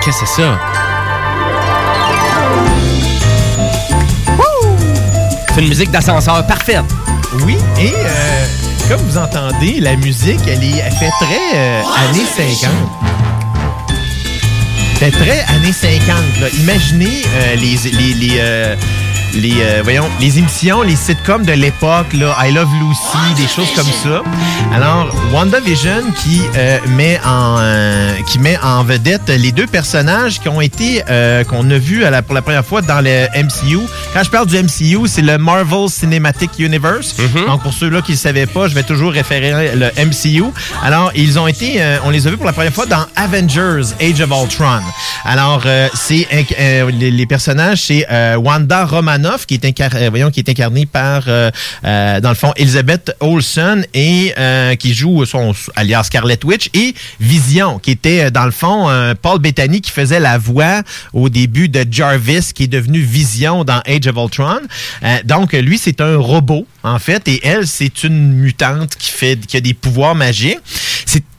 Qu'est-ce 0.03 0.19
que 0.21 0.25
c'est 0.27 0.41
ça? 0.41 0.59
C'est 5.53 5.61
une 5.61 5.69
musique 5.69 5.91
d'ascenseur 5.91 6.45
parfaite. 6.47 6.83
Oui, 7.45 7.55
et 7.79 7.93
euh, 7.95 8.45
comme 8.89 8.99
vous 9.07 9.17
entendez, 9.17 9.79
la 9.79 9.95
musique, 9.95 10.41
elle, 10.47 10.63
est, 10.63 10.79
elle 10.85 10.93
fait 10.93 11.11
très 11.21 11.55
euh, 11.55 11.81
années 12.09 12.25
50. 12.59 12.71
Elle 15.01 15.11
fait 15.13 15.17
très 15.17 15.55
années 15.55 15.71
50. 15.71 16.07
là. 16.41 16.47
Imaginez 16.59 17.21
euh, 17.25 17.55
les, 17.55 17.77
les, 17.91 18.13
les, 18.13 18.75
les, 19.35 19.53
euh, 19.61 19.81
voyons, 19.83 20.05
les 20.21 20.39
émissions, 20.39 20.81
les 20.81 20.95
sitcoms 20.95 21.43
de 21.45 21.51
l'époque, 21.51 22.13
là, 22.13 22.35
I 22.43 22.51
Love 22.53 22.69
Lucy, 22.79 23.33
des 23.41 23.47
choses 23.47 23.69
comme 23.75 23.85
ça. 24.03 24.21
Alors, 24.73 25.13
WandaVision 25.33 26.03
qui 26.23 26.41
euh, 26.57 26.79
met 26.87 27.19
en 27.25 27.57
euh, 27.59 28.13
qui 28.27 28.39
met 28.39 28.57
en 28.63 28.83
vedette 28.83 29.27
les 29.29 29.51
deux 29.51 29.67
personnages 29.67 30.39
qui 30.39 30.47
ont 30.49 30.61
été 30.61 31.03
euh, 31.09 31.43
qu'on 31.43 31.69
a 31.69 31.77
vus 31.77 32.05
à 32.05 32.09
la- 32.09 32.21
pour 32.21 32.33
la 32.33 32.41
première 32.41 32.65
fois 32.65 32.81
dans 32.81 33.01
le 33.01 33.27
MCU. 33.35 33.79
Quand 34.13 34.23
je 34.23 34.29
parle 34.29 34.47
du 34.47 34.57
MCU, 34.57 35.07
c'est 35.07 35.21
le 35.21 35.37
Marvel 35.37 35.89
Cinematic 35.89 36.51
Universe. 36.57 37.15
Donc 37.47 37.61
pour 37.61 37.73
ceux-là 37.73 38.01
qui 38.01 38.13
ne 38.13 38.17
savaient 38.17 38.45
pas, 38.47 38.67
je 38.67 38.75
vais 38.75 38.83
toujours 38.83 39.11
référer 39.11 39.75
le 39.75 39.91
MCU. 40.05 40.45
Alors, 40.83 41.11
ils 41.15 41.37
ont 41.39 41.47
été 41.47 41.81
euh, 41.81 41.97
on 42.05 42.09
les 42.09 42.25
a 42.27 42.29
vus 42.29 42.37
pour 42.37 42.45
la 42.45 42.53
première 42.53 42.73
fois 42.73 42.85
dans 42.85 43.05
Avengers 43.15 43.93
Age 44.01 44.21
of 44.21 44.29
Ultron. 44.29 44.79
Alors, 45.25 45.63
euh, 45.65 45.87
c'est 45.93 46.27
euh, 46.59 46.89
les, 46.91 47.11
les 47.11 47.25
personnages, 47.25 47.81
c'est 47.83 48.05
euh, 48.11 48.35
Wanda 48.37 48.85
Euh, 49.25 50.29
qui 50.31 50.39
est 50.39 50.49
incarnée 50.49 50.85
par 50.85 51.23
euh, 51.27 51.51
euh, 51.83 52.19
dans 52.19 52.29
le 52.29 52.35
fond 52.35 52.51
Elizabeth 52.55 53.15
Olsen 53.19 53.85
et 53.93 54.33
qui 54.79 54.93
joue 54.93 55.25
son 55.25 55.53
alias 55.75 56.03
Scarlet 56.03 56.39
Witch 56.43 56.69
et 56.73 56.93
Vision 57.19 57.79
qui 57.79 57.91
était 57.91 58.31
dans 58.31 58.45
le 58.45 58.51
fond 58.51 58.89
Paul 59.21 59.39
Bettany 59.39 59.81
qui 59.81 59.91
faisait 59.91 60.19
la 60.19 60.37
voix 60.37 60.81
au 61.13 61.29
début 61.29 61.69
de 61.69 61.85
Jarvis 61.89 62.51
qui 62.53 62.63
est 62.63 62.67
devenu 62.67 62.99
Vision 62.99 63.63
dans 63.63 63.81
Age 63.85 64.07
of 64.07 64.15
Ultron. 64.17 64.61
Donc 65.23 65.53
lui 65.53 65.77
c'est 65.77 66.01
un 66.01 66.17
robot 66.17 66.65
en 66.83 66.99
fait 66.99 67.27
et 67.27 67.39
elle 67.43 67.67
c'est 67.67 68.03
une 68.03 68.33
mutante 68.33 68.95
qui 68.95 69.11
fait 69.11 69.39
qui 69.45 69.57
a 69.57 69.61
des 69.61 69.73
pouvoirs 69.73 70.15
magiques. 70.15 70.59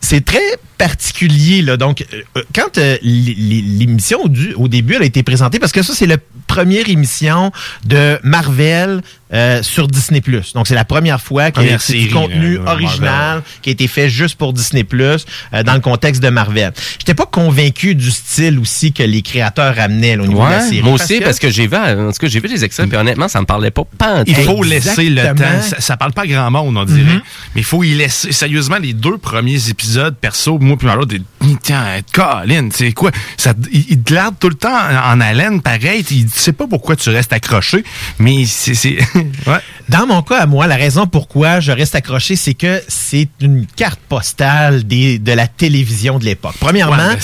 C'est 0.01 0.25
très 0.25 0.39
particulier 0.79 1.63
là. 1.63 1.77
Donc 1.77 2.07
quand 2.55 2.79
l'émission 3.03 4.21
au, 4.25 4.63
au 4.63 4.69
début 4.69 4.95
elle 4.95 5.03
a 5.03 5.07
été 5.07 5.23
présentée 5.23 5.59
parce 5.59 5.73
que 5.73 5.83
ça 5.83 5.95
c'est 5.95 6.07
la 6.07 6.19
première 6.57 6.89
émission 6.89 7.53
de 7.85 8.19
Marvel 8.23 9.03
euh, 9.35 9.63
sur 9.63 9.89
Disney+. 9.89 10.23
Donc, 10.55 10.67
c'est 10.69 10.75
la 10.75 10.85
première 10.85 11.21
fois 11.21 11.51
qu'il 11.51 11.65
y 11.65 11.69
a 11.71 11.73
du 11.77 11.83
série, 11.83 12.09
contenu 12.09 12.55
là, 12.59 12.63
de 12.63 12.69
original 12.69 13.01
Marvel. 13.11 13.43
qui 13.61 13.69
a 13.71 13.73
été 13.73 13.89
fait 13.89 14.09
juste 14.09 14.37
pour 14.37 14.53
Disney+, 14.53 14.87
euh, 14.95 15.63
dans 15.65 15.75
le 15.75 15.81
contexte 15.81 16.23
de 16.23 16.29
Marvel. 16.31 16.73
J'étais 16.99 17.15
pas 17.15 17.27
convaincu 17.27 17.95
du 17.95 18.11
style 18.11 18.59
aussi 18.61 18.93
que 18.93 19.03
les 19.03 19.21
créateurs 19.23 19.79
amenaient 19.79 20.17
là, 20.17 20.23
au 20.23 20.27
niveau 20.27 20.47
de 20.47 20.51
la 20.51 20.61
série. 20.61 20.81
moi 20.83 20.93
aussi, 20.95 21.21
parce 21.21 21.39
que 21.41 21.51
j'ai 21.51 21.67
vu, 21.67 21.77
en 21.77 22.13
tout 22.13 22.19
cas, 22.21 22.29
j'ai 22.29 22.41
vu 22.41 22.49
des 22.49 22.65
extraits, 22.65 22.89
puis 22.89 22.97
honnêtement, 22.97 23.29
ça 23.29 23.41
me 23.41 23.47
parlait 23.47 23.71
pas 23.73 23.83
pas 23.99 24.23
Il 24.27 24.35
faut 24.37 24.63
laisser 24.63 25.11
le 25.11 25.35
temps. 25.35 25.61
Ça, 25.61 25.81
ça 25.81 25.97
parle 25.97 26.13
pas 26.13 26.27
grand 26.27 26.51
monde, 26.51 26.77
on 26.77 26.85
dirait. 26.85 27.03
Mhm. 27.03 27.23
Mais 27.55 27.61
il 27.61 27.65
faut 27.65 27.83
y 27.85 27.95
laisser. 27.95 28.33
Sérieusement, 28.33 28.79
les 28.81 28.93
deux 28.95 29.19
premiers 29.19 29.69
épisodes, 29.69 30.15
perso, 30.19 30.59
moi 30.59 30.77
puis 30.79 30.87
l'autre, 30.87 31.07
des- 31.07 31.23
tiens, 31.63 31.85
Colin, 32.13 32.69
c'est 32.73 32.93
quoi? 32.93 33.11
Ça, 33.37 33.53
il, 33.73 33.85
il 33.91 34.01
te 34.03 34.15
garde 34.15 34.37
tout 34.39 34.49
le 34.49 34.55
temps 34.55 34.73
en, 34.73 35.15
en 35.17 35.21
haleine, 35.21 35.61
pareil. 35.61 36.05
Il 36.11 36.29
sait 36.47 36.53
pas 36.53 36.67
pourquoi 36.67 36.97
tu 36.97 37.11
restes 37.11 37.33
accroché, 37.33 37.85
mais 38.19 38.45
c'est. 38.47 38.75
ouais. 39.15 39.59
Dans 39.89 40.07
mon 40.07 40.23
cas 40.23 40.39
à 40.41 40.47
moi, 40.47 40.67
la 40.67 40.77
raison 40.77 41.07
pourquoi 41.07 41.61
je 41.61 41.71
reste 41.73 41.95
accroché, 41.95 42.35
c'est 42.37 42.55
que 42.55 42.83
c'est 42.89 43.29
une 43.41 43.67
carte 43.67 44.01
postale 44.09 44.85
des, 44.85 45.19
de 45.19 45.33
la 45.33 45.47
télévision 45.47 46.19
de 46.19 46.25
l'époque. 46.25 46.55
Premièrement, 46.61 46.97
Ouais, 46.97 47.19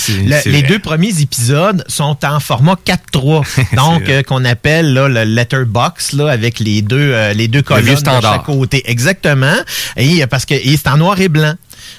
le- 0.45 0.51
les 0.51 0.61
deux 0.61 0.79
premiers 0.79 1.19
épisodes 1.21 1.83
sont 1.87 2.17
en 2.25 2.39
format 2.39 2.77
4.3, 2.85 3.75
donc 3.75 4.07
euh, 4.09 4.23
qu'on 4.23 4.45
appelle 4.45 4.93
là, 4.93 5.07
le 5.07 5.23
letterbox 5.23 6.13
là, 6.13 6.29
avec 6.29 6.59
les 6.59 6.81
deux 6.81 6.97
euh, 7.13 7.33
les 7.33 7.47
deux 7.47 7.61
colonnes 7.61 7.85
de 7.95 8.21
chaque 8.21 8.43
côté. 8.43 8.81
Exactement. 8.89 9.55
Et 9.97 10.23
euh, 10.23 10.27
parce 10.27 10.45
que 10.45 10.53
et 10.53 10.77
c'est 10.77 10.87
en 10.89 10.97
noir 10.97 11.19
et 11.19 11.29
blanc. 11.29 11.53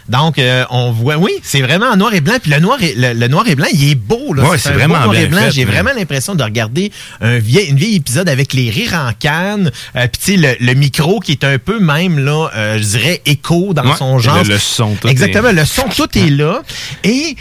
Donc, 0.08 0.38
euh, 0.38 0.64
on 0.70 0.90
voit, 0.92 1.16
oui, 1.16 1.32
c'est 1.42 1.62
vraiment 1.62 1.86
en 1.86 1.96
noir 1.96 2.12
et 2.14 2.20
blanc. 2.20 2.34
Puis 2.42 2.50
le 2.50 2.60
noir 2.60 2.82
et, 2.82 2.94
le, 2.94 3.12
le 3.14 3.28
noir 3.28 3.46
et 3.48 3.54
blanc, 3.54 3.66
il 3.72 3.90
est 3.90 3.94
beau. 3.94 4.34
Là. 4.34 4.44
Ouais, 4.48 4.58
c'est 4.58 4.72
vraiment 4.72 4.98
noir 5.00 5.14
et 5.16 5.26
blanc. 5.26 5.40
J'ai 5.50 5.64
vraiment 5.64 5.90
l'impression 5.96 6.34
de 6.34 6.42
regarder 6.42 6.92
un 7.20 7.38
vieil, 7.38 7.68
une 7.68 7.76
vieille 7.76 7.96
épisode 7.96 8.28
avec 8.28 8.52
les 8.52 8.70
rires 8.70 8.94
en 8.94 9.12
canne. 9.18 9.70
Euh, 9.96 10.06
Puis 10.12 10.36
tu 10.36 10.42
sais, 10.42 10.56
le, 10.58 10.64
le 10.66 10.74
micro 10.74 11.20
qui 11.20 11.32
est 11.32 11.44
un 11.44 11.58
peu 11.58 11.78
même, 11.80 12.18
là, 12.18 12.48
euh, 12.54 12.78
je 12.78 12.82
dirais, 12.84 13.22
écho 13.26 13.72
dans 13.74 13.84
Ouais, 13.84 13.96
son 13.98 14.18
genre. 14.18 14.42
le- 14.42 14.50
le 14.54 14.58
son, 14.58 14.94
tout 14.94 15.08
Exactement, 15.08 15.48
est- 15.48 15.52
le 15.54 15.64
son, 15.64 15.84
tout 15.88 16.18
est 16.18 16.30
là. 16.30 16.60
Et 17.02 17.36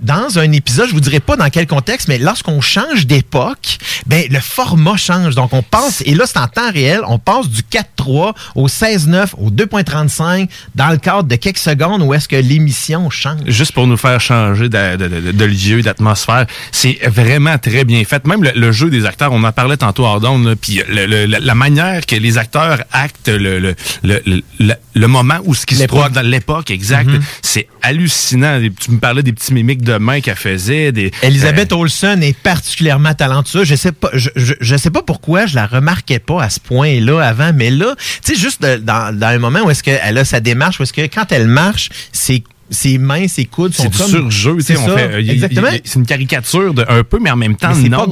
dans 0.00 0.38
un 0.38 0.52
épisode, 0.52 0.88
je 0.88 0.92
vous 0.94 1.00
dirais 1.00 1.20
pas 1.20 1.36
dans 1.36 1.48
quel 1.50 1.66
contexte, 1.66 2.08
mais 2.08 2.18
lorsqu'on 2.18 2.60
change 2.60 3.06
d'époque, 3.06 3.78
ben 4.06 4.24
le 4.30 4.40
format 4.40 4.96
change. 4.96 5.34
Donc 5.34 5.52
on 5.52 5.62
passe, 5.62 6.02
et 6.06 6.14
là 6.14 6.24
c'est 6.26 6.38
en 6.38 6.46
temps 6.48 6.70
réel, 6.72 7.00
on 7.08 7.18
passe 7.18 7.48
du 7.48 7.62
4.3 7.62 8.34
au 8.54 8.68
16.9 8.68 9.30
au 9.38 9.50
2.35 9.50 10.48
dans 10.74 10.88
le 10.90 10.96
cadre 10.98 11.24
de 11.24 11.36
quelques 11.36 11.58
secondes 11.58 11.95
où 12.02 12.14
est-ce 12.14 12.28
que 12.28 12.36
l'émission 12.36 13.10
change? 13.10 13.40
Juste 13.46 13.72
pour 13.72 13.86
nous 13.86 13.96
faire 13.96 14.20
changer 14.20 14.68
de, 14.68 14.96
de, 14.96 15.08
de- 15.08 15.32
de 15.32 15.44
lieu, 15.44 15.82
d'atmosphère. 15.82 16.46
C'est 16.72 16.98
vraiment 17.06 17.58
très 17.58 17.84
bien 17.84 18.04
fait. 18.04 18.26
Même 18.26 18.42
le, 18.42 18.52
le 18.54 18.72
jeu 18.72 18.90
des 18.90 19.04
acteurs, 19.06 19.32
on 19.32 19.42
en 19.44 19.52
parlait 19.52 19.76
tantôt 19.76 20.04
là, 20.04 20.54
puis 20.60 20.80
la, 20.88 21.54
manière 21.54 22.04
que 22.06 22.16
les 22.16 22.38
acteurs 22.38 22.82
actent 22.92 23.28
le, 23.28 23.58
le, 23.58 23.74
le, 24.02 24.74
le, 24.94 25.06
moment 25.08 25.38
où 25.44 25.54
ce 25.54 25.66
qui 25.66 25.74
se 25.74 25.84
trouve 25.84 26.10
dans 26.10 26.22
l'époque, 26.26 26.70
exact, 26.70 27.06
Mhm. 27.08 27.20
c'est 27.42 27.68
hallucinant. 27.82 28.60
Tu 28.80 28.90
me 28.90 28.98
parlais 28.98 29.22
des 29.22 29.32
petits 29.32 29.52
mimiques 29.54 29.82
de 29.82 29.96
main 29.98 30.20
qu'elle 30.20 30.36
faisait. 30.36 30.92
Des, 30.92 31.10
Elisabeth 31.22 31.72
Olsen 31.72 32.22
est 32.22 32.36
particulièrement 32.36 33.14
talentueuse. 33.14 33.66
Je 33.68 33.74
sais 33.74 33.92
pas, 33.92 34.10
je, 34.14 34.30
je, 34.36 34.54
je 34.60 34.76
sais 34.76 34.90
pas 34.90 35.02
pourquoi 35.02 35.46
je 35.46 35.54
la 35.54 35.66
remarquais 35.66 36.18
pas 36.18 36.42
à 36.42 36.50
ce 36.50 36.60
point-là 36.60 37.20
avant, 37.20 37.52
mais 37.54 37.70
là, 37.70 37.94
tu 38.24 38.34
sais, 38.34 38.40
juste 38.40 38.62
dans, 38.62 39.16
dans 39.16 39.26
un 39.26 39.38
moment 39.38 39.60
où 39.64 39.70
est-ce 39.70 39.82
qu'elle 39.82 40.18
a 40.18 40.24
sa 40.24 40.40
démarche, 40.40 40.78
où 40.80 40.82
est-ce 40.82 40.92
que 40.92 41.02
quand 41.02 41.30
elle 41.32 41.46
marche, 41.46 41.85
c'est 42.12 42.44
ses 42.70 42.98
mains, 42.98 43.28
ses 43.28 43.44
coudes 43.44 43.74
sont 43.74 43.84
C'est 43.84 43.88
du 43.90 43.98
comme... 43.98 44.10
surjeu, 44.10 44.56
C'est 44.60 44.74
Exactement. 45.18 45.68
C'est 45.84 45.98
une 45.98 46.06
caricature 46.06 46.74
de 46.74 46.84
un 46.88 47.02
peu, 47.04 47.18
mais 47.20 47.30
en 47.30 47.36
même 47.36 47.56
temps, 47.56 47.72
Mais 47.74 47.88
non. 47.88 48.06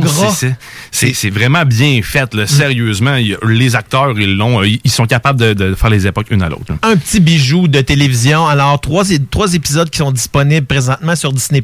c'est- 0.90 1.30
vraiment 1.30 1.64
bien 1.64 2.00
fait, 2.02 2.32
là, 2.34 2.46
sérieusement. 2.46 3.16
Les 3.46 3.74
acteurs, 3.76 4.18
ils 4.18 4.36
l'ont, 4.36 4.62
euh, 4.62 4.68
ils 4.82 4.90
sont 4.90 5.06
capables 5.06 5.38
de, 5.40 5.52
de 5.52 5.74
faire 5.74 5.90
les 5.90 6.06
époques 6.06 6.26
une 6.30 6.42
à 6.42 6.48
l'autre. 6.48 6.72
un 6.82 6.96
petit 6.96 7.20
bijou 7.20 7.68
de 7.68 7.80
télévision. 7.80 8.46
Alors, 8.46 8.80
trois 8.80 9.10
épisodes 9.54 9.90
qui 9.90 9.98
sont 9.98 10.12
disponibles 10.12 10.66
présentement 10.66 11.16
sur 11.16 11.32
Disney+. 11.32 11.62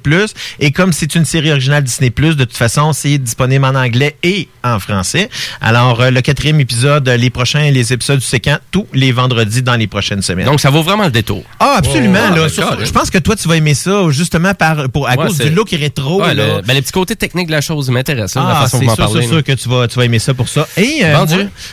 Et 0.58 0.70
comme 0.72 0.92
c'est 0.92 1.14
une 1.14 1.24
série 1.24 1.50
originale 1.50 1.84
Disney+, 1.84 2.10
de 2.10 2.32
toute 2.44 2.56
façon, 2.56 2.92
c'est 2.92 3.18
disponible 3.18 3.64
en 3.64 3.74
anglais 3.74 4.16
et 4.22 4.48
en 4.64 4.78
français. 4.78 5.28
Alors, 5.60 6.00
euh, 6.00 6.10
le 6.10 6.20
quatrième 6.20 6.60
épisode, 6.60 7.08
euh, 7.08 7.16
les 7.16 7.30
prochains, 7.30 7.70
les 7.70 7.92
épisodes 7.92 8.18
du 8.18 8.24
séquent, 8.26 8.50
tous 8.70 8.86
les 8.92 9.12
vendredis 9.12 9.62
dans 9.62 9.76
les 9.76 9.86
prochaines 9.86 10.22
semaines. 10.22 10.46
Donc, 10.46 10.60
ça 10.60 10.70
vaut 10.70 10.82
vraiment 10.82 11.04
le 11.04 11.10
détour. 11.10 11.44
Ah, 11.58 11.74
absolument. 11.78 12.18
Oh, 12.32 12.34
là. 12.78 12.79
Je 12.84 12.90
pense 12.92 13.10
que 13.10 13.18
toi, 13.18 13.36
tu 13.36 13.48
vas 13.48 13.56
aimer 13.56 13.74
ça, 13.74 14.04
justement, 14.10 14.54
par, 14.54 14.88
pour, 14.90 15.08
à 15.08 15.14
Ouais, 15.16 15.26
cause 15.26 15.38
du 15.38 15.50
look 15.50 15.70
rétro. 15.70 16.22
Ouais, 16.22 16.34
là. 16.34 16.56
le, 16.56 16.62
ben, 16.62 16.74
les 16.74 16.82
petits 16.82 16.92
côtés 16.92 17.16
techniques 17.16 17.46
de 17.46 17.52
la 17.52 17.60
chose 17.60 17.90
la 17.90 18.52
Ah, 18.60 18.62
façon 18.62 18.78
c'est 18.80 18.94
sûr, 18.94 19.10
sûr, 19.10 19.22
sûr 19.24 19.44
que 19.44 19.52
tu 19.52 19.68
vas, 19.68 19.86
tu 19.88 19.96
vas 19.98 20.04
aimer 20.04 20.18
ça 20.18 20.34
pour 20.34 20.48
ça. 20.48 20.66
Et 20.76 21.00
euh, 21.02 21.16
moi, 21.16 21.26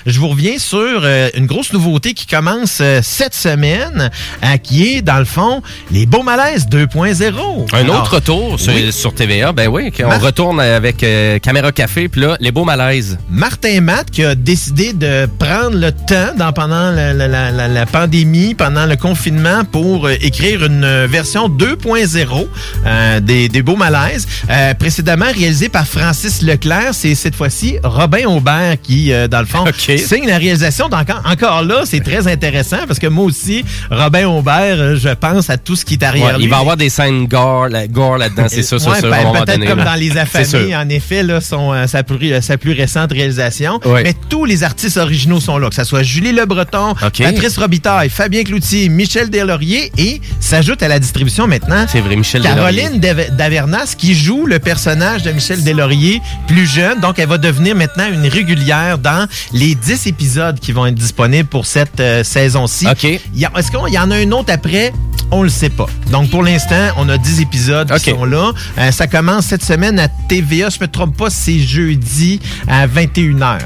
je 0.05 0.19
vous 0.19 0.27
reviens 0.29 0.57
sur 0.57 0.77
euh, 1.03 1.29
une 1.35 1.45
grosse 1.45 1.71
nouveauté 1.73 2.13
qui 2.13 2.25
commence 2.25 2.79
euh, 2.81 2.99
cette 3.03 3.33
semaine, 3.33 4.09
qui 4.57 4.87
est, 4.95 5.01
dans 5.01 5.19
le 5.19 5.25
fond, 5.25 5.61
les 5.91 6.05
beaux 6.05 6.23
malaises 6.23 6.67
2.0. 6.67 7.67
Un 7.73 7.77
Alors, 7.77 8.01
autre 8.03 8.19
tour 8.19 8.59
sur, 8.59 8.73
oui. 8.73 8.91
sur 8.91 9.13
TVA, 9.13 9.51
ben 9.53 9.67
oui, 9.67 9.91
on 10.03 10.07
Mar- 10.07 10.21
retourne 10.21 10.59
avec 10.59 11.05
Caméra 11.41 11.71
Café, 11.71 12.07
puis 12.09 12.21
là, 12.21 12.35
les 12.39 12.51
beaux 12.51 12.65
malaises. 12.65 13.17
Martin 13.29 13.81
Matt 13.81 14.11
qui 14.11 14.23
a 14.23 14.35
décidé 14.35 14.93
de 14.93 15.27
prendre 15.39 15.77
le 15.77 15.91
temps 15.91 16.33
dans, 16.37 16.51
pendant 16.53 16.91
la, 16.91 17.13
la- 17.13 17.27
la- 17.27 17.51
la- 17.51 17.67
la 17.67 17.85
pandémie, 17.85 18.55
pendant 18.55 18.85
le 18.85 18.95
confinement, 18.95 19.63
pour 19.65 20.09
écrire 20.09 20.65
une 20.65 20.83
version 21.05 21.49
2.0 21.49 22.47
euh, 22.85 23.19
des, 23.19 23.49
des 23.49 23.61
Beaux 23.61 23.75
Malaises. 23.75 24.27
Euh, 24.49 24.73
précédemment 24.73 25.25
réalisé 25.31 25.69
par 25.69 25.85
Francis 25.85 26.41
Leclerc, 26.41 26.93
c'est 26.93 27.13
cette 27.15 27.35
fois-ci 27.35 27.75
Robin 27.83 28.25
Aubert 28.27 28.75
qui, 28.81 29.11
euh, 29.13 29.27
dans 29.27 29.39
le 29.41 29.45
fond, 29.45 29.65
signe 29.97 30.25
la 30.27 30.37
réalisation. 30.37 30.89
Donc, 30.89 31.07
en- 31.09 31.29
encore 31.31 31.63
là, 31.63 31.81
c'est 31.85 31.99
très 32.03 32.27
intéressant 32.27 32.77
parce 32.87 32.99
que 32.99 33.07
moi 33.07 33.25
aussi, 33.25 33.63
Robin 33.91 34.27
Aubert, 34.27 34.77
euh, 34.79 34.95
je 34.95 35.09
pense 35.09 35.49
à 35.49 35.57
tout 35.57 35.75
ce 35.75 35.85
qui 35.85 35.95
est 35.95 36.03
arrière 36.03 36.25
Ouais, 36.27 36.33
il 36.37 36.43
lui. 36.43 36.49
va 36.49 36.57
y 36.57 36.59
avoir 36.61 36.77
des 36.77 36.89
scènes 36.89 37.27
gore, 37.27 37.67
la- 37.69 37.87
gore 37.87 38.17
là-dedans, 38.17 38.45
c'est 38.47 38.57
Ouais, 38.57 38.79
sûr, 38.79 39.09
ben, 39.09 39.43
peut-être 39.45 39.65
comme 39.65 39.79
là. 39.79 39.85
dans 39.85 39.95
Les 39.95 40.17
Affamés, 40.17 40.75
en 40.75 40.87
effet, 40.89 41.23
là, 41.23 41.41
son, 41.41 41.73
euh, 41.73 41.87
sa, 41.87 42.03
plus, 42.03 42.33
euh, 42.33 42.41
sa 42.41 42.57
plus 42.57 42.71
récente 42.73 43.11
réalisation. 43.11 43.79
Ouais. 43.85 44.03
Mais 44.03 44.13
tous 44.29 44.45
les 44.45 44.63
artistes 44.63 44.97
originaux 44.97 45.39
sont 45.39 45.57
là, 45.57 45.69
que 45.69 45.75
ce 45.75 45.83
soit 45.83 46.03
Julie 46.03 46.31
Le 46.31 46.45
Breton. 46.45 46.93
Patrice 47.17 47.57
Robitaille, 47.57 48.09
Fabien 48.09 48.43
Cloutier, 48.43 48.89
Michel 48.89 49.29
Deslauriers 49.29 49.91
et 49.97 50.21
s'ajoute 50.39 50.81
à 50.83 50.86
la 50.87 50.99
distribution 50.99 51.47
maintenant 51.47 51.85
C'est 51.91 52.01
vrai, 52.01 52.15
Michel 52.15 52.41
Caroline 52.41 52.99
Dave- 52.99 53.35
Davernas 53.35 53.95
qui 53.97 54.15
joue 54.15 54.45
le 54.45 54.59
personnage 54.59 55.23
de 55.23 55.31
Michel 55.31 55.63
Deslauriers 55.63 56.21
plus 56.47 56.65
jeune. 56.65 56.99
Donc, 56.99 57.19
elle 57.19 57.27
va 57.27 57.37
devenir 57.37 57.75
maintenant 57.75 58.07
une 58.11 58.27
régulière 58.27 58.97
dans 58.97 59.27
les 59.53 59.75
10 59.75 60.07
épisodes 60.07 60.59
qui 60.59 60.71
vont 60.71 60.85
être 60.85 60.95
disponibles 60.95 61.49
pour 61.49 61.65
cette 61.65 61.99
euh, 61.99 62.23
saison-ci. 62.23 62.87
OK. 62.87 63.03
Est-ce 63.05 63.71
qu'il 63.71 63.93
y 63.93 63.97
en 63.99 64.11
a 64.11 64.15
un 64.15 64.31
autre 64.31 64.51
après? 64.51 64.93
On 65.31 65.43
le 65.43 65.49
sait 65.49 65.69
pas. 65.69 65.87
Donc, 66.11 66.29
pour 66.29 66.41
l'instant, 66.43 66.87
on 66.97 67.09
a 67.09 67.17
10 67.17 67.41
épisodes 67.41 67.91
qui 67.99 68.11
sont 68.11 68.23
là. 68.25 68.51
Euh, 68.77 68.91
ça 68.91 69.07
commence 69.07 69.47
cette 69.47 69.63
semaine 69.63 69.99
à 69.99 70.07
TVA. 70.29 70.69
Je 70.69 70.79
me 70.79 70.87
trompe 70.87 71.17
pas, 71.17 71.29
c'est 71.29 71.59
jeudi 71.59 72.39
à 72.67 72.87
21h. 72.87 73.57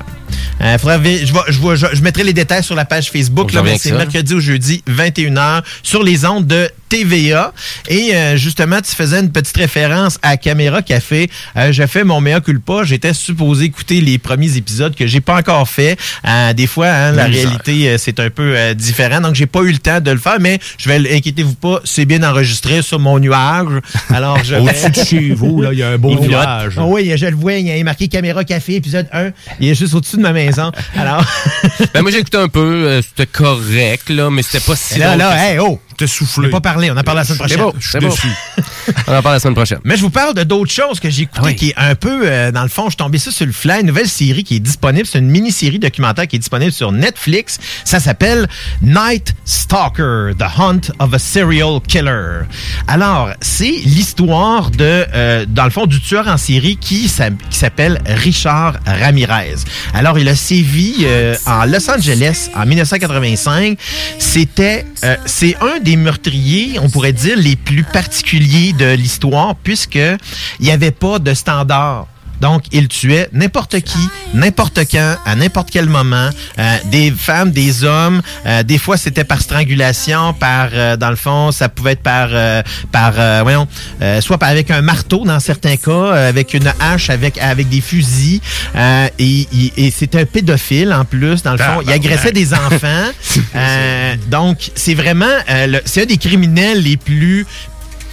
Euh, 0.61 0.77
faudra 0.77 0.97
vé- 0.97 1.25
je, 1.25 1.33
vais- 1.33 1.39
je, 1.49 1.59
vais- 1.59 1.75
je- 1.75 1.95
je 1.95 2.01
mettrai 2.01 2.23
les 2.23 2.33
détails 2.33 2.63
sur 2.63 2.75
la 2.75 2.85
page 2.85 3.11
Facebook, 3.11 3.51
là, 3.53 3.61
c'est 3.79 3.89
mercredi 3.97 4.33
au 4.33 4.39
jeudi, 4.39 4.83
21h, 4.87 5.61
sur 5.83 6.03
les 6.03 6.23
ondes 6.25 6.47
de 6.47 6.69
TVA. 6.91 7.53
Et 7.87 8.13
euh, 8.13 8.35
justement, 8.35 8.81
tu 8.81 8.93
faisais 8.93 9.19
une 9.21 9.31
petite 9.31 9.55
référence 9.55 10.17
à 10.21 10.35
Caméra 10.35 10.81
Café. 10.81 11.29
Euh, 11.55 11.71
j'ai 11.71 11.87
fait 11.87 12.03
mon 12.03 12.19
meilleur 12.19 12.41
culpa. 12.43 12.83
J'étais 12.83 13.13
supposé 13.13 13.65
écouter 13.65 14.01
les 14.01 14.17
premiers 14.17 14.57
épisodes 14.57 14.93
que 14.93 15.07
j'ai 15.07 15.21
pas 15.21 15.37
encore 15.37 15.67
fait. 15.69 15.97
Euh, 16.27 16.51
des 16.53 16.67
fois, 16.67 16.87
hein, 16.87 17.11
la 17.13 17.25
réalité, 17.25 17.87
euh, 17.89 17.97
c'est 17.97 18.19
un 18.19 18.29
peu 18.29 18.53
euh, 18.57 18.73
différent. 18.73 19.21
Donc, 19.21 19.35
j'ai 19.35 19.45
pas 19.45 19.61
eu 19.61 19.71
le 19.71 19.77
temps 19.77 20.01
de 20.01 20.11
le 20.11 20.17
faire, 20.19 20.37
mais 20.41 20.59
je 20.77 20.89
vais, 20.89 21.15
inquiétez-vous 21.15 21.55
pas, 21.55 21.79
c'est 21.85 22.03
bien 22.05 22.23
enregistré 22.23 22.81
sur 22.81 22.99
mon 22.99 23.19
nuage. 23.19 23.67
Alors, 24.09 24.43
je 24.43 24.55
vais- 24.55 24.61
Au-dessus 24.61 24.89
de 24.91 25.03
chez 25.05 25.33
vous, 25.33 25.61
là, 25.61 25.69
il 25.71 25.79
y 25.79 25.83
a 25.83 25.89
un 25.89 25.97
beau 25.97 26.13
nuage. 26.19 26.73
Ah 26.77 26.85
oui, 26.85 27.09
je 27.15 27.25
le 27.25 27.35
vois, 27.37 27.53
il 27.53 27.67
y 27.67 27.71
a 27.79 27.83
marqué 27.85 28.09
Caméra 28.09 28.43
Café, 28.43 28.75
épisode 28.75 29.07
1. 29.13 29.29
Il 29.61 29.69
est 29.69 29.75
juste 29.75 29.93
au-dessus 29.93 30.17
de 30.17 30.21
ma 30.23 30.33
maison. 30.33 30.71
Alors, 30.97 31.23
Ben, 31.93 32.01
moi, 32.01 32.11
j'ai 32.11 32.19
écouté 32.19 32.37
un 32.37 32.49
peu. 32.49 32.59
euh, 32.87 33.01
c'était 33.01 33.27
correct, 33.31 34.09
là, 34.09 34.29
mais 34.29 34.43
c'était 34.43 34.59
pas 34.65 34.75
si 34.75 34.99
là, 34.99 35.15
là, 35.15 35.35
hey, 35.37 35.57
oh! 35.59 35.79
T'es 36.01 36.07
soufflé. 36.07 36.45
On 36.45 36.47
n'a 36.47 36.49
pas 36.49 36.61
parlé, 36.61 36.89
on 36.89 36.97
en 36.97 37.03
parle 37.03 37.17
la 37.17 37.23
semaine 37.23 37.47
C'est 37.47 37.57
prochaine. 37.57 38.01
beau, 38.01 38.11
c'est 38.11 38.25
beau. 38.25 38.63
On 39.07 39.15
en 39.15 39.21
parle 39.21 39.35
la 39.35 39.39
semaine 39.39 39.53
prochaine. 39.53 39.77
Mais 39.83 39.95
je 39.95 40.01
vous 40.01 40.09
parle 40.09 40.33
de 40.33 40.41
d'autres 40.41 40.71
choses 40.71 40.99
que 40.99 41.11
j'ai 41.11 41.23
écoutées 41.23 41.53
qui 41.53 41.69
est 41.69 41.73
un 41.77 41.93
peu, 41.93 42.21
euh, 42.23 42.51
dans 42.51 42.63
le 42.63 42.69
fond, 42.69 42.85
je 42.85 42.89
suis 42.91 42.97
tombé 42.97 43.19
ça 43.19 43.29
sur 43.29 43.45
le 43.45 43.51
fly, 43.51 43.81
une 43.81 43.87
nouvelle 43.87 44.07
série 44.09 44.43
qui 44.43 44.55
est 44.55 44.59
disponible. 44.59 45.05
C'est 45.05 45.19
une 45.19 45.29
mini-série 45.29 45.77
documentaire 45.77 46.27
qui 46.27 46.37
est 46.37 46.39
disponible 46.39 46.71
sur 46.71 46.91
Netflix. 46.91 47.59
Ça 47.85 47.99
s'appelle 47.99 48.49
Night 48.81 49.35
Stalker, 49.45 50.31
The 50.39 50.59
Hunt 50.59 50.81
of 50.97 51.13
a 51.13 51.19
Serial 51.19 51.79
Killer. 51.87 52.45
Alors, 52.87 53.29
c'est 53.41 53.69
l'histoire 53.85 54.71
de, 54.71 55.05
euh, 55.13 55.45
dans 55.47 55.65
le 55.65 55.69
fond, 55.69 55.85
du 55.85 56.01
tueur 56.01 56.27
en 56.27 56.37
série 56.37 56.77
qui 56.77 57.07
s'appelle 57.51 58.01
Richard 58.07 58.77
Ramirez. 58.87 59.57
Alors, 59.93 60.17
il 60.17 60.27
a 60.27 60.35
sévi 60.35 60.95
euh, 61.03 61.35
en 61.45 61.65
Los 61.65 61.87
Angeles 61.91 62.49
en 62.55 62.65
1985. 62.65 63.77
C'était, 64.17 64.85
euh, 65.03 65.15
c'est 65.25 65.55
un 65.61 65.79
des 65.79 65.90
meurtriers, 65.95 66.79
on 66.79 66.89
pourrait 66.89 67.13
dire, 67.13 67.37
les 67.37 67.55
plus 67.55 67.83
particuliers 67.83 68.73
de 68.73 68.93
l'histoire, 68.93 69.55
puisque 69.55 69.95
il 69.95 70.17
n'y 70.65 70.71
avait 70.71 70.91
pas 70.91 71.19
de 71.19 71.33
standard. 71.33 72.07
Donc, 72.41 72.63
il 72.71 72.87
tuait 72.87 73.29
n'importe 73.33 73.79
qui, 73.81 73.99
n'importe 74.33 74.79
quand, 74.91 75.15
à 75.25 75.35
n'importe 75.35 75.69
quel 75.71 75.87
moment, 75.87 76.29
euh, 76.59 76.77
des 76.91 77.11
femmes, 77.11 77.51
des 77.51 77.83
hommes. 77.83 78.21
euh, 78.45 78.63
des 78.63 78.77
fois, 78.79 78.97
c'était 78.97 79.23
par 79.23 79.41
strangulation, 79.41 80.33
par, 80.33 80.69
euh, 80.73 80.97
dans 80.97 81.09
le 81.11 81.15
fond, 81.15 81.51
ça 81.51 81.69
pouvait 81.69 81.91
être 81.93 82.01
par, 82.01 82.29
euh, 82.31 82.61
par, 82.91 83.13
euh, 83.17 83.39
voyons, 83.43 83.67
euh, 84.01 84.19
soit 84.21 84.37
par- 84.37 84.49
avec 84.49 84.71
un 84.71 84.81
marteau 84.81 85.23
dans 85.23 85.39
certains 85.39 85.77
cas, 85.77 85.91
euh, 85.91 86.29
avec 86.29 86.53
une 86.53 86.71
hache, 86.79 87.09
avec, 87.09 87.37
avec 87.37 87.69
des 87.69 87.81
fusils. 87.81 88.41
euh, 88.75 89.07
et 89.19 89.47
et, 89.53 89.73
et 89.87 89.91
c'était 89.91 90.19
un 90.21 90.25
pédophile 90.25 90.91
en 90.93 91.05
plus, 91.05 91.43
dans 91.43 91.51
le 91.51 91.57
fond. 91.57 91.81
Il 91.83 91.91
agressait 91.93 92.31
des 92.31 92.53
enfants. 92.53 93.11
Euh, 93.55 94.15
donc, 94.29 94.71
c'est 94.75 94.93
vraiment, 94.93 95.25
euh, 95.49 95.79
c'est 95.85 96.03
un 96.03 96.05
des 96.05 96.17
criminels 96.17 96.81
les 96.81 96.97
plus 96.97 97.45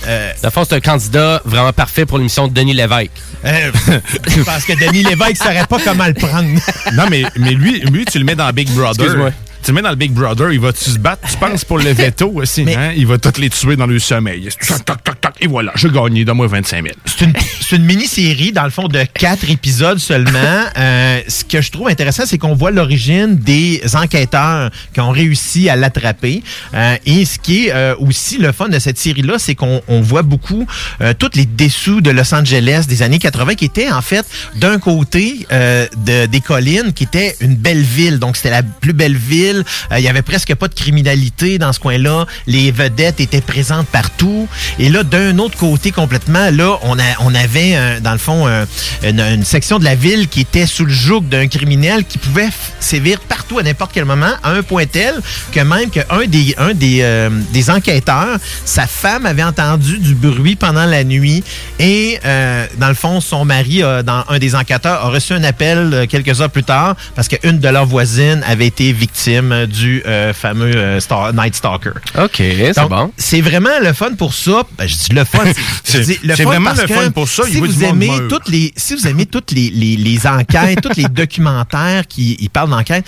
euh, 0.07 0.33
fond, 0.51 0.65
c'est 0.65 0.77
un 0.77 0.81
candidat 0.81 1.43
vraiment 1.45 1.73
parfait 1.73 2.07
pour 2.07 2.19
l'émission 2.19 2.49
de 2.49 2.53
Denis 2.53 2.75
Lévesque. 2.75 3.11
Euh, 3.45 3.71
pense 4.45 4.65
que 4.65 4.73
Denis 4.79 5.03
Lévesque 5.03 5.37
saurait 5.43 5.67
pas 5.69 5.79
comment 5.85 6.07
le 6.07 6.15
prendre. 6.15 6.49
Non, 6.95 7.05
mais, 7.11 7.25
mais 7.37 7.51
lui, 7.51 7.81
lui, 7.81 8.05
tu 8.05 8.19
le 8.19 8.25
mets 8.25 8.37
dans 8.37 8.51
Big 8.53 8.71
Brother. 8.71 9.33
Tu 9.69 9.73
le 9.73 9.77
mets 9.77 9.83
dans 9.83 9.91
le 9.91 9.97
Big 9.97 10.13
Brother, 10.13 10.51
il 10.51 10.61
va-tu 10.61 10.89
se 10.89 10.99
battre? 10.99 11.29
Tu 11.29 11.37
penses 11.37 11.63
pour 11.63 11.77
le 11.77 11.93
veto 11.93 12.33
aussi, 12.37 12.65
hein? 12.75 12.93
Il 12.97 13.07
va 13.07 13.19
tous 13.19 13.39
les 13.39 13.51
tuer 13.51 13.77
dans 13.77 13.85
le 13.85 13.99
sommeil. 13.99 14.49
Toc, 14.67 14.83
toc, 14.83 15.05
toc, 15.05 15.21
toc, 15.21 15.33
et 15.43 15.47
voilà, 15.47 15.73
j'ai 15.75 15.91
gagné, 15.91 16.25
donne-moi 16.25 16.47
25 16.47 16.85
000. 16.85 16.95
C'est 17.05 17.27
une, 17.27 17.35
c'est 17.61 17.77
une 17.77 17.85
mini-série, 17.85 18.51
dans 18.53 18.65
le 18.65 18.71
fond, 18.71 18.89
de 18.89 19.05
quatre 19.13 19.51
épisodes 19.51 19.99
seulement. 19.99 20.39
Euh, 20.79 21.21
ce 21.27 21.45
que 21.45 21.61
je 21.61 21.73
trouve 21.73 21.89
intéressant, 21.89 22.23
c'est 22.25 22.39
qu'on 22.39 22.55
voit 22.55 22.71
l'origine 22.71 23.35
des 23.37 23.83
enquêteurs 23.95 24.71
qui 24.95 25.01
ont 25.01 25.11
réussi 25.11 25.69
à 25.69 25.77
l'attraper. 25.77 26.43
Euh, 26.73 26.97
et 27.05 27.25
ce 27.25 27.39
qui 27.39 27.67
est 27.67 27.73
euh, 27.73 27.97
aussi 27.99 28.39
le 28.39 28.53
fun 28.53 28.69
de 28.69 28.79
cette 28.79 28.99
série-là, 28.99 29.39
c'est 29.39 29.57
qu'on 29.57 29.83
on 29.89 30.01
voit 30.01 30.23
beaucoup 30.23 30.67
euh, 31.01 31.15
toutes 31.19 31.35
les 31.35 31.47
dessous 31.47 32.01
de 32.01 32.11
Los 32.11 32.33
Angeles 32.33 32.85
des 32.89 33.03
années 33.03 33.19
80 33.19 33.55
qui 33.55 33.65
étaient, 33.65 33.91
en 33.91 34.03
fait, 34.03 34.25
d'un 34.57 34.79
côté 34.79 35.47
de, 35.51 36.27
des 36.27 36.41
collines, 36.41 36.93
qui 36.95 37.05
était 37.05 37.35
une 37.41 37.57
belle 37.57 37.83
ville. 37.83 38.19
Donc, 38.19 38.37
c'était 38.37 38.51
la 38.51 38.63
plus 38.63 38.93
belle 38.93 39.17
ville. 39.17 39.58
Euh, 39.93 39.99
Il 39.99 40.05
y 40.05 40.09
avait 40.09 40.23
presque 40.23 40.55
pas 40.55 40.69
de 40.69 40.75
criminalité 40.75 41.59
dans 41.59 41.73
ce 41.73 41.81
coin-là. 41.81 42.27
Les 42.47 42.71
vedettes 42.71 43.21
étaient 43.21 43.41
présentes 43.41 43.87
partout. 43.89 44.49
Et 44.79 44.89
là, 44.89 45.03
d'un 45.03 45.39
autre 45.39 45.57
côté 45.57 45.91
complètement, 45.91 46.51
là, 46.51 46.79
on, 46.83 46.99
avait, 47.35 47.77
euh, 47.77 48.01
dans 48.01 48.13
le 48.13 48.19
fond, 48.19 48.47
un- 48.47 48.67
une, 49.03 49.45
section 49.45 49.79
de 49.79 49.85
la 49.85 49.95
ville 49.95 50.29
qui 50.29 50.41
était 50.41 50.67
sous 50.67 50.85
le 50.85 50.93
joug 50.93 51.23
d'un 51.23 51.49
criminel 51.49 52.05
qui 52.05 52.19
pouvait 52.19 52.49
sévir 52.81 53.21
partout 53.21 53.59
à 53.59 53.63
n'importe 53.63 53.93
quel 53.93 54.05
moment, 54.05 54.33
à 54.43 54.51
un 54.51 54.63
point 54.63 54.87
tel 54.87 55.15
que 55.53 55.61
même 55.61 55.91
qu'un 55.91 56.27
des, 56.27 56.55
euh, 57.03 57.31
enquêteurs, 57.69 58.39
sa 58.65 58.87
femme 58.87 59.27
avait 59.27 59.43
entendu 59.43 59.99
du 59.99 60.15
bruit 60.15 60.57
pendant 60.57 60.85
la 60.87 61.05
nuit 61.05 61.43
et, 61.79 62.19
euh, 62.25 62.67
dans 62.79 62.89
le 62.89 62.95
fond, 62.95 63.21
son 63.21 63.45
mari, 63.45 63.83
dans, 64.05 64.25
un 64.29 64.39
des 64.39 64.55
enquêteurs, 64.55 65.05
a 65.05 65.09
reçu 65.11 65.33
un 65.33 65.45
appel 65.45 65.91
euh, 65.93 66.07
quelques 66.07 66.41
heures 66.41 66.51
plus 66.51 66.65
tard 66.65 66.97
parce 67.15 67.29
qu'une 67.29 67.59
de 67.59 67.69
leurs 67.69 67.87
voisines 67.87 68.43
avait 68.47 68.67
été 68.67 68.93
victime 68.93 69.48
du 69.67 70.03
euh, 70.07 70.33
fameux 70.33 70.75
euh, 70.75 71.01
Star- 71.01 71.33
Night 71.33 71.55
Stalker. 71.55 71.91
OK, 72.19 72.37
c'est 72.37 72.89
bon. 72.89 73.13
C'est 73.17 73.41
vraiment 73.41 73.79
le 73.83 73.93
fun 73.93 74.15
pour 74.17 74.35
ça. 74.35 74.63
Ben, 74.77 74.87
je 74.87 74.95
dis 74.97 75.13
le 75.13 75.25
fun. 75.25 75.45
C'est- 75.85 76.19
vraiment 76.45 76.71
parce 76.71 76.83
le 76.83 76.89
fun 76.89 77.11
pour 77.11 77.29
ça, 77.29 77.45
Si 77.45 77.59
vous 77.59 77.85
aimez 77.85 78.11
toutes 78.29 78.49
les, 78.49 78.73
si 78.77 78.95
vous 78.95 79.07
aimez 79.07 79.27
toutes 79.27 79.51
les, 79.53 79.71
les, 79.71 79.97
les 79.97 80.27
enquêtes, 80.27 80.81
tous 80.83 80.97
les 80.97 81.09
documentaires 81.09 82.07
qui 82.07 82.37
ils 82.41 82.51
parlent 82.51 82.71
d'enquête. 82.71 83.05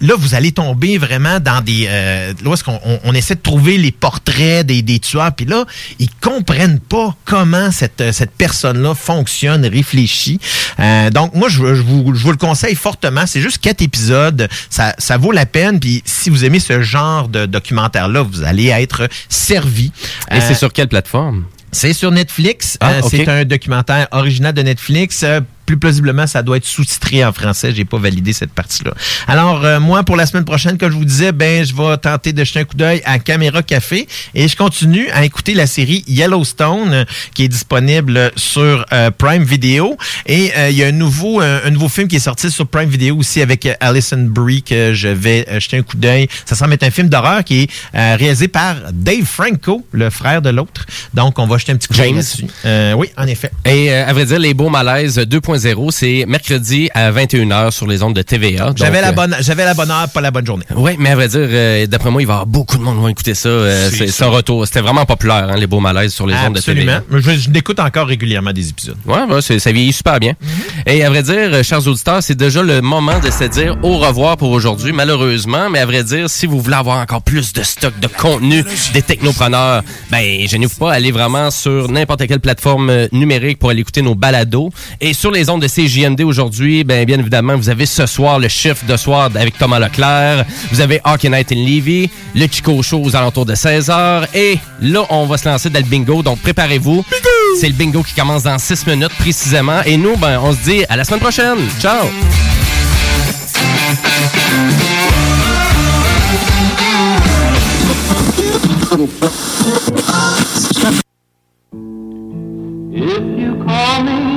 Là, 0.00 0.14
vous 0.16 0.34
allez 0.34 0.52
tomber 0.52 0.98
vraiment 0.98 1.40
dans 1.40 1.60
des... 1.60 1.86
Euh, 1.88 2.32
là, 2.44 2.52
est-ce 2.52 2.64
qu'on 2.64 2.80
on, 2.84 2.98
on 3.04 3.14
essaie 3.14 3.34
de 3.34 3.40
trouver 3.40 3.78
les 3.78 3.92
portraits 3.92 4.66
des, 4.66 4.82
des 4.82 4.98
tueurs, 4.98 5.32
puis 5.34 5.46
là, 5.46 5.64
ils 5.98 6.10
comprennent 6.20 6.80
pas 6.80 7.14
comment 7.24 7.70
cette, 7.70 8.00
euh, 8.00 8.12
cette 8.12 8.32
personne-là 8.32 8.94
fonctionne, 8.94 9.64
réfléchit. 9.66 10.38
Euh, 10.80 11.10
donc, 11.10 11.34
moi, 11.34 11.48
je, 11.48 11.74
je 11.74 11.82
vous, 11.82 12.14
je 12.14 12.22
vous 12.22 12.30
le 12.30 12.36
conseille 12.36 12.74
fortement. 12.74 13.26
C'est 13.26 13.40
juste 13.40 13.58
quatre 13.58 13.82
épisodes. 13.82 14.48
Ça, 14.70 14.94
ça 14.98 15.16
vaut 15.16 15.32
la 15.32 15.46
peine. 15.46 15.80
Puis, 15.80 16.02
si 16.04 16.30
vous 16.30 16.44
aimez 16.44 16.60
ce 16.60 16.82
genre 16.82 17.28
de 17.28 17.46
documentaire-là, 17.46 18.22
vous 18.22 18.42
allez 18.42 18.66
être 18.68 19.08
servi. 19.28 19.92
Et 20.30 20.34
Euh, 20.36 20.40
c'est 20.46 20.54
sur 20.54 20.72
quelle 20.72 20.88
plateforme? 20.88 21.44
c'est 21.72 21.92
sur 21.92 22.10
Netflix. 22.10 22.78
Ah, 22.80 22.92
Euh. 22.94 23.00
C'est 23.10 23.28
un 23.28 23.44
documentaire 23.44 24.08
original 24.12 24.52
de 24.54 24.62
Netflix. 24.62 25.24
Plus 25.66 25.76
plausiblement, 25.76 26.26
ça 26.26 26.42
doit 26.42 26.56
être 26.56 26.64
sous-titré 26.64 27.24
en 27.24 27.32
français. 27.32 27.72
J'ai 27.74 27.84
pas 27.84 27.98
validé 27.98 28.32
cette 28.32 28.52
partie-là. 28.52 28.92
Alors, 29.26 29.64
euh, 29.64 29.80
moi, 29.80 30.02
pour 30.04 30.16
la 30.16 30.26
semaine 30.26 30.44
prochaine, 30.44 30.78
comme 30.78 30.92
je 30.92 30.96
vous 30.96 31.04
disais, 31.04 31.32
ben, 31.32 31.64
je 31.64 31.74
vais 31.74 31.96
tenter 31.98 32.32
de 32.32 32.44
jeter 32.44 32.60
un 32.60 32.64
coup 32.64 32.76
d'œil 32.76 33.02
à 33.04 33.18
Caméra 33.18 33.62
Café 33.62 34.06
et 34.34 34.48
je 34.48 34.56
continue 34.56 35.08
à 35.10 35.24
écouter 35.24 35.54
la 35.54 35.66
série 35.66 36.04
Yellowstone 36.06 36.92
euh, 36.92 37.04
qui 37.34 37.44
est 37.44 37.48
disponible 37.48 38.30
sur 38.36 38.84
euh, 38.92 39.10
Prime 39.10 39.42
Video. 39.42 39.96
Et 40.26 40.52
euh, 40.56 40.70
il 40.70 40.76
y 40.76 40.84
a 40.84 40.86
un 40.86 40.92
nouveau, 40.92 41.40
un 41.40 41.70
nouveau 41.70 41.88
film 41.88 42.08
qui 42.08 42.16
est 42.16 42.20
sorti 42.20 42.50
sur 42.50 42.66
Prime 42.66 42.88
Video 42.88 43.16
aussi 43.16 43.40
avec 43.42 43.68
Alison 43.80 44.26
Brie 44.28 44.62
que 44.62 44.94
je 44.94 45.08
vais 45.08 45.46
jeter 45.60 45.78
un 45.78 45.82
coup 45.82 45.96
d'œil. 45.96 46.28
Ça 46.44 46.54
semble 46.54 46.74
être 46.74 46.82
un 46.82 46.90
film 46.90 47.08
d'horreur 47.08 47.44
qui 47.44 47.62
est 47.62 48.16
réalisé 48.16 48.48
par 48.48 48.76
Dave 48.92 49.24
Franco, 49.24 49.84
le 49.92 50.10
frère 50.10 50.42
de 50.42 50.50
l'autre. 50.50 50.86
Donc, 51.14 51.38
on 51.38 51.46
va 51.46 51.58
jeter 51.58 51.72
un 51.72 51.76
petit 51.76 51.88
coup 51.88 51.94
d'œil. 51.94 52.14
Euh, 52.64 52.92
oui, 52.94 53.08
en 53.16 53.26
effet. 53.26 53.50
Et 53.64 53.92
à 53.92 54.12
vrai 54.12 54.26
dire, 54.26 54.38
les 54.38 54.54
beaux 54.54 54.68
malaises 54.68 55.18
2.0, 55.56 55.90
c'est 55.90 56.24
mercredi 56.26 56.88
à 56.94 57.10
21h 57.10 57.70
sur 57.70 57.86
les 57.86 58.02
ondes 58.02 58.14
de 58.14 58.22
TVA. 58.22 58.72
J'avais 58.76 59.00
la 59.00 59.08
euh, 59.08 59.12
bonne, 59.12 59.36
j'avais 59.40 59.64
la 59.64 59.74
bonne 59.74 59.90
heure, 59.90 60.08
pas 60.08 60.20
la 60.20 60.30
bonne 60.30 60.46
journée. 60.46 60.64
Oui, 60.74 60.92
mais 60.98 61.10
à 61.10 61.14
vrai 61.14 61.28
dire, 61.28 61.40
euh, 61.42 61.86
d'après 61.86 62.10
moi, 62.10 62.22
il 62.22 62.26
va 62.26 62.32
y 62.32 62.36
avoir 62.36 62.46
beaucoup 62.46 62.76
de 62.76 62.82
monde 62.82 62.96
qui 62.96 63.00
vont 63.02 63.08
écouter 63.08 63.34
ça. 63.34 63.48
euh, 63.48 63.90
C'est 63.92 64.08
son 64.08 64.30
retour. 64.30 64.66
C'était 64.66 64.80
vraiment 64.80 65.04
populaire, 65.06 65.48
hein, 65.50 65.56
les 65.56 65.66
beaux 65.66 65.80
malaises 65.80 66.12
sur 66.14 66.26
les 66.26 66.34
ondes 66.34 66.54
de 66.54 66.58
Absolument. 66.58 67.00
TVA. 67.10 67.20
Je, 67.34 67.38
je 67.40 67.50
l'écoute 67.50 67.80
encore 67.80 68.06
régulièrement 68.06 68.52
des 68.52 68.68
épisodes. 68.68 68.96
Ouais, 69.06 69.16
c'est- 69.40 69.58
ça 69.58 69.72
vieillit 69.72 69.92
super 69.92 70.20
bien. 70.20 70.34
Et 70.86 71.02
à 71.04 71.08
vrai 71.10 71.22
dire, 71.22 71.62
chers 71.64 71.86
auditeurs, 71.86 72.22
c'est 72.22 72.34
déjà 72.36 72.62
le 72.62 72.80
moment 72.82 73.18
de 73.18 73.30
se 73.30 73.44
dire 73.44 73.76
au 73.82 73.98
revoir 73.98 74.36
pour 74.36 74.50
aujourd'hui, 74.50 74.92
malheureusement. 74.92 75.70
Mais 75.70 75.78
à 75.80 75.86
vrai 75.86 76.04
dire, 76.04 76.28
si 76.28 76.46
vous 76.46 76.60
voulez 76.60 76.76
avoir 76.76 76.98
encore 76.98 77.22
plus 77.22 77.52
de 77.52 77.62
stock 77.62 77.98
de 78.00 78.06
contenu 78.08 78.64
des 78.92 79.02
technopreneurs, 79.02 79.82
ben, 80.10 80.46
gênez-vous 80.46 80.76
pas, 80.76 80.92
allez 80.92 81.12
vraiment 81.12 81.50
sur 81.50 81.90
n'importe 81.90 82.26
quelle 82.26 82.40
plateforme 82.40 83.08
numérique 83.12 83.58
pour 83.58 83.70
aller 83.70 83.80
écouter 83.80 84.02
nos 84.02 84.14
balados. 84.14 84.70
Et 85.00 85.12
sur 85.12 85.30
les 85.30 85.45
ondes 85.50 85.62
de 85.62 85.68
CJMD 85.68 86.22
aujourd'hui, 86.22 86.84
ben, 86.84 87.04
bien 87.04 87.18
évidemment, 87.18 87.56
vous 87.56 87.68
avez 87.68 87.86
ce 87.86 88.06
soir 88.06 88.38
le 88.38 88.48
chiffre 88.48 88.84
de 88.86 88.96
soir 88.96 89.30
avec 89.34 89.58
Thomas 89.58 89.78
Leclerc. 89.78 90.44
Vous 90.70 90.80
avez 90.80 91.00
Hockey 91.04 91.28
Night 91.28 91.52
in 91.52 91.56
Levy, 91.56 92.10
le 92.34 92.46
Chico 92.50 92.82
Show 92.82 93.02
aux 93.02 93.14
alentours 93.16 93.46
de 93.46 93.54
16h. 93.54 94.28
Et 94.34 94.58
là, 94.80 95.04
on 95.10 95.26
va 95.26 95.36
se 95.36 95.48
lancer 95.48 95.70
dans 95.70 95.80
le 95.80 95.86
bingo. 95.86 96.22
Donc, 96.22 96.40
préparez-vous. 96.40 97.04
C'est 97.60 97.68
le 97.68 97.74
bingo 97.74 98.02
qui 98.02 98.14
commence 98.14 98.42
dans 98.44 98.58
6 98.58 98.86
minutes 98.86 99.14
précisément. 99.18 99.82
Et 99.84 99.96
nous, 99.96 100.16
ben, 100.16 100.40
on 100.42 100.52
se 100.52 100.62
dit 100.62 100.84
à 100.88 100.96
la 100.96 101.04
semaine 101.04 101.20
prochaine. 101.20 101.58
Ciao! 101.80 102.06
If 112.98 113.38
you 113.38 113.62
call 113.62 114.04
me, 114.04 114.35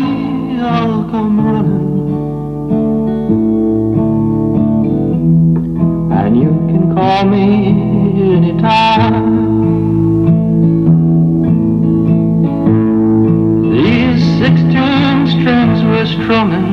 they 0.60 0.65
all 0.65 1.03
come 1.10 1.40
running. 1.40 1.99
And 6.11 6.38
you 6.38 6.49
can 6.69 6.94
call 6.94 7.26
me 7.26 7.45
anytime. 8.36 9.30
These 13.72 14.23
sixteen 14.40 15.27
strings 15.27 15.84
were 15.84 16.06
strumming. 16.06 16.68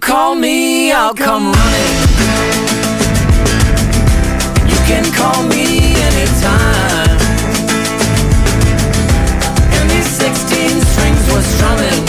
Call 0.00 0.34
me, 0.34 0.92
I'll 0.92 1.14
come 1.14 1.52
running. 1.52 1.96
You 4.68 4.78
can 4.86 5.04
call 5.12 5.42
me 5.44 5.94
anytime. 6.08 7.18
And 9.76 9.90
these 9.90 10.06
16 10.06 10.80
strings 10.92 11.24
were 11.32 11.46
strumming. 11.54 12.04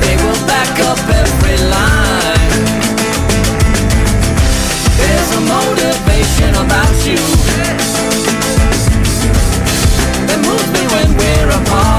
They 0.00 0.16
will 0.22 0.40
back 0.46 0.78
up 0.86 0.98
every 1.08 1.58
line. 1.66 2.64
There's 4.98 5.30
a 5.36 5.42
motivation 5.56 6.50
about 6.64 6.94
you 7.04 7.20
that 10.28 10.38
moves 10.46 10.70
me 10.72 10.82
when 10.94 11.16
we're 11.18 11.50
apart. 11.62 11.97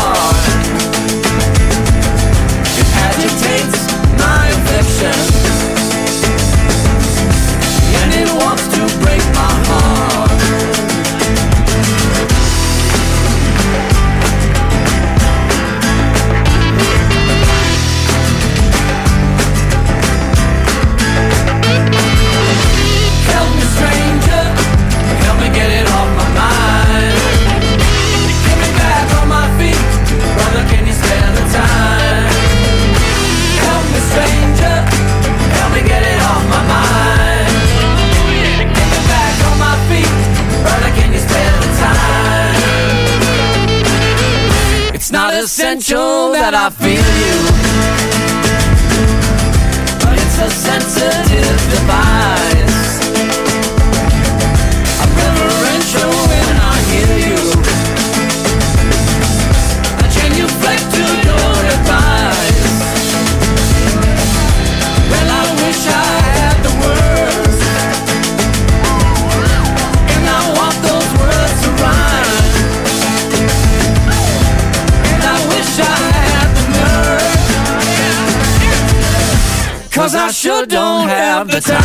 That 46.52 46.56
I 46.56 46.70
feel 46.72 47.10
you. 47.22 47.38
But 50.02 50.18
it's 50.18 50.40
a 50.40 50.50
sensitive 50.50 51.60
device. 51.70 52.59
Have 81.10 81.48
the 81.48 81.60
time. 81.60 81.82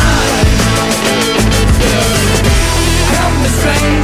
Help 3.15 3.33
me, 3.41 3.49
stranger. 3.49 3.94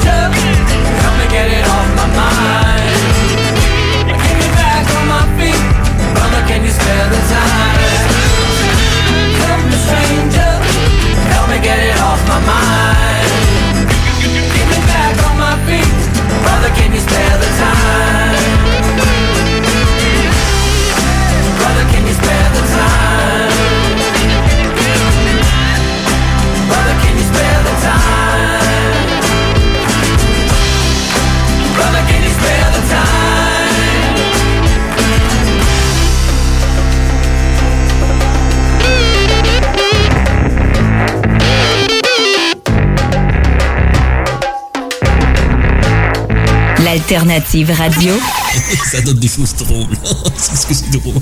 L'alternative 47.41 47.71
radio. 47.71 48.13
Ça 48.91 49.01
donne 49.01 49.17
des 49.17 49.27
choses 49.27 49.55
drôles. 49.55 49.97
c'est 50.37 50.67
que 50.67 50.73
c'est 50.73 50.91
drôle. 50.91 51.21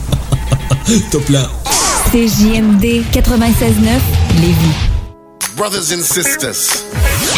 Top 1.12 1.30
là. 1.30 1.50
CJMD 2.12 3.04
96.9 3.14 4.00
Lévis. 4.42 4.56
Brothers 5.56 5.94
and 5.94 6.04
sisters. 6.04 6.84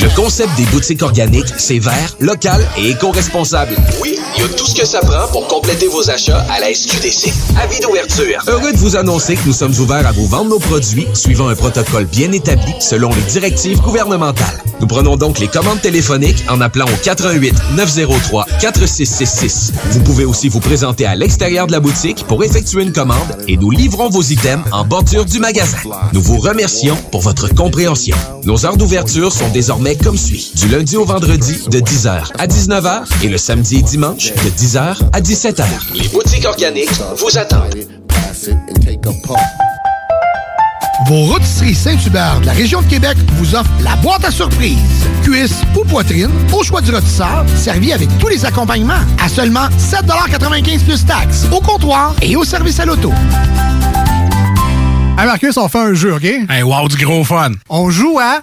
Le 0.01 0.15
concept 0.15 0.55
des 0.55 0.65
boutiques 0.65 1.01
organiques, 1.03 1.53
c'est 1.57 1.79
vert, 1.79 2.15
local 2.19 2.65
et 2.77 2.91
éco-responsable. 2.91 3.75
Oui, 4.01 4.17
il 4.35 4.41
y 4.41 4.45
a 4.45 4.49
tout 4.49 4.65
ce 4.65 4.75
que 4.75 4.85
ça 4.85 4.99
prend 5.01 5.27
pour 5.27 5.47
compléter 5.47 5.87
vos 5.87 6.09
achats 6.09 6.45
à 6.49 6.59
la 6.59 6.73
SQDC. 6.73 7.31
Avis 7.61 7.79
d'ouverture. 7.81 8.41
Heureux 8.47 8.71
de 8.71 8.77
vous 8.77 8.95
annoncer 8.95 9.35
que 9.35 9.45
nous 9.45 9.53
sommes 9.53 9.77
ouverts 9.79 10.07
à 10.07 10.11
vous 10.11 10.27
vendre 10.27 10.49
nos 10.49 10.59
produits 10.59 11.07
suivant 11.13 11.49
un 11.49 11.55
protocole 11.55 12.05
bien 12.05 12.31
établi 12.31 12.73
selon 12.79 13.09
les 13.09 13.21
directives 13.21 13.79
gouvernementales. 13.81 14.63
Nous 14.81 14.87
prenons 14.87 15.15
donc 15.15 15.39
les 15.39 15.47
commandes 15.47 15.79
téléphoniques 15.79 16.43
en 16.49 16.59
appelant 16.59 16.85
au 16.85 17.03
88 17.03 17.53
903 17.75 18.45
4666. 18.59 19.73
Vous 19.91 20.01
pouvez 20.01 20.25
aussi 20.25 20.49
vous 20.49 20.59
présenter 20.59 21.05
à 21.05 21.15
l'extérieur 21.15 21.67
de 21.67 21.71
la 21.71 21.79
boutique 21.79 22.25
pour 22.27 22.43
effectuer 22.43 22.81
une 22.81 22.91
commande 22.91 23.37
et 23.47 23.57
nous 23.57 23.69
livrons 23.69 24.09
vos 24.09 24.23
items 24.23 24.65
en 24.71 24.83
bordure 24.83 25.25
du 25.25 25.39
magasin. 25.39 25.77
Nous 26.13 26.21
vous 26.21 26.39
remercions 26.39 26.97
pour 27.11 27.21
votre 27.21 27.53
compréhension. 27.53 28.17
Nos 28.43 28.65
heures 28.65 28.77
d'ouverture 28.77 29.31
sont 29.31 29.49
désormais 29.49 29.95
comme 29.95 30.17
suit. 30.17 30.51
Du 30.55 30.67
lundi 30.67 30.97
au 30.97 31.05
vendredi 31.05 31.59
de 31.69 31.79
10h 31.79 32.31
à 32.39 32.47
19h 32.47 33.03
et 33.23 33.29
le 33.29 33.37
samedi 33.37 33.77
et 33.77 33.81
dimanche 33.83 34.33
de 34.33 34.49
10h 34.49 34.97
à 35.13 35.21
17h. 35.21 35.63
Les 35.93 36.07
boutiques 36.07 36.45
organiques 36.45 36.89
vous 37.17 37.37
attendent. 37.37 37.85
Vos 41.07 41.25
rôtisseries 41.25 41.75
Saint-Hubert 41.75 42.41
de 42.41 42.45
la 42.45 42.53
région 42.53 42.81
de 42.81 42.87
Québec 42.87 43.17
vous 43.33 43.55
offrent 43.55 43.71
la 43.83 43.95
boîte 43.97 44.23
à 44.23 44.31
surprise. 44.31 44.77
Cuisse 45.23 45.61
ou 45.75 45.83
poitrine, 45.83 46.29
au 46.53 46.63
choix 46.63 46.81
du 46.81 46.91
rôtisseur, 46.91 47.45
servi 47.55 47.91
avec 47.91 48.09
tous 48.19 48.27
les 48.27 48.45
accompagnements 48.45 49.01
à 49.19 49.27
seulement 49.27 49.67
7,95 49.77 50.83
plus 50.83 51.05
taxes, 51.05 51.47
au 51.51 51.59
comptoir 51.59 52.15
et 52.21 52.35
au 52.35 52.43
service 52.43 52.79
à 52.79 52.85
l'auto. 52.85 53.11
Hey 55.17 55.25
Marcus, 55.25 55.57
on 55.57 55.67
fait 55.67 55.79
un 55.79 55.93
jeu, 55.93 56.13
OK? 56.13 56.23
Hey, 56.23 56.63
wow, 56.63 56.87
du 56.87 57.03
gros 57.03 57.23
fun. 57.23 57.51
On 57.69 57.89
joue 57.89 58.19
à 58.19 58.41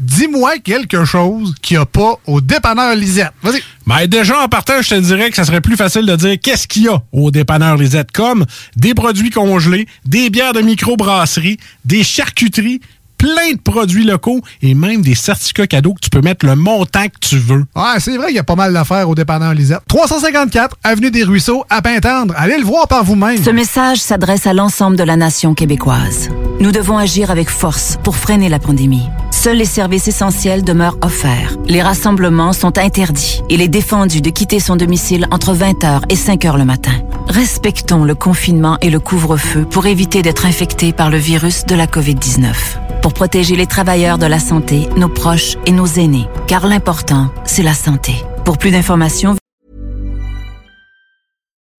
Dis-moi 0.00 0.58
quelque 0.64 1.04
chose 1.04 1.54
qu'il 1.60 1.76
n'y 1.76 1.82
a 1.82 1.86
pas 1.86 2.14
au 2.26 2.40
dépanneur 2.40 2.94
Lisette. 2.96 3.32
Vas-y. 3.42 3.62
Ben 3.86 4.06
déjà, 4.06 4.40
en 4.40 4.48
partant, 4.48 4.80
je 4.80 4.88
te 4.88 4.94
dirais 4.94 5.28
que 5.28 5.36
ça 5.36 5.44
serait 5.44 5.60
plus 5.60 5.76
facile 5.76 6.06
de 6.06 6.16
dire 6.16 6.36
qu'est-ce 6.42 6.66
qu'il 6.66 6.84
y 6.84 6.88
a 6.88 7.02
au 7.12 7.30
dépanneur 7.30 7.76
Lisette, 7.76 8.10
comme 8.10 8.46
des 8.76 8.94
produits 8.94 9.30
congelés, 9.30 9.86
des 10.06 10.30
bières 10.30 10.54
de 10.54 10.62
microbrasserie, 10.62 11.58
des 11.84 12.02
charcuteries, 12.02 12.80
plein 13.18 13.52
de 13.52 13.60
produits 13.60 14.04
locaux 14.04 14.40
et 14.62 14.72
même 14.72 15.02
des 15.02 15.14
certificats 15.14 15.66
cadeaux 15.66 15.92
que 15.92 16.00
tu 16.00 16.08
peux 16.08 16.22
mettre 16.22 16.46
le 16.46 16.56
montant 16.56 17.04
que 17.04 17.18
tu 17.20 17.36
veux. 17.36 17.66
Ouais, 17.76 17.98
c'est 17.98 18.16
vrai 18.16 18.28
qu'il 18.28 18.36
y 18.36 18.40
a 18.40 18.44
pas 18.44 18.54
mal 18.54 18.72
d'affaires 18.72 19.08
au 19.10 19.14
dépanneur 19.14 19.52
Lisette. 19.52 19.80
354 19.88 20.78
Avenue 20.82 21.10
des 21.10 21.24
Ruisseaux, 21.24 21.64
à 21.68 21.82
Pintendre. 21.82 22.32
Allez 22.38 22.56
le 22.56 22.64
voir 22.64 22.88
par 22.88 23.04
vous-même. 23.04 23.42
Ce 23.42 23.50
message 23.50 23.98
s'adresse 23.98 24.46
à 24.46 24.54
l'ensemble 24.54 24.96
de 24.96 25.02
la 25.02 25.16
nation 25.16 25.52
québécoise. 25.54 26.30
Nous 26.60 26.72
devons 26.72 26.96
agir 26.96 27.30
avec 27.30 27.50
force 27.50 27.98
pour 28.02 28.16
freiner 28.16 28.48
la 28.48 28.58
pandémie. 28.58 29.06
Seuls 29.42 29.56
les 29.56 29.64
services 29.64 30.06
essentiels 30.06 30.64
demeurent 30.64 30.98
offerts. 31.00 31.56
Les 31.64 31.80
rassemblements 31.80 32.52
sont 32.52 32.76
interdits. 32.76 33.40
Il 33.48 33.62
est 33.62 33.68
défendu 33.68 34.20
de 34.20 34.28
quitter 34.28 34.60
son 34.60 34.76
domicile 34.76 35.26
entre 35.30 35.54
20h 35.54 36.02
et 36.10 36.14
5h 36.14 36.58
le 36.58 36.66
matin. 36.66 36.92
Respectons 37.26 38.04
le 38.04 38.14
confinement 38.14 38.76
et 38.82 38.90
le 38.90 39.00
couvre-feu 39.00 39.64
pour 39.64 39.86
éviter 39.86 40.20
d'être 40.20 40.44
infectés 40.44 40.92
par 40.92 41.08
le 41.08 41.16
virus 41.16 41.64
de 41.64 41.74
la 41.74 41.86
COVID-19. 41.86 42.52
Pour 43.00 43.14
protéger 43.14 43.56
les 43.56 43.66
travailleurs 43.66 44.18
de 44.18 44.26
la 44.26 44.38
santé, 44.38 44.90
nos 44.98 45.08
proches 45.08 45.56
et 45.64 45.72
nos 45.72 45.86
aînés. 45.86 46.28
Car 46.46 46.66
l'important, 46.66 47.30
c'est 47.46 47.62
la 47.62 47.72
santé. 47.72 48.12
Pour 48.44 48.58
plus 48.58 48.72
d'informations, 48.72 49.36